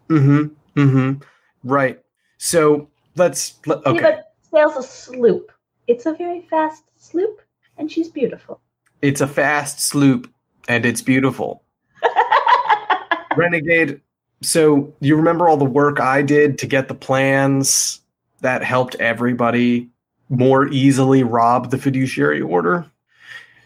Mm-hmm. 0.09 0.81
Mm-hmm. 0.81 1.23
Right. 1.65 2.01
So 2.37 2.89
let's 3.17 3.59
let, 3.67 3.85
okay. 3.87 3.99
Eva 3.99 4.25
sails 4.51 4.77
a 4.77 4.83
sloop. 4.83 5.51
It's 5.87 6.07
a 6.07 6.13
very 6.13 6.43
fast 6.51 6.85
sloop, 6.99 7.41
and 7.79 7.91
she's 7.91 8.09
beautiful. 8.09 8.61
It's 9.01 9.23
a 9.23 9.27
fast 9.27 9.81
sloop 9.81 10.31
and 10.69 10.85
it's 10.85 11.03
beautiful. 11.03 11.65
Renegade, 13.37 14.01
so 14.43 14.93
you 15.01 15.17
remember 15.17 15.49
all 15.49 15.57
the 15.57 15.65
work 15.65 16.01
I 16.01 16.23
did 16.23 16.59
to 16.59 16.67
get 16.67 16.89
the 16.89 16.95
plans 16.95 18.01
that 18.41 18.63
helped 18.63 18.95
everybody 18.97 19.89
more 20.29 20.69
easily 20.69 21.23
rob 21.23 21.71
the 21.71 21.79
fiduciary 21.79 22.41
order? 22.41 22.87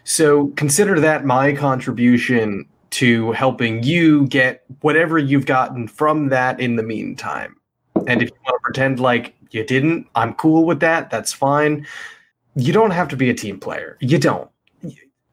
So 0.03 0.47
consider 0.55 0.99
that 0.99 1.25
my 1.25 1.53
contribution 1.53 2.65
to 2.91 3.31
helping 3.31 3.81
you 3.83 4.27
get 4.27 4.63
whatever 4.81 5.17
you've 5.17 5.45
gotten 5.45 5.87
from 5.87 6.29
that 6.29 6.59
in 6.59 6.75
the 6.75 6.83
meantime. 6.83 7.55
And 8.07 8.21
if 8.21 8.29
you 8.29 8.35
want 8.45 8.55
to 8.55 8.63
pretend 8.63 8.99
like 8.99 9.33
you 9.51 9.63
didn't, 9.63 10.07
I'm 10.15 10.33
cool 10.33 10.65
with 10.65 10.79
that. 10.81 11.09
That's 11.09 11.33
fine. 11.33 11.87
You 12.55 12.73
don't 12.73 12.91
have 12.91 13.07
to 13.09 13.15
be 13.15 13.29
a 13.29 13.33
team 13.33 13.59
player. 13.59 13.97
You 13.99 14.19
don't. 14.19 14.49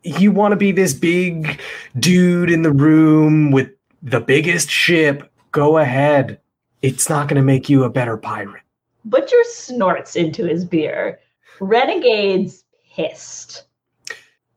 You 0.02 0.32
want 0.32 0.52
to 0.52 0.56
be 0.56 0.72
this 0.72 0.94
big 0.94 1.60
dude 1.98 2.50
in 2.50 2.62
the 2.62 2.72
room 2.72 3.50
with 3.50 3.68
the 4.02 4.20
biggest 4.20 4.70
ship. 4.70 5.29
Go 5.52 5.78
ahead. 5.78 6.40
It's 6.82 7.08
not 7.08 7.28
going 7.28 7.36
to 7.36 7.42
make 7.42 7.68
you 7.68 7.84
a 7.84 7.90
better 7.90 8.16
pirate. 8.16 8.62
Butcher 9.04 9.42
snorts 9.44 10.16
into 10.16 10.46
his 10.46 10.64
beer. 10.64 11.20
Renegade's 11.60 12.64
pissed. 12.94 13.64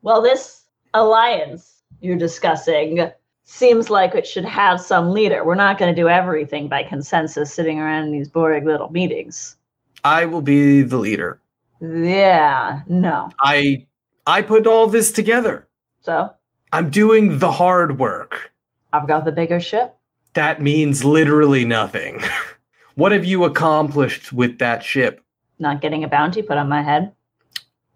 Well, 0.01 0.21
this 0.21 0.65
alliance 0.93 1.81
you're 2.01 2.17
discussing 2.17 3.09
seems 3.43 3.89
like 3.89 4.15
it 4.15 4.27
should 4.27 4.45
have 4.45 4.79
some 4.81 5.11
leader. 5.11 5.43
We're 5.43 5.55
not 5.55 5.77
going 5.77 5.93
to 5.93 6.01
do 6.01 6.09
everything 6.09 6.67
by 6.67 6.83
consensus 6.83 7.53
sitting 7.53 7.79
around 7.79 8.05
in 8.05 8.11
these 8.11 8.29
boring 8.29 8.65
little 8.65 8.91
meetings. 8.91 9.57
I 10.03 10.25
will 10.25 10.41
be 10.41 10.81
the 10.81 10.97
leader. 10.97 11.39
Yeah, 11.81 12.81
no. 12.87 13.29
I 13.39 13.85
I 14.25 14.41
put 14.41 14.67
all 14.67 14.87
this 14.87 15.11
together. 15.11 15.67
So 16.01 16.33
I'm 16.71 16.89
doing 16.89 17.39
the 17.39 17.51
hard 17.51 17.99
work. 17.99 18.51
I've 18.91 19.07
got 19.07 19.25
the 19.25 19.31
bigger 19.31 19.59
ship. 19.59 19.95
That 20.33 20.61
means 20.61 21.03
literally 21.03 21.65
nothing. 21.65 22.21
what 22.95 23.11
have 23.11 23.25
you 23.25 23.43
accomplished 23.43 24.33
with 24.33 24.59
that 24.59 24.83
ship? 24.83 25.23
Not 25.59 25.81
getting 25.81 26.03
a 26.03 26.07
bounty 26.07 26.41
put 26.41 26.57
on 26.57 26.69
my 26.69 26.81
head. 26.81 27.11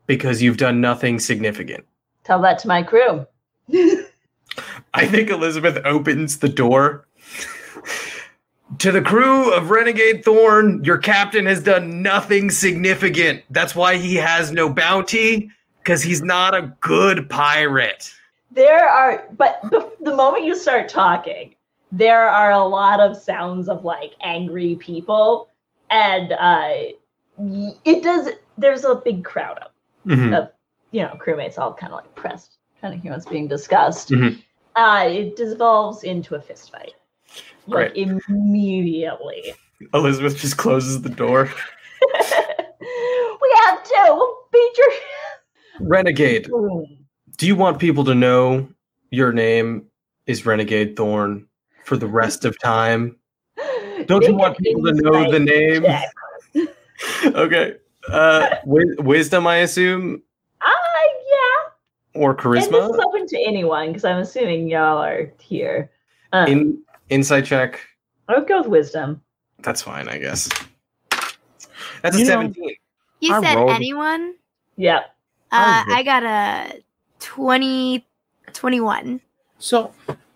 Because 0.06 0.42
you've 0.42 0.58
done 0.58 0.80
nothing 0.80 1.20
significant. 1.20 1.86
Tell 2.24 2.42
that 2.42 2.60
to 2.60 2.68
my 2.68 2.84
crew. 2.84 3.26
I 4.94 5.06
think 5.06 5.30
Elizabeth 5.30 5.80
opens 5.86 6.40
the 6.40 6.50
door. 6.50 7.08
to 8.80 8.92
the 8.92 9.02
crew 9.02 9.54
of 9.54 9.70
Renegade 9.70 10.24
Thorn, 10.24 10.84
your 10.84 10.98
captain 10.98 11.46
has 11.46 11.62
done 11.62 12.02
nothing 12.02 12.50
significant. 12.50 13.44
That's 13.50 13.76
why 13.76 13.98
he 13.98 14.16
has 14.16 14.52
no 14.52 14.70
bounty, 14.70 15.50
because 15.80 16.04
he's 16.04 16.22
not 16.22 16.56
a 16.56 16.74
good 16.80 17.30
pirate. 17.30 18.14
There 18.52 18.88
are, 18.88 19.28
but 19.38 19.60
the, 19.70 20.16
moment 20.16 20.46
you 20.46 20.56
start 20.56 20.90
talking, 20.90 21.54
there 21.92 22.28
are 22.30 22.52
a 22.52 22.64
lot 22.64 23.00
of 23.00 23.16
sounds 23.18 23.70
of 23.70 23.84
like 23.86 24.12
angry 24.22 24.76
people, 24.76 25.50
and 25.90 26.34
uh, 26.34 26.74
it 27.86 28.04
does. 28.04 28.30
There's 28.58 28.84
a 28.84 28.96
big 28.96 29.24
crowd 29.24 29.60
of, 29.60 30.34
of 30.34 30.50
you 30.92 31.02
know 31.02 31.18
crewmates 31.24 31.58
all 31.58 31.74
kind 31.74 31.94
of 31.94 31.98
like 31.98 32.16
pressed, 32.16 32.58
trying 32.80 32.94
to 32.94 32.98
hear 32.98 33.12
what's 33.12 33.26
being 33.26 33.48
discussed. 33.48 34.10
Mhm. 34.10 34.42
Uh, 34.76 35.08
it 35.10 35.36
devolves 35.36 36.04
into 36.04 36.36
a 36.36 36.42
fist 36.42 36.72
fight, 36.72 36.94
like 37.66 37.94
Great. 37.94 38.08
immediately. 38.30 39.54
Elizabeth 39.94 40.38
just 40.38 40.58
closes 40.58 41.02
the 41.02 41.10
door. 41.10 41.46
we 42.02 43.56
have 43.66 43.84
to 43.84 44.36
beat 44.52 44.78
your. 44.78 44.90
Renegade, 45.80 46.50
do 47.38 47.48
you 47.48 47.56
want 47.56 47.80
people 47.80 48.04
to 48.06 48.16
know 48.16 48.68
your 49.12 49.32
name 49.32 49.86
is 50.26 50.46
Renegade 50.46 50.96
Thorn 50.96 51.47
for 51.88 51.96
the 51.98 52.06
rest 52.08 52.44
of 52.46 52.60
time? 52.60 53.16
Don't 54.06 54.24
you 54.26 54.36
want 54.36 54.58
people 54.58 54.84
to 54.84 54.94
know 54.94 55.32
the 55.32 55.40
name? 55.40 56.68
okay. 57.26 57.76
Uh, 58.10 58.50
wi- 58.66 58.96
wisdom, 59.00 59.48
I 59.48 59.58
assume, 59.58 60.22
Ah, 60.62 60.70
yeah. 62.14 62.22
or 62.22 62.32
And 62.32 62.56
this 62.56 62.66
is 62.66 62.72
charisma. 62.72 63.04
open 63.06 63.26
to 63.28 63.42
anyone 63.46 63.88
because 63.88 64.06
I'm 64.06 64.18
assuming 64.20 64.68
y'all 64.68 64.98
are 65.00 65.32
here. 65.40 65.92
Um, 66.34 66.48
In 66.48 66.78
insight 67.10 67.46
check. 67.46 67.80
I 68.28 68.38
would 68.38 68.48
go 68.48 68.60
with 68.60 68.68
wisdom. 68.68 69.22
That's 69.60 69.82
fine, 69.82 70.08
I 70.10 70.18
guess. 70.20 70.50
That's 72.02 72.16
a 72.16 72.20
You 72.20 72.26
know- 72.26 72.30
seventeen. 72.32 72.76
You 73.20 73.34
I 73.34 73.42
said 73.42 73.56
rolled- 73.56 73.72
anyone? 73.72 74.36
Yep. 74.78 75.02
Uh, 75.52 75.84
I 75.88 75.96
I 76.00 76.04
got 76.04 76.24
a 76.24 76.82
20, 77.20 78.06
21. 78.54 79.20
so 79.60 79.92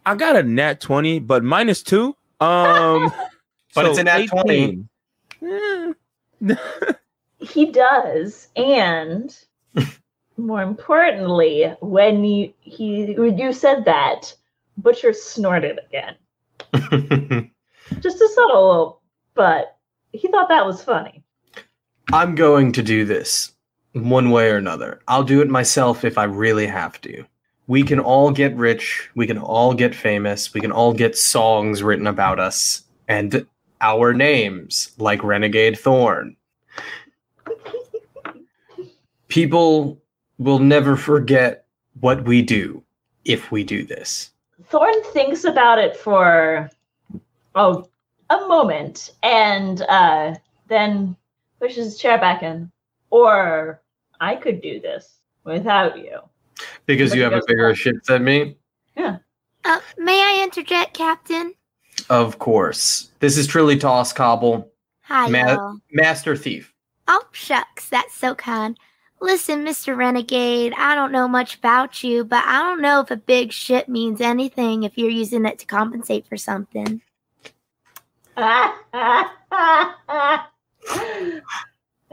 I 0.06 0.15
got 0.15 0.36
a 0.36 0.44
nat 0.44 0.82
20, 0.82 1.19
but 1.19 1.44
minus 1.44 1.84
two. 1.84 2.15
Um, 2.40 3.11
But 3.73 3.86
so 3.86 3.90
it's 3.91 3.99
a 3.99 4.03
nat 4.03 4.26
20. 4.26 4.86
18. 5.41 5.95
Eh. 6.49 6.56
He 7.40 7.72
does, 7.72 8.49
and 8.56 9.36
more 10.38 10.61
importantly, 10.61 11.73
when 11.82 12.23
you 12.23 12.53
he 12.60 13.15
when 13.18 13.36
you 13.40 13.52
said 13.52 13.84
that, 13.86 14.32
Butcher 14.78 15.11
snorted 15.11 15.80
again. 15.88 16.15
Just 17.99 18.22
a 18.22 18.30
subtle 18.30 18.68
little, 18.68 19.02
but 19.34 19.76
he 20.11 20.28
thought 20.28 20.49
that 20.49 20.68
was 20.68 20.84
funny. 20.84 21.23
I'm 22.14 22.36
going 22.36 22.72
to 22.73 22.84
do 22.84 23.06
this 23.06 23.53
one 23.94 24.30
way 24.30 24.52
or 24.52 24.57
another. 24.57 25.02
I'll 25.07 25.23
do 25.23 25.41
it 25.41 25.49
myself 25.49 26.06
if 26.06 26.19
I 26.19 26.26
really 26.26 26.68
have 26.68 27.02
to. 27.02 27.26
We 27.72 27.84
can 27.84 28.02
all 28.02 28.31
get 28.31 28.53
rich. 28.57 29.10
We 29.15 29.26
can 29.26 29.38
all 29.38 29.73
get 29.73 29.95
famous. 29.95 30.53
We 30.53 30.60
can 30.60 30.73
all 30.73 30.91
get 30.91 31.18
songs 31.18 31.81
written 31.81 32.06
about 32.06 32.38
us 32.38 32.84
and 33.07 33.48
our 33.80 34.14
names, 34.14 34.91
like 34.98 35.23
Renegade 35.23 35.80
Thorn. 35.80 36.35
People 39.30 39.98
will 40.38 40.60
never 40.60 40.98
forget 40.98 41.64
what 42.02 42.26
we 42.26 42.41
do 42.41 42.84
if 43.23 43.53
we 43.53 43.64
do 43.64 43.85
this. 43.85 44.31
Thorn 44.65 45.02
thinks 45.14 45.45
about 45.45 45.80
it 45.80 45.95
for 45.95 46.69
oh 47.56 47.88
a 48.30 48.48
moment 48.49 49.11
and 49.23 49.84
uh, 49.84 50.35
then 50.68 51.15
pushes 51.61 51.85
his 51.85 51.98
chair 51.98 52.18
back 52.18 52.43
in. 52.43 52.69
Or 53.11 53.81
I 54.19 54.35
could 54.35 54.61
do 54.61 54.81
this 54.81 55.19
without 55.45 55.98
you. 55.98 56.19
Because 56.85 57.13
you 57.15 57.21
have 57.23 57.33
a 57.33 57.41
bigger 57.47 57.69
back. 57.69 57.77
ship 57.77 57.95
than 58.07 58.23
me? 58.23 58.57
Uh, 59.63 59.79
may 59.97 60.19
I 60.19 60.41
interject, 60.43 60.95
Captain? 60.95 61.53
Of 62.09 62.39
course. 62.39 63.09
This 63.19 63.38
is 63.38 63.47
Trilly 63.47 63.79
Toss 63.79 64.11
Cobble, 64.11 64.71
Hi, 65.03 65.27
Ma- 65.29 65.75
Master 65.91 66.35
Thief. 66.35 66.73
Oh, 67.07 67.23
shucks, 67.31 67.88
that's 67.89 68.15
so 68.15 68.33
kind. 68.33 68.75
Listen, 69.21 69.63
Mr. 69.63 69.95
Renegade, 69.95 70.73
I 70.77 70.95
don't 70.95 71.11
know 71.11 71.27
much 71.27 71.57
about 71.57 72.03
you, 72.03 72.23
but 72.23 72.43
I 72.43 72.59
don't 72.61 72.81
know 72.81 73.01
if 73.01 73.11
a 73.11 73.15
big 73.17 73.51
ship 73.51 73.88
means 73.88 74.19
anything 74.19 74.81
if 74.81 74.97
you're 74.97 75.11
using 75.11 75.45
it 75.45 75.59
to 75.59 75.65
compensate 75.67 76.25
for 76.27 76.38
something. 76.38 77.01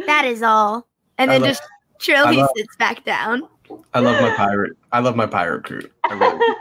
That 0.06 0.24
is 0.24 0.42
all. 0.42 0.86
And 1.18 1.30
then 1.30 1.40
love- 1.42 1.50
just 1.50 1.62
Trilly 1.98 2.36
love- 2.36 2.50
sits 2.56 2.76
back 2.76 3.04
down. 3.04 3.48
I 3.94 4.00
love 4.00 4.20
my 4.20 4.30
pirate. 4.36 4.76
I 4.92 5.00
love 5.00 5.16
my 5.16 5.26
pirate 5.26 5.64
crew. 5.64 5.82
I 6.04 6.14
really, 6.14 6.54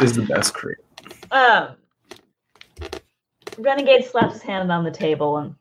this 0.00 0.10
is 0.10 0.16
the 0.16 0.22
best 0.22 0.54
crew. 0.54 0.74
um, 1.30 1.68
Renegade 3.58 4.04
slaps 4.04 4.34
his 4.34 4.42
hand 4.42 4.70
on 4.70 4.84
the 4.84 4.90
table 4.90 5.38
and 5.38 5.54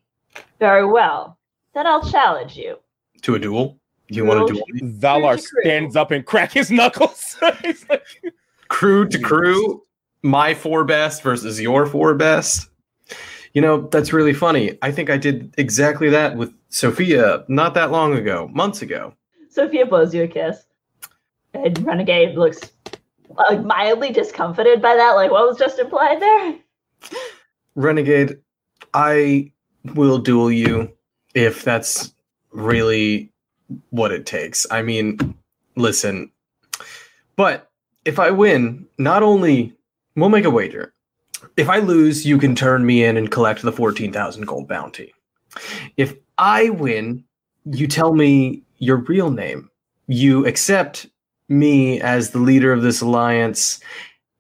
very 0.59 0.85
well. 0.85 1.37
Then 1.73 1.87
I'll 1.87 2.07
challenge 2.09 2.55
you. 2.55 2.77
To 3.23 3.35
a 3.35 3.39
duel? 3.39 3.79
You 4.09 4.23
want 4.25 4.47
to 4.47 4.53
duel? 4.53 4.65
Valar 4.99 5.29
Here's 5.31 5.43
your 5.43 5.49
crew. 5.49 5.61
stands 5.63 5.95
up 5.95 6.11
and 6.11 6.25
crack 6.25 6.51
his 6.51 6.69
knuckles. 6.71 7.37
He's 7.63 7.87
like, 7.89 8.05
Crew 8.67 9.07
to 9.07 9.19
crew, 9.19 9.83
my 10.23 10.53
four 10.53 10.83
best 10.83 11.23
versus 11.23 11.59
your 11.59 11.85
four 11.85 12.13
best. 12.13 12.69
You 13.53 13.61
know, 13.61 13.87
that's 13.87 14.13
really 14.13 14.33
funny. 14.33 14.77
I 14.81 14.91
think 14.91 15.09
I 15.09 15.17
did 15.17 15.53
exactly 15.57 16.09
that 16.09 16.35
with 16.35 16.53
Sophia 16.69 17.43
not 17.47 17.73
that 17.73 17.91
long 17.91 18.13
ago, 18.13 18.49
months 18.53 18.81
ago. 18.81 19.13
Sophia 19.49 19.85
blows 19.85 20.13
you 20.13 20.23
a 20.23 20.27
kiss. 20.27 20.66
And 21.65 21.85
Renegade 21.85 22.37
looks 22.37 22.59
like 23.49 23.63
mildly 23.63 24.11
discomfited 24.11 24.81
by 24.81 24.95
that. 24.95 25.11
Like, 25.11 25.31
what 25.31 25.47
was 25.47 25.57
just 25.57 25.79
implied 25.79 26.21
there? 26.21 26.55
Renegade, 27.75 28.37
I 28.93 29.51
will 29.93 30.17
duel 30.17 30.51
you 30.51 30.91
if 31.33 31.63
that's 31.63 32.13
really 32.51 33.31
what 33.89 34.11
it 34.11 34.25
takes. 34.25 34.65
I 34.71 34.81
mean, 34.81 35.35
listen, 35.75 36.31
but 37.35 37.69
if 38.05 38.19
I 38.19 38.31
win, 38.31 38.87
not 38.97 39.23
only 39.23 39.75
we'll 40.15 40.29
make 40.29 40.45
a 40.45 40.49
wager. 40.49 40.93
If 41.55 41.69
I 41.69 41.79
lose, 41.79 42.25
you 42.25 42.37
can 42.37 42.55
turn 42.55 42.85
me 42.85 43.03
in 43.03 43.17
and 43.17 43.29
collect 43.29 43.61
the 43.61 43.71
14,000 43.71 44.45
gold 44.45 44.67
bounty. 44.67 45.13
If 45.97 46.15
I 46.37 46.69
win, 46.69 47.23
you 47.65 47.87
tell 47.87 48.13
me 48.13 48.63
your 48.79 48.97
real 48.97 49.29
name. 49.29 49.69
You 50.07 50.45
accept 50.47 51.07
me 51.49 52.01
as 52.01 52.31
the 52.31 52.39
leader 52.39 52.73
of 52.73 52.81
this 52.81 53.01
alliance 53.01 53.79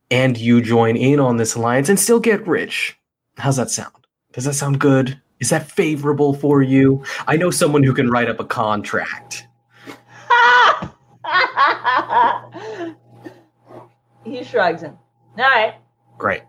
and 0.09 0.37
you 0.37 0.61
join 0.61 0.95
in 0.95 1.19
on 1.19 1.37
this 1.37 1.55
alliance 1.55 1.89
and 1.89 1.99
still 1.99 2.19
get 2.19 2.45
rich. 2.47 2.97
How's 3.37 3.57
that 3.57 3.69
sound? 3.69 3.93
Does 4.33 4.45
that 4.45 4.53
sound 4.53 4.79
good? 4.79 5.19
Is 5.39 5.49
that 5.49 5.69
favorable 5.69 6.33
for 6.33 6.61
you? 6.61 7.03
I 7.27 7.37
know 7.37 7.51
someone 7.51 7.83
who 7.83 7.93
can 7.93 8.09
write 8.09 8.29
up 8.29 8.39
a 8.39 8.45
contract. 8.45 9.45
he 14.23 14.43
shrugs 14.43 14.81
him. 14.81 14.97
All 15.37 15.43
right. 15.43 15.75
Great. 16.17 16.41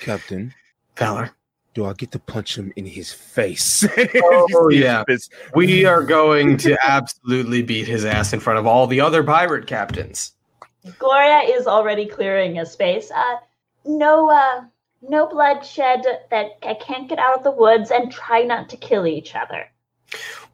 Captain, 0.00 0.52
Valar. 0.96 1.30
Do 1.76 1.84
I 1.84 1.92
get 1.92 2.10
to 2.12 2.18
punch 2.18 2.56
him 2.56 2.72
in 2.74 2.86
his 2.86 3.12
face? 3.12 3.86
Oh, 4.16 4.70
yeah. 4.70 5.02
It's- 5.02 5.28
We 5.54 5.84
are 5.84 6.02
going 6.02 6.56
to 6.58 6.78
absolutely 6.82 7.62
beat 7.62 7.86
his 7.86 8.06
ass 8.06 8.32
in 8.32 8.40
front 8.40 8.58
of 8.58 8.66
all 8.66 8.86
the 8.86 9.02
other 9.02 9.22
pirate 9.22 9.66
captains. 9.66 10.32
Gloria 10.98 11.40
is 11.54 11.66
already 11.66 12.06
clearing 12.06 12.58
a 12.58 12.64
space. 12.64 13.10
Uh, 13.10 13.36
no, 13.84 14.30
uh, 14.30 14.64
no 15.02 15.26
bloodshed. 15.26 16.02
That 16.30 16.52
I 16.62 16.74
can't 16.74 17.10
get 17.10 17.18
out 17.18 17.36
of 17.36 17.44
the 17.44 17.50
woods, 17.50 17.90
and 17.90 18.10
try 18.10 18.42
not 18.42 18.70
to 18.70 18.78
kill 18.78 19.06
each 19.06 19.34
other. 19.34 19.66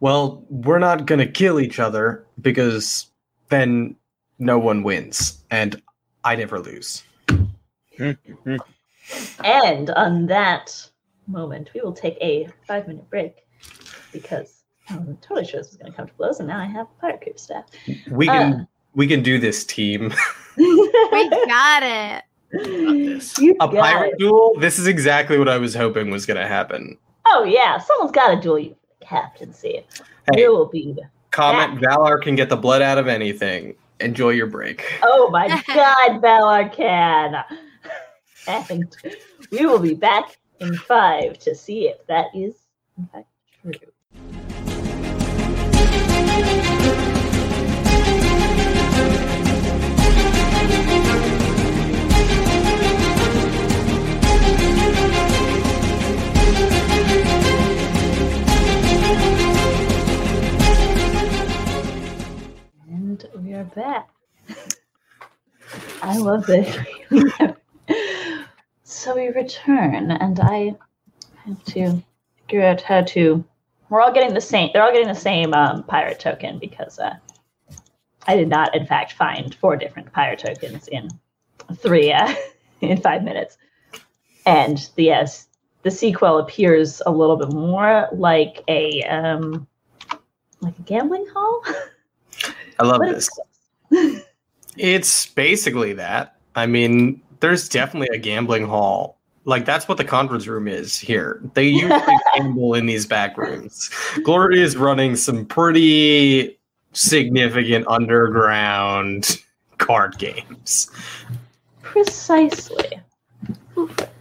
Well, 0.01 0.43
we're 0.49 0.79
not 0.79 1.05
going 1.05 1.19
to 1.19 1.27
kill 1.31 1.57
each 1.57 1.79
other 1.79 2.25
because 2.41 3.07
then 3.47 3.95
no 4.39 4.59
one 4.59 4.83
wins. 4.83 5.41
And 5.51 5.81
I 6.25 6.35
never 6.35 6.59
lose. 6.59 7.03
And 7.97 9.89
on 9.91 10.25
that 10.27 10.89
moment, 11.27 11.69
we 11.73 11.81
will 11.81 11.93
take 11.93 12.17
a 12.21 12.47
five-minute 12.67 13.09
break 13.09 13.45
because 14.11 14.63
I 14.89 14.97
wasn't 14.97 15.21
totally 15.21 15.45
sure 15.45 15.61
this 15.61 15.69
was 15.71 15.77
going 15.77 15.91
to 15.91 15.95
come 15.97 16.07
to 16.07 16.13
blows, 16.15 16.39
and 16.39 16.47
now 16.47 16.59
I 16.59 16.65
have 16.65 16.87
a 16.97 17.01
pirate 17.01 17.21
crew 17.21 17.33
staff. 17.35 17.65
We 18.11 18.27
can 18.27 18.53
uh, 18.53 18.65
we 18.95 19.07
can 19.07 19.23
do 19.23 19.39
this 19.39 19.63
team. 19.65 20.13
We 20.55 21.29
got 21.47 21.81
it. 21.83 22.23
this. 22.51 23.37
You 23.39 23.55
A 23.59 23.67
pirate 23.67 24.13
it. 24.13 24.19
duel? 24.19 24.53
This 24.59 24.77
is 24.77 24.85
exactly 24.85 25.39
what 25.39 25.49
I 25.49 25.57
was 25.57 25.73
hoping 25.73 26.11
was 26.11 26.27
going 26.27 26.39
to 26.39 26.47
happen. 26.47 26.97
Oh 27.25 27.43
yeah, 27.43 27.79
someone's 27.79 28.11
got 28.11 28.35
to 28.35 28.39
duel 28.39 28.59
you 28.59 28.69
for 28.69 28.87
the 28.99 29.05
captaincy. 29.05 29.83
Hey, 30.31 30.41
You 30.41 30.51
will 30.51 30.67
be. 30.67 30.93
The- 30.93 31.09
comment 31.31 31.81
Valar 31.81 32.21
can 32.21 32.35
get 32.35 32.49
the 32.49 32.55
blood 32.55 32.83
out 32.83 32.99
of 32.99 33.07
anything. 33.07 33.73
Enjoy 33.99 34.29
your 34.29 34.45
break. 34.45 34.99
oh 35.01 35.29
my 35.31 35.47
God, 35.67 36.21
Valar 36.21 36.71
can. 36.71 37.43
And 38.47 38.95
we 39.51 39.65
will 39.65 39.79
be 39.79 39.95
back 39.95 40.37
in 40.59 40.75
five 40.75 41.37
to 41.39 41.55
see 41.55 41.87
if 41.87 42.05
that 42.07 42.27
is 42.35 42.55
in 42.97 43.05
fact 43.07 43.27
true. 43.61 43.73
And 62.89 63.25
we 63.39 63.53
are 63.53 63.63
back. 63.63 64.09
I 66.01 66.17
love 66.17 66.45
this. 66.45 66.77
so 68.93 69.15
we 69.15 69.27
return, 69.29 70.11
and 70.11 70.39
I 70.39 70.75
have 71.45 71.63
to 71.65 72.03
figure 72.47 72.63
out 72.65 72.81
how 72.81 73.01
to. 73.01 73.43
We're 73.89 74.01
all 74.01 74.13
getting 74.13 74.33
the 74.33 74.41
same. 74.41 74.69
They're 74.73 74.83
all 74.83 74.91
getting 74.91 75.07
the 75.07 75.13
same 75.15 75.53
um, 75.53 75.83
pirate 75.83 76.19
token 76.19 76.57
because 76.59 76.99
uh, 76.99 77.15
I 78.27 78.35
did 78.35 78.47
not, 78.49 78.75
in 78.75 78.85
fact, 78.87 79.13
find 79.13 79.53
four 79.55 79.75
different 79.75 80.11
pirate 80.13 80.39
tokens 80.39 80.87
in 80.87 81.09
three 81.75 82.11
uh, 82.11 82.33
in 82.81 82.99
five 83.01 83.23
minutes. 83.23 83.57
And 84.45 84.89
the 84.95 85.03
yes, 85.03 85.47
the 85.83 85.91
sequel 85.91 86.39
appears 86.39 87.01
a 87.05 87.11
little 87.11 87.37
bit 87.37 87.51
more 87.53 88.07
like 88.13 88.63
a 88.67 89.03
um, 89.03 89.67
like 90.61 90.77
a 90.77 90.81
gambling 90.83 91.27
hall. 91.33 91.63
I 92.79 92.85
love 92.85 92.99
What 92.99 93.15
this. 93.15 93.29
is 93.91 94.23
It's 94.77 95.27
basically 95.27 95.93
that. 95.93 96.37
I 96.55 96.65
mean, 96.65 97.21
there's 97.43 97.67
definitely 97.67 98.07
a 98.15 98.17
gambling 98.17 98.65
hall. 98.65 99.19
Like 99.43 99.65
that's 99.65 99.89
what 99.89 99.97
the 99.97 100.05
conference 100.05 100.47
room 100.47 100.65
is 100.65 100.97
here. 100.97 101.41
They 101.55 101.67
usually 101.67 101.99
gamble 102.35 102.73
in 102.73 102.85
these 102.85 103.05
back 103.05 103.37
rooms. 103.37 103.89
Glory 104.23 104.61
is 104.61 104.77
running 104.77 105.17
some 105.17 105.45
pretty 105.45 106.57
significant 106.93 107.85
underground 107.89 109.41
card 109.77 110.17
games. 110.17 110.89
Precisely. 111.81 113.01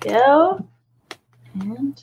Go. 0.00 0.66
And 1.60 2.02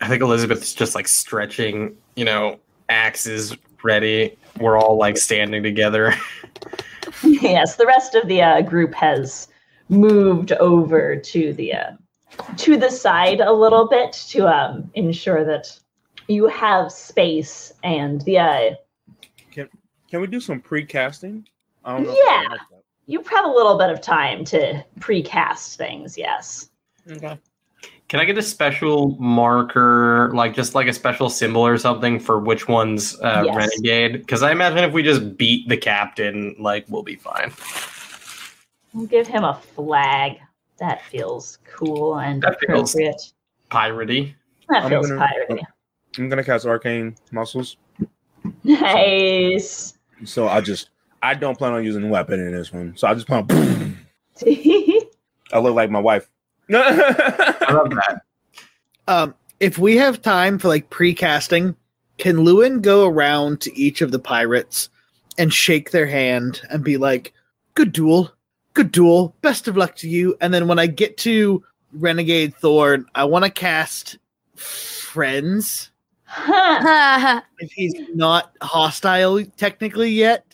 I 0.00 0.08
think 0.08 0.20
Elizabeth's 0.20 0.74
just 0.74 0.96
like 0.96 1.06
stretching, 1.06 1.96
you 2.16 2.24
know, 2.24 2.58
axes 2.88 3.56
ready. 3.84 4.36
We're 4.58 4.76
all 4.76 4.96
like 4.96 5.16
standing 5.16 5.62
together. 5.62 6.12
yes, 7.24 7.76
the 7.76 7.86
rest 7.86 8.14
of 8.14 8.28
the 8.28 8.42
uh, 8.42 8.62
group 8.62 8.94
has 8.94 9.48
moved 9.88 10.52
over 10.52 11.16
to 11.16 11.52
the 11.54 11.72
uh, 11.74 11.90
to 12.56 12.76
the 12.76 12.90
side 12.90 13.40
a 13.40 13.52
little 13.52 13.88
bit 13.88 14.12
to 14.12 14.46
um, 14.46 14.90
ensure 14.94 15.44
that 15.44 15.78
you 16.28 16.46
have 16.46 16.92
space 16.92 17.72
and 17.82 18.20
the 18.22 18.38
uh, 18.38 18.70
Can 19.52 20.20
we 20.20 20.26
do 20.26 20.40
some 20.40 20.60
pre-casting? 20.60 21.46
I 21.84 21.96
don't 21.96 22.06
know 22.06 22.16
Yeah. 22.24 22.42
if 22.42 22.46
I 22.46 22.52
like 22.52 22.60
you 23.06 23.22
have 23.28 23.44
a 23.44 23.48
little 23.48 23.76
bit 23.76 23.90
of 23.90 24.00
time 24.00 24.44
to 24.44 24.84
precast 25.00 25.76
things. 25.76 26.16
Yes. 26.16 26.70
Okay. 27.10 27.36
Can 28.10 28.18
I 28.18 28.24
get 28.24 28.36
a 28.36 28.42
special 28.42 29.16
marker, 29.20 30.32
like 30.34 30.52
just 30.52 30.74
like 30.74 30.88
a 30.88 30.92
special 30.92 31.30
symbol 31.30 31.64
or 31.64 31.78
something 31.78 32.18
for 32.18 32.40
which 32.40 32.66
one's 32.66 33.16
uh, 33.20 33.44
Yes. 33.46 33.54
renegade? 33.54 34.12
Because 34.14 34.42
I 34.42 34.50
imagine 34.50 34.78
if 34.78 34.92
we 34.92 35.04
just 35.04 35.36
beat 35.36 35.68
the 35.68 35.76
captain, 35.76 36.56
like 36.58 36.84
we'll 36.88 37.04
be 37.04 37.14
fine. 37.14 37.52
We'll 38.92 39.06
give 39.06 39.28
him 39.28 39.44
a 39.44 39.54
flag. 39.54 40.38
That 40.80 41.02
feels 41.04 41.58
cool 41.72 42.18
and 42.18 42.42
That 42.42 42.58
feels- 42.58 42.94
appropriate. 42.96 43.32
Piratey. 43.70 44.34
That 44.70 44.82
I'm 44.84 44.90
feels 44.90 45.08
gonna- 45.08 45.24
piratey. 45.48 45.62
I'm 46.18 46.28
gonna 46.28 46.42
cast 46.42 46.66
arcane 46.66 47.14
muscles, 47.30 47.76
Nice. 48.64 49.96
so 50.24 50.48
I 50.48 50.60
just 50.60 50.90
I 51.22 51.34
don't 51.34 51.56
plan 51.56 51.74
on 51.74 51.84
using 51.84 52.02
a 52.02 52.08
weapon 52.08 52.40
in 52.40 52.50
this 52.52 52.72
one. 52.72 52.96
So 52.96 53.06
I 53.06 53.14
just 53.14 53.28
plan. 53.28 53.46
On, 53.48 53.96
I 55.52 55.58
look 55.60 55.76
like 55.76 55.90
my 55.90 56.00
wife. 56.00 56.28
I 57.70 57.74
love 57.74 57.90
that. 57.90 58.22
Um, 59.08 59.34
if 59.60 59.78
we 59.78 59.96
have 59.96 60.22
time 60.22 60.58
for 60.58 60.68
like 60.68 60.90
pre-casting 60.90 61.76
can 62.18 62.44
Llewyn 62.44 62.82
go 62.82 63.06
around 63.06 63.60
to 63.62 63.76
each 63.78 64.02
of 64.02 64.12
the 64.12 64.18
pirates 64.18 64.90
and 65.38 65.52
shake 65.52 65.90
their 65.90 66.06
hand 66.06 66.60
and 66.70 66.84
be 66.84 66.98
like, 66.98 67.32
"Good 67.74 67.92
duel, 67.92 68.30
good 68.74 68.92
duel, 68.92 69.34
best 69.40 69.68
of 69.68 69.76
luck 69.76 69.96
to 69.96 70.08
you." 70.08 70.36
And 70.40 70.52
then 70.52 70.68
when 70.68 70.78
I 70.78 70.86
get 70.86 71.16
to 71.18 71.64
Renegade 71.94 72.54
Thorn, 72.56 73.06
I 73.14 73.24
want 73.24 73.44
to 73.46 73.50
cast 73.50 74.18
Friends 74.54 75.90
if 76.46 77.72
he's 77.72 77.94
not 78.14 78.54
hostile 78.62 79.42
technically 79.56 80.10
yet. 80.10 80.44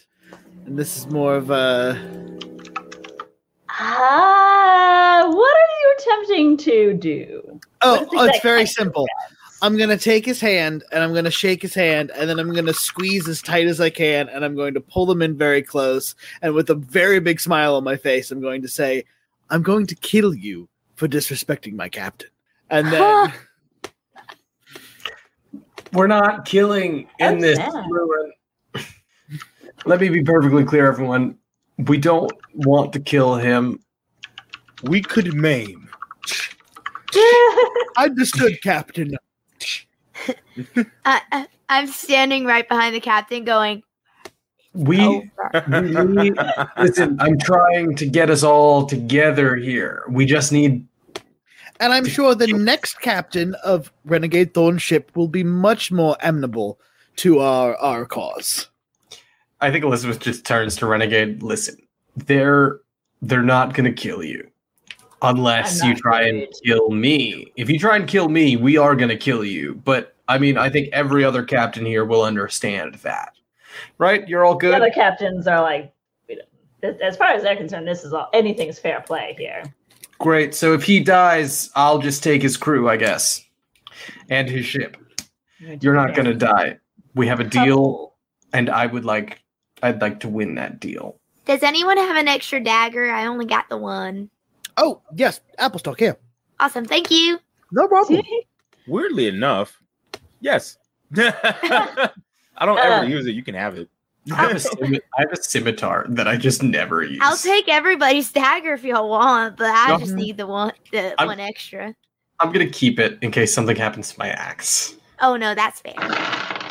And 0.65 0.79
this 0.79 0.97
is 0.97 1.07
more 1.09 1.35
of 1.35 1.51
a 1.51 1.99
Ah, 3.69 4.46
Uh, 4.77 5.31
what 5.31 5.57
are 5.57 5.73
you 5.81 5.95
attempting 5.99 6.57
to 6.59 6.93
do? 6.95 7.61
oh, 7.83 7.99
oh, 8.01 8.03
it's 8.03 8.13
exact 8.13 8.43
very 8.43 8.67
simple. 8.67 9.07
I'm 9.63 9.79
gonna 9.79 9.97
take 9.97 10.27
his 10.27 10.39
hand 10.41 10.85
and 10.93 11.03
I'm 11.03 11.15
gonna 11.15 11.31
shake 11.31 11.63
his 11.63 11.73
hand 11.75 12.11
and 12.15 12.29
then 12.29 12.39
I'm 12.39 12.53
gonna 12.53 12.75
squeeze 12.75 13.27
as 13.27 13.41
tight 13.41 13.67
as 13.67 13.81
I 13.81 13.89
can 13.89 14.29
and 14.29 14.45
I'm 14.45 14.55
going 14.55 14.75
to 14.75 14.81
pull 14.81 15.07
them 15.07 15.23
in 15.23 15.37
very 15.37 15.63
close 15.63 16.15
and 16.43 16.53
with 16.55 16.69
a 16.69 16.75
very 16.75 17.21
big 17.21 17.41
smile 17.41 17.75
on 17.75 17.83
my 17.85 17.97
face 17.97 18.31
I'm 18.31 18.41
going 18.43 18.61
to 18.63 18.69
say, 18.69 19.05
"I'm 19.49 19.63
going 19.63 19.87
to 19.87 19.95
kill 19.95 20.35
you 20.35 20.69
for 20.97 21.09
disrespecting 21.09 21.73
my 21.75 21.89
captain." 21.89 22.29
And 22.69 22.87
then 22.93 23.33
We're 25.93 26.07
not 26.09 26.45
killing 26.45 27.09
in 27.19 27.37
Oh, 27.37 27.41
this 27.41 27.57
snap. 27.57 27.87
ruin. 27.89 28.33
Let 29.87 30.01
me 30.01 30.09
be 30.11 30.23
perfectly 30.23 30.65
clear, 30.65 30.87
everyone. 30.87 31.39
We 31.79 31.97
don't 31.97 32.33
want 32.55 32.93
to 32.95 33.01
kill 33.01 33.37
him. 33.37 33.79
We 34.89 35.03
could 35.03 35.35
maim. 35.35 35.89
understood, 37.97 38.61
Captain. 38.63 39.17
I, 41.05 41.21
I, 41.33 41.47
I'm 41.69 41.87
standing 41.87 42.45
right 42.45 42.69
behind 42.69 42.95
the 42.95 43.01
captain, 43.01 43.45
going. 43.45 43.83
We, 44.73 45.01
Over. 45.01 45.65
we 45.71 46.35
listen. 46.79 47.17
I'm 47.19 47.39
trying 47.39 47.97
to 47.97 48.07
get 48.07 48.29
us 48.31 48.43
all 48.43 48.85
together 48.85 49.57
here. 49.57 50.05
We 50.09 50.27
just 50.27 50.53
need. 50.53 50.87
And 51.81 51.93
I'm 51.93 52.07
sure 52.07 52.35
the 52.35 52.49
next 52.49 53.01
captain 53.01 53.55
of 53.65 53.93
Renegade 54.05 54.55
Thorn 54.55 54.79
ship 54.79 55.11
will 55.15 55.29
be 55.29 55.45
much 55.45 55.91
more 55.91 56.17
amenable 56.23 56.79
to 57.17 57.41
our 57.41 57.77
our 57.77 58.05
cause. 58.05 58.69
I 59.61 59.71
think 59.71 59.85
Elizabeth 59.85 60.21
just 60.21 60.45
turns 60.45 60.77
to 60.77 60.87
Renegade. 60.87 61.43
Listen, 61.43 61.77
they're 62.15 62.81
they're 63.23 63.43
not 63.43 63.73
gonna 63.73 63.93
kill 63.93 64.23
you 64.23 64.51
unless 65.27 65.83
you 65.83 65.91
not 65.91 65.99
try 65.99 66.23
and 66.23 66.47
kill 66.65 66.91
me. 66.91 67.53
If 67.57 67.69
you 67.69 67.79
try 67.79 67.97
and 67.97 68.07
kill 68.09 68.29
me, 68.29 68.57
we 68.57 68.77
are 68.77 68.95
gonna 68.95 69.17
kill 69.17 69.45
you. 69.45 69.75
But 69.85 70.15
I 70.29 70.39
mean, 70.39 70.59
I 70.59 70.71
think 70.71 70.89
every 70.93 71.25
other 71.25 71.45
captain 71.45 71.85
here 71.85 72.05
will 72.05 72.23
understand 72.23 72.95
that. 72.97 73.33
Right? 73.99 74.27
You're 74.29 74.45
all 74.45 74.55
the 74.55 74.61
good. 74.61 74.75
other 74.75 74.91
captains 74.91 75.47
are 75.47 75.63
like, 75.63 75.93
as 77.03 77.17
far 77.17 77.29
as 77.29 77.43
they're 77.43 77.57
concerned, 77.57 77.87
this 77.87 78.05
is 78.05 78.13
all 78.13 78.29
anything's 78.33 78.79
fair 78.79 79.01
play 79.01 79.35
here. 79.39 79.63
Great. 80.19 80.55
So 80.55 80.73
if 80.73 80.83
he 80.83 81.01
dies, 81.01 81.71
I'll 81.75 81.99
just 81.99 82.23
take 82.23 82.43
his 82.43 82.57
crew, 82.57 82.89
I 82.89 82.97
guess, 82.97 83.45
and 84.31 84.49
his 84.49 84.65
ship. 84.65 84.97
You're 85.81 85.95
not 85.95 86.15
gonna 86.15 86.35
die. 86.35 86.79
We 87.15 87.27
have 87.27 87.41
a 87.41 87.45
deal, 87.45 88.15
and 88.53 88.69
I 88.69 88.87
would 88.87 89.05
like, 89.05 89.41
I'd 89.83 90.01
like 90.01 90.21
to 90.21 90.29
win 90.29 90.55
that 90.57 90.81
deal. 90.81 91.19
Does 91.47 91.63
anyone 91.63 91.97
have 91.97 92.17
an 92.17 92.29
extra 92.29 92.61
dagger? 92.61 93.11
I 93.11 93.27
only 93.27 93.47
got 93.47 93.69
the 93.69 93.77
one. 93.77 94.31
Oh 94.77 95.03
yes, 95.15 95.41
Applestock 95.59 95.99
here. 95.99 96.17
Awesome. 96.61 96.85
Thank 96.85 97.11
you. 97.11 97.39
No 97.73 97.89
problem. 97.89 98.23
Weirdly 98.87 99.27
enough, 99.29 99.81
yes. 100.41 100.79
I 101.17 102.11
don't 102.65 102.79
ever 102.79 103.05
Uh. 103.05 103.07
use 103.07 103.27
it. 103.27 103.33
You 103.33 103.43
can 103.43 103.55
have 103.55 103.77
it. 103.77 103.89
I 104.33 104.37
have, 104.37 104.51
a 104.53 104.55
scimi- 104.55 105.01
I 105.17 105.21
have 105.21 105.33
a 105.33 105.41
scimitar 105.43 106.07
that 106.11 106.27
I 106.27 106.37
just 106.37 106.61
never 106.63 107.05
use. 107.05 107.21
I'll 107.23 107.37
take 107.37 107.69
everybody's 107.69 108.33
dagger 108.33 108.75
if 108.75 108.83
y'all 108.83 109.09
want, 109.09 109.57
but 109.57 109.71
I 109.71 109.89
No. 109.93 109.99
just 109.99 110.15
need 110.15 110.37
the 110.37 110.47
one, 110.49 110.73
the 110.93 111.15
I'm- 111.21 111.29
one 111.29 111.39
extra. 111.41 111.95
I'm 112.41 112.53
gonna 112.53 112.69
keep 112.69 112.99
it 112.99 113.19
in 113.23 113.31
case 113.31 113.55
something 113.55 113.77
happens 113.77 114.13
to 114.13 114.19
my 114.19 114.29
axe. 114.31 114.95
Oh 115.23 115.37
no, 115.37 115.55
that's 115.55 115.81
fair. 115.81 115.95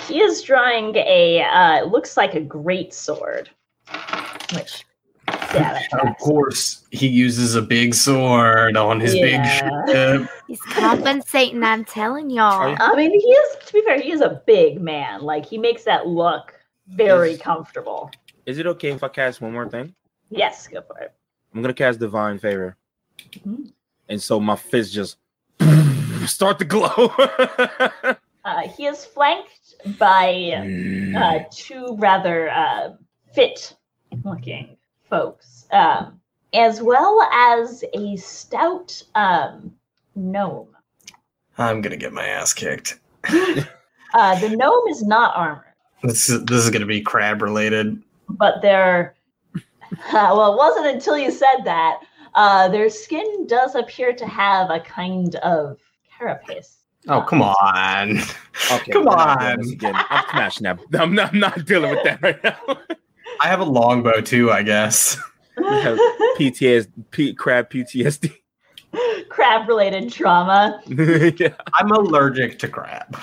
He 0.07 0.22
is 0.22 0.44
drawing 0.44 0.95
a 0.98 1.41
uh, 1.44 1.86
looks 1.86 2.18
like 2.18 2.36
a 2.36 2.41
great 2.41 2.94
sword. 2.94 3.49
Which 4.53 4.86
yeah, 5.53 5.80
Of 6.02 6.18
course, 6.18 6.85
he 6.91 7.07
uses 7.07 7.56
a 7.56 7.61
big 7.61 7.93
sword 7.93 8.77
on 8.77 8.99
his 8.99 9.14
big 9.14 9.34
Yeah. 9.43 9.85
ship. 9.88 10.30
He's 10.47 10.61
compensating. 10.61 11.64
I'm 11.64 11.85
telling 11.85 12.30
y'all. 12.30 12.76
I 12.80 12.95
mean, 12.95 13.11
he 13.11 13.18
is 13.18 13.56
to 13.65 13.73
be 13.73 13.81
fair, 13.84 13.99
he 13.99 14.11
is 14.11 14.22
a 14.22 14.41
big 14.45 14.80
man. 14.81 15.22
Like 15.22 15.45
he 15.45 15.57
makes 15.57 15.84
that 15.85 16.07
look 16.07 16.53
very 16.88 17.31
Yes. 17.31 17.41
comfortable. 17.41 18.11
Is 18.45 18.60
it 18.60 18.68
okay 18.68 18.91
if 18.91 19.03
I 19.03 19.07
cast 19.07 19.41
one 19.41 19.53
more 19.53 19.68
thing? 19.68 19.95
Yes, 20.30 20.68
go 20.68 20.81
for 20.81 20.99
it. 20.99 21.14
I'm 21.53 21.61
gonna 21.61 21.73
cast 21.73 21.99
Divine 21.99 22.38
Favor, 22.38 22.76
Mhm. 23.31 23.72
and 24.10 24.22
so 24.22 24.39
my 24.39 24.56
fist 24.56 24.93
just 24.93 25.18
start 26.26 26.60
to 26.60 26.65
glow. 26.65 27.11
Uh, 28.45 28.61
he 28.77 28.85
is 28.85 29.03
flanked 29.03 29.73
by 29.97 30.52
uh, 31.18 31.39
two 31.52 31.95
rather 31.97 32.47
uh, 32.52 32.89
fit 33.34 33.76
looking 34.23 34.77
folks, 35.10 35.65
um, 35.72 36.19
as 36.53 36.82
well 36.82 37.22
as 37.34 37.84
a 37.94 38.15
stout 38.18 39.02
um, 39.15 39.72
gnome. 40.15 40.68
I'm 41.57 41.82
gonna 41.82 41.98
get 41.98 42.14
my 42.14 42.26
ass 42.27 42.53
kicked. 42.53 42.99
Uh, 44.14 44.40
the 44.40 44.56
gnome 44.56 44.88
is 44.88 45.03
not 45.03 45.36
armored, 45.36 45.65
This 46.02 46.30
is, 46.30 46.45
this 46.45 46.64
is 46.64 46.69
gonna 46.69 46.86
be 46.86 47.02
crab 47.02 47.41
related. 47.41 48.02
but 48.30 48.61
their 48.61 49.14
well, 50.14 50.53
it 50.53 50.57
wasn't 50.57 50.88
until 50.88 51.18
you 51.18 51.30
said 51.32 51.64
that 51.65 51.99
uh, 52.34 52.69
their 52.69 52.90
skin 52.90 53.45
does 53.45 53.76
appear 53.76 54.14
to 54.14 54.26
have 54.26 54.69
a 54.69 54.80
kind 54.80 55.36
of 55.38 55.80
carapace. 56.18 56.77
Oh 57.10 57.22
come 57.23 57.41
on! 57.41 58.19
Okay, 58.72 58.94
Come 58.94 59.03
we're 59.06 59.15
not 59.18 59.40
doing 59.40 59.52
on. 59.52 59.57
this 59.57 59.72
again. 59.73 59.95
I'm 60.10 60.26
smashing 60.32 60.64
that. 60.64 60.80
I'm 60.98 61.14
not, 61.14 61.34
I'm 61.34 61.40
not 61.41 61.65
dealing 61.65 61.91
with 61.91 62.03
that 62.06 62.22
right 62.22 62.41
now. 62.41 62.56
I 63.41 63.48
have 63.48 63.60
a 63.60 63.66
longbow 63.66 64.22
too, 64.22 64.52
I 64.52 64.64
guess. 64.64 65.18
have 65.57 65.98
PTS, 66.38 66.88
P, 67.12 67.34
crab 67.34 67.70
PTSD. 67.70 68.34
Crab 69.30 69.68
related 69.68 70.10
trauma 70.10 70.82
yeah. 70.88 71.53
I'm 71.74 71.91
allergic 71.91 72.57
to 72.60 72.70
crab. 72.70 73.18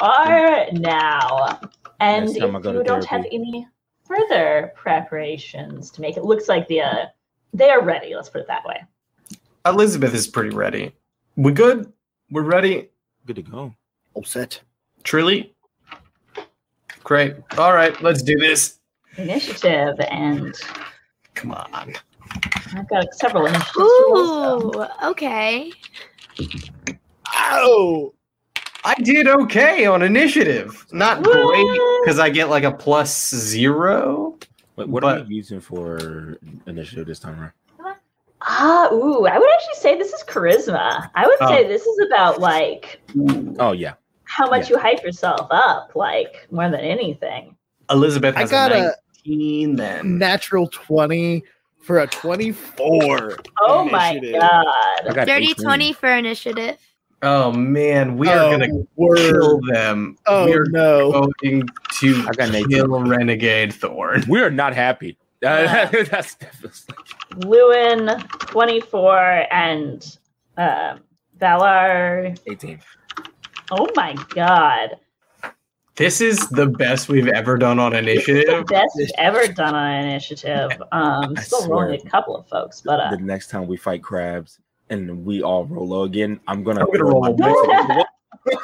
are 0.00 0.66
now. 0.72 1.60
And 2.00 2.24
Next 2.24 2.36
if 2.36 2.42
time 2.42 2.56
I 2.56 2.60
go 2.60 2.72
you 2.72 2.82
don't 2.82 3.04
have 3.04 3.24
any 3.30 3.68
further 4.04 4.72
preparations 4.74 5.92
to 5.92 6.00
make 6.00 6.16
it 6.16 6.24
looks 6.24 6.48
like 6.48 6.66
the 6.66 6.80
uh, 6.80 7.04
they 7.54 7.70
are 7.70 7.82
ready, 7.82 8.16
let's 8.16 8.28
put 8.28 8.40
it 8.40 8.48
that 8.48 8.64
way. 8.64 8.82
Elizabeth 9.66 10.14
is 10.14 10.26
pretty 10.26 10.50
ready. 10.50 10.92
We 11.36 11.52
good? 11.52 11.92
We're 12.30 12.42
ready. 12.42 12.88
Good 13.26 13.36
to 13.36 13.42
go. 13.42 13.74
All 14.14 14.24
set. 14.24 14.60
Truly? 15.04 15.54
Great. 17.04 17.36
All 17.56 17.72
right, 17.72 18.00
let's 18.02 18.22
do 18.22 18.36
this. 18.36 18.79
Initiative 19.16 19.94
and 20.10 20.54
Come 21.34 21.52
on. 21.52 21.94
I've 22.76 22.88
got 22.88 23.12
several 23.14 23.46
initiatives. 23.46 23.74
to 23.74 24.06
roll, 24.12 24.72
so- 24.72 24.82
Ooh, 24.82 25.08
okay. 25.10 25.72
Oh, 27.34 28.14
I 28.84 28.94
did 28.94 29.26
okay 29.28 29.86
on 29.86 30.02
initiative. 30.02 30.86
Not 30.92 31.20
What? 31.26 31.32
great 31.32 32.02
because 32.04 32.18
I 32.18 32.30
get 32.30 32.48
like 32.48 32.64
a 32.64 32.72
plus 32.72 33.34
zero. 33.34 34.38
Wait, 34.76 34.88
what 34.88 35.04
are 35.04 35.18
you 35.18 35.26
using 35.36 35.60
for 35.60 36.38
initiative 36.66 37.06
this 37.06 37.18
time 37.18 37.40
around? 37.40 37.96
Ah, 38.42 38.88
ooh, 38.92 39.26
I 39.26 39.38
would 39.38 39.48
actually 39.54 39.74
say 39.74 39.98
this 39.98 40.12
is 40.14 40.22
charisma. 40.24 41.10
I 41.14 41.26
would 41.26 41.36
Oh. 41.42 41.48
say 41.48 41.68
this 41.68 41.82
is 41.84 42.06
about 42.06 42.40
like 42.40 43.00
Oh 43.58 43.72
yeah. 43.72 43.94
how 44.24 44.48
much 44.48 44.70
you 44.70 44.78
hype 44.78 45.02
yourself 45.02 45.46
up, 45.50 45.92
like 45.94 46.46
more 46.50 46.70
than 46.70 46.80
anything. 46.80 47.54
Elizabeth 47.90 48.36
I 48.36 48.46
got 48.46 48.72
a 48.72 48.94
a 49.26 49.66
then. 49.66 50.18
natural 50.18 50.66
twenty 50.68 51.42
for 51.82 52.00
a 52.00 52.06
twenty-four. 52.06 53.38
Oh 53.60 53.84
my 53.84 54.10
Initiative. 54.12 54.40
I 54.42 55.02
god. 55.04 55.14
got 55.14 55.26
Dirty 55.26 55.50
18. 55.50 55.64
20 55.64 55.92
for 55.94 56.08
initiative. 56.10 56.76
Oh 57.22 57.52
man, 57.52 58.16
we 58.16 58.28
are 58.28 58.38
Oh, 58.46 58.50
gonna 58.52 58.68
word. 58.96 59.16
kill 59.18 59.60
them. 59.72 60.16
Oh 60.26 60.46
we 60.46 60.54
are 60.54 60.64
no! 60.70 61.10
going 61.42 61.62
to 61.98 62.16
I 62.26 62.32
got 62.32 62.48
an 62.48 62.54
18. 62.56 62.68
kill 62.70 63.00
Renegade 63.04 63.74
Thorn. 63.74 64.24
We 64.28 64.40
are 64.40 64.50
not 64.50 64.74
happy. 64.74 65.16
Uh, 65.42 65.86
that's 66.10 66.34
definitely 66.34 66.94
Llewyn, 67.36 68.28
24, 68.40 69.46
and 69.50 70.18
um, 70.58 71.00
Valar. 71.38 72.38
18. 72.46 72.78
Oh 73.70 73.88
my 73.96 74.12
god. 74.34 74.98
This 76.00 76.22
is 76.22 76.38
the 76.48 76.64
best 76.66 77.10
we've 77.10 77.28
ever 77.28 77.58
done 77.58 77.78
on 77.78 77.92
This 77.92 78.00
is 78.20 78.24
the 78.26 78.32
initiative. 78.32 78.66
best 78.68 78.92
we've 78.96 79.10
ever 79.18 79.46
done 79.52 79.74
on 79.74 79.92
initiative. 80.06 80.70
Um, 80.92 81.34
I 81.36 81.42
still 81.42 81.60
swear. 81.60 81.84
rolling 81.84 82.00
a 82.06 82.10
couple 82.10 82.34
of 82.34 82.48
folks, 82.48 82.80
but 82.80 82.98
uh, 83.00 83.10
the 83.10 83.18
next 83.18 83.48
time 83.50 83.66
we 83.66 83.76
fight 83.76 84.02
crabs 84.02 84.58
and 84.88 85.24
we 85.26 85.42
all 85.42 85.66
roll 85.66 85.86
low 85.88 86.02
again, 86.04 86.40
I'm 86.48 86.64
gonna, 86.64 86.80
I'm 86.80 86.86
gonna 86.86 86.98
throw 86.98 87.10
roll 87.10 87.20
my 87.20 87.28
low. 87.28 87.36
dice 87.36 87.64
against 87.64 87.88
the 87.88 87.94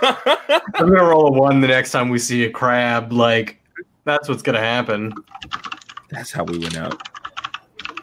wall. 0.03 0.63
I'm 0.77 0.89
gonna 0.89 1.05
roll 1.05 1.27
a 1.29 1.33
one 1.39 1.61
the 1.61 1.69
next 1.69 1.91
time 1.93 2.09
we 2.09 2.19
see 2.19 2.45
a 2.45 2.51
crab. 2.51 3.13
Like 3.13 3.61
that's 4.05 4.29
what's 4.31 4.41
gonna 4.43 4.59
happen. 4.61 5.13
That's 6.11 6.33
how 6.33 6.45
we 6.45 6.59
went 6.59 6.77
out. 6.79 7.01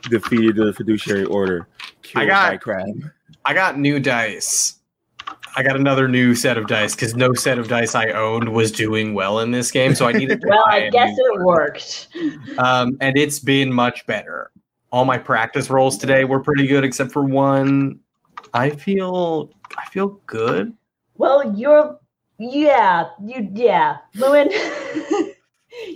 Defeated 0.03 0.55
the 0.57 0.73
fiduciary 0.73 1.25
order. 1.25 1.67
Killed 2.03 2.27
got- 2.29 2.51
by 2.51 2.57
crab. 2.57 2.85
I 3.45 3.53
got 3.55 3.79
new 3.79 3.99
dice. 3.99 4.75
I 5.55 5.63
got 5.63 5.75
another 5.75 6.07
new 6.07 6.35
set 6.35 6.57
of 6.57 6.67
dice 6.67 6.95
because 6.95 7.15
no 7.15 7.33
set 7.33 7.59
of 7.59 7.67
dice 7.67 7.95
I 7.95 8.09
owned 8.09 8.49
was 8.49 8.71
doing 8.71 9.13
well 9.13 9.39
in 9.39 9.51
this 9.51 9.71
game, 9.71 9.93
so 9.93 10.07
I 10.07 10.11
needed 10.11 10.41
to 10.41 10.47
Well, 10.49 10.63
I 10.67 10.89
guess 10.89 11.15
new 11.15 11.35
it 11.35 11.45
worked. 11.45 12.07
um, 12.57 12.97
and 13.01 13.17
it's 13.17 13.39
been 13.39 13.71
much 13.71 14.05
better. 14.05 14.51
All 14.91 15.05
my 15.05 15.17
practice 15.17 15.69
rolls 15.69 15.97
today 15.97 16.23
were 16.23 16.39
pretty 16.39 16.67
good, 16.67 16.83
except 16.83 17.11
for 17.11 17.23
one. 17.23 17.99
I 18.53 18.71
feel 18.71 19.51
I 19.77 19.85
feel 19.85 20.19
good. 20.25 20.73
Well, 21.17 21.55
you're, 21.55 21.99
yeah, 22.39 23.09
you, 23.23 23.49
yeah, 23.53 23.97
Llewyn, 24.15 24.51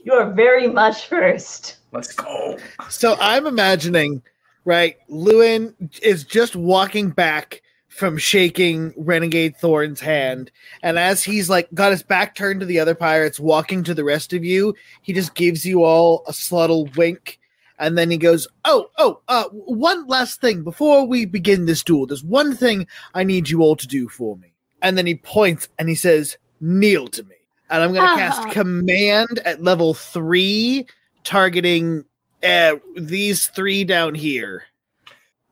you 0.04 0.14
are 0.14 0.32
very 0.32 0.68
much 0.68 1.08
first. 1.08 1.78
Let's 1.92 2.14
go. 2.14 2.58
So 2.90 3.16
I'm 3.20 3.48
imagining, 3.48 4.22
right? 4.66 4.98
Lewin 5.08 5.74
is 6.02 6.24
just 6.24 6.56
walking 6.56 7.10
back 7.10 7.62
from 7.98 8.15
shaking 8.15 8.94
Renegade 8.95 9.57
Thorn's 9.57 9.99
hand, 9.99 10.52
and 10.84 10.99
as 10.99 11.24
he's 11.24 11.49
like 11.49 11.68
got 11.74 11.91
his 11.91 12.03
back 12.03 12.36
turned 12.36 12.60
to 12.60 12.65
the 12.68 12.80
other 12.80 12.94
pirates, 12.94 13.40
walking 13.40 13.84
to 13.84 13.95
the 13.95 14.03
rest 14.03 14.34
of 14.34 14.45
you, 14.45 14.76
he 15.02 15.14
just 15.14 15.34
gives 15.34 15.65
you 15.65 15.84
all 15.84 16.24
a 16.28 16.34
subtle 16.34 16.88
wink, 16.95 17.40
and 17.80 17.98
then 17.98 18.11
he 18.11 18.18
goes, 18.18 18.48
"Oh, 18.65 18.91
oh, 18.99 19.19
uh, 19.28 19.45
one 19.52 20.06
last 20.06 20.40
thing 20.41 20.64
before 20.64 21.07
we 21.07 21.26
begin 21.26 21.65
this 21.65 21.84
duel. 21.84 22.06
There's 22.06 22.24
one 22.24 22.56
thing 22.56 22.86
I 23.15 23.24
need 23.24 23.49
you 23.49 23.61
all 23.61 23.76
to 23.76 23.88
do 23.88 24.07
for 24.07 24.38
me." 24.38 24.53
And 24.84 24.95
then 24.95 25.07
he 25.07 25.15
points 25.15 25.68
and 25.80 25.90
he 25.90 25.95
says, 25.95 26.38
"Kneel 26.61 27.07
to 27.07 27.24
me." 27.24 27.36
And 27.72 27.82
I'm 27.82 27.95
gonna 27.95 28.11
Ah. 28.11 28.15
cast 28.15 28.52
command 28.52 29.40
at 29.44 29.64
level 29.64 29.95
three, 29.95 30.86
targeting 31.24 32.06
uh, 32.44 32.76
these 32.95 33.48
three 33.48 33.84
down 33.84 34.14
here. 34.14 34.66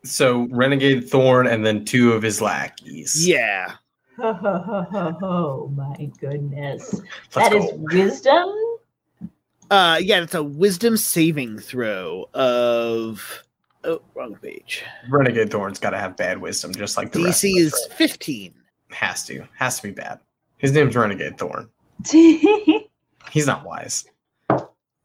So 0.05 0.47
Renegade 0.51 1.09
Thorn 1.09 1.47
and 1.47 1.65
then 1.65 1.83
two 1.85 2.13
of 2.13 2.21
his 2.21 2.41
lackeys. 2.41 3.27
Yeah. 3.27 3.73
Oh 4.17 5.71
my 5.75 6.09
goodness. 6.19 7.01
Let's 7.35 7.49
That 7.49 7.51
go. 7.51 7.57
is 7.57 7.71
wisdom. 7.75 8.49
Uh 9.71 9.99
yeah, 10.01 10.21
it's 10.21 10.33
a 10.35 10.43
wisdom 10.43 10.95
saving 10.95 11.57
throw 11.59 12.29
of 12.33 13.43
oh 13.83 14.01
wrong 14.13 14.35
page. 14.41 14.83
Renegade 15.09 15.51
Thorn's 15.51 15.79
got 15.79 15.89
to 15.89 15.97
have 15.97 16.15
bad 16.15 16.37
wisdom, 16.39 16.73
just 16.73 16.97
like 16.97 17.11
the 17.11 17.23
rest 17.23 17.43
DC 17.43 17.51
of 17.53 17.57
is 17.67 17.87
right? 17.89 17.97
15. 17.97 18.53
has 18.91 19.25
to 19.25 19.45
has 19.57 19.77
to 19.77 19.83
be 19.83 19.91
bad. 19.91 20.19
His 20.57 20.71
name's 20.71 20.95
Renegade 20.95 21.37
Thorn. 21.37 21.69
He's 23.31 23.47
not 23.47 23.65
wise. 23.65 24.05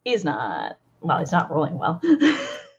he's 0.05 0.25
not. 0.25 0.79
Well, 1.01 1.19
he's 1.19 1.33
not 1.33 1.51
rolling 1.51 1.79
well. 1.79 2.01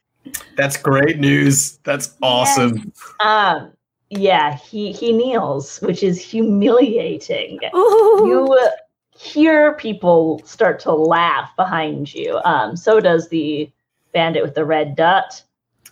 That's 0.56 0.78
great 0.78 1.20
news. 1.20 1.78
That's 1.84 2.16
awesome. 2.22 2.92
um. 3.20 3.72
Yeah, 4.10 4.58
he 4.58 4.92
he 4.92 5.14
kneels, 5.14 5.80
which 5.80 6.04
is 6.04 6.20
humiliating. 6.22 7.60
Ooh. 7.74 8.26
You 8.28 8.70
hear 9.18 9.74
people 9.76 10.42
start 10.44 10.80
to 10.82 10.92
laugh 10.92 11.50
behind 11.56 12.14
you. 12.14 12.40
Um. 12.44 12.76
So 12.76 13.00
does 13.00 13.30
the 13.30 13.72
bandit 14.14 14.44
with 14.44 14.56
the 14.56 14.66
red 14.66 14.96
dot. 14.96 15.42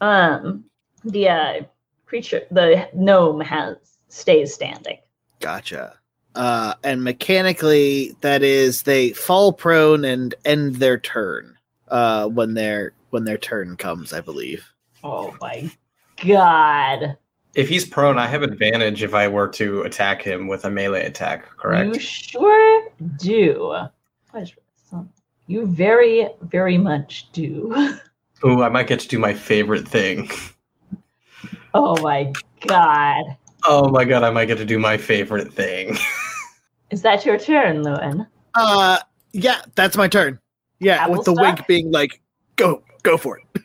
Um. 0.01 0.65
The 1.05 1.29
uh, 1.29 1.61
creature, 2.05 2.41
the 2.51 2.89
gnome 2.93 3.39
has 3.39 3.77
stays 4.09 4.53
standing. 4.53 4.97
Gotcha. 5.39 5.95
Uh 6.35 6.73
and 6.83 7.03
mechanically 7.03 8.15
that 8.21 8.43
is 8.43 8.83
they 8.83 9.13
fall 9.13 9.53
prone 9.53 10.03
and 10.05 10.35
end 10.45 10.75
their 10.75 10.99
turn 10.99 11.55
uh 11.87 12.27
when 12.27 12.53
their 12.53 12.93
when 13.11 13.23
their 13.23 13.37
turn 13.37 13.77
comes, 13.77 14.13
I 14.13 14.21
believe. 14.21 14.71
Oh 15.03 15.35
my 15.41 15.71
god! 16.25 17.17
If 17.55 17.67
he's 17.69 17.85
prone, 17.85 18.17
I 18.17 18.27
have 18.27 18.43
advantage 18.43 19.03
if 19.03 19.13
I 19.13 19.27
were 19.27 19.47
to 19.49 19.81
attack 19.81 20.21
him 20.21 20.47
with 20.47 20.65
a 20.65 20.69
melee 20.69 21.05
attack, 21.05 21.45
correct? 21.57 21.95
You 21.95 21.99
sure 21.99 22.89
do. 23.17 23.87
What 24.31 24.43
is 24.43 24.51
this? 24.51 25.03
You 25.47 25.65
very, 25.65 26.29
very 26.43 26.77
much 26.77 27.31
do. 27.31 27.73
Ooh, 28.45 28.61
I 28.61 28.69
might 28.69 28.87
get 28.87 28.99
to 28.99 29.07
do 29.07 29.17
my 29.17 29.33
favorite 29.33 29.87
thing. 29.87 30.29
Oh 31.73 31.99
my 32.01 32.31
god. 32.67 33.25
Oh 33.65 33.89
my 33.89 34.05
god, 34.05 34.23
I 34.23 34.29
might 34.29 34.45
get 34.45 34.57
to 34.59 34.65
do 34.65 34.79
my 34.79 34.97
favorite 34.97 35.51
thing. 35.51 35.97
Is 36.91 37.01
that 37.01 37.25
your 37.25 37.37
turn, 37.37 37.83
Llewyn? 37.83 38.27
Uh 38.55 38.99
yeah, 39.33 39.61
that's 39.75 39.97
my 39.97 40.07
turn. 40.07 40.39
Yeah, 40.79 41.07
with 41.07 41.25
the 41.25 41.31
Apple 41.31 41.43
wink 41.43 41.67
being 41.67 41.91
like, 41.91 42.21
go, 42.55 42.83
go 43.03 43.17
for 43.17 43.39
it. 43.39 43.63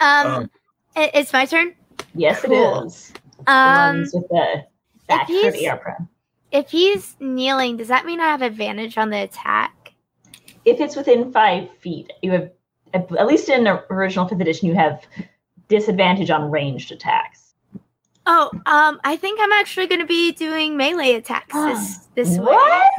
Um, 0.00 0.50
it- 0.94 1.10
it's 1.14 1.32
my 1.32 1.46
turn. 1.46 1.74
Yes, 2.14 2.42
Cool. 2.42 2.82
it 2.82 2.86
is. 2.86 3.12
The 3.46 3.52
Um, 3.52 3.96
ones 3.98 4.14
with 4.14 4.28
the 4.28 4.64
back 5.08 5.26
for 5.26 5.32
he's- 5.32 5.54
the 5.54 6.06
if 6.52 6.70
he's 6.70 7.16
kneeling, 7.20 7.76
does 7.76 7.88
that 7.88 8.06
mean 8.06 8.20
I 8.20 8.24
have 8.26 8.40
advantage 8.42 8.96
on 8.96 9.10
the 9.10 9.22
attack? 9.22 9.92
If 10.64 10.80
it's 10.80 10.96
within 10.96 11.32
five 11.32 11.68
feet, 11.80 12.12
you 12.22 12.30
have, 12.32 12.50
at 12.94 13.10
at 13.16 13.26
least 13.26 13.48
in 13.48 13.64
the 13.64 13.84
original 13.92 14.26
fifth 14.26 14.40
edition, 14.40 14.68
you 14.68 14.74
have 14.74 15.04
disadvantage 15.68 16.30
on 16.30 16.50
ranged 16.50 16.92
attacks. 16.92 17.54
Oh, 18.28 18.50
um, 18.66 19.00
I 19.04 19.16
think 19.16 19.38
I'm 19.40 19.52
actually 19.52 19.86
going 19.86 20.00
to 20.00 20.06
be 20.06 20.32
doing 20.32 20.76
melee 20.76 21.12
attacks 21.14 21.52
this 21.54 21.98
this 22.14 22.38
way. 22.38 22.44
What? 22.46 22.90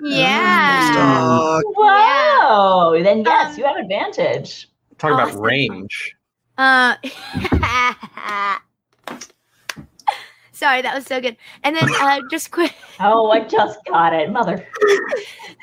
Yeah. 0.00 0.94
Uh, 0.96 1.60
Whoa! 1.76 3.02
Then 3.02 3.22
yes, 3.24 3.52
Um, 3.52 3.58
you 3.58 3.64
have 3.66 3.76
advantage. 3.76 4.68
Talk 4.98 5.12
about 5.12 5.40
range. 5.40 6.14
Uh, 6.56 6.94
sorry, 10.52 10.82
that 10.82 10.94
was 10.94 11.04
so 11.06 11.20
good. 11.20 11.36
And 11.62 11.74
then 11.76 11.88
uh, 12.00 12.20
just 12.30 12.50
quick, 12.50 12.74
Oh, 13.00 13.30
I 13.30 13.40
just 13.40 13.78
got 13.86 14.14
it, 14.14 14.30
mother. 14.30 14.66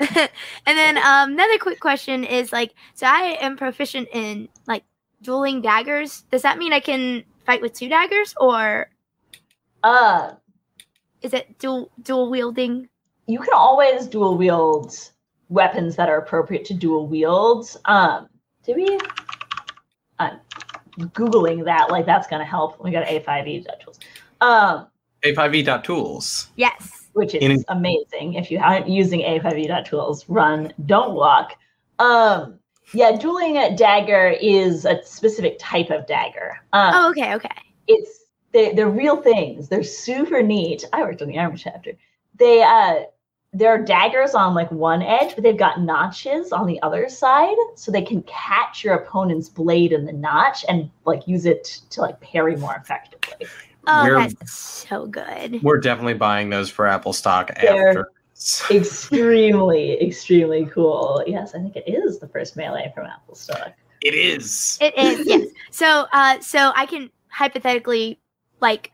and 0.00 0.28
then 0.66 0.98
um, 0.98 1.32
another 1.32 1.58
quick 1.58 1.80
question 1.80 2.24
is 2.24 2.52
like, 2.52 2.74
so 2.94 3.06
I 3.06 3.36
am 3.40 3.56
proficient 3.56 4.08
in 4.12 4.48
like 4.66 4.84
dueling 5.22 5.60
daggers. 5.62 6.22
Does 6.30 6.42
that 6.42 6.58
mean 6.58 6.72
I 6.72 6.80
can 6.80 7.24
fight 7.46 7.62
with 7.62 7.72
two 7.72 7.88
daggers, 7.88 8.34
or 8.38 8.90
Uh, 9.82 10.32
is 11.22 11.32
it 11.34 11.58
dual 11.58 11.90
dual 12.02 12.30
wielding? 12.30 12.88
you 13.28 13.38
can 13.38 13.54
always 13.54 14.08
dual 14.08 14.36
wield 14.36 14.94
weapons 15.48 15.94
that 15.96 16.08
are 16.10 16.18
appropriate 16.18 16.64
to 16.66 16.74
dual 16.74 17.06
wield. 17.06 17.74
Um, 17.86 18.28
did 18.64 18.76
we? 18.76 18.98
I'm 20.18 20.38
googling 20.98 21.64
that. 21.64 21.90
Like 21.90 22.06
that's 22.06 22.26
gonna 22.28 22.44
help. 22.44 22.82
We 22.82 22.90
got 22.90 23.06
A5E 23.06 23.66
tools. 23.82 23.98
Um, 24.40 24.86
A5e.tools. 25.24 26.48
Yes. 26.56 27.08
which 27.12 27.34
is 27.34 27.42
In- 27.42 27.64
amazing. 27.68 28.34
If 28.34 28.50
you 28.50 28.58
aren't 28.58 28.88
using 28.88 29.20
A5E 29.20 29.84
tools, 29.86 30.24
run, 30.28 30.72
don't 30.86 31.14
walk. 31.14 31.52
Um, 31.98 32.58
yeah, 32.94 33.12
dueling 33.16 33.56
a 33.58 33.76
dagger 33.76 34.34
is 34.40 34.84
a 34.84 35.02
specific 35.04 35.56
type 35.60 35.90
of 35.90 36.06
dagger. 36.06 36.58
Um, 36.72 36.92
Oh, 36.94 37.10
okay, 37.10 37.34
okay. 37.34 37.48
it's 37.86 38.24
they, 38.52 38.72
they're 38.74 38.88
real 38.88 39.16
things. 39.22 39.68
They're 39.68 39.82
super 39.82 40.42
neat. 40.42 40.84
I 40.92 41.02
worked 41.02 41.22
on 41.22 41.28
the 41.28 41.38
armor 41.38 41.56
chapter. 41.56 41.92
They 42.38 42.62
uh 42.62 43.04
there 43.52 43.68
are 43.70 43.78
daggers 43.78 44.34
on 44.34 44.54
like 44.54 44.70
one 44.70 45.02
edge, 45.02 45.34
but 45.34 45.44
they've 45.44 45.58
got 45.58 45.80
notches 45.80 46.52
on 46.52 46.66
the 46.66 46.80
other 46.82 47.08
side, 47.08 47.54
so 47.74 47.92
they 47.92 48.02
can 48.02 48.22
catch 48.22 48.82
your 48.82 48.94
opponent's 48.94 49.48
blade 49.48 49.92
in 49.92 50.06
the 50.06 50.12
notch 50.12 50.64
and 50.68 50.90
like 51.04 51.26
use 51.28 51.44
it 51.44 51.64
to 51.90 52.00
like 52.00 52.18
parry 52.20 52.56
more 52.56 52.74
effectively. 52.76 53.46
Oh, 53.86 54.04
We're- 54.04 54.28
that's 54.28 54.52
so 54.52 55.06
good. 55.06 55.62
We're 55.62 55.80
definitely 55.80 56.14
buying 56.14 56.48
those 56.50 56.70
for 56.70 56.86
Applestock 56.86 57.50
They're- 57.60 57.88
after. 57.88 58.10
extremely, 58.70 60.00
extremely 60.00 60.66
cool. 60.66 61.22
Yes, 61.26 61.54
I 61.54 61.58
think 61.58 61.76
it 61.76 61.84
is 61.86 62.18
the 62.18 62.28
first 62.28 62.56
melee 62.56 62.90
from 62.94 63.06
Applestock. 63.06 63.72
It 64.00 64.14
is. 64.14 64.78
It 64.80 64.96
is 64.98 65.26
yes. 65.26 65.46
So, 65.70 66.06
uh, 66.12 66.40
so 66.40 66.72
I 66.74 66.86
can 66.86 67.10
hypothetically 67.28 68.18
like 68.60 68.92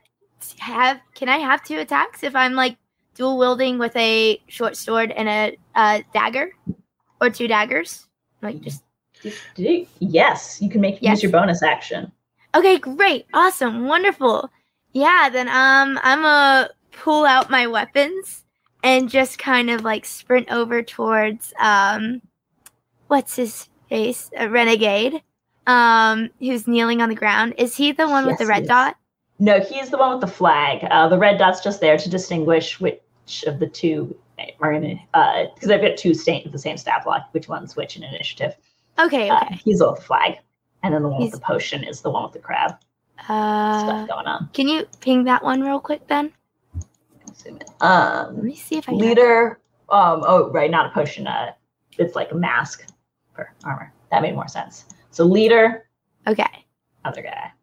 have. 0.59 0.99
Can 1.15 1.29
I 1.29 1.37
have 1.37 1.63
two 1.63 1.77
attacks 1.79 2.23
if 2.23 2.35
I'm 2.35 2.53
like 2.53 2.77
dual 3.19 3.37
wielding 3.37 3.77
with 3.77 3.95
a 3.97 4.41
short 4.47 4.75
sword 4.77 5.11
and 5.11 5.27
a 5.27 5.57
uh, 5.75 6.01
dagger, 6.13 6.51
or 7.21 7.29
two 7.29 7.47
daggers? 7.47 8.07
Like 8.41 8.61
just 8.61 8.81
Yes, 9.99 10.61
you 10.61 10.69
can 10.69 10.79
make 10.79 10.99
Yes. 11.01 11.17
use 11.17 11.23
your 11.23 11.31
bonus 11.33 11.61
action. 11.61 12.11
okay, 12.55 12.77
great, 12.79 13.27
awesome, 13.33 13.85
wonderful. 13.85 14.49
Yeah, 14.93 15.29
then 15.31 15.49
um, 15.49 15.99
I'm 16.01 16.21
gonna 16.21 16.69
pull 16.93 17.25
out 17.25 17.49
my 17.51 17.67
weapons 17.67 18.43
and 18.83 19.09
just 19.09 19.37
kind 19.37 19.69
of 19.69 19.83
like 19.83 20.05
sprint 20.05 20.49
over 20.49 20.81
towards 20.81 21.53
um, 21.59 22.21
what's 23.07 23.35
his 23.35 23.67
face, 23.89 24.31
a 24.37 24.49
renegade, 24.49 25.21
um, 25.67 26.29
who's 26.39 26.65
kneeling 26.67 27.01
on 27.01 27.09
the 27.09 27.15
ground. 27.15 27.55
Is 27.57 27.75
he 27.75 27.91
the 27.91 28.07
one 28.07 28.25
with 28.25 28.37
the 28.37 28.45
red 28.47 28.65
dot? 28.67 28.95
No, 29.41 29.59
he's 29.59 29.89
the 29.89 29.97
one 29.97 30.11
with 30.11 30.21
the 30.21 30.27
flag. 30.33 30.85
Uh, 30.89 31.07
the 31.09 31.17
red 31.17 31.37
dot's 31.37 31.61
just 31.61 31.81
there 31.81 31.97
to 31.97 32.09
distinguish 32.09 32.79
which 32.79 32.99
which 33.29 33.43
of 33.43 33.59
the 33.59 33.67
two 33.67 34.15
are 34.59 34.73
gonna 34.73 34.95
because 35.53 35.69
I've 35.69 35.81
got 35.81 35.97
two 35.97 36.09
with 36.09 36.51
the 36.51 36.57
same 36.59 36.77
stat 36.77 37.03
block. 37.03 37.27
Which 37.31 37.47
one's 37.47 37.75
which 37.75 37.95
in 37.95 38.03
initiative? 38.03 38.55
Okay, 38.97 39.29
Uh, 39.29 39.45
he's 39.63 39.77
the 39.79 39.85
one 39.85 39.93
with 39.93 40.01
the 40.01 40.05
flag, 40.07 40.33
and 40.83 40.93
then 40.93 41.03
the 41.03 41.09
one 41.09 41.21
He's- 41.21 41.31
with 41.31 41.39
the 41.41 41.45
potion 41.45 41.83
is 41.83 42.01
the 42.01 42.09
one 42.09 42.23
with 42.23 42.33
the 42.33 42.39
crab 42.39 42.71
Uh, 43.27 43.79
stuff 43.79 44.07
going 44.09 44.25
on. 44.27 44.49
can 44.53 44.67
you 44.67 44.85
ping 45.01 45.23
that 45.25 45.43
one 45.43 45.61
real 45.61 45.79
quick, 45.79 46.05
Ben? 46.07 46.33
In. 47.45 47.57
Let 47.79 47.81
Um, 47.81 48.43
me 48.45 48.55
see 48.55 48.77
if 48.77 48.89
I 48.89 48.91
can. 48.91 48.97
leader. 48.99 49.61
Um. 49.89 50.23
Oh, 50.27 50.49
right. 50.51 50.69
Not 50.69 50.87
a 50.87 50.89
potion. 50.89 51.25
Uh, 51.25 51.53
it's 51.97 52.13
like 52.15 52.31
a 52.33 52.35
mask 52.35 52.85
for 53.33 53.53
armor. 53.63 53.93
That 54.11 54.21
made 54.23 54.35
more 54.35 54.49
sense. 54.49 54.85
So 55.11 55.23
leader, 55.23 55.87
Okay. 56.27 56.65
other 57.05 57.21
guy. 57.21 57.53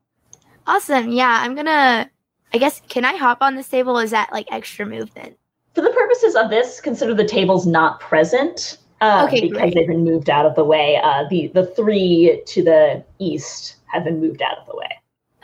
Awesome. 0.67 1.11
Yeah, 1.11 1.41
I'm 1.43 1.55
gonna. 1.55 2.11
I 2.55 2.59
guess 2.59 2.81
can 2.89 3.05
I 3.05 3.17
hop 3.17 3.39
on 3.43 3.55
this 3.55 3.69
table? 3.69 3.99
Is 3.99 4.13
that 4.13 4.33
like 4.33 4.47
extra 4.51 4.87
movement? 4.87 5.37
For 5.77 5.83
the 5.83 5.91
purposes 5.91 6.35
of 6.37 6.49
this, 6.49 6.81
consider 6.81 7.13
the 7.13 7.27
tables 7.27 7.67
not 7.67 8.01
present. 8.01 8.79
Uh, 9.03 9.27
Okay, 9.29 9.43
because 9.43 9.59
great. 9.59 9.75
they've 9.75 9.87
been 9.87 10.05
moved 10.05 10.31
out 10.31 10.47
of 10.47 10.55
the 10.55 10.65
way. 10.65 10.97
Uh, 11.05 11.25
the 11.29 11.49
the 11.49 11.67
three 11.67 12.41
to 12.47 12.65
the 12.65 13.05
east 13.19 13.77
have 13.89 14.03
been 14.03 14.19
moved 14.19 14.41
out 14.41 14.57
of 14.57 14.67
the 14.67 14.75
way. 14.75 14.89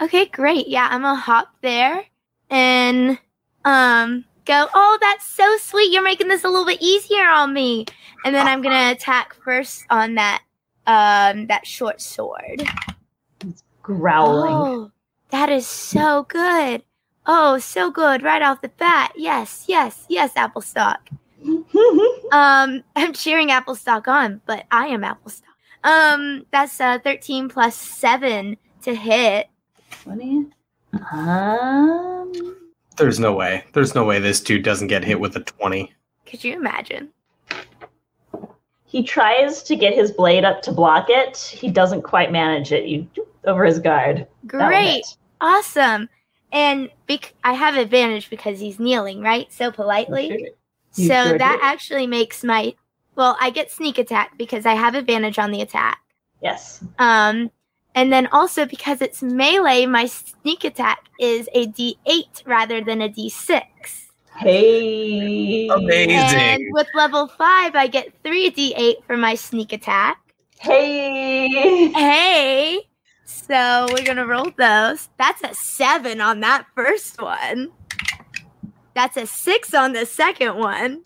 Okay, 0.01 0.25
great. 0.25 0.69
Yeah, 0.69 0.89
I'm 0.91 1.03
gonna 1.03 1.21
hop 1.21 1.49
there 1.61 2.03
and 2.49 3.19
um 3.67 4.25
go. 4.47 4.69
Oh, 4.73 4.97
that's 5.03 5.27
so 5.27 5.59
sweet. 5.59 5.93
You're 5.93 6.03
making 6.03 6.29
this 6.29 6.45
a 6.45 6.49
little 6.49 6.65
bit 6.65 6.81
easier 6.81 7.27
on 7.29 7.53
me. 7.53 7.85
And 8.25 8.35
then 8.35 8.47
I'm 8.49 8.63
gonna 8.63 8.93
attack 8.93 9.35
first 9.45 9.85
on 9.91 10.15
that 10.15 10.43
um 10.87 11.47
that 11.49 11.67
short 11.67 12.01
sword. 12.01 12.67
Growling. 13.83 14.55
Oh, 14.55 14.91
that 15.29 15.51
is 15.51 15.67
so 15.67 16.23
good. 16.23 16.83
Oh, 17.27 17.59
so 17.59 17.91
good 17.91 18.23
right 18.23 18.43
off 18.43 18.61
the 18.63 18.69
bat. 18.69 19.13
Yes, 19.17 19.65
yes, 19.69 20.05
yes, 20.09 20.33
Applestock. 20.37 21.09
Um, 22.33 22.83
I'm 22.97 23.13
cheering 23.13 23.51
Applestock 23.51 24.09
on, 24.09 24.41
but 24.47 24.65
I 24.71 24.87
am 24.87 25.05
Applestock. 25.05 25.51
Um, 25.85 26.47
that's 26.51 26.81
uh 26.81 26.99
13 27.05 27.51
plus 27.51 27.77
7 27.77 28.57
to 28.85 28.95
hit. 28.95 29.49
20. 30.03 30.47
Um, 31.13 32.33
There's 32.97 33.21
no 33.21 33.35
way. 33.35 33.65
There's 33.75 33.95
no 33.95 34.05
way 34.05 34.19
this 34.19 34.41
dude 34.41 34.63
doesn't 34.63 34.87
get 34.89 35.05
hit 35.05 35.21
with 35.21 35.37
a 35.37 35.41
20. 35.41 35.93
Could 36.25 36.43
you 36.43 36.55
imagine? 36.55 37.11
he 38.93 39.03
tries 39.03 39.63
to 39.63 39.75
get 39.75 39.95
his 39.95 40.11
blade 40.11 40.45
up 40.45 40.61
to 40.61 40.71
block 40.71 41.07
it. 41.09 41.39
He 41.39 41.71
doesn't 41.71 42.03
quite 42.03 42.31
manage 42.31 42.73
it. 42.73 42.85
You 42.85 43.09
over 43.45 43.65
his 43.65 43.79
guard. 43.79 44.27
Great. 44.47 45.05
Awesome. 45.41 46.11
And 46.53 46.91
bec- 47.07 47.35
I 47.45 47.55
have 47.55 47.77
advantage 47.77 48.29
because 48.31 48.61
he's 48.61 48.79
kneeling, 48.79 49.21
right? 49.23 49.51
So 49.53 49.73
politely. 49.73 50.53
You 50.95 51.07
So 51.09 51.29
sure 51.29 51.39
that 51.39 51.59
do. 51.61 51.67
actually 51.67 52.07
makes 52.07 52.45
my 52.45 52.75
well, 53.15 53.37
I 53.41 53.51
get 53.51 53.71
sneak 53.71 53.99
attack 53.99 54.37
because 54.39 54.65
I 54.67 54.75
have 54.75 54.95
advantage 54.95 55.39
on 55.39 55.51
the 55.51 55.63
attack. 55.63 55.99
Yes. 56.43 56.85
Um 56.99 57.51
and 57.95 58.13
then 58.13 58.27
also 58.29 58.65
because 58.67 59.01
it's 59.03 59.23
melee, 59.23 59.87
my 59.87 60.07
sneak 60.07 60.65
attack 60.65 61.07
is 61.21 61.49
a 61.55 61.67
D8 61.67 62.47
rather 62.47 62.83
than 62.83 63.03
a 63.03 63.09
D6. 63.09 63.63
Hey. 64.37 65.69
Amazing. 65.69 66.11
And 66.17 66.63
with 66.71 66.87
level 66.95 67.29
5, 67.29 67.75
I 67.75 67.87
get 67.87 68.13
3 68.25 68.51
D8 68.51 69.05
for 69.07 69.17
my 69.19 69.35
sneak 69.35 69.73
attack. 69.75 70.19
Hey. 70.59 71.89
Hey. 71.93 72.81
So 73.33 73.87
we're 73.93 74.05
gonna 74.05 74.27
roll 74.27 74.51
those. 74.57 75.09
That's 75.19 75.43
a 75.43 75.55
seven 75.55 76.21
on 76.21 76.41
that 76.41 76.67
first 76.75 77.21
one. 77.21 77.73
That's 78.95 79.17
a 79.17 79.27
six 79.27 79.73
on 79.75 79.93
the 79.95 80.05
second 80.07 80.57
one. 80.57 81.03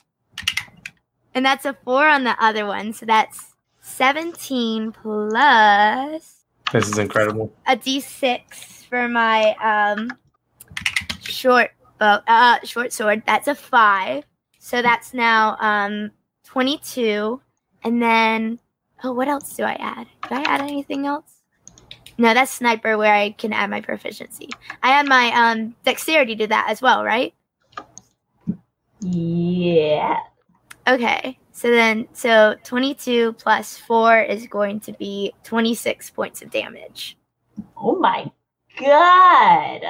And 1.34 1.44
that's 1.44 1.64
a 1.64 1.74
four 1.84 2.06
on 2.08 2.24
the 2.24 2.36
other 2.42 2.66
one. 2.66 2.92
So 2.92 3.06
that's 3.06 3.54
17 3.80 4.92
plus 4.92 6.44
This 6.72 6.88
is 6.88 6.98
incredible. 6.98 7.52
a 7.66 7.76
d6 7.76 8.86
for 8.88 9.08
my 9.08 9.54
um 9.62 10.10
short 11.22 11.70
bow 11.98 12.20
uh 12.26 12.58
short 12.64 12.92
sword. 12.92 13.22
That's 13.26 13.48
a 13.48 13.54
five. 13.54 14.24
So 14.58 14.82
that's 14.82 15.14
now 15.14 15.56
um 15.60 16.10
22. 16.44 17.40
And 17.84 18.02
then 18.02 18.58
oh 19.04 19.12
what 19.12 19.28
else 19.28 19.54
do 19.54 19.62
I 19.62 19.74
add? 19.74 20.06
Do 20.28 20.34
I 20.34 20.42
add 20.42 20.60
anything 20.62 21.06
else? 21.06 21.35
No, 22.18 22.32
that's 22.32 22.50
sniper 22.50 22.96
where 22.96 23.14
I 23.14 23.30
can 23.30 23.52
add 23.52 23.70
my 23.70 23.80
proficiency. 23.80 24.48
I 24.82 24.92
add 24.92 25.08
my 25.08 25.30
um 25.32 25.74
dexterity 25.84 26.36
to 26.36 26.46
that 26.48 26.66
as 26.68 26.80
well, 26.80 27.04
right? 27.04 27.34
Yeah. 29.00 30.16
Okay. 30.88 31.38
So 31.52 31.70
then 31.70 32.06
so 32.12 32.56
22 32.64 33.34
plus 33.34 33.76
4 33.78 34.22
is 34.22 34.46
going 34.46 34.80
to 34.80 34.92
be 34.92 35.32
26 35.44 36.10
points 36.10 36.42
of 36.42 36.50
damage. 36.50 37.16
Oh 37.76 37.96
my 37.98 38.30
god. 38.78 39.82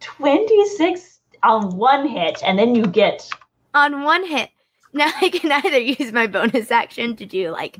26 0.00 1.20
on 1.42 1.76
one 1.76 2.08
hit, 2.08 2.42
and 2.44 2.58
then 2.58 2.74
you 2.74 2.86
get 2.86 3.28
on 3.74 4.02
one 4.02 4.26
hit. 4.26 4.50
Now 4.96 5.10
I 5.20 5.28
can 5.28 5.50
either 5.50 5.78
use 5.78 6.12
my 6.12 6.28
bonus 6.28 6.70
action 6.70 7.16
to 7.16 7.26
do 7.26 7.50
like 7.50 7.78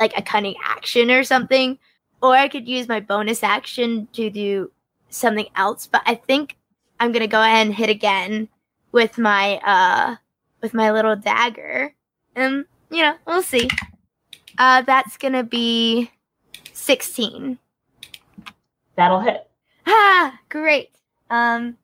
like 0.00 0.12
a 0.16 0.22
cunning 0.22 0.56
action 0.64 1.08
or 1.08 1.22
something, 1.22 1.78
or 2.22 2.34
I 2.34 2.48
could 2.48 2.68
use 2.68 2.88
my 2.88 3.00
bonus 3.00 3.42
action 3.42 4.08
to 4.12 4.30
do 4.30 4.70
something 5.10 5.46
else. 5.56 5.86
But 5.86 6.02
I 6.06 6.14
think 6.14 6.56
I'm 7.00 7.12
gonna 7.12 7.26
go 7.28 7.40
ahead 7.42 7.66
and 7.66 7.74
hit 7.74 7.88
again 7.90 8.48
with 8.92 9.18
my 9.18 9.56
uh 9.58 10.16
with 10.62 10.74
my 10.74 10.90
little 10.92 11.16
dagger. 11.16 11.94
And 12.36 12.64
you 12.90 13.02
know, 13.02 13.14
we'll 13.26 13.42
see. 13.42 13.68
Uh 14.58 14.82
that's 14.82 15.16
gonna 15.16 15.44
be 15.44 16.10
sixteen. 16.72 17.58
that'll 18.96 19.20
hit. 19.20 19.48
Ah, 19.86 20.38
great. 20.48 20.90
Um 21.30 21.76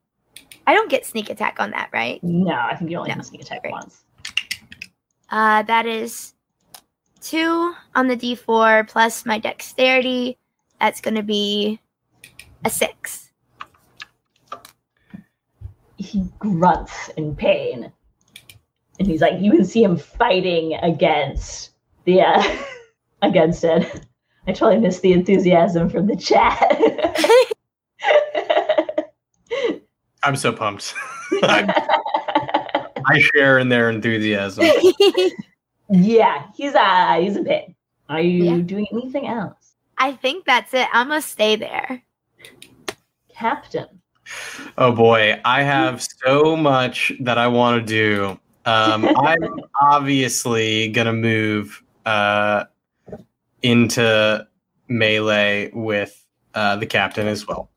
I 0.67 0.73
don't 0.73 0.89
get 0.89 1.05
sneak 1.05 1.29
attack 1.29 1.59
on 1.59 1.71
that, 1.71 1.89
right? 1.93 2.21
No, 2.23 2.53
I 2.55 2.75
think 2.75 2.89
you 2.91 2.97
only 2.97 3.09
No. 3.09 3.15
can 3.15 3.23
sneak 3.23 3.41
attack 3.41 3.61
Great. 3.61 3.71
once. 3.71 4.03
Uh, 5.29 5.63
that 5.63 5.85
is 5.87 6.33
two 7.25 7.73
on 7.95 8.07
the 8.07 8.15
d4 8.15 8.87
plus 8.87 9.25
my 9.25 9.39
dexterity. 9.39 10.37
That's 10.79 11.01
going 11.01 11.15
to 11.15 11.23
be 11.23 11.79
a 12.63 12.69
six. 12.69 13.31
He 15.97 16.25
grunts 16.39 17.09
in 17.17 17.35
pain. 17.35 17.91
And 18.99 19.07
he's 19.07 19.21
like, 19.21 19.41
you 19.41 19.51
can 19.51 19.65
see 19.65 19.83
him 19.83 19.97
fighting 19.97 20.75
against 20.75 21.71
the 22.05 22.21
uh, 22.21 22.43
against 23.21 23.63
it. 23.63 24.05
I 24.47 24.53
totally 24.53 24.79
missed 24.79 25.01
the 25.01 25.13
enthusiasm 25.13 25.89
from 25.89 26.07
the 26.07 26.15
chat. 26.15 26.61
I'm 30.23 30.35
so 30.35 30.51
pumped. 30.51 30.93
I, 31.43 31.97
I 33.05 33.19
share 33.19 33.59
in 33.59 33.69
their 33.69 33.89
enthusiasm. 33.89 34.65
Yeah, 35.89 36.47
he's 36.55 36.73
uh 36.75 37.17
he's 37.19 37.35
in 37.37 37.45
pain. 37.45 37.75
Are 38.09 38.21
you 38.21 38.43
Yeah. 38.43 38.57
doing 38.61 38.87
anything 38.91 39.27
else? 39.27 39.75
I 39.97 40.13
think 40.13 40.45
that's 40.45 40.73
it. 40.73 40.87
I'm 40.93 41.07
going 41.07 41.21
to 41.21 41.27
stay 41.27 41.55
there. 41.55 42.03
Captain. 43.29 43.87
Oh 44.77 44.91
boy, 44.91 45.39
I 45.45 45.61
have 45.61 46.05
so 46.25 46.55
much 46.55 47.13
that 47.21 47.37
I 47.37 47.47
want 47.47 47.85
to 47.85 47.93
do. 47.93 48.39
Um, 48.65 49.05
I'm 49.15 49.61
obviously 49.81 50.89
gonna 50.89 51.13
move 51.13 51.83
uh, 52.05 52.65
into 53.61 54.47
melee 54.87 55.71
with 55.73 56.25
uh, 56.53 56.75
the 56.77 56.85
captain 56.85 57.27
as 57.27 57.47
well. 57.47 57.69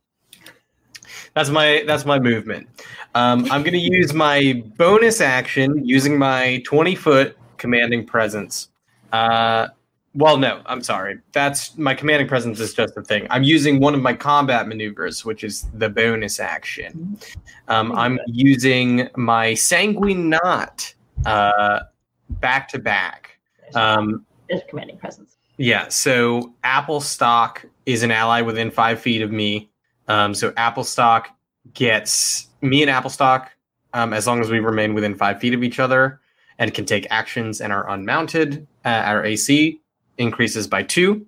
That's 1.34 1.50
my 1.50 1.84
that's 1.86 2.04
my 2.06 2.18
movement. 2.18 2.68
Um, 3.14 3.46
I'm 3.50 3.62
gonna 3.62 3.76
use 3.78 4.14
my 4.14 4.62
bonus 4.76 5.20
action 5.20 5.84
using 5.84 6.18
my 6.18 6.62
20 6.64 6.94
foot 6.94 7.37
commanding 7.58 8.06
presence. 8.06 8.68
Uh, 9.12 9.68
well, 10.14 10.36
no, 10.36 10.62
I'm 10.66 10.82
sorry. 10.82 11.18
That's 11.32 11.76
my 11.76 11.94
commanding 11.94 12.26
presence 12.28 12.58
is 12.60 12.74
just 12.74 12.96
a 12.96 13.02
thing. 13.02 13.26
I'm 13.30 13.44
using 13.44 13.78
one 13.78 13.94
of 13.94 14.00
my 14.00 14.14
combat 14.14 14.66
maneuvers, 14.66 15.24
which 15.24 15.44
is 15.44 15.66
the 15.74 15.88
bonus 15.88 16.40
action. 16.40 17.18
Um, 17.68 17.92
I'm 17.92 18.18
using 18.26 19.08
my 19.16 19.54
sanguine 19.54 20.30
knot 20.30 20.92
uh, 21.26 21.80
back 22.30 22.68
to 22.70 22.78
back. 22.78 23.38
Um, 23.74 24.24
There's 24.48 24.62
commanding 24.68 24.98
presence. 24.98 25.36
yeah, 25.58 25.88
so 25.88 26.54
Applestock 26.64 27.66
is 27.86 28.02
an 28.02 28.10
ally 28.10 28.40
within 28.40 28.70
five 28.70 28.98
feet 29.00 29.22
of 29.22 29.30
me. 29.30 29.70
Um, 30.08 30.34
so 30.34 30.52
Applestock 30.52 31.28
gets 31.74 32.48
me 32.62 32.82
and 32.82 32.90
Applestock, 32.90 33.50
um, 33.92 34.12
as 34.14 34.26
long 34.26 34.40
as 34.40 34.50
we 34.50 34.58
remain 34.58 34.94
within 34.94 35.14
five 35.14 35.38
feet 35.38 35.54
of 35.54 35.62
each 35.62 35.78
other 35.78 36.20
and 36.58 36.74
can 36.74 36.84
take 36.84 37.06
actions 37.10 37.60
and 37.60 37.72
are 37.72 37.88
unmounted. 37.90 38.66
Uh, 38.84 38.88
our 38.88 39.24
AC 39.24 39.80
increases 40.18 40.66
by 40.66 40.82
two. 40.82 41.26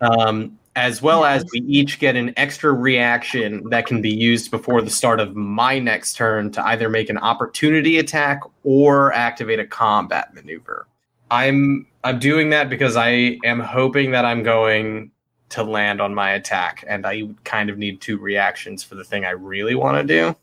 Um, 0.00 0.58
as 0.76 1.00
well 1.00 1.24
as 1.24 1.42
we 1.52 1.60
each 1.60 1.98
get 1.98 2.16
an 2.16 2.34
extra 2.36 2.70
reaction 2.70 3.66
that 3.70 3.86
can 3.86 4.02
be 4.02 4.10
used 4.10 4.50
before 4.50 4.82
the 4.82 4.90
start 4.90 5.20
of 5.20 5.34
my 5.34 5.78
next 5.78 6.16
turn 6.16 6.52
to 6.52 6.64
either 6.66 6.90
make 6.90 7.08
an 7.08 7.16
opportunity 7.16 7.98
attack 7.98 8.40
or 8.62 9.10
activate 9.14 9.58
a 9.58 9.66
combat 9.66 10.34
maneuver. 10.34 10.86
I'm 11.30 11.86
I'm 12.04 12.18
doing 12.18 12.50
that 12.50 12.68
because 12.68 12.94
I 12.94 13.38
am 13.42 13.58
hoping 13.58 14.10
that 14.12 14.24
I'm 14.24 14.42
going 14.42 15.10
to 15.48 15.64
land 15.64 16.00
on 16.00 16.14
my 16.14 16.32
attack, 16.32 16.84
and 16.86 17.06
I 17.06 17.28
kind 17.44 17.70
of 17.70 17.78
need 17.78 18.00
two 18.00 18.18
reactions 18.18 18.84
for 18.84 18.96
the 18.96 19.04
thing 19.04 19.24
I 19.24 19.30
really 19.30 19.74
want 19.74 20.06
to 20.06 20.14
do. 20.14 20.36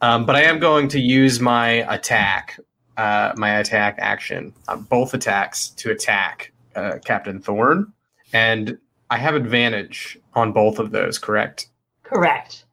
Um, 0.00 0.24
but 0.24 0.34
I 0.34 0.42
am 0.42 0.58
going 0.58 0.88
to 0.88 1.00
use 1.00 1.38
my 1.38 1.84
attack, 1.92 2.58
uh, 3.00 3.32
my 3.36 3.60
attack 3.60 3.96
action, 3.98 4.52
uh, 4.68 4.76
both 4.76 5.14
attacks 5.14 5.68
to 5.68 5.90
attack 5.90 6.52
uh, 6.76 6.98
Captain 7.02 7.40
Thorn, 7.40 7.90
and 8.34 8.76
I 9.08 9.16
have 9.16 9.34
advantage 9.34 10.18
on 10.34 10.52
both 10.52 10.78
of 10.78 10.90
those. 10.90 11.18
Correct? 11.18 11.68
Correct. 12.02 12.64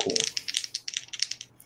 Cool. 0.00 0.14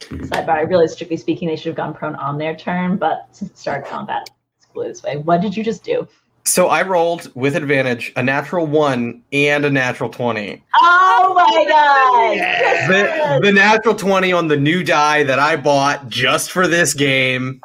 Sidebar, 0.00 0.66
really 0.70 0.88
strictly 0.88 1.18
speaking, 1.18 1.48
they 1.48 1.56
should 1.56 1.66
have 1.66 1.76
gone 1.76 1.92
prone 1.92 2.14
on 2.14 2.38
their 2.38 2.56
turn, 2.56 2.96
but 2.96 3.28
since 3.32 3.50
it 3.50 3.58
started 3.58 3.86
combat, 3.86 4.30
it's 4.56 4.66
cool 4.72 4.84
this 4.84 5.02
way. 5.02 5.18
What 5.18 5.42
did 5.42 5.54
you 5.54 5.62
just 5.62 5.84
do? 5.84 6.08
So 6.46 6.68
I 6.68 6.82
rolled 6.82 7.34
with 7.34 7.56
advantage 7.56 8.12
a 8.14 8.22
natural 8.22 8.66
one 8.66 9.20
and 9.32 9.64
a 9.64 9.70
natural 9.70 10.08
twenty. 10.08 10.62
Oh 10.80 11.32
my 11.34 11.64
god! 11.68 12.88
The, 12.88 12.96
Yes! 12.96 13.40
the 13.42 13.52
natural 13.52 13.96
twenty 13.96 14.32
on 14.32 14.46
the 14.46 14.56
new 14.56 14.84
die 14.84 15.24
that 15.24 15.40
I 15.40 15.56
bought 15.56 16.08
just 16.08 16.52
for 16.52 16.68
this 16.68 16.94
game. 16.94 17.60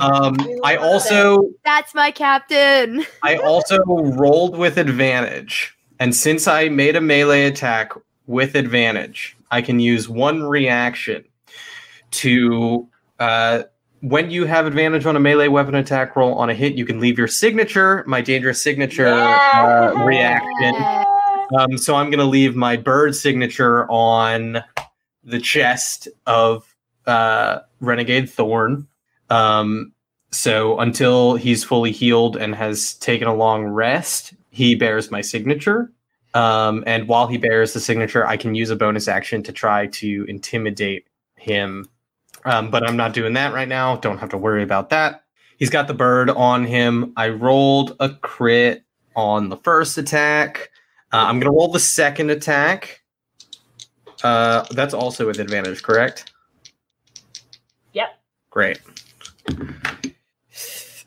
Um, 0.00 0.36
We 0.36 0.60
I 0.62 0.76
love 0.76 0.84
also 0.84 1.48
That's 1.64 1.94
my 1.94 2.10
captain. 2.10 3.06
I 3.22 3.36
also 3.36 3.78
rolled 3.86 4.58
with 4.58 4.76
advantage. 4.76 5.74
And 5.98 6.14
since 6.14 6.46
I 6.46 6.68
made 6.68 6.94
a 6.94 7.00
melee 7.00 7.46
attack 7.46 7.92
with 8.26 8.54
advantage, 8.54 9.34
I 9.50 9.62
can 9.62 9.80
use 9.80 10.10
one 10.10 10.42
reaction 10.42 11.24
to. 12.12 12.86
Uh, 13.18 13.62
when 14.02 14.32
you 14.32 14.46
have 14.46 14.66
advantage 14.66 15.06
on 15.06 15.14
a 15.14 15.20
melee 15.20 15.46
weapon 15.46 15.76
attack 15.76 16.16
roll 16.16 16.34
on 16.34 16.50
a 16.50 16.54
hit, 16.54 16.74
you 16.74 16.84
can 16.84 16.98
leave 16.98 17.16
your 17.16 17.28
signature, 17.28 18.02
my 18.06 18.20
dangerous 18.20 18.60
signature 18.60 19.06
uh, 19.06 20.04
reaction. 20.04 20.74
Um, 21.56 21.78
so 21.78 21.94
I'm 21.94 22.10
going 22.10 22.18
to 22.18 22.24
leave 22.24 22.56
my 22.56 22.76
bird 22.76 23.14
signature 23.14 23.88
on 23.88 24.64
the 25.22 25.38
chest 25.38 26.08
of 26.26 26.74
uh, 27.06 27.60
Renegade 27.80 28.28
Thorn. 28.28 28.88
Um, 29.30 29.92
so 30.32 30.80
until 30.80 31.36
he's 31.36 31.62
fully 31.62 31.92
healed 31.92 32.36
and 32.36 32.56
has 32.56 32.94
taken 32.94 33.28
a 33.28 33.34
long 33.34 33.66
rest, 33.66 34.34
he 34.50 34.74
bears 34.74 35.12
my 35.12 35.20
signature. 35.20 35.92
Um, 36.34 36.82
and 36.88 37.06
while 37.06 37.28
he 37.28 37.36
bears 37.36 37.72
the 37.72 37.80
signature, 37.80 38.26
I 38.26 38.36
can 38.36 38.56
use 38.56 38.70
a 38.70 38.76
bonus 38.76 39.06
action 39.06 39.44
to 39.44 39.52
try 39.52 39.86
to 39.88 40.24
intimidate 40.28 41.06
him. 41.36 41.88
Um, 42.44 42.70
but 42.70 42.88
I'm 42.88 42.96
not 42.96 43.12
doing 43.12 43.34
that 43.34 43.54
right 43.54 43.68
now. 43.68 43.96
Don't 43.96 44.18
have 44.18 44.30
to 44.30 44.38
worry 44.38 44.62
about 44.62 44.90
that. 44.90 45.24
He's 45.58 45.70
got 45.70 45.86
the 45.86 45.94
bird 45.94 46.28
on 46.30 46.64
him. 46.64 47.12
I 47.16 47.28
rolled 47.28 47.96
a 48.00 48.10
crit 48.10 48.84
on 49.14 49.48
the 49.48 49.56
first 49.58 49.96
attack. 49.98 50.70
Uh, 51.12 51.18
I'm 51.18 51.38
going 51.38 51.52
to 51.52 51.56
roll 51.56 51.70
the 51.70 51.78
second 51.78 52.30
attack. 52.30 53.00
Uh, 54.24 54.64
that's 54.70 54.94
also 54.94 55.26
with 55.26 55.38
advantage, 55.38 55.82
correct? 55.82 56.32
Yep. 57.92 58.18
Great. 58.50 58.80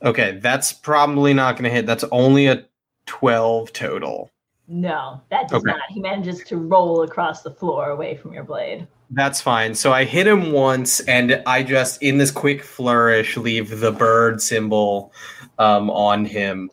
Okay, 0.03 0.37
that's 0.41 0.71
probably 0.71 1.33
not 1.33 1.55
going 1.55 1.63
to 1.63 1.69
hit. 1.69 1.85
That's 1.85 2.03
only 2.11 2.47
a 2.47 2.65
12 3.07 3.73
total. 3.73 4.31
No, 4.67 5.21
that 5.29 5.47
does 5.47 5.63
Okay. 5.63 5.71
not. 5.71 5.81
He 5.89 5.99
manages 5.99 6.43
to 6.45 6.57
roll 6.57 7.03
across 7.03 7.41
the 7.41 7.51
floor 7.51 7.89
away 7.89 8.15
from 8.15 8.33
your 8.33 8.43
blade. 8.43 8.87
That's 9.10 9.41
fine. 9.41 9.76
So 9.76 9.94
I 9.94 10.03
hit 10.03 10.27
him 10.27 10.52
once, 10.52 10.99
and 11.02 11.41
I 11.45 11.64
just, 11.64 12.02
in 12.02 12.18
this 12.18 12.32
quick 12.32 12.64
flourish, 12.64 13.38
leave 13.38 13.80
the 13.80 13.91
bird 13.91 14.41
symbol 14.41 15.14
um, 15.60 15.90
on 15.90 16.26
him. 16.26 16.72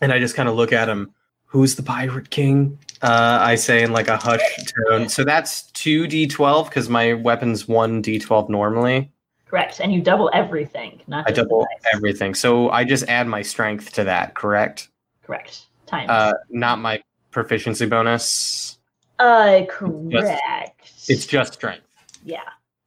And 0.00 0.12
I 0.12 0.18
just 0.18 0.34
kind 0.34 0.48
of 0.48 0.54
look 0.54 0.72
at 0.72 0.88
him. 0.88 1.12
Who's 1.46 1.74
the 1.74 1.82
pirate 1.82 2.30
king? 2.30 2.78
Uh, 3.02 3.38
I 3.40 3.56
say 3.56 3.82
in 3.82 3.92
like 3.92 4.08
a 4.08 4.16
hushed 4.16 4.72
tone. 4.88 5.08
So 5.08 5.24
that's 5.24 5.64
2d12 5.72 6.66
because 6.66 6.88
my 6.88 7.14
weapon's 7.14 7.64
1d12 7.64 8.48
normally. 8.48 9.10
Correct. 9.46 9.80
And 9.80 9.92
you 9.92 10.00
double 10.00 10.30
everything, 10.32 11.02
not 11.08 11.28
I 11.28 11.32
double 11.32 11.66
everything. 11.92 12.34
So 12.34 12.70
I 12.70 12.84
just 12.84 13.06
add 13.08 13.26
my 13.26 13.42
strength 13.42 13.92
to 13.94 14.04
that, 14.04 14.34
correct? 14.34 14.88
Correct. 15.22 15.66
Times. 15.86 16.08
Uh, 16.08 16.32
not 16.48 16.78
my 16.78 17.02
proficiency 17.32 17.86
bonus. 17.86 18.78
uh, 19.18 19.66
correct. 19.68 20.81
It's 21.08 21.26
just 21.26 21.54
strength. 21.54 21.84
yeah. 22.24 22.40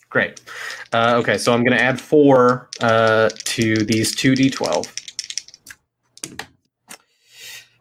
Great. 0.10 0.42
Uh, 0.94 1.16
okay, 1.18 1.38
so 1.38 1.52
I'm 1.54 1.62
going 1.66 1.78
to 1.78 1.84
add 1.84 2.00
four 2.00 2.70
uh, 2.80 3.30
to 3.44 3.76
these 3.76 4.16
2d12. 4.16 4.88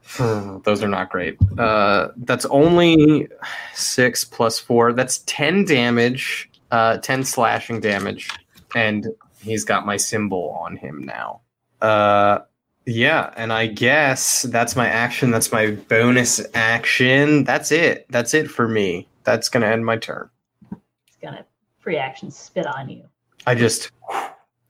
Hmm, 0.05 0.59
Those 0.65 0.82
are 0.82 0.89
not 0.89 1.11
great. 1.11 1.39
Uh, 1.56 2.09
that's 2.16 2.44
only 2.47 3.28
six 3.74 4.24
plus 4.24 4.59
four. 4.59 4.93
That's 4.93 5.19
10 5.27 5.65
damage, 5.65 6.51
uh, 6.73 6.98
10 6.98 7.23
slashing 7.23 7.78
damage. 7.81 8.28
And 8.74 9.06
he's 9.40 9.65
got 9.65 9.86
my 9.86 9.97
symbol 9.97 10.59
on 10.61 10.77
him 10.77 11.05
now. 11.05 11.43
Uh, 11.81 12.40
yeah, 12.85 13.32
and 13.36 13.52
I 13.52 13.66
guess 13.69 14.43
that's 14.43 14.74
my 14.74 14.89
action. 14.89 15.31
That's 15.31 15.52
my 15.52 15.70
bonus 15.73 16.44
action. 16.55 17.44
That's 17.44 17.70
it. 17.70 18.06
That's 18.11 18.35
it 18.35 18.51
for 18.51 18.66
me. 18.66 19.06
That's 19.24 19.48
going 19.48 19.62
to 19.62 19.68
end 19.68 19.84
my 19.84 19.96
turn. 19.96 20.28
It's 20.70 21.16
gonna 21.22 21.44
free 21.80 21.96
action 21.96 22.30
spit 22.30 22.66
on 22.66 22.88
you. 22.88 23.05
I 23.46 23.55
just 23.55 23.90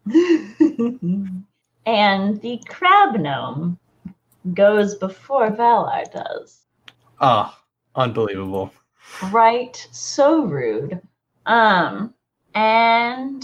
and 1.87 2.41
the 2.41 2.61
crab 2.69 3.21
gnome 3.21 3.79
goes 4.53 4.97
before 4.97 5.51
Valar 5.51 6.11
does. 6.13 6.63
Ah, 7.21 7.59
unbelievable. 7.95 8.73
Right, 9.31 9.87
so 9.91 10.45
rude. 10.45 11.01
Um, 11.47 12.15
and 12.55 13.43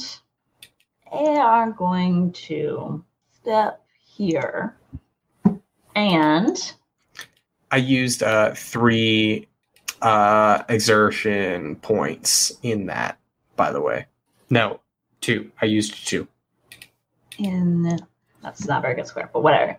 they 1.12 1.36
are 1.36 1.70
going 1.70 2.32
to 2.32 3.04
step 3.32 3.82
here. 4.04 4.76
And 5.94 6.72
I 7.70 7.76
used 7.76 8.22
uh, 8.22 8.54
three 8.54 9.48
uh, 10.02 10.62
exertion 10.68 11.76
points 11.76 12.52
in 12.62 12.86
that, 12.86 13.18
by 13.56 13.72
the 13.72 13.80
way. 13.80 14.06
No, 14.50 14.80
two. 15.20 15.50
I 15.60 15.66
used 15.66 16.06
two. 16.06 16.26
in 17.38 17.98
that's 18.42 18.66
not 18.66 18.82
very 18.82 18.94
good 18.94 19.06
square, 19.06 19.30
but 19.32 19.42
whatever. 19.42 19.76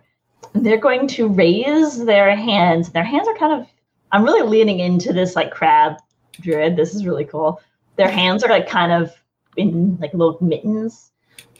They're 0.54 0.78
going 0.78 1.08
to 1.08 1.28
raise 1.28 2.04
their 2.04 2.36
hands. 2.36 2.90
Their 2.90 3.04
hands 3.04 3.28
are 3.28 3.34
kind 3.34 3.60
of 3.60 3.68
I'm 4.12 4.24
really 4.24 4.46
leaning 4.46 4.80
into 4.80 5.12
this 5.12 5.34
like 5.34 5.50
crab 5.50 5.96
druid. 6.40 6.76
This 6.76 6.94
is 6.94 7.06
really 7.06 7.24
cool. 7.24 7.60
Their 7.96 8.10
hands 8.10 8.44
are 8.44 8.50
like 8.50 8.68
kind 8.68 8.92
of 8.92 9.12
in 9.56 9.96
like 10.00 10.12
little 10.12 10.38
mittens. 10.40 11.10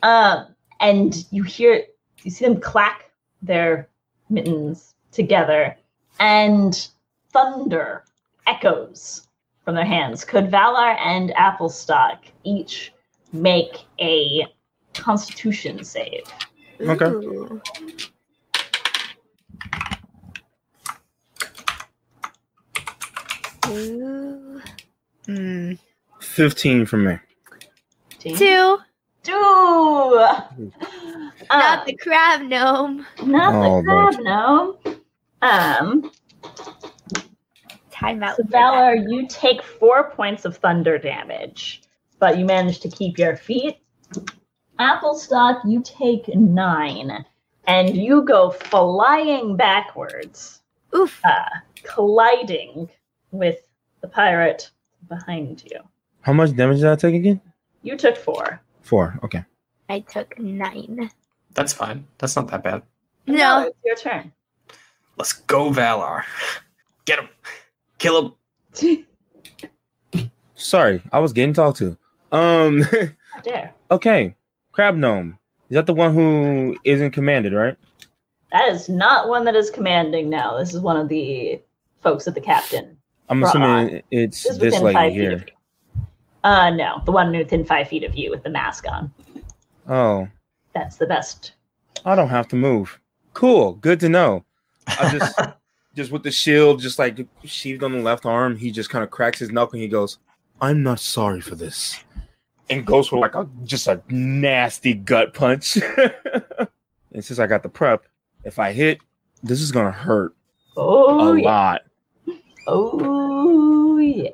Um 0.03 0.47
and 0.81 1.25
you 1.31 1.43
hear 1.43 1.85
you 2.23 2.31
see 2.31 2.45
them 2.45 2.61
clack 2.61 3.11
their 3.41 3.89
mittens 4.31 4.95
together 5.11 5.77
and 6.21 6.89
thunder 7.33 8.05
echoes 8.47 9.29
from 9.65 9.75
their 9.75 9.85
hands. 9.85 10.25
Could 10.25 10.51
Valar 10.51 10.97
and 10.99 11.33
Applestock 11.37 12.25
each 12.45 12.93
make 13.33 13.77
a 14.01 14.47
constitution 14.95 15.85
save? 15.85 16.25
Okay. 16.81 17.05
Ooh. 17.05 17.61
Ooh. 23.69 24.61
Hmm. 25.27 25.73
15 26.21 26.87
from 26.87 27.05
me. 27.05 27.19
Two. 28.19 28.79
Two. 29.23 29.33
Not 31.51 31.87
the 31.87 31.97
crab 32.01 32.43
gnome. 32.43 33.07
not 33.23 33.55
Oh, 33.55 33.77
the 33.77 33.85
crab 33.85 34.25
gnome. 34.25 34.77
Um, 35.43 36.11
Time 37.93 38.23
out. 38.23 38.37
so 38.37 38.43
for 38.45 38.51
that. 38.51 38.73
Valar, 38.73 39.11
you 39.11 39.27
take 39.29 39.63
four 39.63 40.11
points 40.11 40.45
of 40.45 40.57
thunder 40.57 40.99
damage, 40.99 41.83
but 42.19 42.39
you 42.39 42.45
manage 42.45 42.81
to 42.81 42.89
keep 42.89 43.19
your 43.19 43.37
feet. 43.37 43.77
Applestock, 44.79 45.63
you 45.67 45.83
take 45.85 46.27
nine, 46.35 47.25
and 47.67 47.97
you 47.97 48.23
go 48.23 48.51
flying 48.51 49.57
backwards, 49.57 50.63
Oof. 50.95 51.21
uh, 51.25 51.45
colliding 51.85 52.89
with 53.31 53.59
the 54.01 54.09
pirate 54.09 54.71
behind 55.09 55.63
you. 55.71 55.79
How 56.23 56.33
much 56.33 56.55
damage 56.57 56.79
did 56.79 56.87
I 56.87 56.97
take 56.97 57.15
again? 57.15 57.41
You 57.83 57.97
took 57.97 58.17
four. 58.17 58.61
Four. 58.81 59.19
Okay. 59.25 59.45
I 59.89 60.01
took 60.01 60.39
nine. 60.39 61.11
That's 61.55 61.73
fine. 61.73 62.07
That's 62.19 62.35
not 62.37 62.49
that 62.49 62.63
bad. 62.63 62.83
No. 63.27 63.67
it's 63.67 63.77
your 63.85 63.97
turn. 63.97 64.33
Let's 65.19 65.35
go, 65.35 65.71
Valar. 65.71 66.23
Get 67.05 67.19
him. 67.19 67.29
Kill 68.03 68.35
him. 68.75 69.07
Sorry, 70.57 71.01
I 71.13 71.21
was 71.21 71.33
getting 71.33 71.53
talked 71.55 71.79
to. 71.79 71.97
Um, 72.33 72.83
There. 73.45 73.73
okay, 73.93 74.35
Crab 74.73 74.97
Gnome. 74.97 75.39
Is 75.71 75.75
that 75.77 75.87
the 75.87 75.95
one 75.95 76.13
who 76.13 76.77
isn't 76.85 77.13
commanded, 77.13 77.53
right? 77.53 77.77
That 78.51 78.69
is 78.73 78.89
not 78.89 79.29
one 79.29 79.45
that 79.45 79.55
is 79.55 79.71
commanding 79.71 80.29
now. 80.29 80.59
This 80.59 80.75
is 80.75 80.81
one 80.81 80.97
of 80.97 81.09
the 81.09 81.61
folks 82.03 82.27
at 82.27 82.35
the 82.35 82.41
captain. 82.41 82.97
I'm 83.29 83.41
Right. 83.43 83.49
assuming 83.49 84.03
it's 84.11 84.43
This 84.43 84.53
is 84.53 84.59
this 84.59 84.73
within 84.75 84.83
lady 84.85 84.95
five 84.97 85.13
feet 85.13 85.21
here. 85.21 85.33
of 85.33 85.41
you. 85.43 86.03
Uh, 86.45 86.71
no, 86.71 87.03
the 87.07 87.13
one 87.13 87.31
within 87.31 87.65
five 87.65 87.87
feet 87.89 88.03
of 88.03 88.17
you 88.17 88.31
with 88.31 88.43
the 88.43 88.51
mask 88.51 88.85
on. 88.91 89.13
Oh, 89.89 90.27
That's 90.75 90.97
the 90.97 91.07
best. 91.07 91.53
I 92.05 92.15
don't 92.17 92.29
have 92.29 92.49
to 92.49 92.57
move. 92.57 92.99
Cool, 93.33 93.75
good 93.75 94.01
to 94.01 94.09
know. 94.09 94.45
I 94.89 95.17
just, 95.19 95.39
just 95.95 96.11
with 96.11 96.23
the 96.23 96.31
shield, 96.31 96.81
just 96.81 96.99
like 96.99 97.27
sheathed 97.45 97.83
on 97.83 97.93
the 97.93 98.01
left 98.01 98.25
arm, 98.27 98.57
he 98.57 98.71
just 98.71 98.91
kind 98.91 99.05
of 99.05 99.11
cracks 99.11 99.39
his 99.39 99.51
knuckle 99.51 99.75
and 99.77 99.83
he 99.83 99.89
goes, 99.89 100.19
"I'm 100.61 100.83
not 100.83 101.01
sorry 101.01 101.41
for 101.41 101.55
this," 101.55 102.03
and 102.71 102.85
goes 102.87 103.09
for 103.09 103.19
like 103.19 103.35
a 103.35 103.49
just 103.65 103.87
a 103.89 104.03
nasty 104.09 104.95
gut 104.95 105.35
punch. 105.35 105.77
and 107.13 107.25
since 107.25 107.39
I 107.39 107.47
got 107.47 107.63
the 107.63 107.69
prep, 107.69 108.05
if 108.45 108.59
I 108.59 108.73
hit, 108.73 108.99
this 109.43 109.61
is 109.61 109.73
gonna 109.73 109.93
hurt 109.93 110.35
Oh 110.77 111.35
a 111.35 111.39
yeah. 111.41 111.45
lot. 111.45 111.83
Oh 112.67 113.99
yeah. 113.99 114.31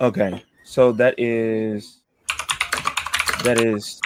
Okay, 0.00 0.42
so 0.64 0.92
that 0.92 1.18
is 1.18 1.98
that 3.44 3.60
is 3.60 4.00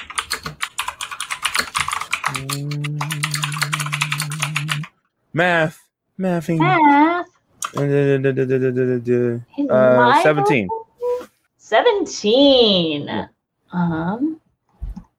math, 5.33 5.86
mathing. 6.19 6.59
Math. 6.59 7.27
Uh, 7.77 7.83
in 7.83 9.67
my 9.69 10.21
17. 10.23 10.69
book? 10.69 11.31
Seventeen. 11.59 13.29
Um. 13.73 14.41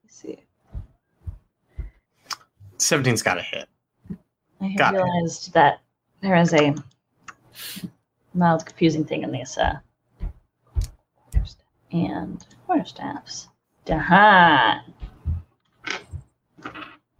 Let's 0.04 0.16
see. 0.16 0.40
17's 2.78 3.22
got 3.22 3.38
a 3.38 3.42
hit. 3.42 3.68
I 4.62 4.68
have 4.68 4.78
Got 4.78 4.96
it. 4.96 5.04
realized 5.04 5.54
that 5.54 5.82
there 6.22 6.36
is 6.38 6.54
a 6.54 6.74
mild 8.34 8.66
confusing 8.66 9.04
thing 9.04 9.24
in 9.24 9.32
this 9.32 9.58
uh 9.58 9.78
and 11.92 12.46
quarterstaffs. 12.68 13.48
Dahan. 13.86 14.82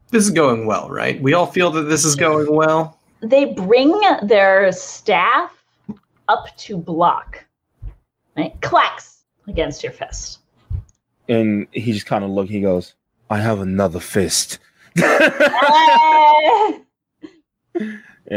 This 0.10 0.24
is 0.24 0.30
going 0.30 0.66
well, 0.66 0.90
right? 0.90 1.22
We 1.22 1.34
all 1.34 1.46
feel 1.48 1.70
that 1.72 1.84
this 1.84 2.06
is 2.06 2.16
going 2.16 2.54
well. 2.54 2.97
They 3.22 3.54
bring 3.54 4.00
their 4.24 4.72
staff 4.72 5.52
up 6.28 6.56
to 6.58 6.78
block. 6.78 7.46
Right? 8.36 8.60
Clacks 8.62 9.24
against 9.48 9.84
your 9.84 9.94
fist. 9.94 10.40
and 11.30 11.68
he 11.72 11.92
just 11.94 12.06
kind 12.06 12.24
of 12.24 12.30
look. 12.30 12.48
He 12.50 12.62
goes, 12.62 12.94
"I 13.30 13.40
have 13.40 13.60
another 13.62 14.00
fist," 14.00 14.60
and 14.96 15.14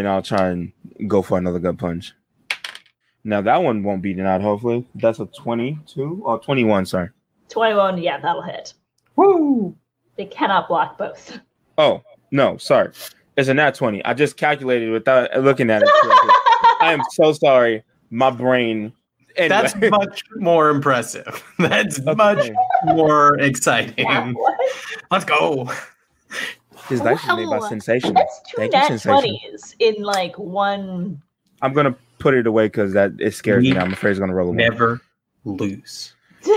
I'll 0.09 0.23
try 0.23 0.49
and 0.49 0.73
go 1.07 1.23
for 1.23 1.39
another 1.39 1.59
gut 1.59 1.79
punch. 1.79 2.13
Now 3.25 3.41
that 3.43 3.63
one 3.63 3.83
won't 3.83 4.03
be 4.03 4.15
denied. 4.15 4.41
Hopefully, 4.41 4.87
that's 4.95 5.21
a 5.21 5.27
twenty-two 5.27 6.23
or 6.25 6.39
twenty-one. 6.41 6.87
Sorry. 6.87 7.09
21, 7.49 7.99
yeah, 7.99 8.21
that'll 8.21 8.43
hit. 8.43 8.75
Woo! 9.17 9.75
They 10.17 10.25
cannot 10.27 10.69
block 10.69 10.97
both. 10.97 11.41
Oh 11.77 12.03
no, 12.31 12.57
sorry. 12.59 12.93
It's 13.41 13.49
a 13.49 13.55
nat 13.55 13.75
twenty. 13.75 14.05
I 14.05 14.13
just 14.13 14.37
calculated 14.37 14.91
without 14.91 15.35
looking 15.43 15.71
at 15.71 15.83
it. 15.83 15.89
I 16.83 16.93
am 16.93 17.01
so 17.13 17.33
sorry. 17.33 17.83
My 18.11 18.31
brain. 18.31 18.93
Anyway. 19.37 19.49
That's 19.49 19.75
much 19.91 20.23
more 20.37 20.69
impressive. 20.69 21.43
That's 21.59 21.99
Okay. 22.01 22.15
much 22.15 22.51
more 22.85 23.39
exciting. 23.41 23.95
Yeah. 24.07 24.33
Let's 25.11 25.25
go. 25.25 25.71
His 26.89 27.01
dice 27.01 27.21
is 27.23 27.29
made 27.29 27.49
by 27.49 27.59
Wow. 27.59 27.69
Sensation. 27.69 28.13
That's 28.13 28.41
two 28.51 28.57
Thank 28.59 28.73
you, 28.75 28.79
nat 28.81 28.89
Sensation. 28.99 29.39
20s 29.53 29.75
in 29.79 30.03
like 30.03 30.37
one. 30.39 31.23
I'm 31.63 31.73
gonna 31.73 31.95
put 32.19 32.35
it 32.35 32.47
away 32.47 32.67
because 32.67 32.93
that 32.93 33.13
it 33.21 33.33
scares 33.33 33.63
me. 33.63 33.73
Me- 33.73 33.79
I'm 33.79 33.93
afraid 33.95 34.11
it's 34.11 34.21
gonna 34.21 34.35
roll 34.35 34.49
a 34.49 34.51
one. 34.51 34.57
Never 34.59 35.01
lose. 35.45 36.13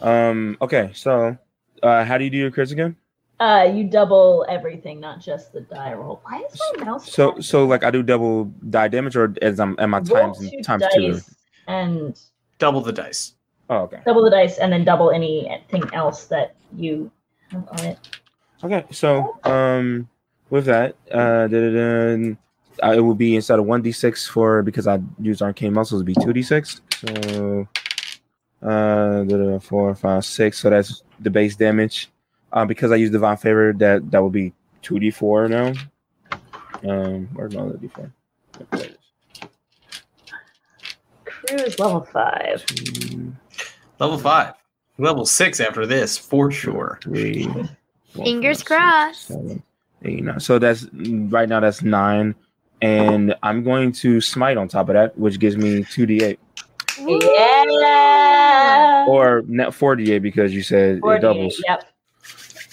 Um. 0.00 0.56
Okay. 0.62 0.90
So, 0.94 1.36
uh, 1.82 2.04
how 2.04 2.16
do 2.16 2.24
you 2.24 2.30
do 2.30 2.38
your 2.38 2.50
crits 2.50 2.72
again? 2.72 2.96
Uh, 3.40 3.70
you 3.74 3.84
double 3.84 4.44
everything, 4.48 5.00
not 5.00 5.20
just 5.20 5.52
the 5.52 5.62
die 5.62 5.94
roll. 5.94 6.20
Why 6.24 6.42
is 6.42 6.60
my 6.76 6.84
mouse? 6.84 7.10
So, 7.10 7.32
bad? 7.32 7.44
so 7.44 7.66
like 7.66 7.82
I 7.82 7.90
do 7.90 8.02
double 8.02 8.44
die 8.68 8.88
damage, 8.88 9.16
or 9.16 9.34
as 9.42 9.58
I'm 9.58 9.74
am 9.78 9.94
I 9.94 9.98
Roll 9.98 10.34
times 10.34 10.50
two 10.50 10.62
times 10.62 10.84
two? 10.94 11.12
dice 11.12 11.34
and 11.66 12.20
Double 12.60 12.82
the 12.82 12.92
dice. 12.92 13.34
Oh, 13.70 13.78
okay. 13.78 14.00
double 14.04 14.22
the 14.22 14.30
dice, 14.30 14.58
and 14.58 14.70
then 14.72 14.84
double 14.84 15.10
anything 15.10 15.82
else 15.94 16.26
that 16.26 16.54
you 16.76 17.10
have 17.50 17.66
on 17.70 17.84
it. 17.86 18.18
Okay. 18.62 18.84
So, 18.90 19.38
um, 19.44 20.08
with 20.50 20.66
that, 20.66 20.96
uh, 21.10 21.48
uh, 21.48 22.92
it 22.92 23.00
will 23.00 23.14
be 23.14 23.36
instead 23.36 23.58
of 23.58 23.64
one 23.64 23.80
d 23.80 23.92
six 23.92 24.26
for 24.28 24.62
because 24.62 24.86
I 24.86 25.00
used 25.18 25.40
arcane 25.40 25.72
muscles, 25.72 26.02
it'll 26.02 26.06
be 26.06 26.14
two 26.22 26.34
d 26.34 26.42
six. 26.42 26.82
So, 26.92 27.66
uh, 28.62 29.58
four, 29.60 29.94
five, 29.94 30.24
six. 30.26 30.58
So 30.58 30.68
that's 30.68 31.02
the 31.18 31.30
base 31.30 31.56
damage. 31.56 32.10
Uh, 32.52 32.64
because 32.64 32.90
I 32.92 32.96
use 32.96 33.10
divine 33.10 33.36
favor, 33.36 33.72
that 33.74 34.10
that 34.10 34.20
will 34.20 34.30
be 34.30 34.52
two 34.82 34.98
d 34.98 35.10
four 35.10 35.48
now. 35.48 35.72
Um, 36.88 37.28
where's 37.34 37.54
my 37.54 37.62
other 37.62 37.76
d 37.76 37.88
four? 37.88 38.10
There. 38.72 38.88
Crew 41.24 41.56
is 41.58 41.78
level 41.78 42.02
five. 42.02 42.64
Two, 42.66 43.32
Level 43.98 44.18
five. 44.18 44.54
Level 44.98 45.24
six 45.26 45.60
after 45.60 45.86
this, 45.86 46.18
for 46.18 46.50
sure. 46.50 46.98
three, 47.02 47.44
four, 48.14 48.24
Fingers 48.24 48.62
five, 48.62 48.66
crossed. 48.66 49.26
Six, 49.28 49.40
seven, 49.40 49.62
eight, 50.04 50.24
nine. 50.24 50.40
So 50.40 50.58
that's 50.58 50.86
right 50.92 51.48
now. 51.48 51.60
That's 51.60 51.82
nine, 51.82 52.34
and 52.82 53.34
I'm 53.42 53.62
going 53.62 53.92
to 53.92 54.20
smite 54.20 54.56
on 54.56 54.68
top 54.68 54.88
of 54.88 54.94
that, 54.94 55.16
which 55.18 55.38
gives 55.38 55.56
me 55.56 55.84
two 55.84 56.06
d8 56.06 56.38
Yeah. 56.98 59.06
or 59.08 59.42
net 59.46 59.72
four 59.74 59.96
d8 59.96 60.20
because 60.20 60.52
you 60.54 60.62
said 60.62 61.00
it 61.02 61.20
doubles. 61.20 61.62
Yep. 61.68 61.84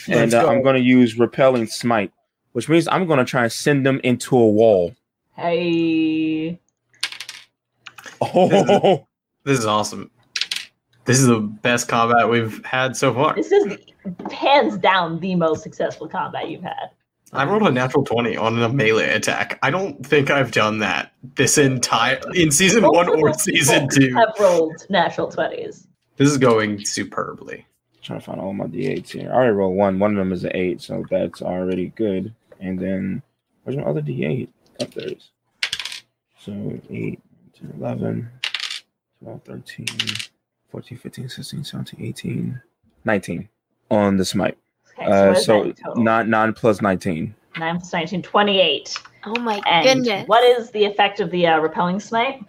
And 0.09 0.33
uh, 0.33 0.43
go. 0.43 0.49
I'm 0.49 0.61
going 0.61 0.75
to 0.75 0.81
use 0.81 1.17
repelling 1.17 1.67
smite, 1.67 2.11
which 2.53 2.69
means 2.69 2.87
I'm 2.87 3.07
going 3.07 3.19
to 3.19 3.25
try 3.25 3.43
and 3.43 3.51
send 3.51 3.85
them 3.85 3.99
into 4.03 4.37
a 4.37 4.47
wall. 4.47 4.95
Hey. 5.35 6.59
Oh, 8.21 9.07
This 9.43 9.59
is 9.59 9.65
awesome. 9.65 10.11
This 11.05 11.19
is 11.19 11.27
the 11.27 11.39
best 11.39 11.87
combat 11.87 12.27
we've 12.27 12.63
had 12.65 12.97
so 12.97 13.13
far. 13.13 13.33
This 13.35 13.51
is 13.51 13.77
hands 14.31 14.77
down 14.77 15.19
the 15.21 15.35
most 15.35 15.63
successful 15.63 16.07
combat 16.07 16.49
you've 16.49 16.63
had. 16.63 16.89
I 17.33 17.45
rolled 17.45 17.63
a 17.63 17.71
natural 17.71 18.03
20 18.03 18.35
on 18.37 18.61
a 18.61 18.69
melee 18.69 19.13
attack. 19.13 19.59
I 19.61 19.69
don't 19.69 20.05
think 20.05 20.29
I've 20.29 20.51
done 20.51 20.79
that 20.79 21.11
this 21.35 21.57
entire 21.57 22.19
in 22.33 22.51
season 22.51 22.83
one 22.83 23.09
or 23.09 23.33
season 23.33 23.87
two. 23.89 24.13
I've 24.17 24.39
rolled 24.39 24.85
natural 24.89 25.29
twenties. 25.29 25.87
This 26.15 26.29
is 26.29 26.37
going 26.37 26.83
superbly. 26.83 27.65
Trying 28.07 28.19
to 28.19 28.25
find 28.25 28.39
all 28.41 28.53
my 28.53 28.65
d8s 28.65 29.09
here. 29.11 29.29
I 29.31 29.35
already 29.35 29.51
rolled 29.51 29.75
one. 29.75 29.99
One 29.99 30.11
of 30.11 30.17
them 30.17 30.31
is 30.31 30.43
an 30.43 30.51
eight, 30.55 30.81
so 30.81 31.05
that's 31.09 31.41
already 31.41 31.89
good. 31.95 32.33
And 32.59 32.79
then 32.79 33.21
where's 33.63 33.77
my 33.77 33.83
other 33.83 34.01
d8? 34.01 34.47
Up 34.81 34.91
there 34.93 35.07
it 35.07 35.17
is. 35.17 36.03
So 36.39 36.51
8, 36.89 37.19
10, 37.59 37.73
11, 37.79 38.29
12, 39.23 39.41
13, 39.43 39.85
14, 40.71 40.97
15, 40.97 41.29
16, 41.29 41.63
17, 41.63 42.05
18, 42.05 42.61
19 43.05 43.49
on 43.91 44.17
the 44.17 44.25
smite. 44.25 44.57
Okay, 44.99 45.05
Uh, 45.11 45.27
what 45.29 45.37
is 45.37 45.45
so 45.45 45.63
that 45.63 45.97
nine, 45.97 46.29
nine 46.29 46.53
plus 46.53 46.81
19. 46.81 47.35
9 47.59 47.77
plus 47.79 47.93
19, 47.93 48.21
28. 48.21 48.97
Oh 49.25 49.39
my 49.41 49.59
And 49.65 50.03
goodness. 50.05 50.27
what 50.27 50.43
is 50.43 50.71
the 50.71 50.85
effect 50.85 51.19
of 51.19 51.31
the 51.31 51.47
uh, 51.47 51.59
repelling 51.59 51.99
smite? 51.99 52.39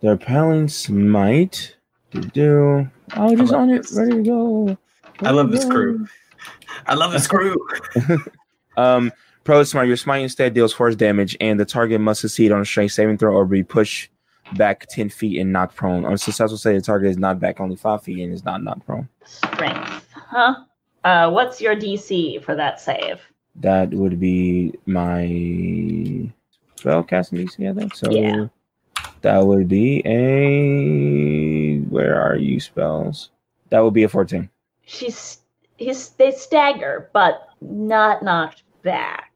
The 0.00 0.10
repelling 0.10 0.68
smite. 0.68 1.74
Do 2.10 2.20
do. 2.20 2.90
Oh, 3.16 3.34
just 3.36 3.52
on 3.52 3.70
it. 3.70 3.78
this. 3.82 3.92
Ready 3.96 4.12
to 4.12 4.22
go. 4.22 4.78
I 5.22 5.30
love 5.30 5.50
this 5.50 5.64
crew. 5.64 6.06
I 6.86 6.94
love 6.94 7.12
this 7.12 7.26
crew. 7.26 7.56
Um, 8.76 9.10
Pro 9.42 9.64
Smite, 9.64 9.88
your 9.88 9.96
smite 9.96 10.22
instead 10.22 10.54
deals 10.54 10.72
force 10.72 10.94
damage, 10.94 11.36
and 11.40 11.58
the 11.58 11.64
target 11.64 12.00
must 12.00 12.20
succeed 12.20 12.52
on 12.52 12.60
a 12.60 12.64
strength 12.64 12.92
saving 12.92 13.18
throw 13.18 13.34
or 13.34 13.44
be 13.44 13.64
pushed 13.64 14.08
back 14.56 14.86
10 14.88 15.08
feet 15.08 15.40
and 15.40 15.52
knocked 15.52 15.74
prone. 15.74 16.04
On 16.04 16.12
a 16.12 16.18
successful 16.18 16.56
save, 16.56 16.76
the 16.76 16.80
target 16.82 17.10
is 17.10 17.18
knocked 17.18 17.40
back 17.40 17.58
only 17.58 17.74
5 17.74 18.02
feet 18.04 18.22
and 18.22 18.32
is 18.32 18.44
not 18.44 18.62
knocked 18.62 18.86
prone. 18.86 19.08
Strength. 19.24 20.06
Huh? 20.12 20.54
Uh, 21.02 21.28
what's 21.30 21.60
your 21.60 21.74
DC 21.74 22.40
for 22.44 22.54
that 22.54 22.80
save? 22.80 23.20
That 23.56 23.90
would 23.90 24.20
be 24.20 24.74
my 24.86 26.30
spell 26.76 27.02
casting 27.02 27.38
DC, 27.40 27.68
I 27.68 27.74
think. 27.74 27.96
So 27.96 28.12
Yeah. 28.12 28.46
that 29.22 29.44
would 29.44 29.66
be 29.66 30.02
a. 30.06 31.78
Where 31.88 32.20
are 32.20 32.36
you, 32.36 32.60
spells? 32.60 33.30
That 33.70 33.80
would 33.80 33.94
be 33.94 34.04
a 34.04 34.08
14. 34.08 34.48
She's 34.88 35.40
he's 35.76 36.08
they 36.10 36.30
stagger, 36.30 37.10
but 37.12 37.50
not 37.60 38.22
knocked 38.22 38.62
back. 38.82 39.32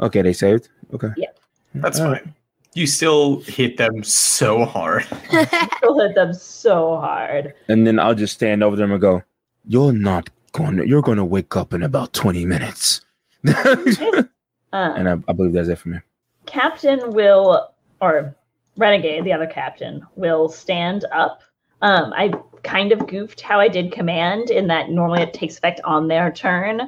Okay, 0.00 0.22
they 0.22 0.32
saved. 0.32 0.68
Okay. 0.92 1.08
Yeah. 1.16 1.28
That's 1.76 2.00
All 2.00 2.10
right. 2.10 2.22
fine. 2.22 2.34
You 2.74 2.86
still 2.86 3.40
hit 3.42 3.76
them 3.76 4.02
so 4.02 4.64
hard. 4.64 5.04
Still 5.76 6.00
hit 6.00 6.14
them 6.14 6.32
so 6.32 6.96
hard. 6.96 7.52
And 7.68 7.86
then 7.86 7.98
I'll 7.98 8.14
just 8.14 8.32
stand 8.34 8.62
over 8.64 8.76
them 8.76 8.90
and 8.92 9.00
go, 9.00 9.22
"You're 9.66 9.92
not 9.92 10.30
going. 10.52 10.78
to 10.78 10.88
You're 10.88 11.02
going 11.02 11.18
to 11.18 11.24
wake 11.24 11.54
up 11.54 11.74
in 11.74 11.82
about 11.82 12.12
twenty 12.14 12.44
minutes." 12.46 13.02
and 13.44 14.26
Uh, 14.72 14.94
I, 14.96 15.12
I 15.28 15.32
believe 15.34 15.52
that's 15.52 15.68
it 15.68 15.78
for 15.78 15.90
me. 15.90 15.98
Captain 16.46 17.12
will, 17.12 17.68
or 18.00 18.34
Renegade, 18.78 19.24
the 19.24 19.32
other 19.34 19.46
captain, 19.46 20.04
will 20.16 20.48
stand 20.48 21.04
up. 21.12 21.42
Um, 21.82 22.12
I 22.14 22.32
kind 22.62 22.92
of 22.92 23.06
goofed 23.08 23.40
how 23.40 23.58
I 23.60 23.68
did 23.68 23.92
command 23.92 24.50
in 24.50 24.68
that 24.68 24.90
normally 24.90 25.22
it 25.22 25.34
takes 25.34 25.58
effect 25.58 25.80
on 25.84 26.08
their 26.08 26.30
turn, 26.30 26.80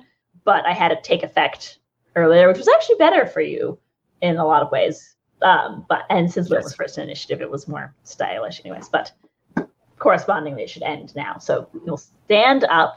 but 0.44 0.64
I 0.66 0.72
had 0.72 0.92
it 0.92 1.02
take 1.02 1.22
effect 1.22 1.78
earlier, 2.16 2.46
which 2.48 2.58
was 2.58 2.68
actually 2.68 2.96
better 2.96 3.26
for 3.26 3.40
you 3.40 3.76
in 4.22 4.36
a 4.36 4.46
lot 4.46 4.62
of 4.62 4.70
ways. 4.70 5.16
Um, 5.42 5.84
but 5.88 6.04
and 6.10 6.30
since 6.30 6.50
it 6.50 6.62
was 6.62 6.74
first 6.74 6.96
initiative, 6.96 7.42
it 7.42 7.50
was 7.50 7.66
more 7.68 7.92
stylish, 8.04 8.60
anyways. 8.64 8.88
But 8.88 9.12
correspondingly, 9.98 10.62
it 10.62 10.70
should 10.70 10.82
end 10.84 11.14
now. 11.16 11.38
So 11.38 11.68
you'll 11.84 11.96
stand 11.98 12.64
up. 12.64 12.96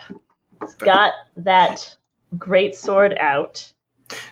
It's 0.61 0.75
got 0.75 1.13
that 1.37 1.97
great 2.37 2.75
sword 2.75 3.17
out. 3.19 3.71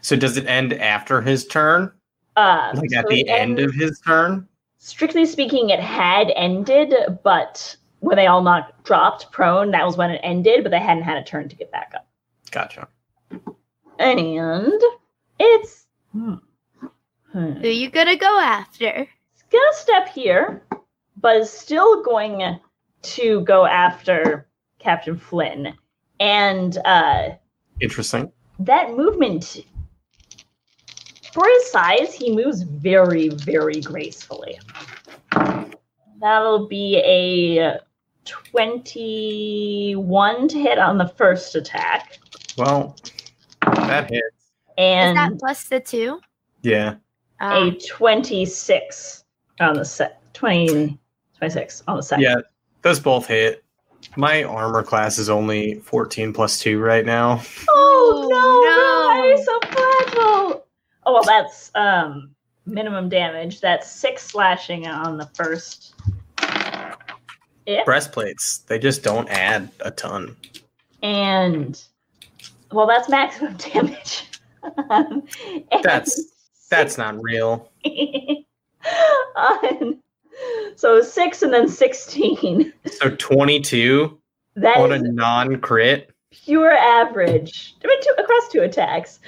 So 0.01 0.15
does 0.15 0.37
it 0.37 0.45
end 0.45 0.73
after 0.73 1.21
his 1.21 1.45
turn? 1.47 1.91
Um, 2.37 2.75
Like 2.75 2.93
at 2.93 3.05
so 3.05 3.09
the 3.09 3.27
end 3.27 3.59
ends- 3.59 3.73
of 3.73 3.79
his 3.79 3.99
turn? 4.01 4.47
Strictly 4.85 5.25
speaking, 5.25 5.71
it 5.71 5.79
had 5.79 6.31
ended, 6.35 6.93
but 7.23 7.75
when 8.01 8.17
they 8.17 8.27
all 8.27 8.43
knocked 8.43 8.83
dropped 8.83 9.31
prone, 9.31 9.71
that 9.71 9.83
was 9.83 9.97
when 9.97 10.11
it 10.11 10.21
ended, 10.23 10.63
but 10.63 10.69
they 10.69 10.79
hadn't 10.79 11.03
had 11.03 11.17
a 11.17 11.23
turn 11.23 11.49
to 11.49 11.55
get 11.55 11.71
back 11.71 11.91
up. 11.95 12.07
Gotcha. 12.51 12.87
And 13.97 14.81
it's 15.39 15.87
hmm. 16.11 16.35
Hmm. 17.31 17.51
Who 17.53 17.67
you 17.67 17.89
gonna 17.89 18.15
go 18.15 18.39
after? 18.39 19.07
It's 19.33 19.43
gonna 19.51 19.73
step 19.73 20.09
here, 20.09 20.63
but 21.17 21.37
is 21.37 21.49
still 21.49 22.03
going 22.03 22.59
to 23.01 23.41
go 23.41 23.65
after 23.65 24.47
Captain 24.77 25.17
Flynn. 25.17 25.75
And 26.19 26.77
uh 26.85 27.29
Interesting. 27.81 28.31
that 28.59 28.91
movement 28.91 29.65
for 31.35 31.45
his 31.45 31.69
size, 31.69 32.13
he 32.13 32.33
moves 32.33 32.61
very, 32.61 33.27
very 33.27 33.81
gracefully. 33.81 34.57
That'll 36.21 36.65
be 36.65 37.01
a 37.03 37.81
21 38.23 40.47
to 40.47 40.57
hit 40.57 40.79
on 40.79 40.97
the 40.97 41.09
first 41.09 41.55
attack. 41.55 42.19
Well, 42.57 42.95
that 43.63 44.09
hits. 44.09 44.23
Is 44.23 44.53
And 44.77 45.17
that 45.17 45.37
plus 45.37 45.65
the 45.65 45.81
two? 45.81 46.21
Yeah. 46.61 46.95
Ah, 47.41 47.65
a 47.65 47.71
26 47.71 49.25
on 49.59 49.75
the 49.75 49.83
set 49.83 50.21
20 50.35 50.97
26 51.37 51.83
on 51.89 51.97
the 51.97 52.03
second. 52.03 52.23
Yeah. 52.23 52.37
Those 52.81 53.01
both 53.01 53.27
hit. 53.27 53.65
My 54.15 54.45
armor 54.45 54.83
class 54.83 55.17
is 55.17 55.29
only 55.29 55.79
14 55.79 56.31
plus 56.31 56.61
2 56.61 56.79
right 56.79 57.05
now. 57.05 57.41
Oh 57.69 58.25
no, 58.31 58.61
no. 58.61 59.35
no. 59.35 59.43
so 59.43 59.59
fragile. 59.69 60.64
Oh 61.05 61.13
well 61.13 61.23
that's 61.23 61.71
um 61.75 62.31
minimum 62.65 63.09
damage. 63.09 63.61
That's 63.61 63.89
six 63.89 64.23
slashing 64.23 64.87
on 64.87 65.17
the 65.17 65.27
first. 65.35 65.93
Yeah. 67.65 67.83
Breastplates, 67.83 68.59
they 68.67 68.77
just 68.79 69.03
don't 69.03 69.27
add 69.29 69.69
a 69.81 69.91
ton. 69.91 70.35
And 71.01 71.81
well 72.71 72.87
that's 72.87 73.09
maximum 73.09 73.53
damage. 73.73 74.25
Um, 74.89 75.23
That's- 75.83 76.19
That's 76.69 76.97
not 76.97 77.21
real. 77.21 77.71
on, 79.35 79.99
so 80.75 81.01
six 81.01 81.41
and 81.41 81.53
then 81.53 81.67
sixteen. 81.67 82.73
So 82.91 83.09
22 83.15 84.17
That 84.55 84.77
on 84.77 84.91
a 84.91 84.99
non 84.99 85.59
crit. 85.59 86.09
pure 86.31 86.71
average. 86.71 87.75
I 87.83 87.87
mean, 87.87 88.01
two, 88.01 88.13
across 88.17 88.49
two 88.51 88.61
attacks. 88.61 89.19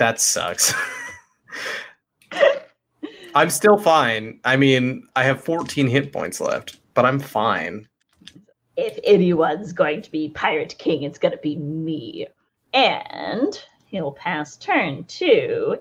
That 0.00 0.18
sucks. 0.18 0.72
I'm 3.34 3.50
still 3.50 3.76
fine. 3.76 4.40
I 4.46 4.56
mean, 4.56 5.06
I 5.14 5.24
have 5.24 5.44
14 5.44 5.88
hit 5.88 6.10
points 6.10 6.40
left, 6.40 6.78
but 6.94 7.04
I'm 7.04 7.20
fine. 7.20 7.86
If 8.78 8.98
anyone's 9.04 9.74
going 9.74 10.00
to 10.00 10.10
be 10.10 10.30
Pirate 10.30 10.74
King, 10.78 11.02
it's 11.02 11.18
going 11.18 11.32
to 11.32 11.38
be 11.42 11.56
me. 11.56 12.28
And 12.72 13.62
he'll 13.84 14.12
pass 14.12 14.56
turn 14.56 15.04
to 15.04 15.76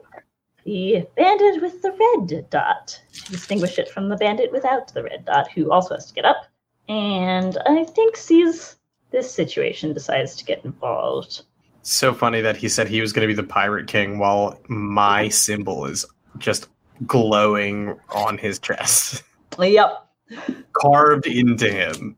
the 0.66 1.08
bandit 1.16 1.62
with 1.62 1.82
the 1.82 1.92
red 1.94 2.50
dot 2.50 3.02
to 3.14 3.32
distinguish 3.32 3.80
it 3.80 3.90
from 3.90 4.10
the 4.10 4.18
bandit 4.18 4.52
without 4.52 4.94
the 4.94 5.04
red 5.04 5.24
dot, 5.24 5.50
who 5.50 5.72
also 5.72 5.96
has 5.96 6.08
to 6.08 6.14
get 6.14 6.26
up. 6.26 6.46
And 6.90 7.58
I 7.66 7.86
think 7.86 8.18
sees 8.18 8.76
this 9.12 9.32
situation, 9.32 9.94
decides 9.94 10.36
to 10.36 10.44
get 10.44 10.66
involved. 10.66 11.44
So 11.90 12.14
funny 12.14 12.40
that 12.42 12.56
he 12.56 12.70
said 12.70 12.88
he 12.88 13.02
was 13.02 13.12
going 13.12 13.28
to 13.28 13.28
be 13.28 13.34
the 13.34 13.42
Pirate 13.42 13.88
King 13.88 14.20
while 14.20 14.60
my 14.68 15.28
symbol 15.28 15.86
is 15.86 16.06
just 16.38 16.68
glowing 17.08 17.98
on 18.14 18.38
his 18.38 18.60
chest, 18.60 19.24
Yep. 19.58 20.06
carved 20.74 21.26
into 21.26 21.68
him. 21.68 22.16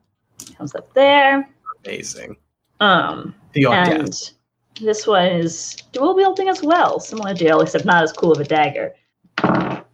Comes 0.58 0.76
up 0.76 0.94
there. 0.94 1.50
Amazing. 1.86 2.36
Um, 2.82 3.34
The 3.54 3.68
and 3.68 4.34
this 4.82 5.08
one 5.08 5.28
is 5.28 5.78
dual 5.94 6.18
wielding 6.18 6.50
as 6.50 6.62
well, 6.62 7.00
similar 7.00 7.34
to 7.34 7.40
Jill, 7.40 7.62
except 7.62 7.86
not 7.86 8.04
as 8.04 8.12
cool 8.12 8.34
of 8.34 8.42
a 8.42 8.44
dagger. 8.44 8.94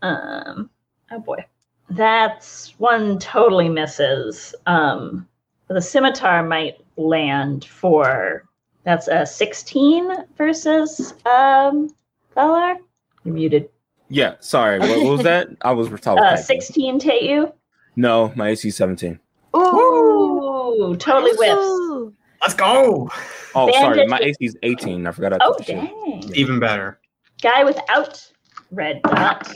Um, 0.02 0.72
oh 1.12 1.20
boy, 1.24 1.46
that's 1.92 2.74
one 2.80 3.20
totally 3.20 3.70
misses. 3.70 4.56
Um, 4.66 5.28
the 5.68 5.84
scimitar 5.84 6.42
might 6.42 6.78
land 6.96 7.66
for 7.66 8.47
that's 8.88 9.10
a 9.10 9.26
sixteen 9.26 10.10
versus 10.38 11.14
um, 11.26 11.90
Valar. 12.38 12.78
You're 13.26 13.34
muted. 13.34 13.70
Yeah, 14.08 14.36
sorry. 14.40 14.80
What, 14.80 15.04
what 15.04 15.12
was 15.18 15.24
that? 15.24 15.50
I 15.62 15.74
was 15.74 15.90
talking. 16.02 16.24
Uh, 16.24 16.38
sixteen 16.38 16.98
to 17.00 17.10
hit 17.10 17.24
you. 17.24 17.52
No, 17.98 18.32
my 18.38 18.50
AC 18.50 18.70
seventeen. 18.72 19.20
Ooh, 19.54 20.96
totally 21.00 21.32
whiffs. 21.36 22.14
Let's 22.42 22.54
go. 22.54 23.10
Oh, 23.56 23.70
sorry. 23.74 24.08
My 24.08 24.20
AC 24.20 24.38
is 24.40 24.56
eighteen. 24.64 25.06
I 25.06 25.12
forgot. 25.12 25.34
I 25.34 25.38
Oh 25.42 25.50
took 25.50 25.58
the 25.58 25.64
shit. 25.66 25.76
dang! 25.76 26.34
Even 26.36 26.58
better. 26.60 26.98
Guy 27.42 27.66
without 27.66 28.26
red 28.72 29.02
dot. 29.04 29.54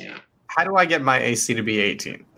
How 0.47 0.65
do 0.65 0.75
I 0.75 0.83
get 0.85 1.01
my 1.01 1.17
AC 1.17 1.53
to 1.53 1.63
be 1.63 1.79
18? 1.79 2.25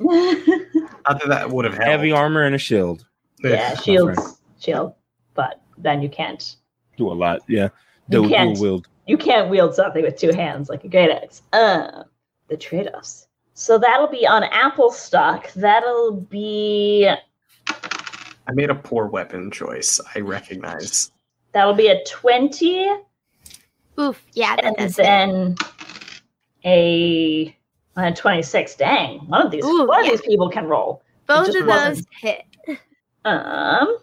Not 0.00 1.18
that 1.18 1.28
that 1.28 1.48
would 1.50 1.64
have 1.64 1.72
helped. 1.72 1.88
Heavy 1.88 2.12
armor 2.12 2.42
and 2.42 2.54
a 2.54 2.58
shield. 2.58 3.06
yeah, 3.42 3.74
shields, 3.76 4.42
shield, 4.60 4.92
but 5.32 5.61
then 5.78 6.02
you 6.02 6.08
can't 6.08 6.56
Do 6.96 7.10
a 7.10 7.14
lot. 7.14 7.40
Yeah. 7.48 7.68
You 8.08 8.28
can't. 8.28 8.58
wield. 8.58 8.88
you 9.06 9.16
can't 9.16 9.48
wield 9.48 9.74
something 9.74 10.02
with 10.02 10.16
two 10.16 10.32
hands 10.32 10.68
like 10.68 10.84
a 10.84 10.88
great 10.88 11.10
axe. 11.10 11.42
Uh, 11.52 12.04
the 12.48 12.56
trade-offs. 12.56 13.28
So 13.54 13.78
that'll 13.78 14.08
be 14.08 14.26
on 14.26 14.42
Applestock. 14.44 15.52
That'll 15.54 16.12
be 16.12 17.08
I 17.68 18.52
made 18.52 18.70
a 18.70 18.74
poor 18.74 19.06
weapon 19.06 19.50
choice. 19.50 20.00
I 20.14 20.20
recognize. 20.20 21.12
that'll 21.52 21.74
be 21.74 21.88
a 21.88 22.02
twenty, 22.04 22.90
Oof. 24.00 24.20
Yeah, 24.32 24.56
that 24.56 24.64
and 24.64 24.76
does 24.76 24.98
it. 24.98 25.02
then 25.02 25.54
a, 26.64 27.56
a 27.96 28.12
twenty-six. 28.12 28.74
Dang, 28.74 29.20
one 29.28 29.46
of 29.46 29.50
these 29.52 29.64
Ooh, 29.64 29.86
one 29.86 30.04
yeah. 30.04 30.10
of 30.12 30.18
these 30.18 30.26
people 30.26 30.48
can 30.50 30.66
roll. 30.66 31.02
Both 31.26 31.48
of 31.48 31.54
those 31.54 31.66
wasn't. 31.66 32.08
hit. 32.20 32.42
Um, 33.24 33.98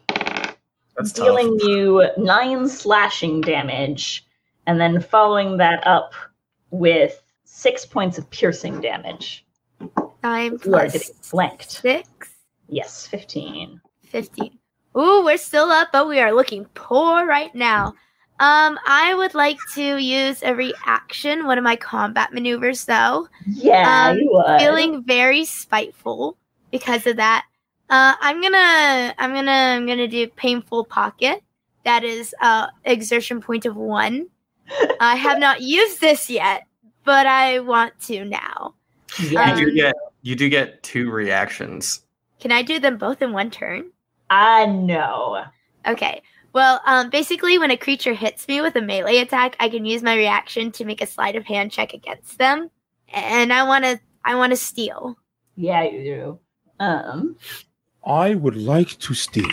That's 1.00 1.14
dealing 1.14 1.58
tough. 1.60 1.68
you 1.68 2.08
nine 2.18 2.68
slashing 2.68 3.42
damage, 3.42 4.26
and 4.68 4.80
then 4.80 5.02
following 5.02 5.58
that 5.58 5.86
up 5.88 6.14
with 6.72 7.22
six 7.46 7.86
points 7.86 8.18
of 8.18 8.30
piercing 8.30 8.82
damage. 8.82 9.46
Nine 10.24 10.60
You 10.66 10.76
are 10.76 10.88
getting 10.88 11.14
flanked. 11.22 11.72
six. 11.72 12.30
Yes, 12.68 13.08
15. 13.08 13.82
15. 14.04 14.58
Ooh, 14.98 15.24
we're 15.24 15.38
still 15.38 15.72
up, 15.72 15.90
but 15.92 16.08
we 16.08 16.20
are 16.20 16.34
looking 16.34 16.66
poor 16.76 17.26
right 17.26 17.54
now. 17.56 17.94
Um, 18.42 18.78
I 18.88 19.14
would 19.16 19.34
like 19.34 19.58
to 19.76 19.98
use 19.98 20.44
a 20.44 20.54
reaction, 20.56 21.46
one 21.46 21.58
of 21.58 21.64
my 21.64 21.76
combat 21.76 22.32
maneuvers, 22.34 22.86
though. 22.86 23.28
Yeah, 23.48 24.10
Um, 24.12 24.18
you 24.18 24.30
would. 24.32 24.60
Feeling 24.60 25.04
very 25.04 25.46
spiteful 25.46 26.38
because 26.72 27.06
of 27.08 27.18
that. 27.18 27.46
Uh, 27.90 28.16
I'm 28.20 28.42
gonna, 28.42 29.16
I'm 29.18 29.34
gonna, 29.34 29.52
I'm 29.52 29.88
gonna 29.88 30.08
do 30.08 30.28
painful 30.28 30.86
pocket. 30.86 31.44
That 31.86 32.04
is 32.04 32.36
uh 32.42 32.68
exertion 32.86 33.42
point 33.42 33.66
of 33.66 33.76
one. 33.76 34.28
I 35.00 35.16
have 35.16 35.40
not 35.40 35.62
used 35.62 36.02
this 36.02 36.30
yet, 36.30 36.68
but 37.04 37.26
I 37.26 37.60
want 37.60 38.00
to 38.02 38.26
now. 38.26 38.76
yeah. 39.20 39.58
you 39.58 39.66
do 39.66 39.70
um, 39.70 39.76
get 39.76 39.96
you 40.22 40.36
do 40.36 40.50
get 40.50 40.84
two 40.84 41.10
reactions. 41.10 42.02
Can 42.40 42.52
I 42.52 42.62
do 42.62 42.80
them 42.80 42.98
both 42.98 43.22
in 43.22 43.34
one 43.34 43.52
turn? 43.52 43.92
I 44.30 44.66
know. 44.66 45.44
Okay. 45.88 46.22
Well, 46.54 46.82
um, 46.86 47.10
basically, 47.10 47.58
when 47.58 47.72
a 47.72 47.78
creature 47.78 48.14
hits 48.14 48.48
me 48.48 48.62
with 48.62 48.76
a 48.76 48.82
melee 48.82 49.18
attack, 49.18 49.56
I 49.60 49.70
can 49.70 49.86
use 49.86 50.02
my 50.02 50.16
reaction 50.16 50.72
to 50.74 50.86
make 50.86 51.02
a 51.02 51.06
sleight 51.06 51.36
of 51.36 51.46
hand 51.46 51.72
check 51.72 51.94
against 51.94 52.38
them, 52.38 52.70
and 53.14 53.54
I 53.54 53.64
want 53.64 53.86
to. 53.86 54.00
I 54.26 54.36
want 54.36 54.52
to 54.52 54.58
steal. 54.58 55.18
Yeah, 55.56 55.84
you 55.84 56.04
do. 56.04 56.40
Um, 56.80 57.36
I 58.06 58.36
would 58.36 58.56
like 58.58 58.98
to 59.00 59.14
steal. 59.14 59.50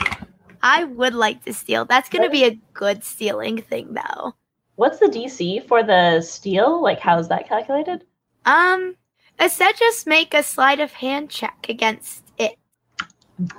I 0.63 0.85
would 0.85 1.15
like 1.15 1.45
to 1.45 1.53
steal. 1.53 1.85
That's 1.85 2.09
going 2.09 2.25
to 2.25 2.31
be 2.31 2.45
a 2.45 2.59
good 2.75 3.05
stealing 3.05 3.61
thing, 3.63 3.95
though. 3.95 4.35
what's 4.77 4.99
the 4.99 5.07
DC 5.07 5.67
for 5.69 5.83
the 5.83 6.21
steal? 6.21 6.83
Like, 6.83 6.99
how 7.01 7.19
is 7.19 7.29
that 7.29 7.49
calculated? 7.49 8.05
Um, 8.45 8.95
instead, 9.41 9.75
just 9.79 10.07
make 10.07 10.35
a 10.35 10.43
sleight 10.43 10.81
of 10.81 10.93
hand 10.93 11.31
check 11.31 11.67
against 11.69 12.25
it. 12.39 12.57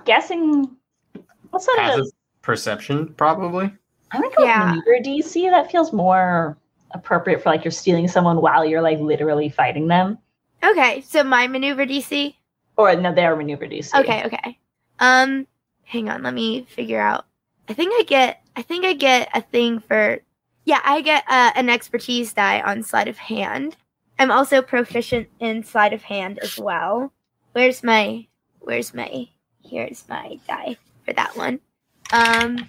Guessing. 0.05 0.69
What's 1.51 1.65
that? 1.68 1.76
Passive 1.77 2.01
As? 2.01 2.14
perception, 2.41 3.14
probably. 3.15 3.72
I'm 4.11 4.22
gonna 4.22 4.34
go 4.35 4.43
Yeah. 4.45 4.76
with 4.76 4.85
maneuver 4.85 5.03
DC. 5.03 5.49
That 5.49 5.69
feels 5.72 5.91
more 5.93 6.57
appropriate 6.91 7.41
for 7.43 7.49
like 7.49 7.64
you're 7.65 7.72
stealing 7.72 8.07
someone 8.07 8.41
while 8.41 8.64
you're 8.65 8.81
like 8.81 8.99
literally 8.99 9.49
fighting 9.49 9.88
them. 9.88 10.18
Okay, 10.64 11.01
so 11.01 11.23
my 11.23 11.47
maneuver 11.47 11.85
DC. 11.85 12.35
Or 12.77 12.95
no, 12.95 13.14
they 13.14 13.26
are 13.26 13.35
maneuver 13.35 13.65
DC. 13.68 13.93
Okay, 13.99 14.23
okay. 14.26 14.57
Um, 14.99 15.48
hang 15.84 16.10
on, 16.10 16.24
let 16.24 16.34
me 16.34 16.65
figure 16.69 17.02
out. 17.02 17.26
I 17.69 17.74
think 17.74 17.94
I 17.94 18.03
get. 18.03 18.41
I 18.56 18.61
think 18.61 18.86
I 18.86 18.94
get 18.94 19.30
a 19.34 19.41
thing 19.41 19.80
for. 19.80 20.19
Yeah, 20.65 20.82
I 20.84 21.02
get 21.02 21.24
uh, 21.30 21.52
an 21.56 21.69
expertise 21.69 22.34
die 22.34 22.61
on 22.61 22.84
sleight 22.84 23.07
of 23.07 23.18
hand. 23.18 23.78
I'm 24.19 24.32
also 24.32 24.61
proficient 24.61 25.28
in 25.40 25.64
sleight 25.64 25.94
of 25.94 26.02
hand 26.03 26.40
as 26.40 26.57
well. 26.57 27.14
Where's 27.53 27.84
my? 27.84 28.28
Where's 28.60 28.94
my? 28.94 29.28
Here's 29.64 30.07
my 30.10 30.40
die 30.48 30.78
for 31.06 31.14
that 31.14 31.38
one. 31.38 31.60
Um, 32.11 32.65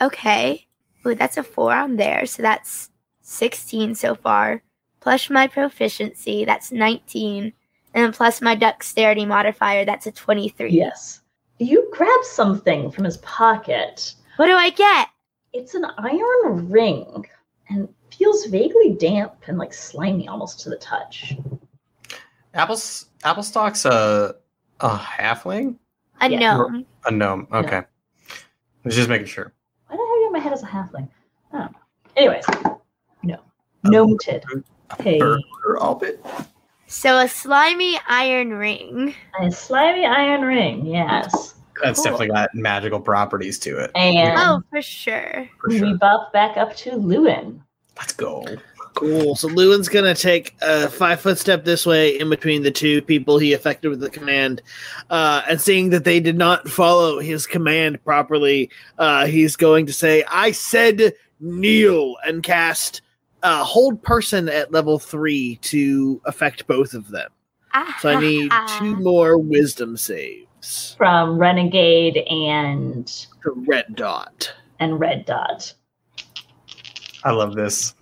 okay. 0.00 0.66
Ooh, 1.06 1.14
that's 1.14 1.36
a 1.36 1.42
four 1.42 1.72
on 1.72 1.96
there, 1.96 2.26
so 2.26 2.42
that's 2.42 2.90
sixteen 3.20 3.94
so 3.94 4.14
far. 4.14 4.62
Plus 5.00 5.30
my 5.30 5.46
proficiency, 5.46 6.44
that's 6.44 6.72
nineteen, 6.72 7.52
and 7.94 8.04
then 8.04 8.12
plus 8.12 8.42
my 8.42 8.54
dexterity 8.54 9.24
modifier, 9.24 9.84
that's 9.84 10.06
a 10.06 10.12
twenty-three. 10.12 10.70
Yes. 10.70 11.22
You 11.58 11.90
grab 11.92 12.22
something 12.22 12.90
from 12.90 13.04
his 13.04 13.16
pocket. 13.18 14.14
What 14.36 14.46
do 14.46 14.52
I 14.52 14.70
get? 14.70 15.08
It's 15.52 15.74
an 15.74 15.86
iron 15.98 16.70
ring 16.70 17.24
and 17.68 17.88
feels 18.10 18.46
vaguely 18.46 18.94
damp 18.98 19.34
and 19.46 19.58
like 19.58 19.72
slimy 19.74 20.28
almost 20.28 20.60
to 20.60 20.70
the 20.70 20.76
touch. 20.76 21.36
Apple's 22.54 23.06
Applestock's 23.24 23.84
a 23.84 24.36
a 24.80 24.96
halfling, 24.96 25.76
A 26.20 26.30
Yeah. 26.30 26.38
gnome. 26.38 26.86
a 27.06 27.10
gnome. 27.10 27.48
Okay, 27.52 27.78
I 27.78 27.84
was 28.84 28.94
just 28.94 29.08
making 29.08 29.26
sure. 29.26 29.52
Why 29.88 29.96
the 29.96 30.02
hell 30.02 30.06
are 30.12 30.16
you 30.18 30.26
in 30.28 30.32
my 30.32 30.38
head 30.38 30.52
as 30.52 30.62
a 30.62 30.66
halfling? 30.66 31.08
I 31.52 31.58
don't 31.58 31.72
know. 31.72 31.78
Anyways, 32.16 32.44
no. 33.22 33.38
Noted. 33.84 34.44
Hey. 35.00 35.18
Burger 35.18 35.78
of 35.80 36.02
it. 36.02 36.24
So 36.88 37.18
a 37.18 37.28
slimy 37.28 37.98
iron 38.08 38.54
ring. 38.54 39.14
A 39.40 39.50
slimy 39.50 40.04
iron 40.06 40.40
ring, 40.42 40.86
yes. 40.86 41.54
That's 41.82 41.98
Cool. 42.00 42.04
definitely 42.04 42.28
got 42.28 42.54
magical 42.54 42.98
properties 42.98 43.58
to 43.60 43.78
it. 43.78 43.90
And 43.94 44.36
Oh, 44.38 44.62
for 44.70 44.82
sure. 44.82 45.48
For 45.60 45.68
we 45.68 45.78
sure. 45.78 45.96
buff 45.98 46.32
back 46.32 46.56
up 46.56 46.74
to 46.76 46.90
Llewyn. 46.92 47.60
Let's 47.96 48.12
go. 48.14 48.44
Cool. 48.94 49.36
So 49.36 49.48
Llewyn's 49.48 49.88
gonna 49.88 50.14
take 50.14 50.56
a 50.62 50.88
five 50.88 51.20
foot 51.20 51.38
step 51.38 51.64
this 51.64 51.86
way 51.86 52.18
in 52.18 52.30
between 52.30 52.62
the 52.62 52.70
two 52.70 53.00
people 53.02 53.38
he 53.38 53.52
affected 53.52 53.90
with 53.90 54.00
the 54.00 54.10
command, 54.10 54.60
uh, 55.10 55.42
and 55.48 55.60
seeing 55.60 55.90
that 55.90 56.02
they 56.04 56.18
did 56.18 56.36
not 56.36 56.68
follow 56.68 57.20
his 57.20 57.46
command 57.46 58.02
properly, 58.04 58.70
uh, 58.98 59.26
he's 59.26 59.54
going 59.54 59.86
to 59.86 59.92
say, 59.92 60.24
"I 60.28 60.50
said 60.50 61.12
kneel," 61.38 62.16
and 62.26 62.42
cast 62.42 63.02
uh, 63.42 63.64
hold 63.64 64.02
person 64.02 64.48
at 64.48 64.72
level 64.72 64.98
three 64.98 65.56
to 65.62 66.20
affect 66.24 66.66
both 66.66 66.94
of 66.94 67.08
them. 67.08 67.30
So 68.00 68.10
I 68.10 68.20
need 68.20 68.50
two 68.78 68.96
more 68.96 69.38
wisdom 69.38 69.96
saves. 69.96 70.94
from 70.96 71.38
Renegade 71.38 72.18
and 72.28 73.26
red 73.66 73.94
dot. 73.94 74.52
and 74.80 74.98
Red 74.98 75.24
Dot. 75.26 75.72
I 77.24 77.30
love 77.30 77.54
this. 77.54 77.94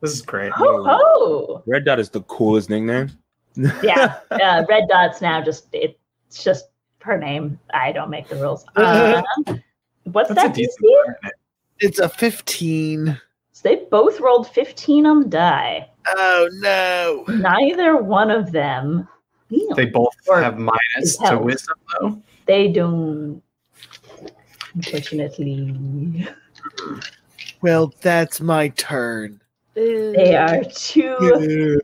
This 0.00 0.12
is 0.12 0.22
great. 0.22 0.52
Ho 0.52 0.84
ho! 0.84 1.62
Red 1.66 1.84
Dot 1.84 1.98
is 1.98 2.10
the 2.10 2.22
coolest 2.22 2.70
nickname. 2.70 3.10
Yeah, 3.82 4.18
uh, 4.30 4.64
Red 4.68 4.88
Dot's 4.88 5.20
now 5.20 5.42
just 5.42 5.66
it's 5.72 5.98
just 6.44 6.66
her 7.00 7.18
name. 7.18 7.58
I 7.74 7.90
don't 7.92 8.10
make 8.10 8.28
the 8.28 8.36
rules. 8.36 8.64
Uh, 8.76 9.22
what's 10.04 10.28
That's 10.28 10.42
that 10.42 10.54
decent 10.54 10.86
DC? 11.24 11.30
It's 11.80 11.98
a 11.98 12.08
fifteen. 12.08 13.20
So 13.58 13.68
they 13.70 13.76
both 13.90 14.20
rolled 14.20 14.48
15 14.50 15.04
on 15.04 15.18
the 15.22 15.26
die. 15.26 15.90
Oh 16.06 16.48
no! 16.60 17.24
Neither 17.26 17.96
one 17.96 18.30
of 18.30 18.52
them. 18.52 19.08
Neil. 19.50 19.74
They 19.74 19.86
both 19.86 20.14
Or 20.28 20.40
have 20.40 20.58
minus 20.58 21.16
to 21.16 21.24
held. 21.24 21.44
wisdom, 21.44 21.74
though. 22.00 22.22
They 22.46 22.68
don't. 22.70 23.42
Unfortunately, 24.76 26.28
Well, 27.60 27.92
that's 28.00 28.40
my 28.40 28.68
turn. 28.68 29.40
They 29.74 30.36
are 30.36 30.62
too. 30.62 31.80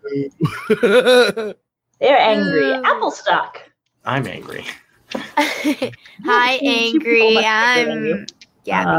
They're 0.81 1.57
angry. 2.01 2.71
Ooh. 2.71 2.83
Applestock. 2.85 3.69
I'm 4.05 4.29
angry. 4.29 4.65
Hi, 5.13 6.55
angry. 6.63 7.35
much 7.35 7.45
bigger 7.75 7.91
than 7.91 8.07
you. 8.07 8.15
I'm 8.15 8.27
Gabby. 8.65 8.91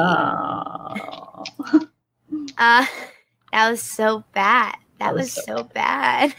Oh. 1.72 1.88
Uh, 2.58 2.86
that 3.52 3.70
was 3.70 3.82
so 3.82 4.24
bad. 4.34 4.76
That, 5.00 5.08
That 5.08 5.14
was 5.14 5.24
was 5.24 5.34
so 5.34 5.58
so 5.58 5.64
bad. 5.64 6.36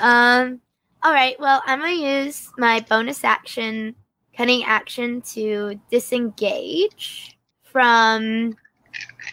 Um. 0.00 0.60
All 1.02 1.12
right. 1.12 1.38
Well, 1.40 1.62
I'm 1.66 1.80
gonna 1.80 1.92
use 1.92 2.48
my 2.56 2.80
bonus 2.88 3.24
action, 3.24 3.96
cunning 4.36 4.64
action, 4.64 5.20
to 5.32 5.80
disengage 5.90 7.36
from 7.64 8.56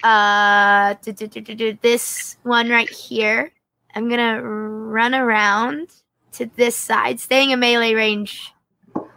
uh 0.03 0.95
do, 1.01 1.11
do, 1.11 1.27
do, 1.27 1.77
this 1.81 2.37
one 2.43 2.69
right 2.69 2.89
here. 2.89 3.51
I'm 3.95 4.09
gonna 4.09 4.41
run 4.41 5.13
around 5.13 5.89
to 6.33 6.49
this 6.55 6.75
side, 6.75 7.19
staying 7.19 7.51
in 7.51 7.59
melee 7.59 7.93
range 7.93 8.53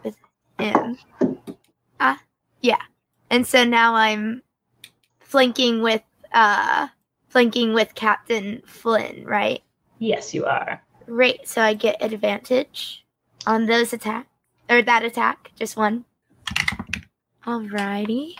with 0.03 0.17
him. 0.59 0.97
Ah, 1.99 2.21
yeah. 2.61 2.81
And 3.29 3.47
so 3.47 3.63
now 3.63 3.95
I'm 3.95 4.43
flanking 5.19 5.81
with 5.81 6.01
uh 6.33 6.87
flanking 7.27 7.73
with 7.73 7.95
Captain 7.95 8.61
Flynn, 8.65 9.25
right? 9.25 9.63
Yes, 9.99 10.33
you 10.33 10.45
are. 10.45 10.81
Right, 11.07 11.39
so 11.47 11.61
I 11.61 11.73
get 11.73 12.01
advantage 12.01 13.03
on 13.45 13.65
those 13.65 13.93
attack 13.93 14.27
or 14.69 14.81
that 14.81 15.03
attack, 15.03 15.51
just 15.55 15.75
one. 15.75 16.05
Alrighty. 17.45 18.35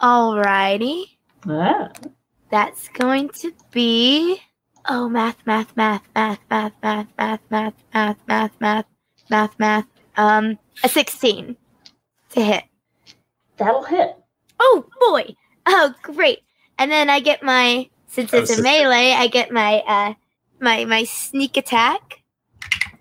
Alrighty. 0.00 1.04
Ah. 1.46 1.90
That's 2.50 2.88
going 2.88 3.28
to 3.40 3.52
be 3.70 4.40
oh 4.88 5.08
math, 5.08 5.36
math, 5.46 5.76
math, 5.76 6.02
math, 6.14 6.40
math, 6.50 6.72
math, 6.82 7.06
math, 7.18 7.40
math, 7.50 7.74
math, 7.90 8.16
math, 8.30 8.60
math, 8.60 8.86
math, 9.28 9.58
math. 9.58 9.86
Um, 10.16 10.58
a 10.82 10.88
sixteen 10.88 11.56
to 12.30 12.40
hit. 12.40 12.64
That'll 13.58 13.84
hit. 13.84 14.16
Oh 14.58 14.86
boy! 15.00 15.34
Oh 15.70 15.94
great! 16.02 16.40
And 16.78 16.90
then 16.90 17.10
I 17.10 17.20
get 17.20 17.42
my 17.42 17.88
since 18.06 18.32
Oh, 18.32 18.38
it's 18.38 18.58
a 18.58 18.62
melee, 18.62 19.12
I 19.12 19.26
get 19.26 19.52
my 19.52 19.82
uh 19.86 20.14
my 20.60 20.84
my 20.86 21.04
sneak 21.04 21.56
attack 21.56 22.22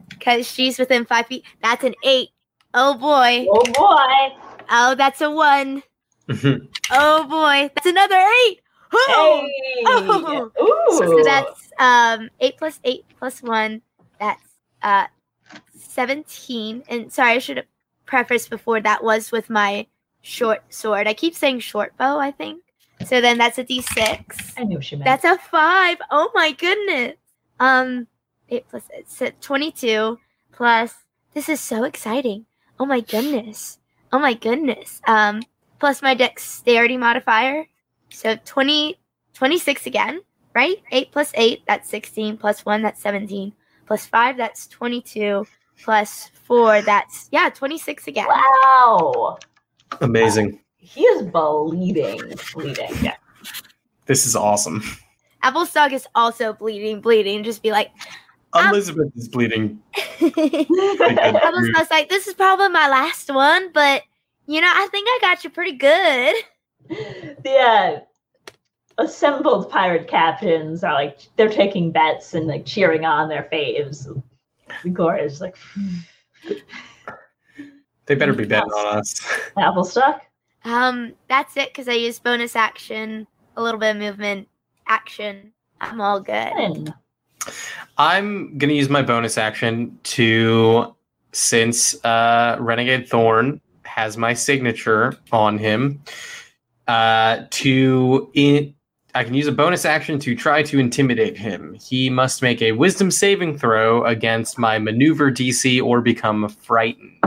because 0.10 0.46
she's 0.46 0.78
within 0.78 1.06
five 1.06 1.28
feet. 1.28 1.44
That's 1.64 1.84
an 1.84 1.96
eight. 2.04 2.30
Oh 2.74 2.94
boy! 2.98 3.48
Oh 3.50 3.64
boy. 3.72 4.38
Oh, 4.70 4.96
that's 4.96 5.22
a 5.22 5.32
one. 5.32 5.82
Oh 6.92 7.24
boy, 7.28 7.70
that's 7.74 7.86
another 7.88 8.16
eight. 8.46 8.60
Oh, 8.94 9.46
Hey. 9.46 9.84
Oh. 9.86 10.52
Ooh. 10.62 10.98
so 10.98 11.24
that's 11.24 11.72
um 11.80 12.30
eight 12.40 12.58
plus 12.58 12.80
eight 12.84 13.06
plus 13.18 13.42
one. 13.42 13.82
That's 14.20 14.44
uh 14.82 15.08
seventeen. 15.76 16.84
And 16.90 17.12
sorry, 17.12 17.34
I 17.34 17.40
should 17.40 17.58
have 17.58 17.66
prefaced 18.06 18.50
before 18.50 18.82
that 18.82 19.04
was 19.04 19.32
with 19.32 19.50
my 19.50 19.88
short 20.28 20.62
sword. 20.70 21.08
I 21.08 21.14
keep 21.14 21.34
saying 21.36 21.60
short 21.60 21.96
bow. 21.98 22.20
I 22.20 22.32
think. 22.32 22.62
So 23.06 23.22
then 23.22 23.38
that's 23.38 23.58
a 23.58 23.64
d 23.64 23.82
six. 23.82 24.54
I 24.58 24.64
knew 24.64 24.82
she 24.82 24.96
meant. 24.96 25.06
That's 25.06 25.24
a 25.24 25.38
five. 25.38 25.98
Oh 26.12 26.30
my 26.36 26.52
goodness. 26.52 27.16
Um, 27.60 28.08
eight 28.50 28.68
plus 28.70 28.84
it's 28.92 29.22
a 29.22 29.32
twenty-two 29.32 30.20
plus. 30.52 30.94
This 31.34 31.50
is 31.50 31.60
so 31.60 31.84
exciting. 31.84 32.46
Oh 32.80 32.86
my 32.86 33.00
goodness. 33.00 33.80
Oh 34.12 34.20
my 34.20 34.34
goodness. 34.34 35.02
Um, 35.08 35.42
plus 35.80 36.02
my 36.02 36.14
dexterity 36.14 36.98
modifier. 36.98 37.66
So 38.10 38.38
20, 38.46 38.98
26 39.34 39.86
again, 39.86 40.22
right? 40.56 40.82
Eight 40.92 41.12
plus 41.12 41.32
eight, 41.36 41.64
that's 41.68 41.90
sixteen. 41.90 42.38
Plus 42.38 42.66
one, 42.66 42.82
that's 42.82 43.02
seventeen. 43.02 43.54
Plus 43.86 44.06
five, 44.06 44.38
that's 44.38 44.68
twenty-two. 44.68 45.46
Plus 45.84 46.32
four, 46.46 46.82
that's 46.82 47.28
yeah, 47.32 47.50
twenty-six 47.50 48.08
again. 48.08 48.28
wow. 48.28 49.38
Amazing. 50.02 50.60
He 50.78 51.02
is 51.02 51.24
bleeding, 51.24 52.34
bleeding. 52.54 52.90
Yeah. 53.02 53.16
This 54.06 54.26
is 54.26 54.36
awesome. 54.36 54.84
Applestock 55.44 55.92
is 55.92 56.08
also 56.16 56.54
bleeding, 56.54 57.02
bleeding. 57.02 57.44
Just 57.44 57.62
be 57.62 57.72
like, 57.72 57.92
Um, 58.54 58.70
Elizabeth 58.70 59.12
is 59.16 59.28
bleeding. 59.28 59.82
Applestock's 60.22 61.92
like, 61.92 62.10
this 62.10 62.28
is 62.28 62.34
probably 62.34 62.70
my 62.70 62.90
last 62.90 63.34
one, 63.34 63.72
but 63.74 64.04
you 64.48 64.62
know, 64.62 64.72
I 64.74 64.88
think 64.92 65.08
I 65.10 65.20
got 65.22 65.44
you 65.44 65.50
pretty 65.50 65.74
good. 65.78 66.36
the 66.90 67.58
uh, 67.58 68.00
assembled 68.98 69.70
pirate 69.70 70.08
captains 70.08 70.84
are 70.84 70.94
like 70.94 71.20
they're 71.36 71.50
taking 71.50 71.92
bets 71.92 72.34
and 72.34 72.48
like 72.48 72.66
cheering 72.66 73.06
on 73.06 73.28
their 73.30 73.48
faves. 73.52 74.08
Igor 74.86 75.18
is 75.18 75.42
like 75.42 75.58
They 78.08 78.16
better 78.16 78.34
be 78.34 78.46
betting 78.46 78.72
on 78.72 78.98
us. 78.98 79.22
Applestock. 79.58 80.22
Um, 80.66 81.14
that's 81.30 81.56
it 81.56 81.70
because 81.70 81.88
I 81.88 81.94
used 81.94 82.24
bonus 82.24 82.56
action, 82.56 83.28
a 83.56 83.62
little 83.62 83.80
bit 83.80 83.92
of 83.92 83.98
movement, 83.98 84.48
action. 84.88 85.54
I'm 85.80 86.02
all 86.02 86.20
good. 86.20 86.94
I'm 87.98 88.58
gonna 88.58 88.74
use 88.74 88.90
my 88.90 89.02
bonus 89.02 89.38
action 89.38 89.98
to 90.04 90.96
since 91.32 92.04
uh, 92.04 92.58
Renegade 92.60 93.08
Thorn 93.08 93.62
has 93.84 94.18
my 94.18 94.34
signature 94.34 95.18
on 95.32 95.58
him. 95.58 96.02
Uh, 96.88 97.46
to 97.50 98.30
in, 98.34 98.74
I 99.14 99.24
can 99.24 99.34
use 99.34 99.48
a 99.48 99.52
bonus 99.52 99.84
action 99.86 100.20
to 100.20 100.36
try 100.36 100.64
to 100.64 100.80
intimidate 100.80 101.38
him. 101.38 101.76
He 101.82 102.10
must 102.10 102.42
make 102.42 102.62
a 102.62 102.72
Wisdom 102.72 103.12
saving 103.12 103.58
throw 103.58 104.06
against 104.06 104.58
my 104.58 104.80
maneuver 104.80 105.32
DC 105.32 105.82
or 105.82 106.02
become 106.02 106.48
frightened. 106.50 107.18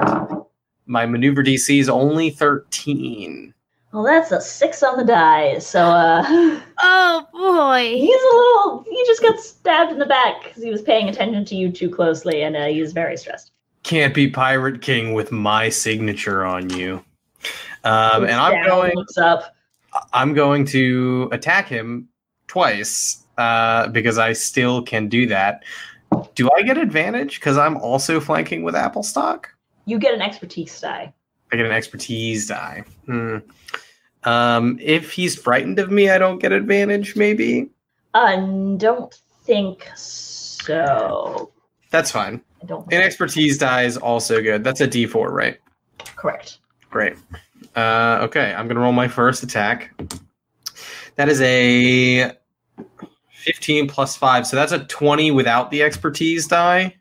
My 0.91 1.07
maneuver 1.07 1.45
DC 1.45 1.79
is 1.79 1.89
only 1.89 2.31
thirteen. 2.31 3.55
Well, 3.93 4.03
that's 4.03 4.33
a 4.33 4.41
six 4.41 4.83
on 4.83 4.97
the 4.97 5.05
die. 5.05 5.59
So 5.59 5.85
uh, 5.85 6.23
Oh 6.81 7.27
boy. 7.33 7.97
he's 7.97 8.21
a 8.21 8.37
little. 8.37 8.85
He 8.91 9.05
just 9.07 9.23
got 9.23 9.39
stabbed 9.39 9.93
in 9.93 10.01
the 10.01 10.07
back 10.07 10.43
because 10.43 10.65
he 10.65 10.71
was 10.71 10.83
paying 10.83 11.09
attention 11.09 11.45
to 11.45 11.55
you 11.55 11.71
too 11.71 11.89
closely, 11.89 12.43
and 12.43 12.57
uh, 12.57 12.67
he's 12.67 12.93
very 12.93 13.17
stressed. 13.17 13.53
Can't 13.85 14.13
be 14.13 14.29
Pirate 14.29 14.83
King 14.83 15.15
with 15.15 15.31
my 15.31 15.69
signature 15.69 16.45
on 16.45 16.69
you. 16.71 17.05
Um, 17.85 18.25
and 18.25 18.33
I'm 18.33 18.67
going. 18.67 18.93
Looks 18.97 19.17
up. 19.17 19.55
I'm 20.13 20.35
going 20.35 20.65
to 20.67 21.29
attack 21.31 21.69
him 21.69 22.09
twice 22.49 23.25
uh, 23.39 23.87
because 23.89 24.19
I 24.19 24.33
still 24.33 24.83
can 24.83 25.09
do 25.09 25.27
that. 25.29 25.63
Do 26.35 26.51
I 26.57 26.63
get 26.63 26.79
advantage 26.79 27.39
because 27.39 27.57
I'm 27.57 27.77
also 27.77 28.19
flanking 28.19 28.65
with 28.65 28.75
Applestock? 28.75 29.55
You 29.91 29.99
get 29.99 30.15
an 30.15 30.23
expertise 30.23 30.81
die. 30.81 31.13
I 31.53 31.57
get 31.57 31.67
an 31.67 31.73
expertise 31.73 32.47
die. 32.47 32.85
Hmm. 33.07 33.39
Um, 34.23 34.79
if 34.81 35.11
he's 35.13 35.35
frightened 35.35 35.81
of 35.81 35.91
me, 35.91 36.11
I 36.11 36.19
don't 36.19 36.39
get 36.39 36.53
advantage. 36.53 37.17
Maybe 37.17 37.71
Uh, 38.15 38.37
don't 38.77 39.13
think 39.43 39.89
so. 39.97 41.51
that's 41.91 42.13
fine. 42.13 42.41
I 42.63 42.67
don't. 42.67 42.87
An 42.93 43.01
expertise 43.03 43.59
die 43.59 43.83
is 43.83 43.97
also 43.97 44.41
good. 44.41 44.63
That's 44.63 44.81
a 44.81 44.87
D4, 44.87 45.29
right? 45.31 45.59
correct. 46.17 46.59
Great. 46.91 47.15
Uh, 47.75 48.19
okay, 48.23 48.55
I'm 48.55 48.69
gonna 48.69 48.81
roll 48.81 48.93
my 48.93 49.09
first 49.09 49.43
attack. 49.43 49.91
That 51.17 51.29
is 51.29 51.41
a 51.41 52.33
15 53.33 53.89
plus 53.89 54.17
five, 54.17 54.47
so 54.47 54.55
that's 54.57 54.73
a 54.73 54.85
20 54.85 55.31
without 55.33 55.71
the 55.73 55.83
expertise 55.83 56.47
die. 56.47 56.95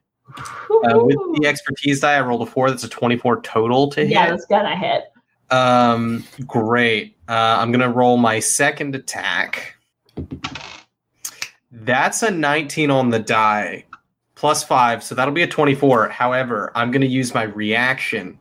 Uh, 0.84 1.04
with 1.04 1.18
the 1.40 1.48
expertise 1.48 2.00
die, 2.00 2.16
I 2.16 2.22
rolled 2.22 2.42
a 2.42 2.46
four. 2.46 2.70
That's 2.70 2.84
a 2.84 2.90
24 2.90 3.42
total 3.42 3.90
to 3.92 4.02
hit. 4.02 4.10
yeah, 4.12 4.30
that's 4.30 4.46
gonna 4.46 4.76
hit. 4.76 5.12
Um, 5.52 6.24
great. 6.46 7.18
Uh, 7.28 7.58
I'm 7.60 7.72
gonna 7.72 7.92
roll 7.92 8.18
my 8.18 8.40
second 8.40 8.96
attack. 8.96 9.76
That's 11.72 12.24
a 12.24 12.32
19 12.32 12.92
on 12.92 13.10
the 13.10 13.20
die, 13.20 13.86
plus 14.36 14.64
five, 14.64 15.04
so 15.04 15.16
that'll 15.16 15.34
be 15.34 15.44
a 15.44 15.48
24. 15.48 16.10
However, 16.10 16.72
I'm 16.76 16.92
gonna 16.92 17.06
use 17.06 17.34
my 17.34 17.44
reaction 17.44 18.38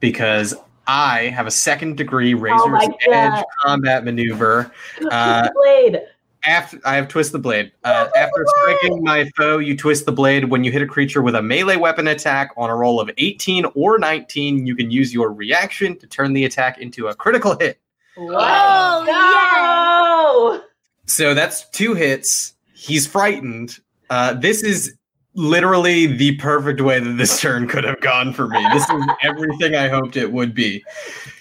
because 0.00 0.54
I 0.86 1.24
have 1.28 1.46
a 1.46 1.50
second 1.50 1.96
degree 1.96 2.34
Razor's 2.34 2.88
Oh 2.88 3.12
Edge 3.12 3.44
combat 3.62 4.04
maneuver. 4.04 4.72
Uh, 5.10 5.48
Blade. 5.54 6.00
After 6.44 6.80
I 6.84 6.96
have 6.96 7.08
twist 7.08 7.32
the 7.32 7.38
blade. 7.38 7.72
Uh, 7.84 8.08
after 8.16 8.46
striking 8.46 9.04
my 9.04 9.28
foe, 9.36 9.58
you 9.58 9.76
twist 9.76 10.06
the 10.06 10.12
blade. 10.12 10.44
When 10.44 10.64
you 10.64 10.72
hit 10.72 10.80
a 10.80 10.86
creature 10.86 11.20
with 11.20 11.34
a 11.34 11.42
melee 11.42 11.76
weapon 11.76 12.08
attack 12.08 12.50
on 12.56 12.70
a 12.70 12.76
roll 12.76 12.98
of 12.98 13.10
18 13.18 13.66
or 13.74 13.98
19, 13.98 14.66
you 14.66 14.74
can 14.74 14.90
use 14.90 15.12
your 15.12 15.32
reaction 15.32 15.98
to 15.98 16.06
turn 16.06 16.32
the 16.32 16.46
attack 16.46 16.78
into 16.78 17.08
a 17.08 17.14
critical 17.14 17.58
hit. 17.58 17.78
Let's 18.16 19.06
go! 19.06 20.62
So 21.06 21.34
that's 21.34 21.68
two 21.70 21.94
hits. 21.94 22.54
He's 22.72 23.06
frightened. 23.06 23.78
Uh, 24.08 24.34
this 24.34 24.62
is 24.62 24.96
literally 25.34 26.06
the 26.06 26.36
perfect 26.36 26.80
way 26.80 26.98
that 26.98 27.12
this 27.12 27.40
turn 27.40 27.68
could 27.68 27.84
have 27.84 28.00
gone 28.00 28.32
for 28.32 28.48
me. 28.48 28.64
This 28.72 28.88
is 28.88 29.04
everything 29.22 29.74
I 29.74 29.88
hoped 29.88 30.16
it 30.16 30.32
would 30.32 30.54
be. 30.54 30.84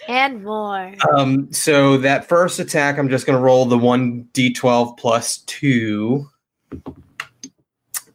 And 0.07 0.43
more. 0.43 0.93
Um, 1.15 1.51
so 1.51 1.97
that 1.97 2.27
first 2.27 2.59
attack, 2.59 2.97
I'm 2.97 3.09
just 3.09 3.25
going 3.25 3.37
to 3.37 3.43
roll 3.43 3.65
the 3.65 3.77
one 3.77 4.27
d12 4.33 4.97
plus 4.97 5.39
two. 5.39 6.27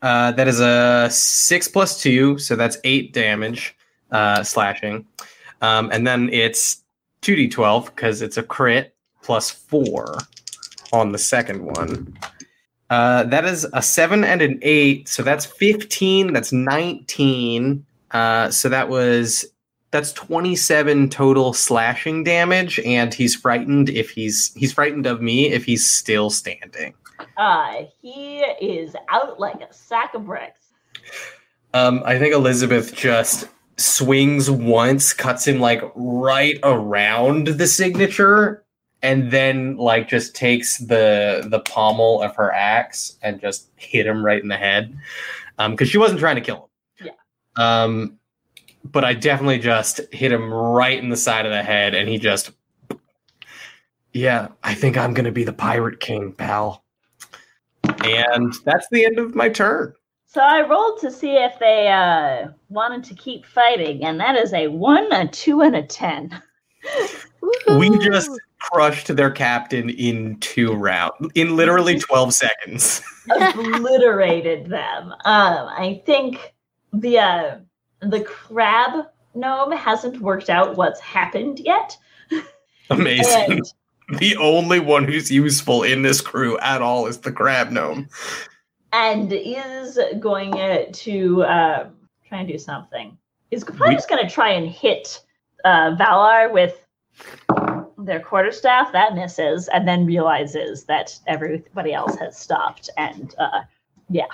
Uh, 0.03 0.33
that 0.33 0.47
is 0.47 0.61
a 0.61 1.09
six 1.11 1.67
plus 1.67 2.01
two, 2.01 2.39
so 2.39 2.57
that's 2.57 2.77
eight 2.85 3.13
damage, 3.13 3.75
uh, 4.11 4.43
slashing. 4.43 5.07
Um, 5.61 5.91
and 5.93 6.07
then 6.07 6.29
it's 6.33 6.83
two 7.21 7.35
d12 7.35 7.87
because 7.87 8.23
it's 8.23 8.37
a 8.37 8.43
crit 8.43 8.95
plus 9.23 9.51
four 9.51 10.19
on 10.93 11.11
the 11.11 11.19
second 11.19 11.65
one. 11.65 12.15
Uh, 12.91 13.25
that 13.25 13.45
is 13.45 13.67
a 13.73 13.83
seven 13.83 14.25
and 14.25 14.43
an 14.43 14.59
eight, 14.63 15.09
so 15.09 15.23
that's 15.23 15.47
15. 15.47 16.33
That's 16.33 16.53
19. 16.53 17.85
Uh, 18.11 18.51
so 18.51 18.69
that 18.69 18.89
was 18.89 19.45
that's 19.91 20.13
27 20.13 21.09
total 21.09 21.53
slashing 21.53 22.25
damage 22.25 22.81
and 22.81 23.15
he's 23.15 23.37
frightened 23.37 23.89
if 23.89 24.11
he's 24.11 24.53
he's 24.55 24.73
frightened 24.73 25.07
of 25.07 25.23
me 25.23 25.53
if 25.53 25.65
he's 25.65 25.89
still 25.89 26.31
standing 26.31 26.93
Uh, 27.37 27.85
he 28.03 28.39
is 28.61 28.97
out 29.09 29.39
like 29.39 29.61
a 29.61 29.73
sack 29.73 30.13
of 30.15 30.25
bricks. 30.27 30.73
um 31.75 32.03
i 32.07 32.19
think 32.19 32.35
elizabeth 32.35 32.93
just 32.93 33.49
swings 33.77 34.51
once 34.51 35.13
cuts 35.13 35.47
him 35.47 35.61
like 35.61 35.81
right 35.95 36.59
around 36.65 37.47
the 37.47 37.67
signature 37.69 38.64
and 39.05 39.31
then 39.31 39.77
like 39.77 40.09
just 40.09 40.35
takes 40.35 40.79
the 40.79 41.47
the 41.49 41.61
pommel 41.61 42.21
of 42.23 42.35
her 42.35 42.53
axe 42.53 43.17
and 43.23 43.41
just 43.41 43.71
hit 43.77 44.07
him 44.07 44.25
right 44.25 44.43
in 44.43 44.49
the 44.49 44.57
head 44.57 44.97
um 45.59 45.71
because 45.71 45.89
she 45.89 45.99
wasn't 45.99 46.19
trying 46.19 46.35
to 46.35 46.41
kill 46.41 46.69
him 46.99 47.07
yeah 47.07 47.85
um 47.85 48.19
but 48.85 49.05
I 49.05 49.15
definitely 49.15 49.59
just 49.59 50.01
hit 50.13 50.33
him 50.33 50.53
right 50.53 50.99
in 50.99 51.09
the 51.09 51.17
side 51.17 51.47
of 51.47 51.53
the 51.53 51.63
head, 51.63 51.95
and 51.95 52.09
he 52.09 52.19
just, 52.19 52.51
yeah, 54.13 54.49
I 54.63 54.75
think 54.75 54.97
I'm 54.97 55.15
gonna 55.15 55.33
be 55.33 55.45
the 55.45 55.53
pirate 55.53 56.01
king, 56.01 56.33
pal. 56.33 56.85
And 58.05 58.55
that's 58.65 58.87
the 58.91 59.05
end 59.05 59.19
of 59.19 59.35
my 59.35 59.49
turn. 59.49 59.95
So 60.27 60.41
I 60.41 60.67
rolled 60.67 61.01
to 61.01 61.11
see 61.11 61.37
if 61.37 61.59
they 61.59 61.89
uh, 61.89 62.49
wanted 62.69 63.05
to 63.05 63.15
keep 63.15 63.47
fighting, 63.47 64.05
and 64.05 64.21
that 64.21 64.37
is 64.37 64.53
a 64.53 64.69
one, 64.69 65.11
a 65.13 65.29
two, 65.29 65.63
and 65.63 65.77
a 65.77 65.83
ten. 65.83 66.43
We 67.79 67.99
just 67.99 68.31
crushed 68.73 69.15
their 69.15 69.31
captain 69.31 69.91
in 69.91 70.39
two 70.41 70.73
rounds, 70.73 71.15
in 71.35 71.57
literally 71.57 71.99
12 71.99 72.35
seconds. 72.35 73.03
Obliterated 73.31 74.67
them. 74.69 75.13
Um, 75.25 75.69
I 75.69 76.03
think 76.07 76.55
the 76.93 77.19
uh, 77.19 77.57
the 78.01 78.21
crab 78.23 79.07
gnome 79.35 79.73
hasn't 79.73 80.21
worked 80.21 80.51
out 80.51 80.77
what's 80.77 81.01
happened 81.01 81.61
yet. 81.61 81.97
Amazing. 82.91 83.53
And 83.53 83.63
the 84.21 84.37
only 84.37 84.79
one 84.81 85.05
who's 85.05 85.31
useful 85.31 85.83
in 85.83 86.03
this 86.03 86.21
crew 86.21 86.59
at 86.59 86.83
all 86.83 87.07
is 87.07 87.19
the 87.19 87.33
crab 87.33 87.71
gnome. 87.71 88.09
and 88.93 89.33
is 89.33 89.99
going 90.21 90.55
uh, 90.55 90.85
to 90.93 91.45
um, 91.45 91.95
try 92.29 92.39
and 92.41 92.49
do 92.49 92.59
something. 92.59 93.17
Is 93.51 93.65
probably 93.65 93.89
We- 93.91 93.95
just 93.95 94.09
going 94.09 94.27
to 94.27 94.33
try 94.33 94.51
and 94.51 94.69
hit 94.69 95.23
uh, 95.65 95.97
Valar 95.97 96.53
with 96.53 96.84
their 97.99 98.21
quarterstaff. 98.21 98.93
That 98.93 99.15
misses, 99.15 99.69
and 99.69 99.87
then 99.87 100.07
realizes 100.07 100.85
that 100.85 101.19
everybody 101.27 101.93
else 101.93 102.17
has 102.17 102.37
stopped, 102.37 102.91
and 102.97 103.35
uh, 103.39 103.63
yeah, 104.09 104.27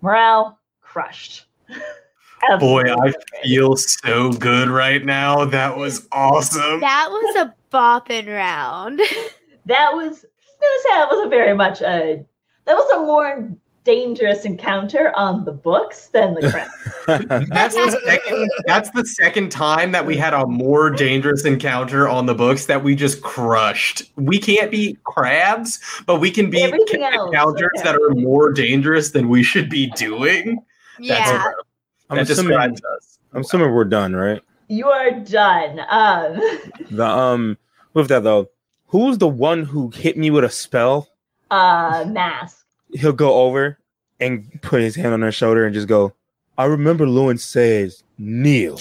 morale 0.00 0.58
crushed. 0.80 1.46
Boy, 2.60 2.82
I 2.82 3.12
feel 3.42 3.76
so 3.76 4.30
good 4.32 4.68
right 4.68 5.04
now. 5.04 5.44
That 5.44 5.76
was 5.76 6.06
awesome. 6.12 6.80
That 6.80 7.08
was 7.10 7.36
a 7.36 7.54
bopping 7.74 8.28
round. 8.28 9.00
that 9.66 9.92
was. 9.92 10.24
I 10.60 10.66
was 10.74 10.82
say 10.82 10.88
that 10.90 11.08
was 11.08 11.26
a 11.26 11.28
very 11.28 11.54
much 11.54 11.82
a 11.82 12.24
that 12.64 12.74
was 12.74 12.90
a 12.90 13.00
more 13.00 13.48
dangerous 13.88 14.44
encounter 14.44 15.12
on 15.16 15.46
the 15.46 15.52
books 15.52 16.08
than 16.08 16.34
the 16.34 16.50
crab. 17.06 17.48
That's 17.48 17.74
the 17.74 17.98
second. 18.04 18.50
That's 18.66 18.90
the 18.90 19.06
second 19.06 19.50
time 19.50 19.92
that 19.92 20.04
we 20.04 20.14
had 20.14 20.34
a 20.34 20.46
more 20.46 20.90
dangerous 20.90 21.46
encounter 21.46 22.06
on 22.06 22.26
the 22.26 22.34
books 22.34 22.66
that 22.66 22.84
we 22.84 22.94
just 22.94 23.22
crushed. 23.22 24.02
We 24.16 24.38
can't 24.38 24.70
be 24.70 24.98
crabs, 25.04 25.80
but 26.06 26.20
we 26.20 26.30
can 26.30 26.50
be 26.50 26.62
Everything 26.62 27.02
else, 27.02 27.28
encounters 27.28 27.70
okay. 27.78 27.84
that 27.84 27.94
are 27.94 28.10
more 28.10 28.52
dangerous 28.52 29.12
than 29.12 29.30
we 29.30 29.42
should 29.42 29.70
be 29.70 29.86
doing. 29.92 30.58
That's 30.98 31.08
Yeah. 31.08 31.34
incredible. 31.36 31.62
I'm 32.10 32.16
that 32.18 32.30
assuming, 32.30 32.48
describes 32.50 32.82
us. 32.96 33.18
I'm 33.32 33.40
assuming 33.40 33.70
we're 33.72 33.84
done, 33.84 34.14
right? 34.14 34.42
You 34.68 34.88
are 34.88 35.12
done. 35.12 35.80
Um, 35.88 36.40
The 36.90 37.06
um 37.06 37.56
with 37.94 38.08
that 38.08 38.22
though, 38.22 38.50
who's 38.88 39.16
the 39.16 39.28
one 39.28 39.64
who 39.64 39.88
hit 39.90 40.18
me 40.18 40.30
with 40.30 40.44
a 40.44 40.50
spell? 40.50 41.08
uh, 41.50 42.04
mask. 42.06 42.66
He'll 42.92 43.12
go 43.12 43.42
over 43.42 43.78
and 44.20 44.60
put 44.62 44.80
his 44.82 44.94
hand 44.96 45.12
on 45.14 45.22
her 45.22 45.32
shoulder 45.32 45.64
and 45.64 45.74
just 45.74 45.88
go, 45.88 46.12
I 46.56 46.64
remember 46.64 47.06
Llewyn 47.06 47.38
says 47.38 48.02
kneel, 48.18 48.80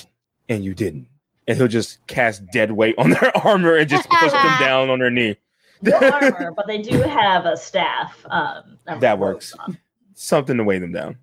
and 0.50 0.64
you 0.66 0.74
didn't. 0.74 1.08
And 1.48 1.58
he'll 1.58 1.68
just 1.68 2.06
cast 2.08 2.46
dead 2.52 2.72
weight 2.72 2.96
on 2.98 3.10
their 3.22 3.36
armor 3.38 3.76
and 3.76 3.90
just 3.90 4.10
push 4.10 4.32
them 4.32 4.56
down 4.60 4.90
on 4.90 5.00
their 5.00 5.12
knee. 5.12 5.38
No 5.82 5.96
armor, 5.98 6.52
but 6.56 6.66
they 6.68 6.82
do 6.82 7.02
have 7.02 7.46
a 7.46 7.56
staff. 7.56 8.26
Um, 8.30 8.78
of 8.88 9.00
That 9.02 9.20
works. 9.20 9.54
on. 9.60 9.78
Something 10.16 10.58
to 10.58 10.64
weigh 10.64 10.80
them 10.80 10.92
down. 10.92 11.18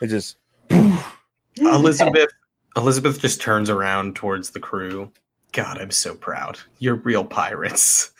It 0.00 0.08
just 0.08 0.36
Elizabeth. 1.58 2.30
Elizabeth 2.76 3.20
just 3.20 3.40
turns 3.40 3.68
around 3.70 4.16
towards 4.16 4.50
the 4.50 4.60
crew. 4.60 5.10
God, 5.52 5.78
I'm 5.78 5.90
so 5.90 6.14
proud. 6.14 6.58
You're 6.78 6.94
real 6.96 7.24
pirates. 7.24 8.10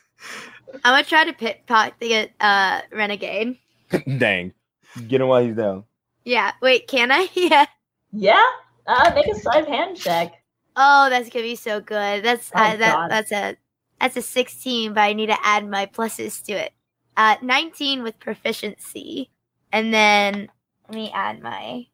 I'm 0.85 0.93
gonna 0.93 1.05
try 1.05 1.25
to 1.25 1.33
pickpocket 1.33 2.33
uh 2.41 2.81
renegade. 2.93 3.59
dang. 4.19 4.53
Get 5.09 5.21
him 5.21 5.29
while 5.29 5.43
he's 5.45 5.57
down. 5.57 5.85
Yeah. 6.25 6.53
Wait, 6.61 6.87
can 6.89 7.11
I? 7.13 7.29
Yeah. 7.35 7.67
Yeah. 8.13 8.43
Uh, 8.87 9.13
make 9.15 9.27
a 9.29 9.35
sleight 9.39 9.69
hand 9.69 9.97
check. 9.97 10.35
Oh, 10.77 11.09
that's 11.11 11.29
gonna 11.31 11.45
be 11.45 11.55
so 11.57 11.81
good. 11.81 12.25
That's 12.25 12.51
Oh, 12.55 12.59
uh, 12.61 12.77
that 12.77 13.09
that's 13.11 13.33
a 13.33 13.57
that's 14.01 14.17
a 14.17 14.23
16, 14.23 14.95
but 14.95 15.01
I 15.03 15.13
need 15.13 15.27
to 15.27 15.37
add 15.47 15.69
my 15.69 15.87
pluses 15.87 16.43
to 16.45 16.53
it. 16.53 16.73
Uh, 17.17 17.37
19 17.43 18.03
with 18.03 18.19
proficiency, 18.19 19.31
and 19.73 19.93
then 19.93 20.49
let 20.89 20.95
me 20.95 21.11
add 21.13 21.43
my, 21.43 21.87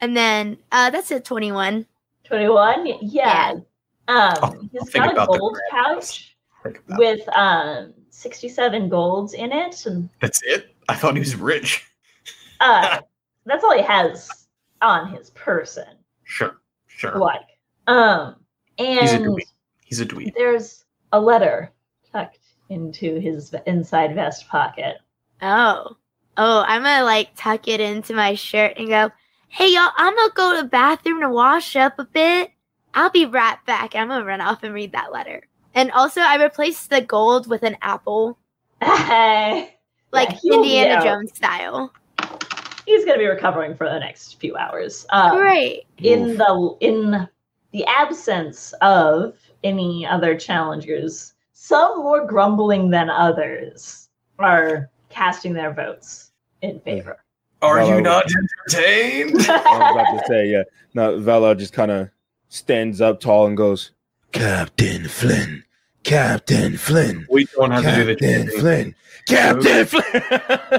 and 0.00 0.16
then 0.16 0.58
uh, 0.70 0.90
that's 0.90 1.10
a 1.10 1.20
21. 1.20 1.86
21? 2.24 2.86
Yeah. 3.02 3.52
I'll- 3.54 3.66
Um, 4.08 4.34
I'll 4.42 4.68
he's 4.72 4.90
got 4.90 5.12
a 5.12 5.26
gold 5.26 5.56
crab. 5.70 5.84
pouch 5.96 6.36
Think 6.64 6.78
about 6.86 7.00
it. 7.00 7.16
with 7.18 7.28
um 7.36 7.94
67 8.10 8.88
golds 8.88 9.32
in 9.34 9.52
it. 9.52 9.86
And 9.86 10.08
That's 10.20 10.42
it. 10.44 10.69
I 10.90 10.94
thought 10.94 11.14
he 11.14 11.20
was 11.20 11.36
rich. 11.36 11.86
uh, 12.60 13.00
that's 13.46 13.62
all 13.64 13.76
he 13.76 13.82
has 13.82 14.46
on 14.82 15.08
his 15.14 15.30
person. 15.30 15.86
Sure, 16.24 16.60
sure. 16.88 17.16
Like, 17.16 17.42
um, 17.86 18.36
and 18.78 18.98
He's 19.00 19.12
a 19.12 19.16
and 19.16 19.24
dweeb. 19.26 19.42
He's 19.84 20.00
a 20.00 20.06
dweeb. 20.06 20.34
there's 20.34 20.84
a 21.12 21.20
letter 21.20 21.70
tucked 22.12 22.38
into 22.68 23.18
his 23.20 23.54
inside 23.66 24.14
vest 24.14 24.48
pocket. 24.48 24.96
Oh, 25.42 25.96
oh, 26.36 26.64
I'm 26.66 26.82
gonna 26.82 27.04
like 27.04 27.30
tuck 27.36 27.68
it 27.68 27.80
into 27.80 28.14
my 28.14 28.34
shirt 28.34 28.74
and 28.76 28.88
go, 28.88 29.10
"Hey 29.48 29.72
y'all, 29.72 29.90
I'm 29.96 30.14
gonna 30.16 30.32
go 30.34 30.56
to 30.56 30.62
the 30.62 30.68
bathroom 30.68 31.20
to 31.20 31.28
wash 31.30 31.76
up 31.76 31.98
a 31.98 32.04
bit. 32.04 32.50
I'll 32.94 33.10
be 33.10 33.26
right 33.26 33.58
back." 33.66 33.94
I'm 33.94 34.08
gonna 34.08 34.24
run 34.24 34.40
off 34.40 34.62
and 34.62 34.74
read 34.74 34.92
that 34.92 35.12
letter. 35.12 35.42
And 35.74 35.90
also, 35.92 36.20
I 36.20 36.34
replaced 36.42 36.90
the 36.90 37.00
gold 37.00 37.46
with 37.48 37.62
an 37.62 37.76
apple, 37.80 38.38
Hey, 38.82 39.76
like 40.12 40.30
he'll 40.38 40.62
Indiana 40.62 40.94
out. 40.94 41.04
Jones 41.04 41.32
style. 41.34 41.92
he's 42.86 43.04
gonna 43.04 43.18
be 43.18 43.26
recovering 43.26 43.74
for 43.76 43.88
the 43.88 43.98
next 43.98 44.38
few 44.40 44.56
hours. 44.56 45.06
Um, 45.10 45.36
Great. 45.38 45.84
in 45.98 46.36
the 46.36 46.76
in 46.80 47.28
the 47.72 47.84
absence 47.86 48.72
of 48.80 49.36
any 49.62 50.04
other 50.06 50.36
challengers, 50.36 51.34
some 51.52 51.98
more 51.98 52.26
grumbling 52.26 52.90
than 52.90 53.08
others 53.10 54.08
are 54.38 54.90
casting 55.10 55.52
their 55.52 55.72
votes 55.72 56.32
in 56.62 56.80
favor. 56.80 57.18
Are 57.62 57.76
Well, 57.76 57.96
you 57.96 58.00
not 58.00 58.24
entertained? 58.70 59.36
I 59.48 59.56
was 59.58 59.90
about 59.92 60.18
to 60.18 60.24
say, 60.28 60.48
yeah. 60.48 60.62
No, 60.94 61.18
Valar 61.20 61.56
just 61.58 61.74
kind 61.74 61.90
of 61.90 62.08
stands 62.48 63.00
up 63.02 63.20
tall 63.20 63.46
and 63.46 63.56
goes, 63.56 63.90
Captain 64.32 65.06
Flynn, 65.06 65.62
Captain 66.02 66.76
Flynn, 66.76 67.26
we 67.30 67.44
don't 67.46 67.70
have 67.70 67.84
to 67.84 67.94
do 67.94 68.04
the 68.04 68.16
Captain. 68.16 68.60
Flynn, 68.60 68.94
Captain 69.26 69.86
Flynn. 69.86 70.04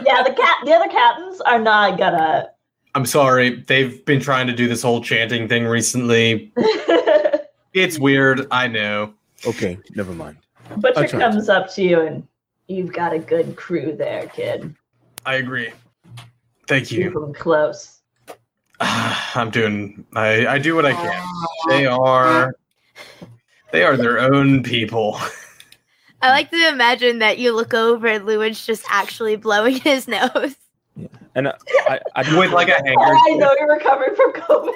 yeah, 0.06 0.24
the 0.24 0.34
cat 0.36 0.58
the 0.66 0.74
other 0.74 0.90
captains 0.90 1.42
are 1.42 1.60
not 1.60 1.98
gonna 1.98 2.50
I'm 2.94 3.06
sorry. 3.06 3.64
They've 3.68 4.04
been 4.06 4.20
trying 4.20 4.48
to 4.48 4.54
do 4.54 4.68
this 4.68 4.82
whole 4.82 5.02
chanting 5.02 5.48
thing 5.48 5.66
recently. 5.66 6.52
It's 7.74 7.98
weird. 7.98 8.48
I 8.52 8.68
know. 8.68 9.14
okay, 9.46 9.78
never 9.96 10.12
mind. 10.12 10.38
Butcher 10.78 11.00
I'll 11.00 11.08
comes 11.32 11.48
up 11.48 11.74
to 11.76 11.82
you 11.82 12.02
and 12.02 12.28
you've 12.68 12.92
got 12.92 13.14
a 13.14 13.20
good 13.20 13.56
crew 13.56 13.96
there, 13.98 14.28
kid. 14.28 14.76
I 15.26 15.36
agree. 15.36 15.72
Thank 16.68 16.88
Keep 16.88 17.00
you. 17.00 17.12
them 17.12 17.34
close. 17.34 18.00
I'm 18.82 19.52
doing. 19.52 20.06
I 20.16 20.48
I 20.48 20.58
do 20.58 20.76
what 20.76 20.86
I 20.86 20.94
can. 20.94 21.24
Ah. 21.26 21.48
They 21.70 21.86
are. 21.86 22.56
They 23.72 23.84
are 23.84 23.96
their 23.98 24.20
own 24.20 24.64
people. 24.64 25.18
I 26.22 26.30
like 26.30 26.52
to 26.52 26.70
imagine 26.70 27.20
that 27.20 27.40
you 27.40 27.54
look 27.56 27.74
over 27.74 28.06
and 28.08 28.26
Llewyn's 28.26 28.66
just 28.66 28.86
actually 28.90 29.36
blowing 29.38 29.76
his 29.82 30.08
nose. 30.08 30.56
And 31.34 31.48
I, 31.48 31.54
I, 31.88 32.00
I 32.16 32.38
With 32.38 32.52
like 32.52 32.68
a 32.68 32.76
I 32.84 32.84
handkerchief. 32.86 33.40
know 33.40 33.56
you're 33.58 33.74
recovering 33.74 34.14
from 34.16 34.34
COVID. 34.34 34.74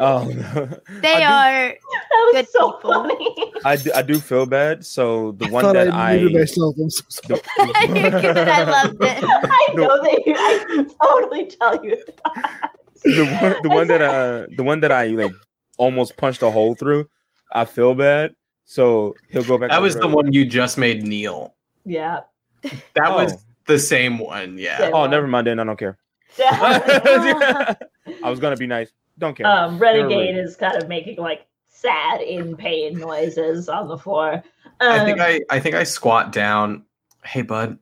oh, 0.00 0.32
no. 0.32 0.78
They 1.00 1.14
I 1.24 1.24
are. 1.66 1.68
that 1.70 1.76
was 2.12 2.32
Good 2.34 2.48
so 2.50 2.72
people. 2.72 2.92
funny. 2.92 3.52
I 3.64 3.74
do, 3.76 3.90
I 3.94 4.02
do 4.02 4.20
feel 4.20 4.46
bad. 4.46 4.86
So 4.86 5.32
the 5.32 5.46
I 5.46 5.50
one 5.50 5.72
that 5.74 5.88
I 5.92 6.12
I, 6.12 6.16
muted 6.18 6.36
myself. 6.38 6.76
I'm 6.80 6.90
so 6.90 7.04
sorry. 7.10 7.40
I 7.58 8.62
loved 8.62 9.02
it. 9.02 9.24
I 9.24 9.66
No. 9.74 9.82
know 9.88 10.02
that 10.02 10.22
you, 10.24 10.34
I 10.36 10.86
totally 11.04 11.46
tell 11.46 11.84
you. 11.84 11.96
the 13.04 13.26
one, 13.42 13.56
the 13.64 13.68
one 13.68 13.86
that 13.88 14.00
uh, 14.00 14.46
the 14.56 14.62
one 14.62 14.80
that 14.80 14.92
I 14.92 15.08
like 15.08 15.32
almost 15.76 16.16
punched 16.16 16.42
a 16.42 16.50
hole 16.52 16.76
through. 16.76 17.08
I 17.52 17.64
feel 17.64 17.94
bad. 17.94 18.34
So 18.64 19.14
he'll 19.28 19.44
go 19.44 19.58
back. 19.58 19.70
That 19.70 19.82
was 19.82 19.96
over 19.96 20.08
the 20.08 20.14
one 20.14 20.32
you 20.32 20.44
just 20.44 20.78
made 20.78 21.02
kneel. 21.02 21.54
Yeah. 21.84 22.20
That 22.62 23.06
Oh. 23.06 23.16
was 23.24 23.44
the 23.66 23.78
same 23.78 24.18
one. 24.18 24.58
Yeah. 24.58 24.78
Same. 24.78 24.94
Oh, 24.94 25.06
never 25.06 25.26
mind. 25.26 25.46
Then 25.46 25.58
I 25.58 25.64
don't 25.64 25.78
care. 25.78 25.98
Yeah. 26.38 27.74
I 28.24 28.30
was 28.30 28.38
gonna 28.38 28.56
be 28.56 28.66
nice. 28.66 28.90
Don't 29.18 29.36
care. 29.36 29.46
um, 29.46 29.78
Renegade 29.78 30.36
is 30.36 30.56
kind 30.56 30.80
of 30.80 30.88
making 30.88 31.16
like 31.18 31.46
sad, 31.68 32.20
in 32.20 32.56
pain 32.56 32.98
noises 32.98 33.68
on 33.68 33.88
the 33.88 33.98
floor. 33.98 34.34
Um, 34.34 34.92
I 34.92 35.04
think 35.04 35.20
I 35.20 35.40
I 35.50 35.58
think 35.60 35.74
I 35.74 35.82
squat 35.84 36.30
down. 36.32 36.84
Hey, 37.24 37.42
bud. 37.42 37.78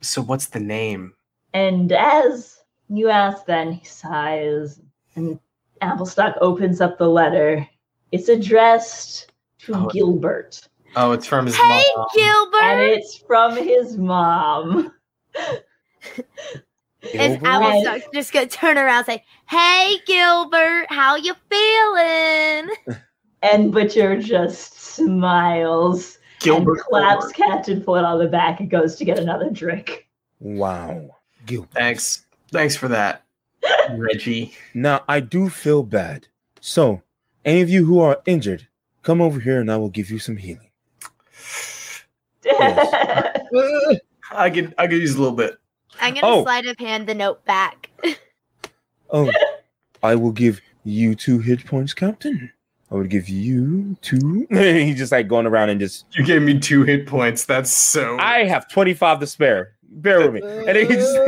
So 0.00 0.20
what's 0.22 0.46
the 0.46 0.60
name? 0.60 1.14
And 1.54 1.92
as 1.92 2.58
you 2.88 3.08
ask, 3.08 3.46
then 3.46 3.72
he 3.72 3.84
sighs, 3.84 4.80
and 5.14 5.38
Applestock 5.80 6.36
opens 6.40 6.80
up 6.80 6.98
the 6.98 7.08
letter. 7.08 7.66
It's 8.12 8.28
addressed 8.28 9.32
to 9.60 9.74
Oh. 9.74 9.88
Gilbert, 9.88 10.60
Oh, 10.94 11.12
it's 11.12 11.26
from 11.26 11.46
his 11.46 11.56
mom. 11.56 11.70
Hey, 11.70 11.84
mom. 11.96 12.06
and 12.06 12.22
Gilbert! 12.22 12.82
it's 12.98 13.16
from 13.16 13.56
his 13.56 13.96
mom. 13.98 14.92
And 17.14 17.44
I 17.44 17.58
was 17.58 18.02
just 18.14 18.32
gonna 18.32 18.46
turn 18.46 18.78
around 18.78 18.98
and 18.98 19.06
say, 19.06 19.24
Hey, 19.48 19.96
Gilbert, 20.06 20.86
how 20.88 21.16
you 21.16 21.34
feeling? 21.50 22.70
And 23.44 23.72
Butcher 23.72 24.22
just 24.22 24.78
smiles 24.80 26.18
Gilbert. 26.38 26.74
and 26.74 26.80
claps 26.82 27.32
Captain 27.32 27.82
Flynn 27.82 28.04
on 28.04 28.20
the 28.20 28.28
back 28.28 28.60
and 28.60 28.70
goes 28.70 28.94
to 28.94 29.04
get 29.04 29.18
another 29.18 29.50
drink. 29.50 30.06
Wow. 30.38 31.16
Gilbert. 31.44 31.72
Thanks. 31.72 32.24
Thanks 32.52 32.76
for 32.76 32.86
that, 32.86 33.24
Reggie. 33.96 34.54
Now 34.74 35.02
I 35.08 35.18
do 35.18 35.48
feel 35.48 35.82
bad. 35.82 36.28
So, 36.60 37.02
any 37.44 37.60
of 37.60 37.68
you 37.70 37.84
who 37.84 38.00
are 38.00 38.20
injured, 38.26 38.66
come 39.02 39.20
over 39.20 39.40
here 39.40 39.60
and 39.60 39.70
I 39.70 39.76
will 39.76 39.90
give 39.90 40.10
you 40.10 40.18
some 40.18 40.36
healing. 40.36 40.70
I 44.34 44.50
could 44.50 44.74
I 44.78 44.86
could 44.86 45.00
use 45.00 45.14
a 45.14 45.18
little 45.20 45.36
bit. 45.36 45.56
I'm 46.00 46.14
gonna 46.14 46.26
Oh. 46.26 46.42
sleight 46.42 46.66
of 46.66 46.78
hand 46.78 47.06
the 47.06 47.14
note 47.14 47.44
back. 47.44 47.90
Oh, 49.10 49.30
I 50.02 50.14
will 50.14 50.32
give 50.32 50.60
you 50.84 51.14
two 51.14 51.38
hit 51.38 51.64
points, 51.66 51.94
Captain. 51.94 52.50
I 52.90 52.94
would 52.96 53.08
give 53.10 53.28
you 53.28 53.96
two. 54.02 54.46
He's 54.50 54.98
just 54.98 55.12
like 55.12 55.28
going 55.28 55.46
around 55.46 55.70
and 55.70 55.80
just. 55.80 56.06
You 56.12 56.24
gave 56.24 56.42
me 56.42 56.58
two 56.58 56.82
hit 56.82 57.06
points. 57.06 57.44
That's 57.44 57.70
so. 57.70 58.18
I 58.18 58.44
have 58.44 58.68
twenty 58.68 58.94
five 58.94 59.20
to 59.20 59.26
spare. 59.26 59.74
Bear 59.82 60.30
with 60.30 60.42
me. 60.42 60.48
And 60.50 60.68
then 60.68 60.86
he's 60.86 60.96
just, 60.96 61.18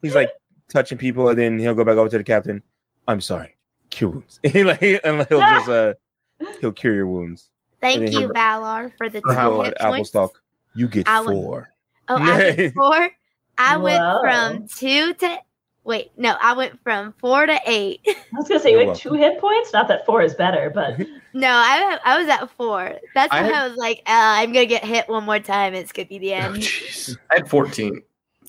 he's 0.00 0.14
like 0.14 0.30
touching 0.68 0.96
people, 0.98 1.28
and 1.28 1.38
then 1.38 1.58
he'll 1.58 1.74
go 1.74 1.84
back 1.84 1.96
over 1.96 2.08
to 2.08 2.18
the 2.18 2.24
captain. 2.24 2.62
I'm 3.08 3.20
sorry, 3.20 3.53
cure 3.94 4.10
wounds. 4.10 4.40
He 4.52 4.64
like, 4.64 4.82
and 4.82 5.26
he'll 5.28 5.40
just 5.40 5.68
uh, 5.68 5.94
he'll 6.60 6.72
cure 6.72 6.94
your 6.94 7.06
wounds. 7.06 7.48
Thank 7.80 8.12
you, 8.12 8.20
he- 8.20 8.26
Valar, 8.26 8.92
for 8.96 9.08
the 9.08 9.20
For 9.20 9.34
how 9.34 9.50
two 9.56 9.62
hit 9.62 9.74
at 9.74 9.88
points. 9.88 10.10
Applestock. 10.14 10.42
You 10.74 10.88
get 10.88 11.08
I 11.08 11.20
would- 11.20 11.32
four. 11.34 11.68
Oh, 12.08 12.16
I 12.16 12.52
get 12.52 12.74
four. 12.82 13.10
I 13.56 13.76
went 13.76 14.02
Whoa. 14.02 14.20
from 14.20 14.68
two 14.68 15.14
to 15.14 15.38
wait, 15.84 16.10
no, 16.16 16.34
I 16.40 16.54
went 16.54 16.80
from 16.82 17.14
four 17.20 17.46
to 17.46 17.58
eight. 17.66 18.00
I 18.06 18.14
was 18.36 18.48
gonna 18.48 18.58
say 18.60 18.72
you 18.72 18.86
had 18.88 18.96
two 18.96 19.12
hit 19.14 19.38
points. 19.40 19.72
Not 19.72 19.86
that 19.88 20.04
four 20.06 20.22
is 20.22 20.34
better, 20.34 20.70
but 20.70 20.98
No, 21.34 21.48
I 21.48 21.98
I 22.04 22.18
was 22.18 22.28
at 22.28 22.50
four. 22.56 22.94
That's 23.14 23.32
I 23.32 23.42
when 23.42 23.52
had- 23.52 23.64
I 23.64 23.68
was 23.68 23.76
like, 23.76 23.98
uh, 24.06 24.40
I'm 24.40 24.52
gonna 24.52 24.66
get 24.66 24.84
hit 24.84 25.08
one 25.08 25.24
more 25.24 25.38
time. 25.38 25.74
It's 25.74 25.92
gonna 25.92 26.08
be 26.08 26.18
the 26.18 26.32
Oh, 26.32 26.36
end. 26.36 26.56
jeez. 26.56 27.16
I 27.30 27.34
had 27.36 27.48
14. 27.48 28.02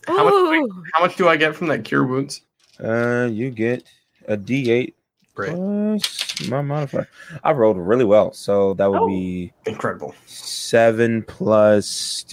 How 0.07 0.23
much, 0.23 0.69
how 0.93 1.01
much 1.01 1.15
do 1.17 1.27
I 1.27 1.35
get 1.37 1.55
from 1.55 1.67
that 1.67 1.83
cure 1.83 2.03
wounds? 2.05 2.41
Uh, 2.83 3.27
you 3.31 3.49
get 3.51 3.83
a 4.27 4.35
D8 4.37 4.93
Great. 5.35 5.51
plus 5.53 6.47
my 6.49 6.61
modifier. 6.61 7.07
I 7.43 7.51
rolled 7.51 7.77
really 7.77 8.05
well, 8.05 8.31
so 8.33 8.73
that 8.75 8.89
would 8.89 9.01
Oh. 9.01 9.07
be 9.07 9.51
Incredible. 9.65 10.15
seven 10.25 11.21
plus. 11.23 12.25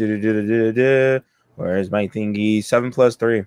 Where's 1.57 1.91
my 1.91 2.09
thingy? 2.09 2.65
Seven 2.65 2.91
plus 2.91 3.17
three. 3.17 3.45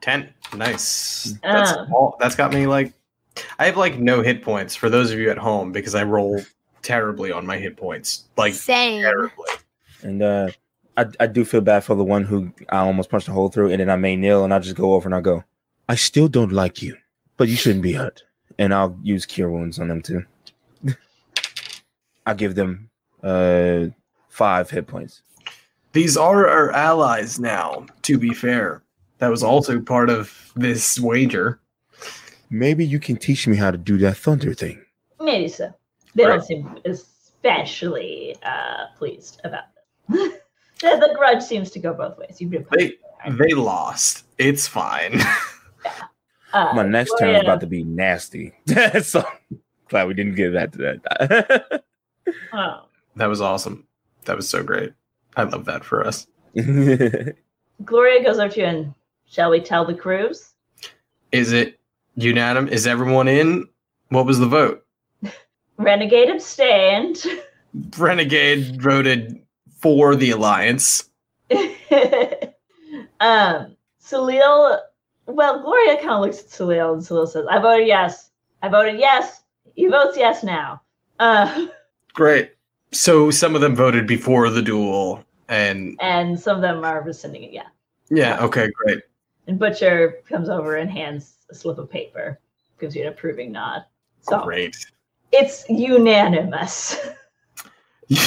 10. 0.00 0.28
Nice. 0.56 1.34
That's 1.42 1.72
Ah. 1.72 1.86
all. 1.92 2.16
That's 2.20 2.34
got 2.34 2.52
me 2.52 2.66
like. 2.66 2.92
I 3.58 3.66
have 3.66 3.76
like 3.76 3.98
no 3.98 4.20
hit 4.22 4.42
points 4.42 4.74
for 4.76 4.88
those 4.90 5.10
of 5.10 5.18
you 5.18 5.30
at 5.30 5.38
home 5.38 5.72
because 5.72 5.94
I 5.94 6.02
roll 6.04 6.40
terribly 6.82 7.32
on 7.32 7.46
my 7.46 7.56
hit 7.58 7.76
points. 7.76 8.24
Like 8.36 8.54
Same. 8.54 9.00
terribly. 9.02 9.46
And 10.02 10.22
uh, 10.22 10.48
I 10.96 11.06
I 11.20 11.26
do 11.26 11.44
feel 11.44 11.60
bad 11.62 11.84
for 11.84 11.94
the 11.94 12.04
one 12.04 12.24
who 12.24 12.52
I 12.68 12.78
almost 12.78 13.10
punched 13.10 13.28
a 13.28 13.32
hole 13.32 13.48
through, 13.48 13.70
and 13.70 13.80
then 13.80 13.88
I 13.90 13.96
may 13.96 14.16
kneel, 14.16 14.44
and 14.44 14.52
I 14.52 14.58
just 14.58 14.76
go 14.76 14.94
over 14.94 15.06
and 15.08 15.14
I 15.14 15.20
go, 15.20 15.44
I 15.88 15.94
still 15.94 16.28
don't 16.28 16.52
like 16.52 16.82
you, 16.82 16.96
but 17.36 17.48
you 17.48 17.56
shouldn't 17.56 17.82
be 17.82 17.92
hurt. 17.94 18.22
And 18.58 18.72
I'll 18.74 18.96
use 19.02 19.26
cure 19.26 19.50
wounds 19.50 19.78
on 19.78 19.88
them 19.88 20.02
too. 20.02 20.24
I'll 22.26 22.34
give 22.34 22.54
them 22.54 22.88
uh 23.22 23.86
five 24.28 24.70
hit 24.70 24.86
points. 24.86 25.22
These 25.92 26.16
are 26.16 26.48
our 26.48 26.70
allies 26.72 27.38
now, 27.38 27.86
to 28.02 28.18
be 28.18 28.32
fair. 28.32 28.82
That 29.18 29.28
was 29.28 29.42
also 29.42 29.80
part 29.80 30.08
of 30.10 30.52
this 30.56 30.98
wager. 30.98 31.60
Maybe 32.50 32.84
you 32.84 32.98
can 32.98 33.16
teach 33.16 33.46
me 33.46 33.56
how 33.56 33.70
to 33.70 33.78
do 33.78 33.98
that 33.98 34.16
thunder 34.16 34.54
thing. 34.54 34.82
maybe 35.20 35.48
so. 35.48 35.72
They 36.14 36.24
Right. 36.24 36.36
don't 36.36 36.44
seem 36.44 36.78
especially 36.84 38.36
uh, 38.42 38.86
pleased 38.98 39.40
about 39.44 39.64
this. 40.08 40.32
the, 40.80 40.80
the 41.08 41.14
grudge 41.16 41.42
seems 41.42 41.70
to 41.72 41.78
go 41.78 41.92
both 41.94 42.18
ways. 42.18 42.40
You've 42.40 42.50
been 42.50 42.66
They 42.76 42.94
they 43.38 43.54
lost. 43.54 44.24
It's 44.38 44.66
fine. 44.68 45.20
uh, 46.52 46.72
My 46.74 46.82
next 46.84 47.10
turn 47.18 47.28
Gloria- 47.28 47.38
is 47.38 47.42
about 47.44 47.60
to 47.60 47.66
be 47.66 47.84
nasty. 47.84 48.52
so 49.02 49.24
glad 49.88 50.08
we 50.08 50.14
didn't 50.14 50.34
get 50.34 50.52
that 50.52 50.72
to 50.72 50.78
that. 50.78 51.84
oh. 52.52 52.84
that 53.16 53.26
was 53.26 53.40
awesome. 53.40 53.86
That 54.24 54.36
was 54.36 54.48
so 54.48 54.62
great. 54.62 54.92
I 55.36 55.44
love 55.44 55.64
that 55.66 55.84
for 55.84 56.06
us. 56.06 56.26
Gloria 57.84 58.22
goes 58.22 58.38
over 58.38 58.48
to 58.52 58.60
you 58.60 58.66
and 58.66 58.94
shall 59.26 59.50
we 59.50 59.60
tell 59.60 59.84
the 59.84 59.94
crews? 59.94 60.50
Is 61.32 61.52
it 61.52 61.80
unanimous? 62.16 62.72
Is 62.72 62.86
everyone 62.86 63.28
in? 63.28 63.66
What 64.10 64.26
was 64.26 64.38
the 64.38 64.46
vote? 64.46 64.84
Renegade 65.78 66.28
abstained. 66.28 67.24
Renegade 67.96 68.80
voted 68.80 69.40
for 69.80 70.14
the 70.14 70.30
alliance. 70.30 71.08
um, 73.20 73.76
Salil, 74.02 74.78
well, 75.26 75.62
Gloria 75.62 75.96
kind 75.96 76.10
of 76.10 76.20
looks 76.20 76.40
at 76.40 76.46
Salil 76.46 76.94
and 76.94 77.02
Salil 77.02 77.28
says, 77.28 77.46
I 77.48 77.58
voted 77.58 77.86
yes. 77.86 78.30
I 78.62 78.68
voted 78.68 78.98
yes. 78.98 79.42
He 79.74 79.86
votes 79.86 80.16
yes 80.16 80.42
now. 80.42 80.80
Uh, 81.18 81.66
Great. 82.14 82.52
So 82.92 83.30
some 83.30 83.54
of 83.54 83.60
them 83.60 83.74
voted 83.74 84.06
before 84.06 84.50
the 84.50 84.60
duel, 84.60 85.24
and 85.48 85.96
and 86.00 86.38
some 86.38 86.56
of 86.56 86.62
them 86.62 86.84
are 86.84 87.02
rescinding 87.02 87.42
it, 87.44 87.52
yeah. 87.52 87.68
yeah, 88.10 88.38
okay, 88.44 88.68
great. 88.84 89.00
And 89.46 89.58
Butcher 89.58 90.18
comes 90.28 90.50
over 90.50 90.76
and 90.76 90.90
hands 90.90 91.36
a 91.50 91.54
slip 91.54 91.78
of 91.78 91.90
paper, 91.90 92.38
gives 92.78 92.94
you 92.94 93.02
an 93.02 93.08
approving 93.08 93.50
nod. 93.50 93.84
So 94.20 94.42
Great. 94.44 94.76
it's 95.32 95.64
unanimous. 95.68 96.96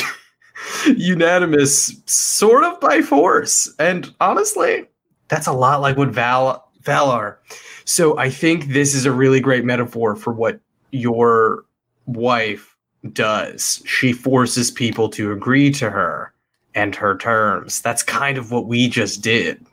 Unanimous, 0.87 2.01
sort 2.05 2.63
of 2.63 2.79
by 2.79 3.01
force, 3.01 3.71
and 3.77 4.13
honestly, 4.19 4.85
that's 5.27 5.47
a 5.47 5.53
lot 5.53 5.81
like 5.81 5.95
what 5.95 6.09
Val 6.09 6.64
Valar. 6.85 7.37
So 7.83 8.17
I 8.17 8.29
think 8.29 8.67
this 8.67 8.95
is 8.95 9.05
a 9.05 9.11
really 9.11 9.39
great 9.39 9.65
metaphor 9.65 10.15
for 10.15 10.31
what 10.31 10.59
your 10.91 11.65
wife 12.05 12.75
does. 13.13 13.81
She 13.85 14.13
forces 14.13 14.71
people 14.71 15.09
to 15.09 15.31
agree 15.31 15.71
to 15.71 15.89
her 15.89 16.33
and 16.73 16.95
her 16.95 17.17
terms. 17.17 17.81
That's 17.81 18.03
kind 18.03 18.37
of 18.37 18.51
what 18.51 18.67
we 18.67 18.87
just 18.87 19.21
did. 19.21 19.65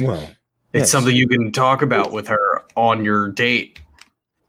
well, 0.00 0.30
It's 0.72 0.82
Yes. 0.82 0.90
something 0.90 1.14
you 1.14 1.28
can 1.28 1.52
talk 1.52 1.82
about 1.82 2.10
with 2.12 2.26
her 2.28 2.64
on 2.76 3.04
your 3.04 3.28
date. 3.28 3.80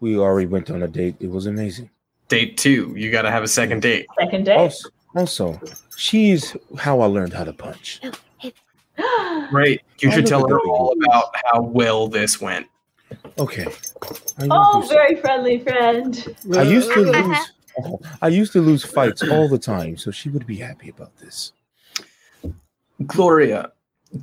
we 0.02 0.18
already 0.18 0.46
went 0.48 0.70
on 0.70 0.84
a 0.84 0.88
date. 0.88 1.16
It 1.20 1.30
was 1.30 1.46
amazing. 1.46 1.90
Date 2.28 2.58
two. 2.58 2.94
You 2.98 3.12
got 3.12 3.22
to 3.24 3.32
have 3.32 3.44
a 3.44 3.48
second 3.48 3.82
date. 3.82 4.06
Second 4.20 4.46
date. 4.46 4.58
Also, 4.58 4.90
also, 5.16 5.60
she's 5.96 6.56
how 6.78 7.00
I 7.02 7.06
learned 7.06 7.34
how 7.34 7.44
to 7.44 7.54
punch. 7.54 8.00
Oh. 8.04 8.12
Right. 9.52 9.82
You 10.00 10.10
Oh, 10.10 10.12
should 10.12 10.26
tell 10.28 10.48
her 10.48 10.60
all 10.62 10.94
about 11.04 11.26
how 11.46 11.62
well 11.62 12.08
this 12.08 12.40
went. 12.42 12.68
Okay. 13.38 13.66
Oh, 14.50 14.78
used 14.80 14.90
to- 14.90 14.96
very 14.96 15.16
friendly 15.18 15.60
friend. 15.60 16.36
I 16.54 16.64
used 16.64 16.92
to 16.94 17.02
lose. 17.02 17.38
oh, 17.80 18.00
I 18.22 18.28
used 18.30 18.54
to 18.54 18.62
lose 18.62 18.84
fights 18.84 19.22
all 19.24 19.48
the 19.48 19.60
time, 19.60 19.98
so 19.98 20.12
she 20.12 20.30
would 20.30 20.46
be 20.48 20.58
happy 20.58 20.90
about 20.90 21.16
this. 21.18 21.52
Gloria, 23.06 23.72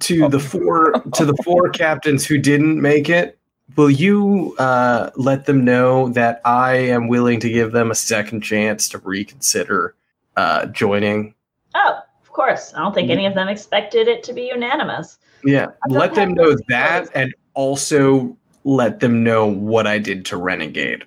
to 0.00 0.28
the 0.28 0.40
four 0.40 0.92
to 1.14 1.24
the 1.24 1.36
four 1.44 1.68
captains 1.70 2.24
who 2.26 2.38
didn't 2.38 2.80
make 2.80 3.08
it, 3.10 3.38
will 3.76 3.90
you 3.90 4.54
uh, 4.58 5.10
let 5.16 5.44
them 5.46 5.64
know 5.64 6.08
that 6.10 6.40
I 6.44 6.74
am 6.76 7.08
willing 7.08 7.38
to 7.40 7.48
give 7.50 7.72
them 7.72 7.90
a 7.90 7.94
second 7.94 8.40
chance 8.40 8.88
to 8.90 8.98
reconsider 8.98 9.94
uh, 10.36 10.66
joining? 10.66 11.34
Oh, 11.74 11.98
of 12.32 12.36
course. 12.36 12.72
I 12.74 12.78
don't 12.78 12.94
think 12.94 13.10
any 13.10 13.26
of 13.26 13.34
them 13.34 13.48
expected 13.48 14.08
it 14.08 14.22
to 14.22 14.32
be 14.32 14.44
unanimous. 14.44 15.18
Yeah, 15.44 15.66
let 15.88 16.14
them 16.14 16.32
know 16.32 16.56
that, 16.68 17.10
and 17.14 17.34
also 17.52 18.34
let 18.64 19.00
them 19.00 19.22
know 19.22 19.46
what 19.46 19.86
I 19.86 19.98
did 19.98 20.24
to 20.26 20.38
Renegade 20.38 21.04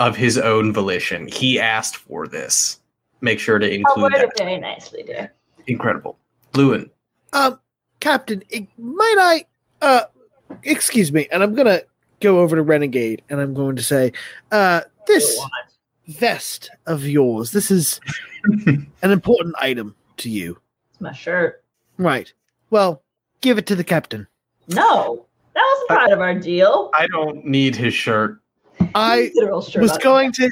of 0.00 0.16
his 0.16 0.36
own 0.36 0.72
volition. 0.72 1.28
He 1.28 1.60
asked 1.60 1.94
for 1.94 2.26
this. 2.26 2.80
Make 3.20 3.38
sure 3.38 3.60
to 3.60 3.66
I'll 3.66 3.72
include 3.72 4.02
word 4.02 4.12
that. 4.14 4.24
it 4.24 4.32
very 4.36 4.58
nicely, 4.58 5.04
dear. 5.04 5.32
Incredible, 5.68 6.18
Llewyn. 6.54 6.90
Um, 7.32 7.60
Captain, 8.00 8.42
might 8.76 9.16
I? 9.16 9.44
Uh, 9.80 10.02
excuse 10.64 11.12
me, 11.12 11.28
and 11.30 11.40
I'm 11.40 11.54
gonna 11.54 11.82
go 12.18 12.40
over 12.40 12.56
to 12.56 12.62
Renegade, 12.62 13.22
and 13.30 13.40
I'm 13.40 13.54
going 13.54 13.76
to 13.76 13.82
say, 13.82 14.12
uh, 14.50 14.80
this 15.06 15.40
vest 16.08 16.68
of 16.86 17.06
yours. 17.06 17.52
This 17.52 17.70
is 17.70 18.00
an 18.66 18.90
important 19.02 19.54
item 19.60 19.94
to 20.18 20.30
you, 20.30 20.52
It's 20.52 20.63
my 21.04 21.12
shirt. 21.12 21.62
right? 21.98 22.32
Well, 22.70 23.02
give 23.40 23.58
it 23.58 23.66
to 23.66 23.76
the 23.76 23.84
captain. 23.84 24.26
No, 24.68 25.26
that 25.54 25.62
wasn't 25.72 25.88
part 26.00 26.10
of 26.12 26.20
our 26.20 26.34
deal. 26.34 26.90
I 26.94 27.06
don't 27.08 27.44
need 27.44 27.76
his 27.76 27.94
shirt. 27.94 28.40
I 28.96 29.30
shirt 29.38 29.76
was 29.82 29.92
on. 29.92 30.00
going 30.00 30.32
to 30.32 30.50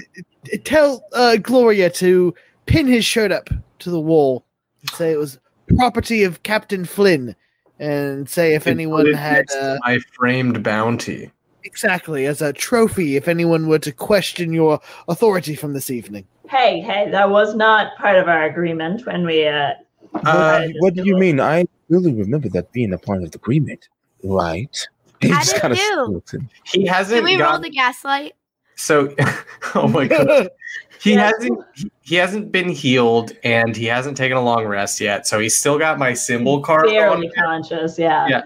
tell 0.65 1.03
uh, 1.13 1.37
Gloria 1.37 1.91
to 1.91 2.33
pin 2.67 2.87
his 2.87 3.05
shirt 3.05 3.33
up 3.33 3.49
to 3.81 3.91
the 3.91 3.99
wall 4.01 4.45
and 4.81 4.91
say 4.91 5.11
it 5.13 5.17
was 5.19 5.39
property 5.77 6.23
of 6.23 6.43
Captain 6.45 6.85
Flynn, 6.85 7.35
and 7.81 8.29
say 8.29 8.55
if 8.55 8.67
And 8.67 8.75
anyone 8.79 9.13
had 9.13 9.47
uh, 9.59 9.79
my 9.85 9.99
framed 10.13 10.63
bounty. 10.63 11.31
exactly 11.65 12.27
as 12.27 12.43
a 12.43 12.53
trophy 12.53 13.17
if 13.17 13.27
anyone 13.27 13.67
were 13.69 13.79
to 13.81 13.93
question 13.93 14.53
your 14.53 14.79
authority 15.09 15.55
from 15.57 15.73
this 15.73 15.91
evening. 15.91 16.27
Hey, 16.49 16.81
hey, 16.81 17.11
that 17.11 17.31
was 17.31 17.55
not 17.55 17.97
part 17.97 18.17
of 18.17 18.29
our 18.29 18.45
agreement 18.45 19.07
when 19.07 19.25
we. 19.25 19.47
uh 19.49 19.73
Uh, 20.15 20.69
what 20.81 20.95
do 20.95 21.05
you 21.05 21.17
mean? 21.17 21.41
I 21.41 21.65
really 21.89 22.13
remember 22.13 22.49
that 22.51 22.73
being 22.73 22.93
a 22.93 22.99
part 22.99 23.23
of 23.23 23.31
the 23.33 23.39
agreement, 23.39 23.89
right? 24.23 24.87
He 25.21 25.31
I 25.31 25.39
just 25.45 25.61
kinda 25.61 25.77
too. 25.77 26.41
He 26.65 26.85
hasn't 26.85 27.19
Can 27.19 27.25
we 27.25 27.41
roll 27.41 27.61
the 27.61 27.71
gaslight? 27.71 28.33
so. 28.75 29.15
oh 29.77 29.87
my 29.87 30.09
god, 30.09 30.49
he 31.01 31.13
Yeah. 31.15 31.31
hasn't. 31.33 31.61
He, 31.77 31.93
he 32.01 32.15
hasn't 32.17 32.51
been 32.51 32.69
healed, 32.69 33.31
and 33.45 33.77
he 33.77 33.85
hasn't 33.87 34.17
taken 34.17 34.37
a 34.37 34.43
long 34.43 34.67
rest 34.67 35.01
yet. 35.01 35.29
So 35.29 35.39
he's 35.39 35.55
still 35.55 35.79
got 35.79 35.97
my 36.01 36.13
symbol 36.13 36.61
card. 36.61 36.87
on. 36.87 36.93
Barely 36.93 37.31
conscious, 37.31 37.97
yeah. 38.01 38.27
Yeah. 38.27 38.43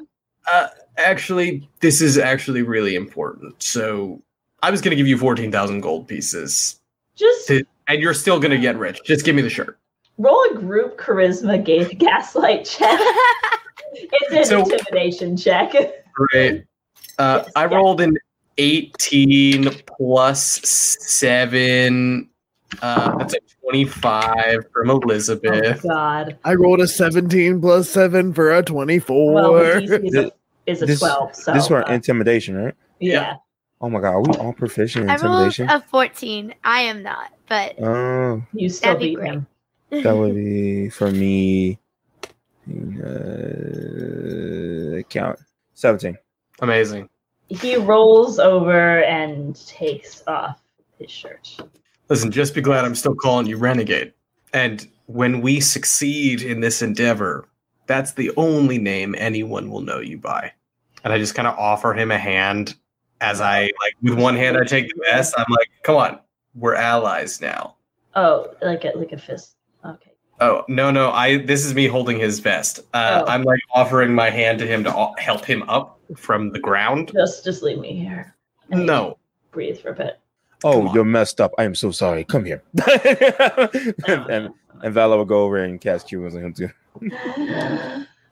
Uh, 0.53 0.69
actually, 0.99 1.67
this 1.81 2.03
is 2.03 2.19
actually 2.19 2.61
really 2.61 2.95
important. 2.95 3.63
So 3.63 4.21
I 4.63 4.71
was 4.71 4.83
going 4.83 4.91
to 4.91 4.97
give 4.97 5.07
you 5.07 5.17
fourteen 5.17 5.51
thousand 5.51 5.81
gold 5.81 6.07
pieces, 6.07 6.79
Just 7.15 7.49
To- 7.49 7.65
and 7.89 8.03
you're 8.03 8.13
still 8.13 8.39
going 8.39 8.51
to 8.53 8.59
get 8.59 8.77
rich. 8.77 9.01
Just 9.03 9.25
give 9.25 9.35
me 9.35 9.41
the 9.41 9.49
shirt. 9.49 9.79
Roll 10.19 10.43
a 10.51 10.55
group 10.55 10.99
charisma 10.99 11.63
ga- 11.63 11.95
gaslight 11.99 12.65
check. 12.65 12.99
it's 13.93 14.33
an 14.33 14.45
So- 14.45 14.61
intimidation 14.63 15.37
check. 15.37 15.73
Great. 16.15 16.65
Uh, 17.19 17.43
Yes, 17.45 17.53
I 17.57 17.65
yes. 17.65 17.73
rolled 17.73 18.01
an 18.01 18.17
18 18.59 19.71
plus 19.87 20.61
7 20.65 22.29
Uh, 22.83 23.17
that's 23.19 23.35
a 23.35 23.39
25 23.63 24.65
from 24.73 24.91
Oh 24.91 25.01
Elizabeth. 25.01 25.83
God. 25.83 26.37
I 26.45 26.55
rolled 26.55 26.81
a 26.81 26.87
17 26.89 27.61
plus 27.61 27.89
7 27.89 28.33
for 28.33 28.53
a 28.55 28.63
24. 28.63 29.33
Well, 29.35 29.53
the 29.55 29.61
DC 29.87 30.05
is 30.09 30.15
a, 30.15 30.31
is 30.67 30.83
a 30.83 30.87
This- 30.87 30.99
twelve. 31.01 31.35
So 31.35 31.53
this 31.53 31.63
is 31.65 31.69
for 31.69 31.89
uh, 31.89 31.93
intimidation, 31.93 32.57
right? 32.57 32.75
yeah. 33.01 33.35
Oh 33.81 33.91
my 33.91 34.01
god, 34.01 34.15
are 34.15 34.21
we 34.23 34.33
all 34.39 34.55
proficient 34.55 35.05
in 35.05 35.11
I 35.11 35.17
rolled 35.17 35.25
intimidation? 35.47 35.69
a 35.69 35.81
14. 35.91 36.55
I 36.65 36.81
am 36.81 37.03
not, 37.03 37.31
but 37.49 37.79
Oh, 37.83 38.43
You 38.55 38.69
still 38.71 38.95
That'd 38.95 39.01
be 39.01 39.09
beat 39.11 39.15
great. 39.17 39.33
him. 39.33 39.47
That 39.91 40.17
would 40.17 40.35
be 40.37 40.91
for 40.91 41.11
me. 41.11 41.79
Uh, 42.69 43.07
count 45.09 45.39
seventeen. 45.75 46.17
Amazing. 46.61 47.09
He 47.49 47.77
rolls 47.77 48.39
over 48.39 49.03
and 49.05 49.55
takes 49.67 50.23
off 50.27 50.61
his 50.99 51.11
shirt. 51.11 51.57
Listen, 52.09 52.31
just 52.31 52.55
be 52.55 52.61
glad 52.61 52.85
I'm 52.85 52.95
still 52.95 53.15
calling 53.15 53.47
you 53.47 53.57
Renegade. 53.57 54.13
And 54.53 54.89
when 55.07 55.41
we 55.41 55.61
succeed 55.61 56.43
in 56.43 56.61
this 56.61 56.83
endeavor, 56.83 57.49
that's 57.87 58.13
the 58.13 58.33
only 58.37 58.79
name 58.79 59.15
anyone 59.19 59.71
will 59.71 59.81
know 59.81 60.01
you 60.01 60.19
by. 60.19 60.53
And 61.05 61.13
I 61.13 61.19
just 61.19 61.35
kind 61.35 61.47
of 61.47 61.57
offer 61.57 61.95
him 61.95 62.11
a 62.11 62.19
hand 62.19 62.75
as 63.21 63.41
I, 63.41 63.63
like, 63.63 63.95
with 64.03 64.15
one 64.19 64.37
hand, 64.37 64.57
I 64.57 64.65
take 64.65 64.89
the 64.89 65.03
vest. 65.11 65.35
I'm 65.39 65.47
like, 65.51 65.69
come 65.83 65.97
on, 65.97 66.19
we're 66.55 66.75
allies 66.75 67.41
now. 67.41 67.77
Oh, 68.15 68.55
like 68.63 68.85
a 68.85 68.93
like 68.97 69.13
a 69.13 69.19
fist. 69.19 69.56
Okay. 70.41 70.47
Oh, 70.47 70.65
no, 70.69 70.91
no. 70.91 71.11
I, 71.11 71.39
this 71.39 71.65
is 71.65 71.75
me 71.75 71.87
holding 71.87 72.19
his 72.19 72.41
vest. 72.41 72.81
Uh, 72.95 73.23
Oh. 73.25 73.31
I'm 73.31 73.43
like 73.43 73.61
offering 73.75 74.15
my 74.15 74.31
hand 74.31 74.59
to 74.59 74.67
him 74.67 74.85
to 74.85 75.13
help 75.19 75.45
him 75.45 75.63
up 75.69 75.99
from 76.17 76.51
the 76.51 76.59
ground. 76.59 77.13
Just 77.13 77.45
just 77.45 77.63
leave 77.63 77.79
me 77.79 77.95
here. 77.95 78.35
And 78.71 78.81
he 78.81 78.87
No. 78.87 79.19
Breathe 79.51 79.79
for 79.79 79.91
a 79.91 79.95
bit. 79.95 80.21
Oh, 80.65 80.93
you're 80.95 81.05
messed 81.05 81.41
up. 81.41 81.53
I 81.59 81.65
am 81.65 81.75
so 81.75 81.91
sorry. 81.91 82.25
Come 82.25 82.45
here. 82.45 82.63
and, 84.07 84.31
and 84.31 84.55
and 84.83 84.95
Valar 84.95 85.17
will 85.17 85.25
go 85.25 85.43
over 85.43 85.63
and 85.63 85.81
cast 85.81 86.09
cubes 86.09 86.35
on 86.35 86.43
him 86.43 86.55
too. 86.55 86.71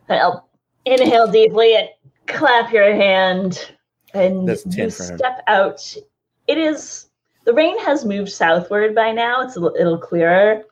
I'll 0.09 0.49
inhale 0.85 1.31
deeply 1.31 1.77
and 1.77 1.89
clap 2.27 2.73
your 2.73 2.95
hand, 2.95 3.71
and 4.13 4.49
That's 4.49 4.65
you 4.77 4.91
step 4.91 5.43
out. 5.47 5.97
It 6.47 6.59
is 6.59 7.07
the 7.45 7.53
rain 7.53 7.79
has 7.81 8.05
moved 8.05 8.31
southward 8.31 8.95
by 8.95 9.13
now. 9.13 9.43
It's 9.43 9.57
a 9.57 9.61
little 9.61 9.99
clearer. 9.99 10.65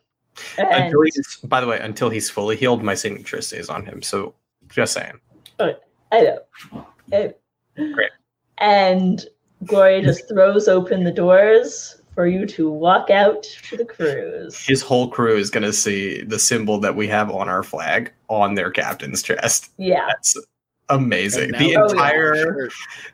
And 0.59 0.85
Until 0.85 1.03
he's, 1.03 1.39
by 1.45 1.61
the 1.61 1.67
way, 1.67 1.79
until 1.81 2.11
he's 2.11 2.31
fully 2.31 2.57
healed, 2.57 2.83
my 2.83 2.95
signature 2.95 3.41
stays 3.43 3.69
on 3.69 3.85
him. 3.85 4.03
So 4.03 4.35
just 4.69 4.93
saying. 4.95 5.21
I 5.61 5.77
know. 6.13 6.39
It- 7.11 7.41
Great. 7.77 8.11
And 8.59 9.25
Gloria 9.65 10.03
just 10.03 10.29
throws 10.29 10.69
open 10.69 11.05
the 11.05 11.13
doors 11.13 12.01
for 12.15 12.27
you 12.27 12.45
to 12.47 12.71
walk 12.71 13.09
out 13.09 13.43
to 13.43 13.77
the 13.79 13.85
crews. 13.87 14.59
his 14.67 14.83
whole 14.83 15.09
crew 15.09 15.37
is 15.37 15.49
going 15.49 15.63
to 15.63 15.73
see 15.73 16.23
the 16.23 16.39
symbol 16.39 16.79
that 16.81 16.95
we 16.95 17.09
have 17.09 17.31
on 17.31 17.49
our 17.49 17.63
flag 17.63 18.13
on 18.29 18.55
their 18.55 18.71
captain's 18.71 19.23
chest. 19.23 19.71
Yeah. 19.79 20.07
That's 20.09 20.37
amazing. 20.97 21.53
The 21.53 21.73
now- 21.75 21.85
Oh, 21.85 21.87
yeah. 21.87 21.91
entire 21.93 22.69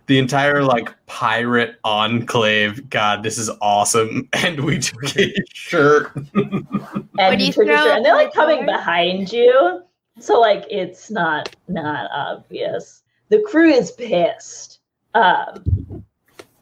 the 0.07 0.19
entire 0.19 0.63
like 0.63 0.95
pirate 1.07 1.77
enclave. 1.85 2.89
God, 2.91 3.23
this 3.23 3.39
is 3.39 3.51
awesome. 3.61 4.29
And 4.35 4.61
we 4.65 4.79
took 4.79 5.09
his 5.09 5.33
shirt. 5.53 6.15
And 6.35 7.41
you 7.41 7.47
you 7.47 7.53
took 7.53 7.67
your 7.67 7.77
shirt, 7.79 7.97
and 7.97 8.05
they're 8.05 8.15
like 8.15 8.33
coming 8.33 8.59
door? 8.59 8.67
behind 8.67 9.33
you. 9.33 9.83
So 10.21 10.41
like 10.41 10.65
it's 10.71 11.11
not 11.11 11.55
not 11.69 12.11
obvious. 12.13 13.03
The 13.29 13.41
crew 13.43 13.71
is 13.71 13.93
pissed. 13.93 14.81
Um 15.15 16.05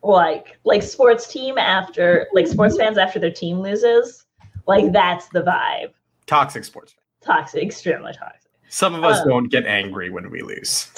like 0.03 0.59
like 0.65 0.83
sports 0.83 1.27
team 1.33 1.59
after 1.59 2.29
like 2.33 2.47
sports 2.47 2.77
fans 2.77 2.99
after 2.99 3.19
their 3.19 3.31
team 3.33 3.61
loses. 3.61 4.25
Like 4.67 4.93
that's 4.93 5.29
the 5.29 5.43
vibe. 5.43 5.93
Toxic 6.27 6.65
sports. 6.65 6.95
Toxic, 7.23 7.63
extremely 7.63 8.13
toxic. 8.13 8.46
Some 8.69 8.95
of 8.95 9.05
us 9.05 9.21
Um. 9.21 9.29
don't 9.29 9.49
get 9.49 9.67
angry 9.67 10.11
when 10.11 10.31
we 10.31 10.43
lose. 10.43 10.91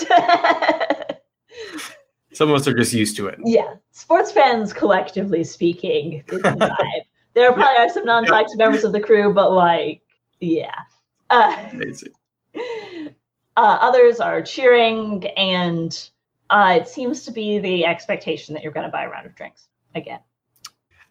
Some 2.33 2.51
of 2.51 2.57
us 2.57 2.69
are 2.69 2.75
just 2.75 2.93
used 2.93 3.17
to 3.17 3.27
it. 3.27 3.39
yeah, 3.45 3.75
sports 3.91 4.31
fans 4.31 4.73
collectively 4.73 5.43
speaking, 5.43 6.23
this 6.29 6.37
is 6.37 6.43
the 6.43 6.51
vibe. 6.51 7.03
There 7.35 7.53
probably 7.53 7.77
are 7.79 7.89
some 7.89 8.05
non-toxic 8.05 8.59
members 8.59 8.85
of 8.85 8.93
the 8.93 9.01
crew, 9.01 9.33
but 9.35 9.53
like, 9.53 10.03
yeah. 10.41 10.75
Uh, 11.31 11.57
Amazing. 11.73 12.13
uh, 12.55 13.11
others 13.57 14.21
are 14.21 14.41
cheering, 14.43 15.27
and 15.37 16.09
uh, 16.51 16.79
it 16.81 16.89
seems 16.89 17.25
to 17.25 17.33
be 17.33 17.59
the 17.59 17.85
expectation 17.85 18.55
that 18.55 18.63
you're 18.63 18.73
going 18.73 18.87
to 18.87 18.93
buy 18.93 19.05
a 19.05 19.09
round 19.09 19.27
of 19.27 19.35
drinks 19.35 19.69
again. 19.95 20.21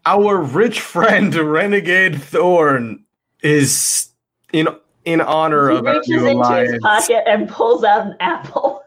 Our 0.06 0.38
rich 0.38 0.80
friend 0.80 1.34
Renegade 1.34 2.22
Thorn 2.22 3.04
is 3.42 4.08
in 4.52 4.68
in 5.08 5.20
honor 5.22 5.70
he 5.70 5.76
of 5.78 5.86
our 5.86 5.94
reaches 5.94 6.08
new 6.08 6.26
into 6.26 6.56
his 6.56 6.78
pocket 6.82 7.24
and 7.26 7.48
pulls 7.48 7.82
out 7.82 8.06
an 8.06 8.16
apple. 8.20 8.82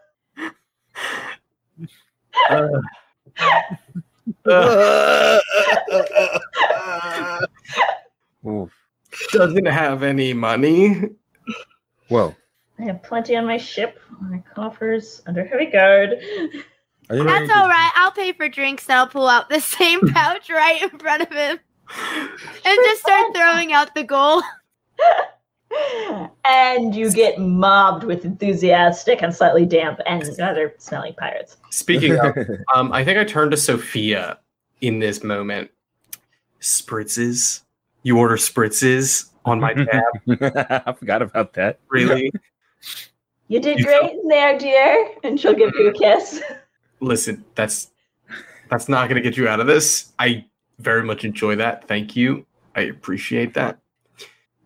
Uh, 2.49 2.67
uh, 4.45 5.39
Ooh. 8.45 8.69
doesn't 9.31 9.65
have 9.65 10.03
any 10.03 10.33
money. 10.33 11.09
Well, 12.09 12.35
I 12.79 12.83
have 12.83 13.01
plenty 13.03 13.35
on 13.35 13.45
my 13.45 13.57
ship. 13.57 13.99
My 14.19 14.43
coffers 14.53 15.21
under 15.25 15.43
heavy 15.43 15.65
guard. 15.67 16.19
that's 17.09 17.51
all 17.51 17.67
right. 17.67 17.91
I'll 17.95 18.11
pay 18.11 18.31
for 18.33 18.47
drinks 18.47 18.87
and 18.87 18.93
I'll 18.97 19.07
pull 19.07 19.27
out 19.27 19.49
the 19.49 19.59
same 19.61 20.01
pouch 20.01 20.49
right 20.49 20.81
in 20.81 20.99
front 20.99 21.23
of 21.23 21.31
him 21.31 21.59
and 21.97 22.79
just 22.85 23.01
start 23.01 23.35
throwing 23.35 23.73
out 23.73 23.95
the 23.95 24.03
gold. 24.03 24.43
and 26.45 26.95
you 26.95 27.11
get 27.11 27.39
mobbed 27.39 28.03
with 28.03 28.25
enthusiastic 28.25 29.21
and 29.21 29.33
slightly 29.33 29.65
damp 29.65 29.99
and 30.05 30.23
other 30.39 30.73
smelling 30.77 31.13
pirates. 31.13 31.57
Speaking 31.69 32.17
of, 32.19 32.35
um, 32.75 32.91
I 32.91 33.03
think 33.03 33.17
I 33.17 33.23
turned 33.23 33.51
to 33.51 33.57
Sophia 33.57 34.39
in 34.81 34.99
this 34.99 35.23
moment. 35.23 35.71
Spritzes. 36.59 37.61
You 38.03 38.17
order 38.17 38.35
spritzes 38.35 39.29
on 39.45 39.59
my 39.59 39.73
tab. 40.33 40.83
I 40.85 40.93
forgot 40.93 41.21
about 41.21 41.53
that. 41.53 41.79
Really? 41.89 42.31
You 43.47 43.59
did 43.59 43.79
You 43.79 43.85
great 43.85 44.11
in 44.11 44.27
there, 44.27 44.57
dear. 44.57 45.11
And 45.23 45.39
she'll 45.39 45.53
give 45.53 45.71
you 45.75 45.89
a 45.89 45.93
kiss. 45.93 46.41
Listen, 46.99 47.43
that's 47.55 47.91
that's 48.69 48.87
not 48.87 49.09
going 49.09 49.21
to 49.21 49.27
get 49.27 49.37
you 49.37 49.47
out 49.47 49.59
of 49.59 49.67
this. 49.67 50.13
I 50.17 50.45
very 50.79 51.03
much 51.03 51.25
enjoy 51.25 51.55
that. 51.57 51.87
Thank 51.87 52.15
you. 52.15 52.45
I 52.75 52.81
appreciate 52.81 53.53
that. 53.55 53.79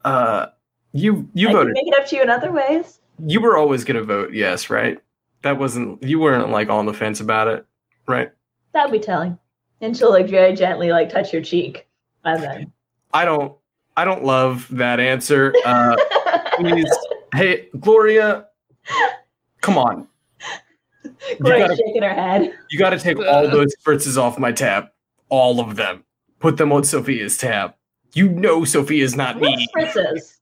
Uh, 0.04 0.48
you 0.96 1.28
you 1.34 1.50
I 1.50 1.52
voted. 1.54 1.74
make 1.74 1.88
it 1.88 1.94
up 2.00 2.08
to 2.08 2.16
you 2.16 2.22
in 2.24 2.30
other 2.30 2.52
ways. 2.52 3.00
You 3.20 3.42
were 3.42 3.58
always 3.58 3.84
going 3.84 3.98
to 3.98 4.04
vote 4.04 4.34
yes, 4.34 4.70
right? 4.70 4.98
That 5.44 5.60
wasn't. 5.60 6.02
You 6.02 6.20
weren't 6.20 6.50
like 6.50 6.70
on 6.70 6.86
the 6.86 6.94
fence 6.94 7.20
about 7.20 7.48
it, 7.48 7.66
right? 8.08 8.32
That'd 8.74 8.92
be 8.92 9.00
telling. 9.00 9.38
And 9.82 9.96
she'll 9.96 10.10
like 10.10 10.30
very 10.30 10.54
gently 10.56 10.90
like 10.92 11.10
touch 11.10 11.32
your 11.34 11.42
cheek. 11.42 11.88
And 12.24 12.42
then 12.42 12.72
I 13.14 13.26
don't. 13.26 13.54
I 13.98 14.04
don't 14.06 14.24
love 14.26 14.68
that 14.72 15.00
answer. 15.00 15.54
Uh, 15.66 15.96
please, 16.58 16.90
hey 17.34 17.68
Gloria, 17.80 18.48
come 19.62 19.78
on. 19.78 20.08
Gloria's 21.40 21.68
gotta- 21.70 21.76
shaking 21.78 22.04
her 22.04 22.14
head. 22.14 22.54
You 22.70 22.80
got 22.80 22.90
to 22.92 23.00
take 23.00 23.20
all 23.20 23.48
those 23.48 23.74
spritzes 23.78 24.18
off 24.18 24.38
my 24.40 24.52
tab, 24.52 24.88
all 25.30 25.60
of 25.60 25.76
them. 25.76 26.04
Put 26.40 26.58
them 26.58 26.72
on 26.74 26.84
Sophia's 26.84 27.38
tab. 27.38 27.74
You 28.14 28.30
know 28.30 28.64
Sophia's 28.66 29.16
not 29.16 29.40
What 29.40 29.56
me. 29.56 29.68
spritzes? 29.76 30.38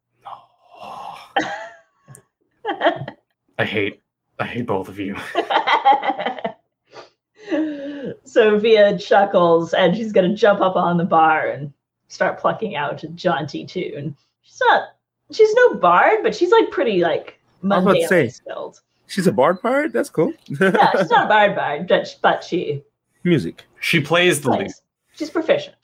I 2.65 3.65
hate. 3.65 4.01
I 4.39 4.45
hate 4.45 4.65
both 4.65 4.89
of 4.89 4.99
you. 4.99 5.15
Sophia 8.23 8.97
chuckles 8.97 9.73
and 9.73 9.95
she's 9.95 10.11
gonna 10.11 10.35
jump 10.35 10.61
up 10.61 10.75
on 10.75 10.97
the 10.97 11.05
bar 11.05 11.47
and 11.47 11.71
start 12.07 12.39
plucking 12.39 12.75
out 12.75 13.03
a 13.03 13.07
jaunty 13.09 13.65
tune. 13.65 14.15
She's 14.41 14.59
not 14.61 14.89
she's 15.31 15.53
no 15.53 15.75
bard, 15.75 16.19
but 16.23 16.35
she's 16.35 16.51
like 16.51 16.71
pretty 16.71 17.01
like 17.01 17.39
was 17.61 17.83
about 17.83 17.93
to 17.93 18.07
say. 18.07 18.29
skilled. 18.29 18.81
She's 19.07 19.27
a 19.27 19.31
bard 19.31 19.61
pirate. 19.61 19.93
That's 19.93 20.09
cool. 20.09 20.33
Yeah, 20.47 20.91
she's 20.97 21.09
not 21.09 21.25
a 21.25 21.29
bard 21.29 21.55
bard, 21.55 21.87
but, 21.87 22.17
but 22.21 22.43
she 22.43 22.83
Music. 23.23 23.63
She 23.79 24.01
plays 24.01 24.41
the 24.41 24.49
lute. 24.49 24.59
plays. 24.59 24.81
She's 25.15 25.29
proficient. 25.29 25.75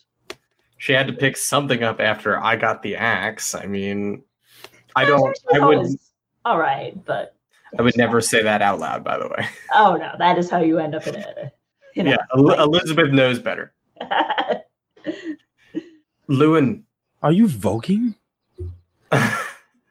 She 0.78 0.94
had 0.94 1.08
to 1.08 1.14
pick 1.14 1.38
something 1.38 1.84
up 1.84 2.00
after 2.00 2.42
I 2.42 2.56
got 2.56 2.82
the 2.82 2.96
axe. 2.96 3.54
I 3.54 3.66
mean, 3.66 4.24
I 4.96 5.06
don't. 5.06 5.38
I 5.54 5.60
would. 5.60 5.88
Always 6.46 6.46
All 6.46 6.60
right, 6.60 7.06
but 7.06 7.36
I 7.78 7.82
would 7.82 7.98
never 7.98 8.22
say 8.22 8.42
that 8.44 8.62
out 8.62 8.80
loud. 8.80 9.04
By 9.04 9.18
the 9.18 9.28
way. 9.28 9.48
Oh 9.74 9.96
no, 9.96 10.14
that 10.18 10.38
is 10.38 10.50
how 10.50 10.60
you 10.60 10.80
end 10.80 10.96
up 10.96 11.08
in 11.08 11.16
a. 11.16 11.52
You 11.96 12.04
know, 12.04 12.12
Yeah, 12.12 12.64
Elizabeth 12.64 13.12
knows 13.12 13.40
better. 13.40 13.74
Llewyn. 16.30 16.84
Are 17.22 17.32
you 17.32 17.48
voguing? 17.48 18.16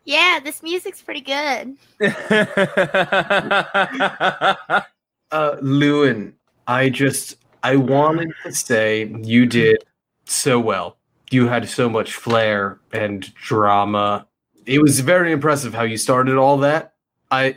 Yeah, 0.04 0.40
this 0.42 0.62
music's 0.62 1.02
pretty 1.02 1.20
good. 1.20 1.76
Uh, 5.30 5.56
Llewyn, 5.60 6.32
I 6.66 6.88
just 6.88 7.36
I 7.62 7.76
wanted 7.76 8.32
to 8.44 8.52
say 8.54 9.04
you 9.22 9.44
did 9.44 9.84
so 10.24 10.58
well 10.58 10.96
you 11.30 11.48
had 11.48 11.68
so 11.68 11.88
much 11.88 12.14
flair 12.14 12.78
and 12.92 13.32
drama. 13.34 14.26
It 14.68 14.82
was 14.82 15.00
very 15.00 15.32
impressive 15.32 15.72
how 15.72 15.82
you 15.84 15.96
started 15.96 16.36
all 16.36 16.58
that. 16.58 16.92
I 17.30 17.56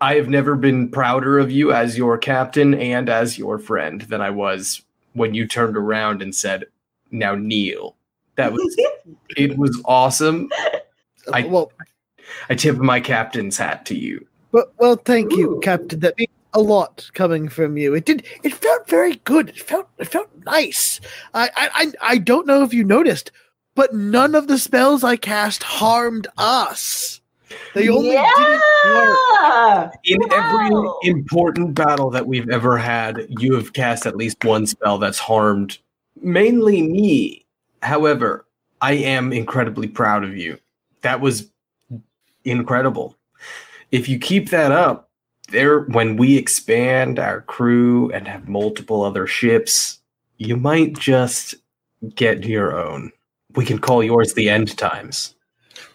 I 0.00 0.14
have 0.16 0.28
never 0.28 0.54
been 0.56 0.90
prouder 0.90 1.38
of 1.38 1.50
you 1.50 1.72
as 1.72 1.96
your 1.98 2.18
captain 2.18 2.74
and 2.74 3.08
as 3.08 3.38
your 3.38 3.58
friend 3.58 4.02
than 4.02 4.20
I 4.20 4.30
was 4.30 4.82
when 5.14 5.34
you 5.34 5.46
turned 5.48 5.76
around 5.76 6.20
and 6.22 6.34
said, 6.34 6.66
"Now 7.10 7.34
kneel." 7.34 7.96
That 8.36 8.52
was 8.52 8.76
it 9.36 9.56
was 9.56 9.80
awesome. 9.86 10.50
Uh, 10.56 10.78
I- 11.32 11.46
well, 11.46 11.72
I 12.50 12.54
tip 12.54 12.76
my 12.76 13.00
captain's 13.00 13.56
hat 13.56 13.86
to 13.86 13.96
you. 13.96 14.26
well, 14.52 14.66
well, 14.78 14.96
thank 14.96 15.32
you, 15.32 15.58
Captain. 15.62 16.00
That 16.00 16.16
means 16.18 16.28
a 16.52 16.60
lot 16.60 17.08
coming 17.14 17.48
from 17.48 17.78
you. 17.78 17.94
It 17.94 18.04
did. 18.04 18.26
It 18.42 18.52
felt 18.54 18.86
very 18.88 19.16
good. 19.24 19.48
It 19.48 19.60
felt. 19.60 19.88
It 19.98 20.08
felt 20.08 20.28
nice. 20.44 21.00
I. 21.32 21.48
I. 21.56 21.70
I, 21.74 21.92
I 22.02 22.18
don't 22.18 22.46
know 22.46 22.62
if 22.62 22.74
you 22.74 22.84
noticed, 22.84 23.32
but 23.78 23.94
none 23.94 24.34
of 24.34 24.48
the 24.48 24.58
spells 24.58 25.04
I 25.04 25.14
cast 25.14 25.62
harmed 25.62 26.26
us. 26.36 27.20
They 27.76 27.88
only 27.88 28.10
didn't 28.10 28.60
work. 28.86 29.16
yeah. 29.40 29.90
In 30.02 30.18
every 30.32 30.70
important 31.04 31.74
battle 31.74 32.10
that 32.10 32.26
we've 32.26 32.50
ever 32.50 32.76
had, 32.76 33.24
you 33.28 33.54
have 33.54 33.74
cast 33.74 34.04
at 34.04 34.16
least 34.16 34.44
one 34.44 34.66
spell 34.66 34.98
that's 34.98 35.20
harmed 35.20 35.78
mainly 36.20 36.82
me. 36.82 37.46
However, 37.80 38.46
I 38.80 38.94
am 38.94 39.32
incredibly 39.32 39.86
proud 39.86 40.24
of 40.24 40.36
you. 40.36 40.58
That 41.02 41.20
was 41.20 41.48
incredible. 42.44 43.14
If 43.92 44.08
you 44.08 44.18
keep 44.18 44.50
that 44.50 44.72
up, 44.72 45.08
there 45.50 45.82
when 45.82 46.16
we 46.16 46.36
expand 46.36 47.20
our 47.20 47.42
crew 47.42 48.10
and 48.10 48.26
have 48.26 48.48
multiple 48.48 49.04
other 49.04 49.28
ships, 49.28 50.00
you 50.36 50.56
might 50.56 50.98
just 50.98 51.54
get 52.16 52.42
your 52.42 52.76
own. 52.76 53.12
We 53.58 53.64
can 53.64 53.80
call 53.80 54.04
yours 54.04 54.34
the 54.34 54.48
end 54.48 54.78
times. 54.78 55.34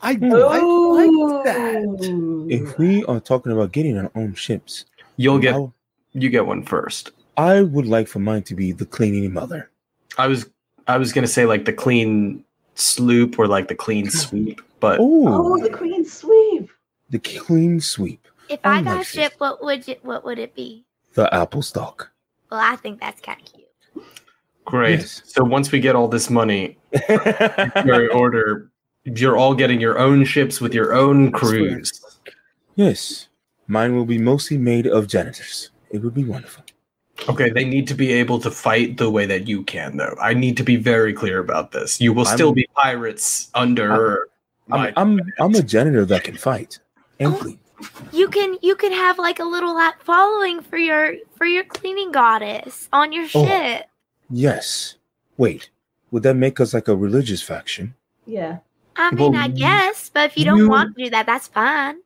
I, 0.02 0.10
I 0.12 0.16
like 0.16 1.46
that. 1.46 2.10
Oh. 2.12 2.46
If 2.50 2.78
we 2.78 3.06
are 3.06 3.22
talking 3.22 3.54
about 3.54 3.72
getting 3.72 3.98
our 3.98 4.12
own 4.16 4.34
ships, 4.34 4.84
You'll 5.16 5.40
get 5.40 5.56
I, 5.56 5.68
you 6.12 6.30
get 6.30 6.46
one 6.46 6.64
first. 6.64 7.12
I 7.38 7.62
would 7.62 7.86
like 7.86 8.10
for 8.10 8.20
mine 8.20 8.44
to 8.44 8.54
be 8.54 8.74
the 8.74 8.86
cleaning 8.86 9.32
mother. 9.32 9.70
I 10.18 10.28
was 10.28 10.50
I 10.88 10.98
was 10.98 11.14
gonna 11.14 11.26
say 11.38 11.46
like 11.46 11.64
the 11.64 11.72
clean 11.72 12.44
sloop 12.76 13.40
or 13.40 13.48
like 13.48 13.70
the 13.70 13.76
clean 13.76 14.10
sweep, 14.24 14.60
but 14.82 15.00
Oh, 15.00 15.54
Oh, 15.54 15.58
the 15.64 15.70
clean 15.70 16.04
Sweep. 16.04 16.70
the 17.12 17.20
clean 17.20 17.80
sweep, 17.80 18.28
If 18.50 18.60
I 18.66 18.80
I 18.80 18.82
got 18.82 18.94
a 18.96 18.98
like 18.98 19.08
ship, 19.08 19.36
what 19.38 19.64
would 19.64 19.88
you, 19.88 19.96
what 20.02 20.26
would 20.26 20.38
it 20.38 20.54
be? 20.54 20.84
the 21.14 21.30
Applestock. 21.34 22.12
Well, 22.52 22.60
I 22.60 22.76
think 22.76 23.00
that's 23.00 23.22
kind 23.22 23.40
of 23.40 23.46
cute. 23.54 23.63
Great. 24.66 25.00
Yes. 25.00 25.22
So 25.26 25.44
once 25.44 25.72
we 25.72 25.80
get 25.80 25.96
all 25.96 26.08
this 26.08 26.30
money, 26.30 26.78
your 27.10 28.12
order, 28.14 28.70
you're 29.04 29.38
all 29.38 29.54
getting 29.56 29.80
your 29.82 30.00
own 30.00 30.26
ships 30.26 30.62
with 30.62 30.74
your 30.74 30.94
own 30.94 31.32
crews. 31.32 32.02
yes, 32.76 33.28
mine 33.68 33.96
will 33.96 34.06
be 34.06 34.18
mostly 34.18 34.58
made 34.58 34.88
of 34.88 35.08
janitors. 35.08 35.72
It 35.92 36.02
would 36.02 36.14
be 36.14 36.24
wonderful. 36.24 36.64
Okay, 37.30 37.50
they 37.52 37.64
need 37.64 37.88
to 37.88 37.94
be 37.94 38.12
able 38.12 38.40
to 38.40 38.50
fight 38.50 38.98
the 38.98 39.10
way 39.10 39.26
that 39.28 39.48
you 39.48 39.64
can, 39.64 39.98
though. 39.98 40.16
I 40.20 40.34
need 40.34 40.58
to 40.58 40.64
be 40.64 40.76
very 40.78 41.14
clear 41.14 41.40
about 41.40 41.72
this. 41.72 42.02
You 42.02 42.12
will 42.14 42.28
I'm- 42.28 42.36
still 42.36 42.54
be 42.54 42.68
pirates 42.76 43.50
under 43.54 44.28
my. 44.68 44.88
I'm, 44.98 45.20
I'm 45.20 45.22
I'm 45.40 45.56
a 45.56 45.62
janitor 45.62 46.06
that 46.06 46.24
can 46.24 46.36
fight 46.38 46.80
and 47.20 47.34
Oh. 47.34 47.38
clean. 47.38 47.60
You 48.14 48.30
can 48.30 48.58
you 48.62 48.76
can 48.76 48.92
have 48.94 49.20
like 49.20 49.40
a 49.40 49.44
little 49.44 49.78
following 50.00 50.62
for 50.62 50.78
your 50.78 51.16
for 51.36 51.46
your 51.46 51.66
cleaning 51.66 52.12
goddess 52.12 52.88
on 52.94 53.12
your 53.12 53.26
Oh. 53.36 53.46
Ship. 54.34 54.40
Yes. 54.40 54.96
Wait, 55.38 55.70
would 56.12 56.24
that 56.24 56.36
make 56.36 56.60
us 56.60 56.74
like 56.74 56.88
a 56.88 56.96
religious 56.96 57.42
faction? 57.42 57.96
Yeah. 58.26 58.60
I 58.96 59.12
mean, 59.12 59.32
Well, 59.32 59.42
I 59.42 59.48
guess, 59.48 60.10
but 60.14 60.26
if 60.32 60.38
you 60.38 60.46
don't 60.46 60.60
you- 60.60 60.70
want 60.70 60.96
to 60.98 61.04
do 61.06 61.10
that, 61.10 61.26
that's 61.26 61.48
fine. 61.48 61.98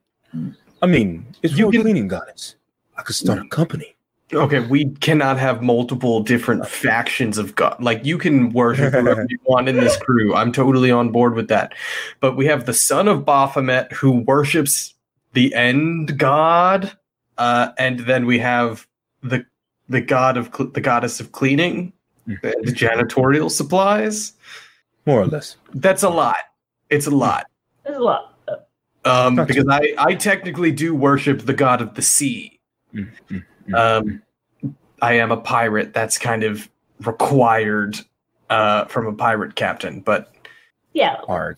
I 0.81 0.85
mean, 0.85 1.25
it's 1.43 1.57
you're 1.57 1.69
a 1.69 1.71
can- 1.71 1.81
cleaning 1.81 2.07
goddess. 2.07 2.55
I 2.97 3.01
could 3.03 3.15
start 3.15 3.39
a 3.39 3.47
company. 3.47 3.95
Okay, 4.33 4.59
we 4.59 4.85
cannot 4.99 5.37
have 5.39 5.61
multiple 5.61 6.19
different 6.21 6.67
factions 6.67 7.37
of 7.37 7.55
God. 7.55 7.81
Like 7.81 8.03
you 8.03 8.17
can 8.17 8.51
worship 8.51 8.93
whoever 8.93 9.25
you 9.29 9.37
want 9.45 9.69
in 9.69 9.77
this 9.77 9.95
crew. 9.97 10.35
I'm 10.35 10.51
totally 10.51 10.91
on 10.91 11.11
board 11.11 11.33
with 11.33 11.47
that. 11.47 11.73
But 12.19 12.35
we 12.35 12.45
have 12.47 12.65
the 12.65 12.73
son 12.73 13.07
of 13.07 13.23
Baphomet 13.25 13.91
who 13.93 14.11
worships 14.11 14.93
the 15.33 15.53
end 15.53 16.17
god, 16.19 16.91
uh, 17.37 17.69
and 17.77 17.99
then 18.01 18.25
we 18.25 18.37
have 18.39 18.85
the 19.23 19.45
the 19.87 20.01
god 20.01 20.35
of 20.35 20.51
cl- 20.53 20.71
the 20.71 20.81
goddess 20.81 21.21
of 21.21 21.31
cleaning, 21.31 21.77
and 21.77 21.93
janitorial 22.27 23.49
supplies. 23.51 24.33
More 25.05 25.21
or 25.21 25.27
less. 25.27 25.57
That's 25.73 26.03
a 26.03 26.09
lot. 26.09 26.35
It's 26.89 27.07
a 27.07 27.11
lot. 27.11 27.47
There's 27.83 27.97
a 27.97 28.01
lot. 28.01 28.33
Um, 29.05 29.35
because 29.37 29.65
I 29.69 29.93
I 29.97 30.15
technically 30.15 30.71
do 30.71 30.93
worship 30.93 31.41
the 31.43 31.53
god 31.53 31.81
of 31.81 31.93
the 31.95 32.01
sea. 32.01 32.59
Mm, 32.93 33.09
mm, 33.29 33.45
mm, 33.69 33.73
um, 33.75 34.21
I 35.01 35.13
am 35.13 35.31
a 35.31 35.37
pirate. 35.37 35.93
That's 35.93 36.17
kind 36.17 36.43
of 36.43 36.67
required 37.05 37.97
uh, 38.49 38.85
from 38.85 39.07
a 39.07 39.13
pirate 39.13 39.55
captain, 39.55 40.01
but 40.01 40.33
Yeah. 40.93 41.17
Arg. 41.27 41.57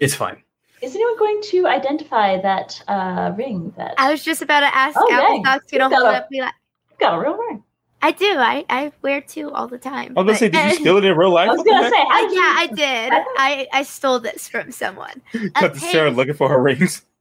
it's 0.00 0.14
fine. 0.14 0.42
Is 0.80 0.94
anyone 0.94 1.18
going 1.18 1.40
to 1.50 1.66
identify 1.66 2.40
that 2.40 2.80
uh, 2.88 3.32
ring 3.36 3.74
that 3.76 3.94
I 3.98 4.10
was 4.12 4.22
just 4.22 4.40
about 4.40 4.60
to 4.60 4.74
ask 4.74 4.96
Oh, 4.98 5.12
Apple 5.12 5.34
dang. 5.34 5.44
Socks 5.44 5.66
to 5.66 5.78
hold 5.80 5.90
You 5.92 5.98
it 5.98 6.00
got 6.02 6.14
up. 6.14 6.22
and 6.22 6.30
Be 6.30 6.40
like, 6.40 6.54
got 7.00 7.14
a 7.18 7.20
real 7.20 7.36
ring? 7.36 7.64
I 8.00 8.12
do. 8.12 8.26
I 8.38 8.64
I 8.70 8.92
wear 9.02 9.20
two 9.20 9.50
all 9.50 9.66
the 9.66 9.78
time. 9.78 10.14
I 10.16 10.22
was 10.22 10.24
gonna 10.24 10.32
but- 10.32 10.38
say, 10.38 10.48
did 10.48 10.72
you 10.72 10.74
steal 10.80 10.96
it 10.98 11.04
in 11.04 11.16
real 11.16 11.30
life? 11.32 11.48
I 11.48 11.52
was 11.52 11.62
gonna 11.64 11.90
say, 11.90 11.96
how 12.08 12.28
did 12.28 12.36
yeah, 12.36 12.54
I 12.56 12.66
did. 12.66 13.12
I 13.36 13.66
I 13.72 13.82
stole 13.82 14.20
this 14.20 14.48
from 14.48 14.70
someone. 14.70 15.20
Got 15.54 15.74
the 15.74 15.80
Sarah 15.80 16.10
looking 16.10 16.34
for 16.34 16.48
her 16.48 16.60
rings. 16.60 17.02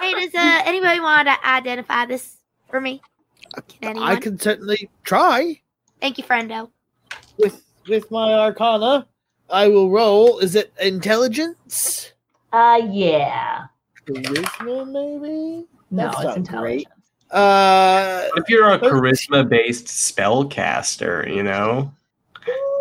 Hey, 0.00 0.12
does 0.14 0.34
uh, 0.34 0.62
anybody 0.64 0.98
want 0.98 1.28
to 1.28 1.46
identify 1.46 2.06
this 2.06 2.36
for 2.70 2.80
me? 2.80 3.02
Can 3.68 3.90
anyone? 3.90 4.08
I 4.08 4.16
can 4.16 4.38
certainly 4.38 4.88
try 5.04 5.60
Thank 6.00 6.16
you, 6.16 6.24
friendo. 6.24 6.70
with 7.36 7.62
with 7.86 8.10
my 8.10 8.32
Arcana. 8.32 9.06
I 9.50 9.68
will 9.68 9.90
roll. 9.90 10.38
Is 10.38 10.54
it 10.54 10.72
intelligence? 10.80 12.12
Uh, 12.50 12.80
yeah. 12.90 13.66
Charisma, 14.06 14.86
maybe. 14.90 15.66
No, 15.90 16.04
That's 16.04 16.16
it's 16.16 16.24
not 16.24 16.36
intelligence. 16.38 16.84
great. 16.84 16.88
Uh, 17.30 18.28
If 18.36 18.48
you're 18.48 18.70
a 18.70 18.78
charisma-based 18.78 19.86
spellcaster, 19.86 21.32
you 21.34 21.42
know, 21.42 21.92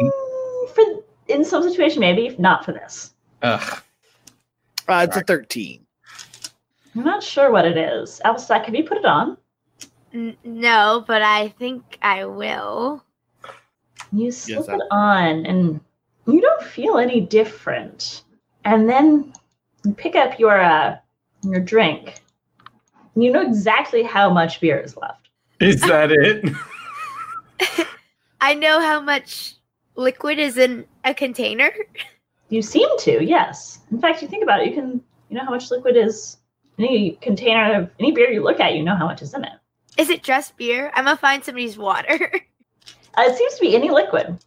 Mm, 0.01 0.69
for 0.69 0.83
in 1.27 1.43
some 1.43 1.61
situation, 1.63 1.99
maybe 1.99 2.33
not 2.39 2.63
for 2.63 2.71
this. 2.71 3.13
ugh, 3.41 3.81
uh, 4.87 5.05
it's 5.07 5.17
a 5.17 5.21
thirteen. 5.21 5.85
I'm 6.95 7.03
not 7.03 7.21
sure 7.21 7.51
what 7.51 7.65
it 7.65 7.75
is. 7.77 8.21
Applestock, 8.23 8.65
have 8.65 8.75
you 8.75 8.83
put 8.85 8.97
it 8.97 9.05
on? 9.05 9.37
N- 10.13 10.37
no, 10.45 11.03
but 11.05 11.21
I 11.21 11.49
think 11.59 11.97
I 12.01 12.25
will. 12.25 13.03
You 14.13 14.31
slip 14.31 14.69
I- 14.69 14.75
it 14.75 14.81
on, 14.91 15.45
and 15.45 15.81
you 16.25 16.39
don't 16.39 16.63
feel 16.63 16.97
any 16.97 17.19
different. 17.19 18.23
And 18.63 18.89
then 18.89 19.33
you 19.83 19.93
pick 19.93 20.15
up 20.15 20.39
your 20.39 20.61
uh, 20.61 20.97
your 21.43 21.59
drink. 21.59 22.21
And 23.17 23.23
you 23.23 23.31
know 23.31 23.41
exactly 23.41 24.03
how 24.03 24.29
much 24.29 24.61
beer 24.61 24.79
is 24.79 24.95
left. 24.95 25.29
is 25.59 25.81
that 25.81 26.11
it? 26.11 26.53
I 28.41 28.53
know 28.53 28.79
how 28.79 29.01
much 29.01 29.55
liquid 29.95 30.37
is 30.37 30.55
in 30.55 30.85
a 31.03 31.15
container. 31.15 31.71
You 32.49 32.61
seem 32.61 32.87
to, 32.99 33.25
yes. 33.25 33.79
In 33.89 33.99
fact, 33.99 34.21
you 34.21 34.27
think 34.27 34.43
about 34.43 34.61
it, 34.61 34.67
you 34.67 34.73
can 34.75 35.01
you 35.29 35.35
know 35.35 35.43
how 35.43 35.49
much 35.49 35.71
liquid 35.71 35.97
is 35.97 36.37
any 36.77 37.17
container 37.19 37.81
of 37.81 37.89
any 37.99 38.11
beer 38.11 38.29
you 38.29 38.43
look 38.43 38.59
at, 38.59 38.75
you 38.75 38.83
know 38.83 38.95
how 38.95 39.07
much 39.07 39.23
is 39.23 39.33
in 39.33 39.43
it. 39.43 39.53
Is 39.97 40.11
it 40.11 40.21
just 40.21 40.55
beer? 40.55 40.91
I'm 40.93 41.05
gonna 41.05 41.17
find 41.17 41.43
somebody's 41.43 41.75
water. 41.75 42.31
Uh, 43.17 43.23
it 43.23 43.35
seems 43.35 43.55
to 43.55 43.61
be 43.61 43.75
any 43.75 43.89
liquid. 43.89 44.37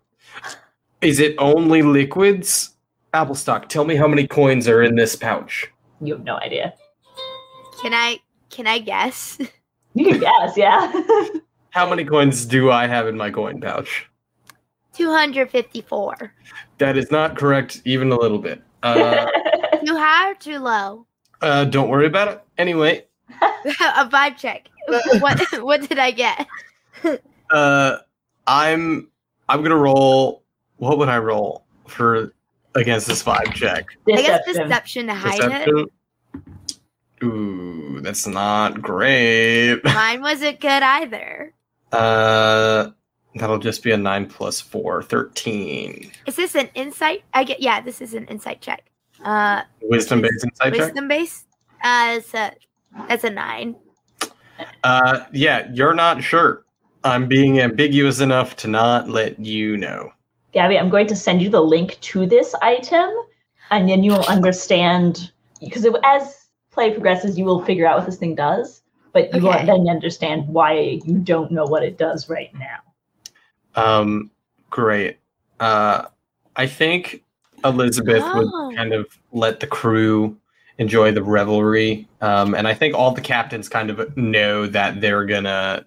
Is 1.01 1.19
it 1.19 1.35
only 1.39 1.83
liquids? 1.83 2.77
Applestock, 3.13 3.69
tell 3.69 3.85
me 3.85 3.97
how 3.97 4.07
many 4.07 4.29
coins 4.29 4.69
are 4.69 4.81
in 4.81 4.95
this 4.95 5.17
pouch. 5.17 5.67
You 6.01 6.15
have 6.15 6.23
no 6.23 6.37
idea. 6.37 6.73
can 7.83 7.93
I? 7.93 8.21
Can 8.51 8.67
I 8.67 8.79
guess? 8.79 9.39
You 9.95 10.05
can 10.07 10.21
guess, 10.21 10.57
yeah. 10.57 10.93
How 11.71 11.91
many 11.91 12.05
coins 12.05 12.45
do 12.47 12.71
I 12.71 12.87
have 12.87 13.09
in 13.09 13.17
my 13.17 13.29
coin 13.29 13.61
pouch? 13.61 14.09
Two 14.93 15.11
hundred 15.11 15.51
fifty-four. 15.51 16.33
That 16.79 16.97
is 16.97 17.11
not 17.11 17.37
correct, 17.37 17.83
even 17.85 18.13
a 18.13 18.17
little 18.17 18.39
bit. 18.39 18.63
Uh, 18.85 19.27
Too 19.85 19.97
high 19.97 20.31
or 20.31 20.35
too 20.37 20.61
low? 20.61 21.07
uh, 21.43 21.65
don't 21.65 21.89
worry 21.89 22.07
about 22.07 22.29
it. 22.29 22.41
Anyway, 22.57 23.05
a 23.43 24.09
vibe 24.09 24.37
check. 24.37 24.69
What? 25.19 25.41
What 25.61 25.89
did 25.89 25.99
I 25.99 26.13
get? 26.13 26.47
uh, 27.51 27.97
I'm 28.47 29.09
I'm 29.49 29.63
gonna 29.65 29.75
roll. 29.77 30.45
What 30.77 30.99
would 30.99 31.09
I 31.09 31.19
roll 31.19 31.65
for 31.89 32.33
against 32.77 33.09
this 33.09 33.25
vibe 33.25 33.55
check? 33.55 33.87
I 34.09 34.23
guess 34.23 34.47
Deception. 34.47 34.69
deception 34.69 35.07
to 35.09 35.15
hide 35.15 35.67
it. 35.67 35.89
Perception. 37.21 37.39
Ooh, 37.97 38.01
that's 38.01 38.27
not 38.27 38.81
great. 38.83 39.77
Mine 39.85 40.21
wasn't 40.23 40.61
good 40.61 40.83
either. 40.83 41.55
Uh, 41.93 42.91
That'll 43.37 43.59
just 43.59 43.85
be 43.85 43.93
a 43.93 43.97
9 43.97 44.27
plus 44.27 44.61
4, 44.61 45.03
13. 45.05 46.11
Is 46.27 46.35
this 46.37 46.57
an 46.57 46.69
insight? 46.75 47.23
I 47.33 47.45
get 47.45 47.61
yeah, 47.61 47.81
this 47.81 48.01
is 48.01 48.13
an 48.15 48.27
insight 48.27 48.61
check. 48.61 48.87
Uh 49.25 49.63
Wisdom 49.83 50.21
based 50.23 50.43
insight 50.45 50.73
check? 50.75 50.87
wisdom 50.87 51.07
base? 51.07 51.45
Uh 51.85 52.15
it's 52.19 52.35
a 52.35 52.53
it's 53.09 53.23
a 53.25 53.31
nine. 53.31 53.77
Uh, 54.83 55.27
yeah, 55.33 55.69
you're 55.73 55.95
not 55.95 56.23
sure. 56.25 56.65
I'm 57.05 57.29
being 57.29 57.61
ambiguous 57.61 58.21
enough 58.21 58.57
to 58.57 58.69
not 58.69 59.09
let 59.09 59.39
you 59.39 59.77
know. 59.77 60.11
Gabby, 60.53 60.77
I'm 60.79 60.91
going 60.91 61.07
to 61.07 61.17
send 61.17 61.41
you 61.41 61.49
the 61.51 61.63
link 61.63 61.99
to 62.01 62.27
this 62.27 62.55
item, 62.61 63.11
and 63.71 63.89
then 63.89 64.03
you 64.03 64.11
will 64.11 64.25
understand. 64.27 65.31
Because 65.61 65.85
it- 65.85 65.95
as 66.05 66.40
play 66.71 66.93
progresses, 66.93 67.39
you 67.39 67.45
will 67.45 67.65
figure 67.65 67.87
out 67.87 67.99
what 67.99 68.07
this 68.07 68.17
thing 68.17 68.35
does, 68.35 68.83
but 69.13 69.33
you 69.35 69.47
Okay. 69.47 69.67
will 69.67 69.67
then 69.67 69.89
understand 69.89 70.47
why 70.49 71.01
you 71.05 71.19
don't 71.19 71.51
know 71.51 71.65
what 71.65 71.83
it 71.83 71.99
does 71.99 72.29
right 72.29 72.51
now. 72.55 72.79
Um, 73.75 74.31
great. 74.71 75.19
Uh, 75.59 76.05
I 76.57 76.67
think 76.67 77.23
Elizabeth 77.65 78.23
Oh. 78.25 78.39
would 78.69 78.77
kind 78.77 78.93
of 78.93 79.07
let 79.33 79.61
the 79.61 79.67
crew 79.67 80.37
enjoy 80.79 81.13
the 81.13 81.23
revelry. 81.23 82.09
Um, 82.21 82.55
and 82.55 82.67
I 82.67 82.73
think 82.75 82.95
all 82.95 83.11
the 83.13 83.21
captains 83.21 83.69
kind 83.69 83.91
of 83.91 84.17
know 84.17 84.67
that 84.67 85.01
they're 85.01 85.27
gonna 85.27 85.85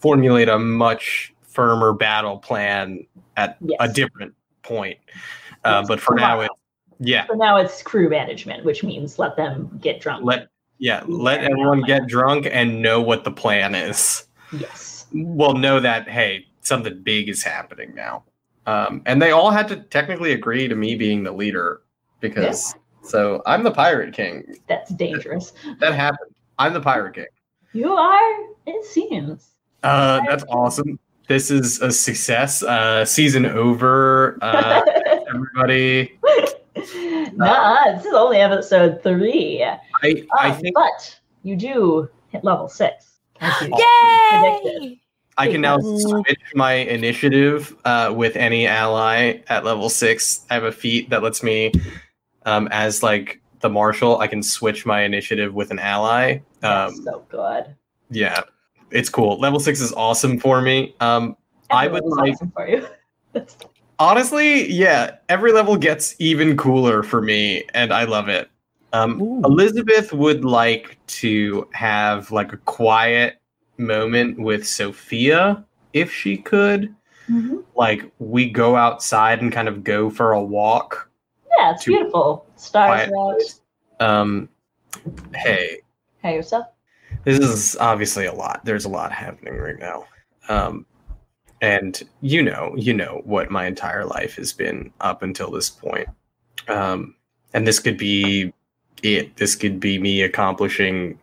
formulate 0.00 0.48
a 0.48 0.58
much 0.58 1.32
firmer 1.42 1.92
battle 1.92 2.38
plan 2.38 3.06
at 3.36 3.56
Yes. 3.60 3.76
a 3.80 3.88
different 3.88 4.34
point. 4.62 4.98
Uh, 5.64 5.78
Yes, 5.80 5.88
but 5.88 6.00
for 6.00 6.14
now, 6.16 6.30
tomorrow. 6.40 6.48
Yeah, 7.04 7.26
For 7.26 7.36
now, 7.36 7.56
it's 7.56 7.82
crew 7.82 8.08
management, 8.08 8.64
which 8.64 8.82
means 8.84 9.18
let 9.18 9.36
them 9.36 9.78
get 9.80 10.00
drunk. 10.00 10.24
let 10.24 10.48
yeah 10.78 11.02
let 11.06 11.40
everyone 11.44 11.82
get 11.82 12.06
drunk 12.06 12.48
and 12.50 12.80
know 12.82 13.00
what 13.00 13.24
the 13.24 13.30
plan 13.30 13.74
is. 13.74 14.26
yes. 14.52 15.06
well 15.12 15.54
know 15.54 15.78
that 15.80 16.08
hey 16.08 16.46
something 16.62 17.02
big 17.02 17.28
is 17.28 17.42
happening 17.42 17.94
now. 17.94 18.24
Um, 18.66 19.02
and 19.06 19.20
they 19.20 19.32
all 19.32 19.50
had 19.50 19.66
to 19.68 19.76
technically 19.76 20.32
agree 20.32 20.68
to 20.68 20.76
me 20.76 20.94
being 20.94 21.24
the 21.24 21.32
leader 21.32 21.82
because 22.20 22.74
so 23.02 23.42
i'm 23.46 23.62
the 23.64 23.70
pirate 23.72 24.14
king. 24.14 24.56
That's 24.68 24.90
dangerous. 24.94 25.52
that 25.80 25.94
happened. 25.94 26.30
I'm 26.58 26.72
the 26.72 26.80
pirate 26.80 27.14
king. 27.14 27.26
You 27.72 27.92
are, 27.92 28.32
it 28.66 28.84
seems. 28.84 29.50
uh, 29.82 30.20
that's 30.28 30.44
awesome. 30.48 30.98
This 31.28 31.50
is 31.50 31.80
a 31.80 31.90
success. 31.90 32.62
Uh, 32.62 33.04
season 33.04 33.46
over. 33.46 34.38
Uh, 34.42 34.82
everybody 35.34 36.18
nah, 37.34 37.96
this 37.96 38.04
is 38.06 38.12
only 38.14 38.38
episode 38.38 39.02
three. 39.02 39.62
i 39.64 39.78
i 40.38 40.50
Um, 40.50 40.56
think 40.60 40.74
but 40.74 41.18
you 41.42 41.56
do 41.56 42.08
hit 42.28 42.44
level 42.44 42.68
six. 42.68 43.18
as 43.40 43.52
you 43.62 43.68
predicted. 43.68 44.82
Yay! 44.82 44.98
i 45.38 45.48
can 45.48 45.60
now 45.62 45.78
switch 45.80 46.40
my 46.54 46.72
initiative 46.74 47.74
uh, 47.86 48.12
with 48.14 48.36
any 48.36 48.66
ally 48.66 49.40
at 49.48 49.64
level 49.64 49.88
six 49.88 50.44
i 50.50 50.54
have 50.54 50.64
a 50.64 50.72
feat 50.72 51.08
that 51.10 51.22
lets 51.22 51.42
me 51.42 51.72
um, 52.44 52.68
as 52.70 53.02
like 53.02 53.40
the 53.60 53.68
marshal 53.68 54.18
i 54.18 54.26
can 54.26 54.42
switch 54.42 54.84
my 54.84 55.02
initiative 55.02 55.54
with 55.54 55.70
an 55.70 55.78
ally 55.78 56.38
That's 56.60 56.98
um, 56.98 57.02
so 57.04 57.24
good. 57.30 57.74
yeah 58.10 58.42
it's 58.90 59.08
cool 59.08 59.38
level 59.40 59.58
six 59.58 59.80
is 59.80 59.92
awesome 59.94 60.38
for 60.38 60.60
me 60.60 60.94
um, 61.00 61.34
I 61.70 61.88
would 61.88 62.04
like- 62.04 62.34
awesome 62.34 62.50
for 62.50 62.68
you. 62.68 62.86
Honestly 64.02 64.68
yeah 64.68 65.16
every 65.28 65.52
level 65.52 65.76
gets 65.76 66.16
even 66.18 66.56
cooler 66.56 67.04
for 67.04 67.22
me 67.22 67.62
and 67.72 67.92
i 67.92 68.02
love 68.02 68.28
it 68.28 68.50
um, 68.92 69.20
elizabeth 69.44 70.12
would 70.12 70.44
like 70.44 70.98
to 71.06 71.68
have 71.72 72.32
like 72.32 72.52
a 72.52 72.56
quiet 72.56 73.38
moment 73.78 74.40
with 74.40 74.66
sophia 74.66 75.64
if 75.92 76.12
she 76.12 76.36
could 76.36 76.92
Mhm. 77.30 77.62
like 77.76 78.10
we 78.18 78.50
go 78.50 78.74
outside 78.74 79.40
and 79.40 79.52
kind 79.52 79.68
of 79.68 79.84
go 79.84 80.10
for 80.10 80.32
a 80.32 80.42
walk 80.42 81.08
Yeah, 81.56 81.70
it's 81.74 81.84
beautiful. 81.84 82.44
Stars 82.56 83.08
out. 83.08 83.40
um 84.04 84.48
hey 85.32 85.78
Hey, 86.22 86.34
yourself. 86.34 86.66
this 87.22 87.38
is 87.38 87.76
obviously 87.76 88.26
a 88.26 88.32
lot 88.34 88.64
there's 88.64 88.84
a 88.84 88.88
lot 88.88 89.12
happening 89.12 89.56
right 89.56 89.78
now 89.78 90.06
um 90.48 90.86
and 91.62 92.02
you 92.20 92.42
know 92.42 92.74
you 92.76 92.92
know 92.92 93.22
what 93.24 93.50
my 93.50 93.66
entire 93.66 94.04
life 94.04 94.36
has 94.36 94.52
been 94.52 94.92
up 95.00 95.22
until 95.22 95.50
this 95.50 95.70
point 95.70 96.08
um 96.68 97.14
and 97.54 97.66
this 97.66 97.78
could 97.78 97.96
be 97.96 98.52
it 99.02 99.34
this 99.36 99.56
could 99.56 99.80
be 99.80 99.98
me 99.98 100.20
accomplishing 100.22 101.18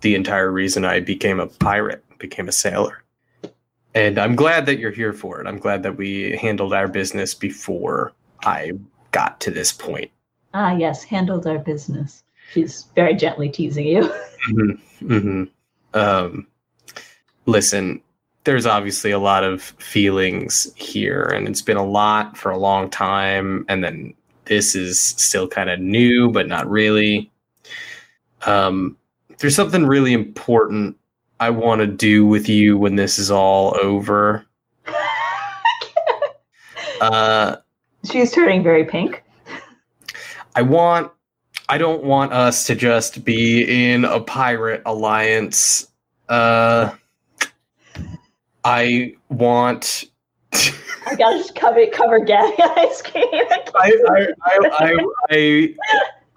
the 0.00 0.14
entire 0.14 0.50
reason 0.50 0.84
i 0.84 0.98
became 0.98 1.40
a 1.40 1.46
pirate 1.46 2.02
became 2.18 2.48
a 2.48 2.52
sailor 2.52 3.02
and 3.94 4.18
i'm 4.18 4.34
glad 4.34 4.64
that 4.64 4.78
you're 4.78 4.90
here 4.90 5.12
for 5.12 5.40
it 5.40 5.46
i'm 5.46 5.58
glad 5.58 5.82
that 5.82 5.96
we 5.96 6.34
handled 6.38 6.72
our 6.72 6.88
business 6.88 7.34
before 7.34 8.12
i 8.44 8.72
got 9.12 9.38
to 9.40 9.50
this 9.50 9.70
point 9.72 10.10
Ah, 10.58 10.74
yes, 10.74 11.04
handled 11.04 11.46
our 11.46 11.58
business. 11.58 12.22
She's 12.54 12.86
very 12.94 13.14
gently 13.14 13.50
teasing 13.50 13.86
you. 13.86 14.10
Hmm. 14.46 14.70
Hmm. 15.00 15.44
Um, 15.92 16.46
listen, 17.44 18.00
there's 18.46 18.64
obviously 18.64 19.10
a 19.10 19.18
lot 19.18 19.42
of 19.42 19.60
feelings 19.60 20.72
here, 20.76 21.24
and 21.34 21.48
it's 21.48 21.62
been 21.62 21.76
a 21.76 21.84
lot 21.84 22.38
for 22.38 22.50
a 22.50 22.56
long 22.56 22.88
time. 22.88 23.66
And 23.68 23.82
then 23.82 24.14
this 24.44 24.76
is 24.76 25.00
still 25.00 25.48
kind 25.48 25.68
of 25.68 25.80
new, 25.80 26.30
but 26.30 26.46
not 26.46 26.70
really. 26.70 27.30
Um, 28.46 28.96
there's 29.38 29.56
something 29.56 29.84
really 29.84 30.12
important 30.12 30.96
I 31.40 31.50
want 31.50 31.80
to 31.80 31.88
do 31.88 32.24
with 32.24 32.48
you 32.48 32.78
when 32.78 32.94
this 32.94 33.18
is 33.18 33.30
all 33.30 33.76
over. 33.82 34.46
Uh, 37.00 37.56
She's 38.10 38.32
turning 38.32 38.62
very 38.62 38.84
pink. 38.84 39.22
I 40.54 40.62
want 40.62 41.12
I 41.68 41.76
don't 41.76 42.04
want 42.04 42.32
us 42.32 42.64
to 42.68 42.74
just 42.74 43.22
be 43.24 43.92
in 43.92 44.04
a 44.06 44.20
pirate 44.20 44.80
alliance. 44.86 45.88
Uh 46.30 46.92
I 48.66 49.14
want 49.28 50.06
I 51.06 51.14
gotta 51.16 51.38
just 51.38 51.54
cover 51.54 51.86
cover 51.92 52.18
Gabby 52.18 52.56
ice 52.62 53.00
cream. 53.00 53.24
I, 53.32 53.92
I, 54.08 54.26
I, 54.42 54.58
I, 54.80 54.96
I, 55.30 55.74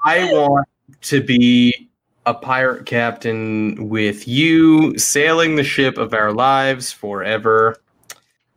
I 0.05 0.31
want 0.31 0.67
to 1.01 1.23
be 1.23 1.89
a 2.27 2.33
pirate 2.35 2.85
captain 2.85 3.89
with 3.89 4.27
you, 4.27 4.95
sailing 4.99 5.55
the 5.55 5.63
ship 5.63 5.97
of 5.97 6.13
our 6.13 6.31
lives 6.31 6.91
forever 6.91 7.77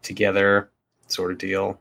together, 0.03 0.71
sort 1.07 1.33
of 1.33 1.39
deal. 1.39 1.81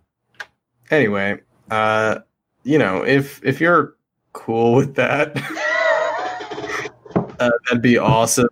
Anyway, 0.91 1.41
uh, 1.71 2.19
you 2.63 2.77
know, 2.77 3.03
if 3.03 3.43
if 3.43 3.59
you're 3.59 3.95
cool 4.31 4.75
with 4.75 4.95
that, 4.95 5.35
uh, 7.17 7.51
that'd 7.65 7.81
be 7.81 7.97
awesome. 7.97 8.47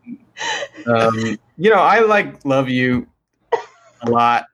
Um, 0.88 1.38
you 1.58 1.69
know, 1.69 1.80
I 1.80 2.01
like 2.01 2.43
love 2.43 2.68
you 2.68 3.08
a 4.02 4.10
lot. 4.10 4.45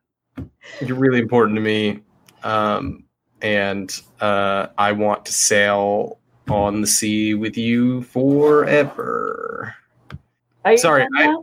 You're 0.82 0.98
really 0.98 1.19
important 1.19 1.56
to 1.56 1.61
me. 1.61 2.01
Um, 2.43 3.03
and 3.41 3.99
uh, 4.22 4.67
I 4.77 4.91
want 4.91 5.25
to 5.25 5.33
sail 5.33 6.19
on 6.49 6.82
the 6.82 6.88
sea 6.88 7.33
with 7.33 7.57
you 7.57 8.03
forever. 8.03 9.74
Are 10.64 10.72
you 10.74 10.77
Sorry, 10.77 11.07
I- 11.17 11.35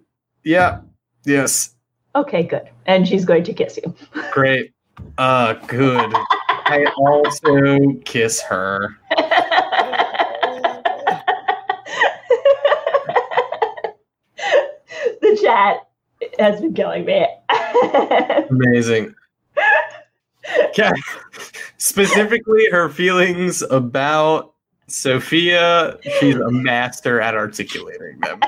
Yeah. 0.44 0.80
Yes. 1.24 1.74
Okay, 2.14 2.42
good. 2.42 2.68
And 2.86 3.06
she's 3.06 3.24
going 3.24 3.44
to 3.44 3.52
kiss 3.54 3.78
you. 3.82 3.94
Great. 4.32 4.72
Uh, 5.18 5.54
good. 5.66 6.12
I 6.14 6.84
also 6.96 7.92
kiss 8.04 8.40
her. 8.42 8.96
the 15.20 15.38
chat 15.42 15.86
has 16.38 16.60
been 16.60 16.74
killing 16.74 17.04
me. 17.04 17.26
Amazing. 18.50 19.14
Okay. 20.68 20.90
Specifically, 21.78 22.68
her 22.70 22.88
feelings 22.88 23.62
about 23.62 24.54
Sophia. 24.88 25.98
She's 26.20 26.36
a 26.36 26.50
master 26.50 27.20
at 27.20 27.34
articulating 27.34 28.18
them. 28.20 28.40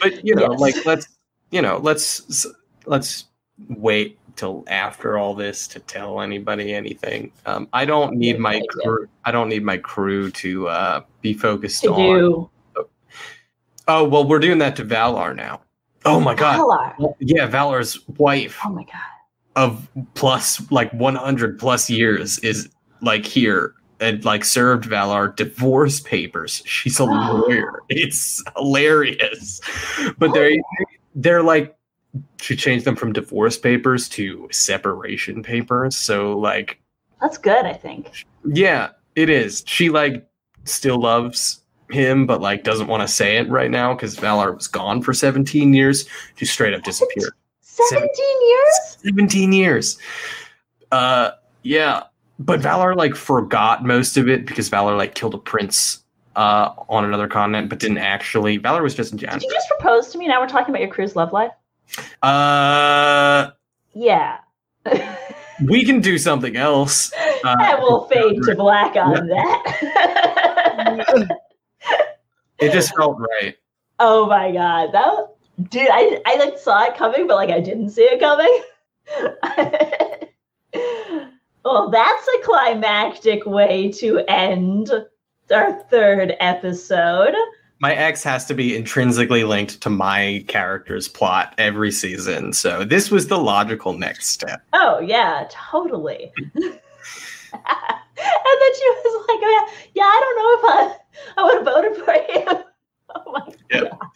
But 0.00 0.24
you 0.24 0.34
know, 0.34 0.52
Yes. 0.52 0.60
like 0.60 0.86
let's 0.86 1.08
you 1.50 1.62
know, 1.62 1.78
let's 1.78 2.46
let's 2.86 3.24
wait 3.68 4.18
till 4.36 4.64
after 4.66 5.16
all 5.18 5.34
this 5.34 5.66
to 5.68 5.80
tell 5.80 6.20
anybody 6.20 6.74
anything. 6.74 7.30
Um, 7.46 7.68
I 7.72 7.84
don't 7.84 8.16
need 8.16 8.38
my 8.38 8.62
crew. 8.70 9.08
I 9.24 9.30
don't 9.30 9.48
need 9.48 9.62
my 9.64 9.76
crew 9.78 10.30
to 10.32 10.68
uh, 10.68 11.00
be 11.22 11.34
focused 11.34 11.82
to 11.84 11.92
on. 11.92 12.18
do 12.18 12.50
Oh 13.86 14.04
well, 14.08 14.26
we're 14.26 14.38
doing 14.38 14.58
that 14.58 14.76
to 14.76 14.84
Valar 14.84 15.34
now. 15.36 15.60
Oh 16.04 16.20
my 16.20 16.34
god. 16.34 16.58
Well, 16.98 17.16
yeah, 17.20 17.48
Valar's 17.48 17.98
wife 18.18 18.58
Oh 18.64 18.70
my 18.70 18.84
god. 18.84 19.00
of 19.56 19.88
plus 20.14 20.70
like 20.70 20.92
100 20.92 21.58
plus 21.58 21.88
years 21.88 22.38
is 22.40 22.68
like 23.00 23.24
here 23.24 23.74
and 24.00 24.24
like 24.24 24.44
served 24.44 24.84
Valar 24.88 25.34
divorce 25.34 26.00
papers. 26.00 26.62
She's 26.66 26.98
a 26.98 27.04
lawyer. 27.06 27.82
It's 27.88 28.42
hilarious. 28.56 29.60
But 30.18 30.34
they're 30.34 30.56
they're 31.14 31.42
like 31.42 31.76
she 32.40 32.54
changed 32.54 32.84
them 32.84 32.96
from 32.96 33.12
divorce 33.12 33.56
papers 33.58 34.08
to 34.10 34.48
separation 34.52 35.42
papers. 35.42 35.96
So 35.96 36.38
like 36.38 36.80
That's 37.20 37.38
good, 37.38 37.64
I 37.66 37.72
think. 37.72 38.24
yeah, 38.44 38.90
it 39.16 39.30
is. 39.30 39.64
She 39.66 39.88
like 39.90 40.26
still 40.64 41.00
loves 41.00 41.60
him, 41.90 42.26
but 42.26 42.40
like 42.40 42.64
doesn't 42.64 42.86
want 42.86 43.02
to 43.02 43.08
say 43.08 43.36
it 43.36 43.48
right 43.48 43.70
now 43.70 43.94
because 43.94 44.16
Valar 44.16 44.54
was 44.54 44.66
gone 44.66 45.02
for 45.02 45.12
17 45.12 45.74
years. 45.74 46.08
She 46.36 46.46
straight 46.46 46.74
up 46.74 46.82
disappeared. 46.82 47.32
17 47.60 48.08
years? 48.48 48.98
17 49.02 49.52
years. 49.52 49.98
Uh 50.92 51.32
yeah. 51.62 52.04
But 52.38 52.60
Valar 52.60 52.96
like 52.96 53.14
forgot 53.14 53.84
most 53.84 54.16
of 54.16 54.28
it 54.28 54.46
because 54.46 54.70
Valar 54.70 54.96
like 54.96 55.14
killed 55.14 55.34
a 55.34 55.38
prince 55.38 56.02
uh 56.36 56.70
on 56.88 57.04
another 57.04 57.28
continent, 57.28 57.68
but 57.68 57.78
didn't 57.78 57.98
actually. 57.98 58.58
Valar 58.58 58.82
was 58.82 58.94
just 58.94 59.12
in 59.12 59.18
Did 59.18 59.42
you 59.42 59.50
just 59.52 59.68
propose 59.68 60.08
to 60.08 60.18
me? 60.18 60.28
Now 60.28 60.40
we're 60.40 60.48
talking 60.48 60.70
about 60.70 60.80
your 60.80 60.90
crew's 60.90 61.16
love 61.16 61.32
life? 61.32 61.52
Uh 62.22 63.50
Yeah. 63.92 64.38
we 65.66 65.84
can 65.84 66.00
do 66.00 66.18
something 66.18 66.56
else. 66.56 67.12
Uh, 67.44 67.56
I 67.58 67.74
will 67.76 68.06
fade 68.08 68.42
to 68.42 68.54
black 68.54 68.96
on 68.96 69.28
that. 69.28 71.38
It 72.64 72.72
just 72.72 72.94
felt 72.96 73.18
right. 73.18 73.56
oh 74.00 74.26
my 74.26 74.52
god. 74.52 74.92
That 74.92 75.34
dude, 75.70 75.88
I 75.90 76.20
I 76.26 76.36
like 76.36 76.58
saw 76.58 76.84
it 76.84 76.96
coming, 76.96 77.26
but 77.26 77.36
like 77.36 77.50
I 77.50 77.60
didn't 77.60 77.90
see 77.90 78.02
it 78.02 78.20
coming. 78.20 78.62
well, 81.64 81.90
that's 81.90 82.28
a 82.28 82.42
climactic 82.42 83.44
way 83.46 83.92
to 83.92 84.20
end 84.28 84.90
our 85.54 85.72
third 85.90 86.34
episode. 86.40 87.34
My 87.80 87.94
ex 87.94 88.22
has 88.22 88.46
to 88.46 88.54
be 88.54 88.76
intrinsically 88.76 89.44
linked 89.44 89.80
to 89.82 89.90
my 89.90 90.44
character's 90.48 91.08
plot 91.08 91.54
every 91.58 91.90
season, 91.90 92.52
so 92.52 92.84
this 92.84 93.10
was 93.10 93.28
the 93.28 93.38
logical 93.38 93.92
next 93.92 94.28
step. 94.28 94.62
Oh 94.72 95.00
yeah, 95.00 95.46
totally. 95.50 96.32
and 96.54 96.72
then 97.54 98.74
she 98.74 98.88
was 98.88 99.26
like, 99.28 99.40
oh, 99.42 99.68
"Yeah, 99.94 100.02
yeah, 100.02 100.04
I 100.04 100.20
don't 100.20 100.36
know 100.38 100.52
if 100.58 100.64
I 100.64 101.03
I 101.36 101.44
would 101.44 101.54
have 101.56 101.64
voted 101.64 102.04
for 102.04 102.14
you." 102.14 102.64
Oh 103.16 103.32
my 103.32 103.54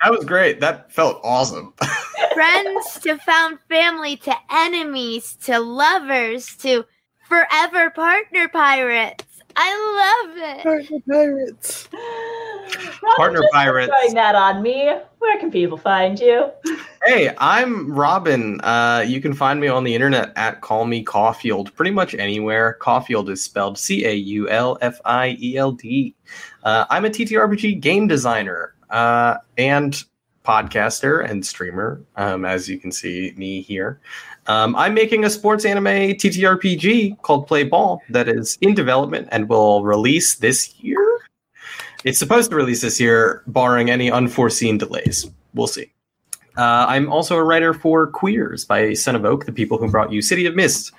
That 0.01 0.11
was 0.11 0.25
great. 0.25 0.61
That 0.61 0.91
felt 0.91 1.21
awesome. 1.23 1.73
Friends 2.35 2.99
to 3.03 3.17
found 3.19 3.61
family 3.69 4.17
to 4.17 4.35
enemies 4.51 5.37
to 5.45 5.61
lovers 5.61 6.57
to 6.57 6.85
forever 7.29 7.91
partner 7.91 8.49
pirates. 8.49 9.28
I 9.61 10.25
love 10.25 10.37
it. 10.37 10.63
Partner 10.63 10.99
pirates. 11.11 11.89
Robin, 11.93 13.17
Partner 13.17 13.41
just 13.41 13.53
pirates. 13.53 13.89
Throwing 13.89 14.15
that 14.15 14.37
on 14.37 14.63
me. 14.63 14.97
Where 15.19 15.39
can 15.41 15.51
people 15.51 15.77
find 15.77 16.17
you? 16.17 16.53
Hey, 17.05 17.35
I'm 17.39 17.93
Robin. 17.93 18.61
Uh, 18.61 19.05
you 19.05 19.21
can 19.21 19.35
find 19.35 19.59
me 19.59 19.67
on 19.67 19.83
the 19.83 19.93
internet 19.93 20.33
at 20.37 20.61
Call 20.61 20.85
Me 20.85 21.03
Caulfield, 21.03 21.75
pretty 21.75 21.91
much 21.91 22.15
anywhere. 22.15 22.75
Caulfield 22.75 23.29
is 23.31 23.43
spelled 23.43 23.77
C 23.77 24.05
A 24.05 24.13
U 24.13 24.49
L 24.49 24.79
F 24.81 25.01
I 25.05 25.37
E 25.41 25.57
L 25.57 25.73
D. 25.73 26.15
Uh, 26.63 26.85
I'm 26.89 27.05
a 27.05 27.11
TTRPG 27.11 27.81
game 27.81 28.07
designer 28.07 28.75
uh, 28.91 29.39
and 29.57 30.05
podcaster 30.45 31.29
and 31.29 31.45
streamer, 31.45 32.01
um, 32.15 32.45
as 32.45 32.69
you 32.69 32.79
can 32.79 32.93
see 32.93 33.35
me 33.37 33.61
here. 33.61 34.01
Um, 34.49 34.75
I'm 34.77 34.95
making 34.95 35.25
a 35.25 35.31
sports 35.31 35.67
anime 35.67 35.85
TTRPG 35.85 37.21
called 37.21 37.47
Play 37.47 37.65
Ball 37.65 38.03
that 38.09 38.29
is 38.29 38.57
in 38.63 38.75
development 38.75 39.29
and 39.31 39.49
will 39.49 39.85
release 39.85 40.37
this 40.37 40.75
year. 40.81 41.21
It's 42.05 42.19
supposed 42.19 42.51
to 42.51 42.57
release 42.57 42.81
this 42.81 42.99
year, 42.99 43.43
barring 43.47 43.91
any 43.91 44.11
unforeseen 44.11 44.79
delays. 44.79 45.31
We'll 45.53 45.67
see. 45.67 45.93
Uh, 46.57 46.87
I'm 46.89 47.13
also 47.13 47.37
a 47.37 47.45
writer 47.45 47.75
for 47.75 48.07
Queers 48.07 48.65
by 48.65 48.95
Son 48.95 49.15
of 49.15 49.25
Oak, 49.25 49.45
the 49.45 49.53
people 49.53 49.79
who 49.79 49.91
brought 49.91 50.11
you 50.11 50.23
City 50.23 50.47
of 50.47 50.57
Mist. 50.57 50.93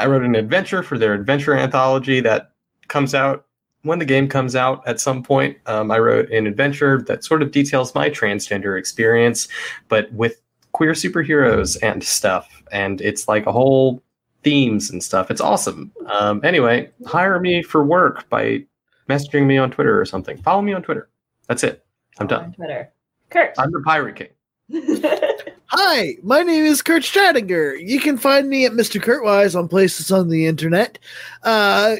I 0.00 0.06
wrote 0.06 0.24
an 0.24 0.34
adventure 0.34 0.82
for 0.82 0.98
their 0.98 1.14
adventure 1.14 1.56
anthology 1.56 2.20
that 2.20 2.50
comes 2.88 3.14
out 3.14 3.46
when 3.82 3.98
the 3.98 4.04
game 4.04 4.28
comes 4.28 4.56
out 4.56 4.86
at 4.86 5.00
some 5.00 5.22
point. 5.22 5.56
Um, 5.66 5.90
I 5.90 5.98
wrote 5.98 6.30
an 6.30 6.46
adventure 6.46 7.02
that 7.02 7.22
sort 7.22 7.42
of 7.42 7.50
details 7.50 7.94
my 7.94 8.10
transgender 8.10 8.78
experience, 8.78 9.46
but 9.88 10.12
with 10.12 10.40
queer 10.74 10.92
superheroes 10.92 11.78
and 11.82 12.04
stuff. 12.04 12.62
And 12.70 13.00
it's 13.00 13.26
like 13.28 13.46
a 13.46 13.52
whole 13.52 14.02
themes 14.42 14.90
and 14.90 15.02
stuff. 15.02 15.30
It's 15.30 15.40
awesome. 15.40 15.90
Um, 16.06 16.40
anyway, 16.44 16.90
hire 17.06 17.40
me 17.40 17.62
for 17.62 17.82
work 17.84 18.28
by 18.28 18.64
messaging 19.08 19.46
me 19.46 19.56
on 19.56 19.70
Twitter 19.70 19.98
or 19.98 20.04
something. 20.04 20.36
Follow 20.42 20.60
me 20.60 20.74
on 20.74 20.82
Twitter. 20.82 21.08
That's 21.48 21.62
it. 21.62 21.84
I'm 22.18 22.24
On 22.24 22.28
done. 22.28 22.52
Twitter. 22.54 22.92
Kurt. 23.30 23.54
I'm 23.56 23.70
the 23.70 23.80
Pirate 23.80 24.16
King. 24.16 24.28
Hi, 25.66 26.16
my 26.22 26.42
name 26.42 26.64
is 26.64 26.82
Kurt 26.82 27.02
Stridinger. 27.02 27.80
You 27.80 28.00
can 28.00 28.16
find 28.16 28.48
me 28.48 28.66
at 28.66 28.72
Mr. 28.72 29.00
Kurtwise 29.00 29.58
on 29.58 29.68
places 29.68 30.10
on 30.10 30.28
the 30.28 30.46
internet. 30.46 30.98
Uh, 31.42 31.96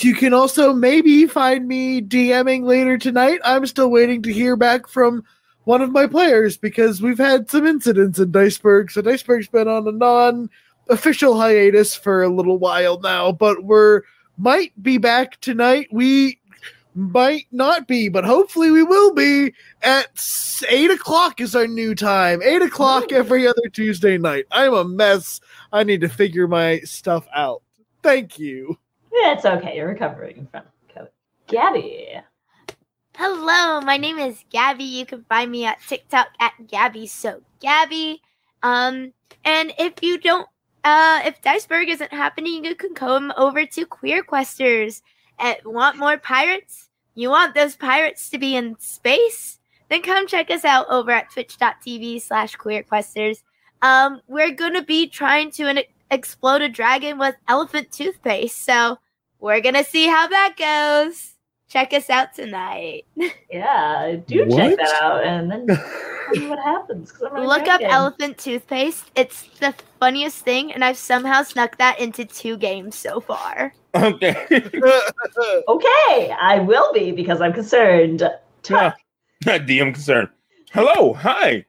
you 0.00 0.14
can 0.14 0.32
also 0.32 0.72
maybe 0.72 1.26
find 1.26 1.66
me 1.66 2.00
DMing 2.00 2.64
later 2.64 2.98
tonight. 2.98 3.40
I'm 3.44 3.66
still 3.66 3.90
waiting 3.90 4.22
to 4.22 4.32
hear 4.32 4.56
back 4.56 4.86
from 4.86 5.24
one 5.66 5.82
of 5.82 5.90
my 5.90 6.06
players 6.06 6.56
because 6.56 7.02
we've 7.02 7.18
had 7.18 7.50
some 7.50 7.66
incidents 7.66 8.20
in 8.20 8.30
Diceberg. 8.30 8.88
So 8.90 9.02
Diceberg's 9.02 9.48
been 9.48 9.66
on 9.66 9.88
a 9.88 9.92
non-official 9.92 11.38
hiatus 11.38 11.92
for 11.92 12.22
a 12.22 12.28
little 12.28 12.58
while 12.58 13.00
now, 13.00 13.32
but 13.32 13.64
we're 13.64 14.02
might 14.38 14.80
be 14.80 14.96
back 14.96 15.40
tonight. 15.40 15.88
We 15.90 16.38
might 16.94 17.48
not 17.50 17.88
be, 17.88 18.08
but 18.08 18.24
hopefully 18.24 18.70
we 18.70 18.84
will 18.84 19.12
be 19.12 19.54
at 19.82 20.06
eight 20.68 20.92
o'clock 20.92 21.40
is 21.40 21.56
our 21.56 21.66
new 21.66 21.96
time. 21.96 22.42
Eight 22.42 22.62
o'clock 22.62 23.10
every 23.10 23.44
other 23.46 23.68
Tuesday 23.72 24.18
night. 24.18 24.44
I'm 24.52 24.72
a 24.72 24.84
mess. 24.84 25.40
I 25.72 25.82
need 25.82 26.00
to 26.02 26.08
figure 26.08 26.46
my 26.46 26.78
stuff 26.80 27.26
out. 27.34 27.62
Thank 28.04 28.38
you. 28.38 28.78
Yeah, 29.12 29.32
it's 29.32 29.44
okay. 29.44 29.76
You're 29.76 29.88
recovering 29.88 30.46
from 30.52 30.62
COVID. 30.94 31.08
Gabby. 31.48 32.20
Hello, 33.18 33.80
my 33.80 33.96
name 33.96 34.18
is 34.18 34.44
Gabby. 34.50 34.84
You 34.84 35.06
can 35.06 35.24
find 35.24 35.50
me 35.50 35.64
at 35.64 35.80
TikTok 35.88 36.28
at 36.38 36.52
Gabby 36.68 37.06
So 37.06 37.40
Gabby. 37.60 38.20
Um, 38.62 39.14
and 39.42 39.72
if 39.78 39.94
you 40.02 40.18
don't, 40.18 40.46
uh, 40.84 41.22
if 41.24 41.40
Diceberg 41.40 41.88
isn't 41.88 42.12
happening, 42.12 42.62
you 42.62 42.74
can 42.74 42.92
come 42.92 43.32
over 43.38 43.64
to 43.64 43.86
Queer 43.86 44.22
Questers. 44.22 45.00
And 45.38 45.56
want 45.64 45.96
more 45.96 46.18
pirates? 46.18 46.90
You 47.14 47.30
want 47.30 47.54
those 47.54 47.74
pirates 47.74 48.28
to 48.28 48.38
be 48.38 48.54
in 48.54 48.76
space? 48.80 49.60
Then 49.88 50.02
come 50.02 50.26
check 50.26 50.50
us 50.50 50.66
out 50.66 50.86
over 50.90 51.10
at 51.10 51.32
twitch.tv 51.32 52.20
slash 52.20 52.54
queerquesters. 52.56 53.42
Um, 53.80 54.20
we're 54.28 54.50
gonna 54.50 54.84
be 54.84 55.08
trying 55.08 55.52
to 55.52 55.68
an- 55.68 55.84
explode 56.10 56.60
a 56.60 56.68
dragon 56.68 57.18
with 57.18 57.36
elephant 57.48 57.90
toothpaste, 57.92 58.62
so 58.62 58.98
we're 59.40 59.62
gonna 59.62 59.84
see 59.84 60.06
how 60.06 60.28
that 60.28 60.56
goes. 60.58 61.35
Check 61.76 61.92
us 61.92 62.08
out 62.08 62.34
tonight. 62.34 63.04
Yeah, 63.52 64.16
do 64.26 64.46
What? 64.46 64.56
check 64.56 64.76
that 64.78 65.02
out 65.02 65.24
and 65.24 65.50
then 65.50 65.66
see 66.32 66.48
what 66.48 66.58
happens. 66.64 67.12
I'm 67.22 67.34
really 67.34 67.46
Look 67.46 67.68
up 67.68 67.80
thinking. 67.80 67.88
elephant 67.90 68.38
toothpaste. 68.38 69.10
It's 69.14 69.42
the 69.60 69.74
funniest 70.00 70.38
thing, 70.38 70.72
and 70.72 70.82
I've 70.82 70.96
somehow 70.96 71.42
snuck 71.42 71.76
that 71.76 72.00
into 72.00 72.24
two 72.24 72.56
games 72.56 72.94
so 72.96 73.20
far. 73.20 73.74
Okay. 73.94 74.34
Okay, 75.68 76.34
I 76.40 76.60
will 76.66 76.94
be 76.94 77.12
because 77.12 77.42
I'm 77.42 77.52
concerned. 77.52 78.22
Yeah. 78.70 78.92
DM 79.44 79.92
concerned. 79.92 80.28
Hello, 80.72 81.12
hi. 81.12 81.66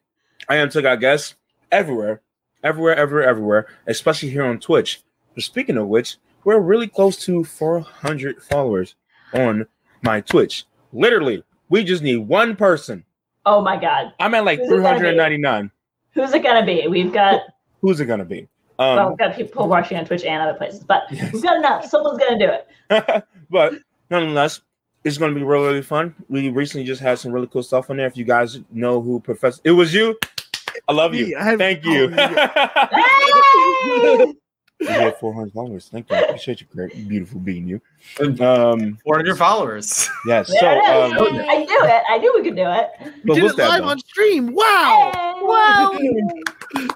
I 0.47 0.55
am 0.55 0.69
Took 0.69 0.85
Out 0.85 1.01
Guest 1.01 1.35
everywhere, 1.69 2.21
everywhere, 2.63 2.95
everywhere, 2.95 3.27
everywhere, 3.27 3.67
especially 3.87 4.29
here 4.29 4.45
on 4.45 4.59
Twitch. 4.61 5.01
But 5.35 5.43
speaking 5.43 5.77
of 5.77 5.87
which, 5.87 6.15
we're 6.45 6.59
really 6.59 6.87
close 6.87 7.17
to 7.25 7.43
400 7.43 8.41
followers 8.41 8.95
on 9.33 9.67
my 10.03 10.21
Twitch. 10.21 10.65
Literally, 10.93 11.43
we 11.69 11.83
just 11.83 12.03
need 12.03 12.17
one 12.17 12.55
person. 12.55 13.03
Oh 13.45 13.61
my 13.61 13.77
god. 13.79 14.13
I'm 14.19 14.33
at 14.35 14.45
like 14.45 14.59
Who's 14.59 14.69
it 14.71 14.97
399. 14.97 15.71
Who's 16.13 16.33
it 16.33 16.43
gonna 16.43 16.65
be? 16.65 16.87
We've 16.87 17.13
got 17.13 17.41
Who's 17.81 17.99
it 17.99 18.05
gonna 18.05 18.25
be? 18.25 18.47
well, 18.79 18.99
Um, 18.99 19.09
we've 19.09 19.17
got 19.17 19.35
people 19.35 19.67
watching 19.67 19.97
on 19.97 20.05
Twitch 20.05 20.23
and 20.23 20.41
other 20.41 20.57
places, 20.57 20.83
but 20.83 21.03
Yes. 21.11 21.33
we've 21.33 21.43
got 21.43 21.57
enough. 21.57 21.85
Someone's 21.85 22.19
gonna 22.19 22.39
do 22.39 22.49
it. 22.51 23.23
but 23.49 23.73
nonetheless, 24.09 24.61
it's 25.03 25.17
going 25.17 25.33
to 25.33 25.39
be 25.39 25.45
really, 25.45 25.67
really 25.67 25.81
fun. 25.81 26.13
We 26.27 26.49
recently 26.49 26.85
just 26.85 27.01
had 27.01 27.17
some 27.17 27.31
really 27.31 27.47
cool 27.47 27.63
stuff 27.63 27.89
on 27.89 27.95
there. 27.97 28.07
If 28.07 28.17
you 28.17 28.25
guys 28.25 28.59
know 28.71 29.01
who 29.01 29.19
Professor, 29.21 29.61
it 29.63 29.71
was 29.71 29.93
you. 29.93 30.17
I 30.87 30.91
love 30.91 31.15
you. 31.15 31.27
Me, 31.27 31.35
I 31.35 31.43
have- 31.45 31.59
Thank 31.59 31.85
you. 31.85 32.13
Oh, 32.17 34.25
Hey! 34.25 34.33
You 34.79 34.87
have 34.87 35.17
400 35.17 35.53
followers. 35.53 35.89
Thank 35.91 36.09
you. 36.09 36.15
I 36.15 36.19
appreciate 36.21 36.61
you, 36.61 36.67
great, 36.73 37.07
beautiful 37.07 37.39
being 37.39 37.67
you. 37.67 37.81
Um, 38.19 38.97
400 39.03 39.37
followers. 39.37 40.09
yes. 40.25 40.47
There 40.49 40.59
So, 40.59 41.03
um, 41.03 41.13
I 41.13 41.65
knew 41.65 41.81
it. 41.83 42.03
I 42.09 42.17
knew 42.17 42.33
we 42.35 42.43
could 42.43 42.55
do 42.55 42.67
it. 42.67 42.89
We 42.99 43.21
but 43.25 43.35
did 43.35 43.43
it 43.45 43.57
live 43.57 43.81
though, 43.81 43.89
on 43.89 43.99
stream. 43.99 44.53
Wow. 44.53 45.11
Whoa! 45.39 46.87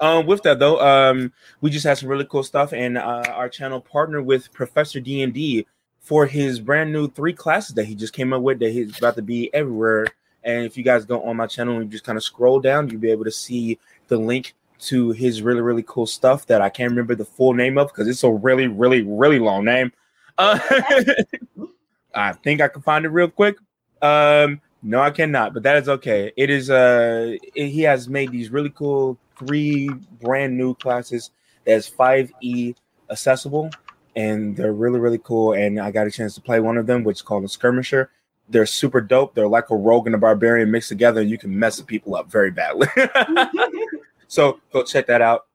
um, 0.00 0.26
with 0.26 0.42
that 0.42 0.58
though, 0.58 0.80
um, 0.80 1.32
we 1.60 1.70
just 1.70 1.84
had 1.84 1.98
some 1.98 2.08
really 2.08 2.26
cool 2.26 2.42
stuff, 2.42 2.72
and 2.72 2.96
uh, 2.96 3.22
our 3.28 3.48
channel 3.48 3.80
partnered 3.80 4.24
with 4.24 4.52
Professor 4.52 5.00
D 5.00 5.22
and 5.22 5.34
D 5.34 5.66
for 6.00 6.26
his 6.26 6.58
brand 6.60 6.92
new 6.92 7.08
three 7.08 7.32
classes 7.32 7.74
that 7.74 7.84
he 7.84 7.94
just 7.94 8.12
came 8.12 8.32
up 8.32 8.42
with. 8.42 8.60
That 8.60 8.70
he's 8.70 8.96
about 8.96 9.16
to 9.16 9.22
be 9.22 9.52
everywhere 9.52 10.06
And 10.42 10.64
if 10.64 10.76
you 10.76 10.84
guys 10.84 11.04
go 11.04 11.22
on 11.22 11.36
my 11.36 11.46
channel 11.46 11.76
and 11.76 11.84
you 11.84 11.90
just 11.90 12.04
kind 12.04 12.16
of 12.16 12.24
scroll 12.24 12.60
down, 12.60 12.88
you'll 12.88 13.00
be 13.00 13.10
able 13.10 13.24
to 13.24 13.30
see 13.30 13.78
the 14.08 14.16
link 14.16 14.54
to 14.80 15.10
his 15.12 15.42
really, 15.42 15.60
really 15.60 15.84
cool 15.86 16.06
stuff 16.06 16.46
that 16.46 16.60
I 16.62 16.68
can't 16.68 16.90
remember 16.90 17.14
the 17.14 17.24
full 17.24 17.54
name 17.54 17.78
of 17.78 17.88
because 17.88 18.08
it's 18.08 18.24
a 18.24 18.30
really, 18.30 18.66
really, 18.66 19.02
really 19.02 19.38
long 19.38 19.64
name. 19.64 19.92
Uh, 20.38 20.58
I 22.14 22.32
think 22.32 22.60
I 22.60 22.68
can 22.68 22.82
find 22.82 23.04
it 23.04 23.08
real 23.10 23.28
quick. 23.28 23.56
Um, 24.02 24.60
no, 24.82 25.00
I 25.00 25.10
cannot, 25.10 25.52
but 25.54 25.62
that 25.64 25.76
is 25.76 25.88
okay. 25.88 26.32
It 26.36 26.50
is 26.50 26.70
uh 26.70 27.36
it- 27.54 27.68
he 27.68 27.82
has 27.82 28.08
made 28.08 28.32
these 28.32 28.50
really 28.50 28.70
cool 28.70 29.18
three 29.38 29.88
brand 30.20 30.56
new 30.56 30.74
classes 30.74 31.30
that's 31.66 31.88
5e 31.88 32.74
accessible 33.10 33.70
and 34.16 34.56
they're 34.56 34.72
really 34.72 34.98
really 34.98 35.18
cool 35.18 35.52
and 35.52 35.78
I 35.78 35.90
got 35.90 36.06
a 36.06 36.10
chance 36.10 36.34
to 36.34 36.40
play 36.40 36.60
one 36.60 36.76
of 36.78 36.86
them 36.86 37.04
which 37.04 37.18
is 37.18 37.22
called 37.22 37.44
a 37.44 37.48
skirmisher. 37.48 38.10
They're 38.48 38.66
super 38.66 39.00
dope. 39.00 39.34
They're 39.34 39.46
like 39.46 39.70
a 39.70 39.76
rogue 39.76 40.06
and 40.06 40.14
a 40.14 40.18
barbarian 40.18 40.70
mixed 40.70 40.88
together 40.88 41.20
and 41.20 41.30
you 41.30 41.38
can 41.38 41.56
mess 41.56 41.80
people 41.82 42.16
up 42.16 42.30
very 42.30 42.50
badly. 42.50 42.88
so 44.30 44.60
go 44.72 44.84
check 44.84 45.06
that 45.08 45.20
out. 45.20 45.46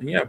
Yeah. 0.00 0.24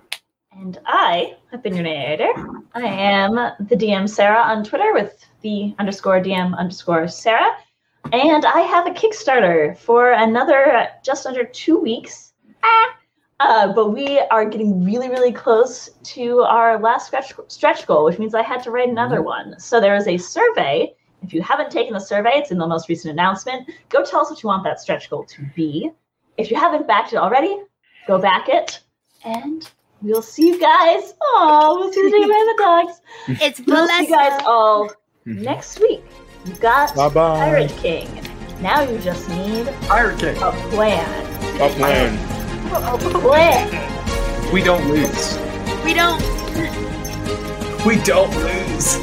And 0.53 0.79
I 0.85 1.35
have 1.51 1.61
been 1.61 1.75
your 1.75 1.83
narrator. 1.83 2.31
I 2.73 2.85
am 2.85 3.35
the 3.35 3.75
DM 3.75 4.07
Sarah 4.07 4.39
on 4.39 4.63
Twitter 4.63 4.93
with 4.93 5.25
the 5.41 5.75
underscore 5.79 6.21
DM 6.21 6.57
underscore 6.57 7.09
Sarah. 7.09 7.51
And 8.13 8.45
I 8.45 8.61
have 8.61 8.87
a 8.87 8.91
Kickstarter 8.91 9.77
for 9.77 10.13
another 10.13 10.87
just 11.03 11.25
under 11.25 11.43
two 11.43 11.77
weeks. 11.77 12.33
Ah. 12.63 12.95
Uh, 13.41 13.73
but 13.73 13.89
we 13.89 14.19
are 14.31 14.45
getting 14.45 14.83
really, 14.83 15.09
really 15.09 15.33
close 15.33 15.89
to 16.03 16.39
our 16.43 16.79
last 16.79 17.07
stretch, 17.07 17.33
stretch 17.47 17.85
goal, 17.85 18.05
which 18.05 18.17
means 18.17 18.33
I 18.33 18.43
had 18.43 18.63
to 18.63 18.71
write 18.71 18.89
another 18.89 19.21
one. 19.21 19.59
So 19.59 19.81
there 19.81 19.95
is 19.95 20.07
a 20.07 20.17
survey. 20.17 20.93
If 21.21 21.33
you 21.33 21.41
haven't 21.41 21.69
taken 21.69 21.93
the 21.93 21.99
survey, 21.99 22.31
it's 22.35 22.51
in 22.51 22.59
the 22.59 22.67
most 22.67 22.87
recent 22.87 23.11
announcement. 23.11 23.69
Go 23.89 24.05
tell 24.05 24.21
us 24.21 24.29
what 24.29 24.41
you 24.41 24.47
want 24.47 24.63
that 24.63 24.79
stretch 24.79 25.09
goal 25.09 25.25
to 25.25 25.45
be. 25.53 25.91
If 26.37 26.49
you 26.49 26.57
haven't 26.57 26.87
backed 26.87 27.11
it 27.11 27.17
already, 27.17 27.59
go 28.09 28.17
back 28.17 28.49
it. 28.49 28.79
And 29.23 29.69
we'll 30.01 30.23
see 30.23 30.47
you 30.47 30.59
guys. 30.59 31.13
Oh, 31.21 31.77
we'll 31.79 31.93
see 31.93 32.01
you 32.01 32.27
by 32.27 32.27
the 32.27 32.63
dogs. 32.63 33.01
It's 33.41 33.61
We'll 33.61 33.87
see 33.87 34.05
you 34.05 34.09
guys 34.09 34.41
Valessa. 34.41 34.45
all 34.45 34.89
mm-hmm. 34.89 35.43
next 35.43 35.79
week. 35.79 36.03
You 36.45 36.53
got 36.55 36.95
Bye 36.95 37.09
bye. 37.09 37.37
Pirate 37.37 37.71
King. 37.77 38.09
Now 38.61 38.81
you 38.81 38.97
just 38.97 39.29
need 39.29 39.67
Pirate 39.83 40.19
King. 40.19 40.37
a 40.37 40.51
plan. 40.71 41.61
Up 41.61 41.77
land. 41.77 42.17
A 42.73 43.19
plan. 43.19 44.53
We 44.53 44.63
don't 44.63 44.87
lose. 44.89 45.37
We 45.85 45.93
don't. 45.93 46.19
We 47.85 47.97
don't 48.01 48.33
lose. 48.35 48.97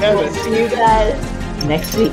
We'll 0.00 0.32
see 0.34 0.62
you 0.62 0.68
guys 0.68 1.64
next 1.64 1.96
week. 1.96 2.12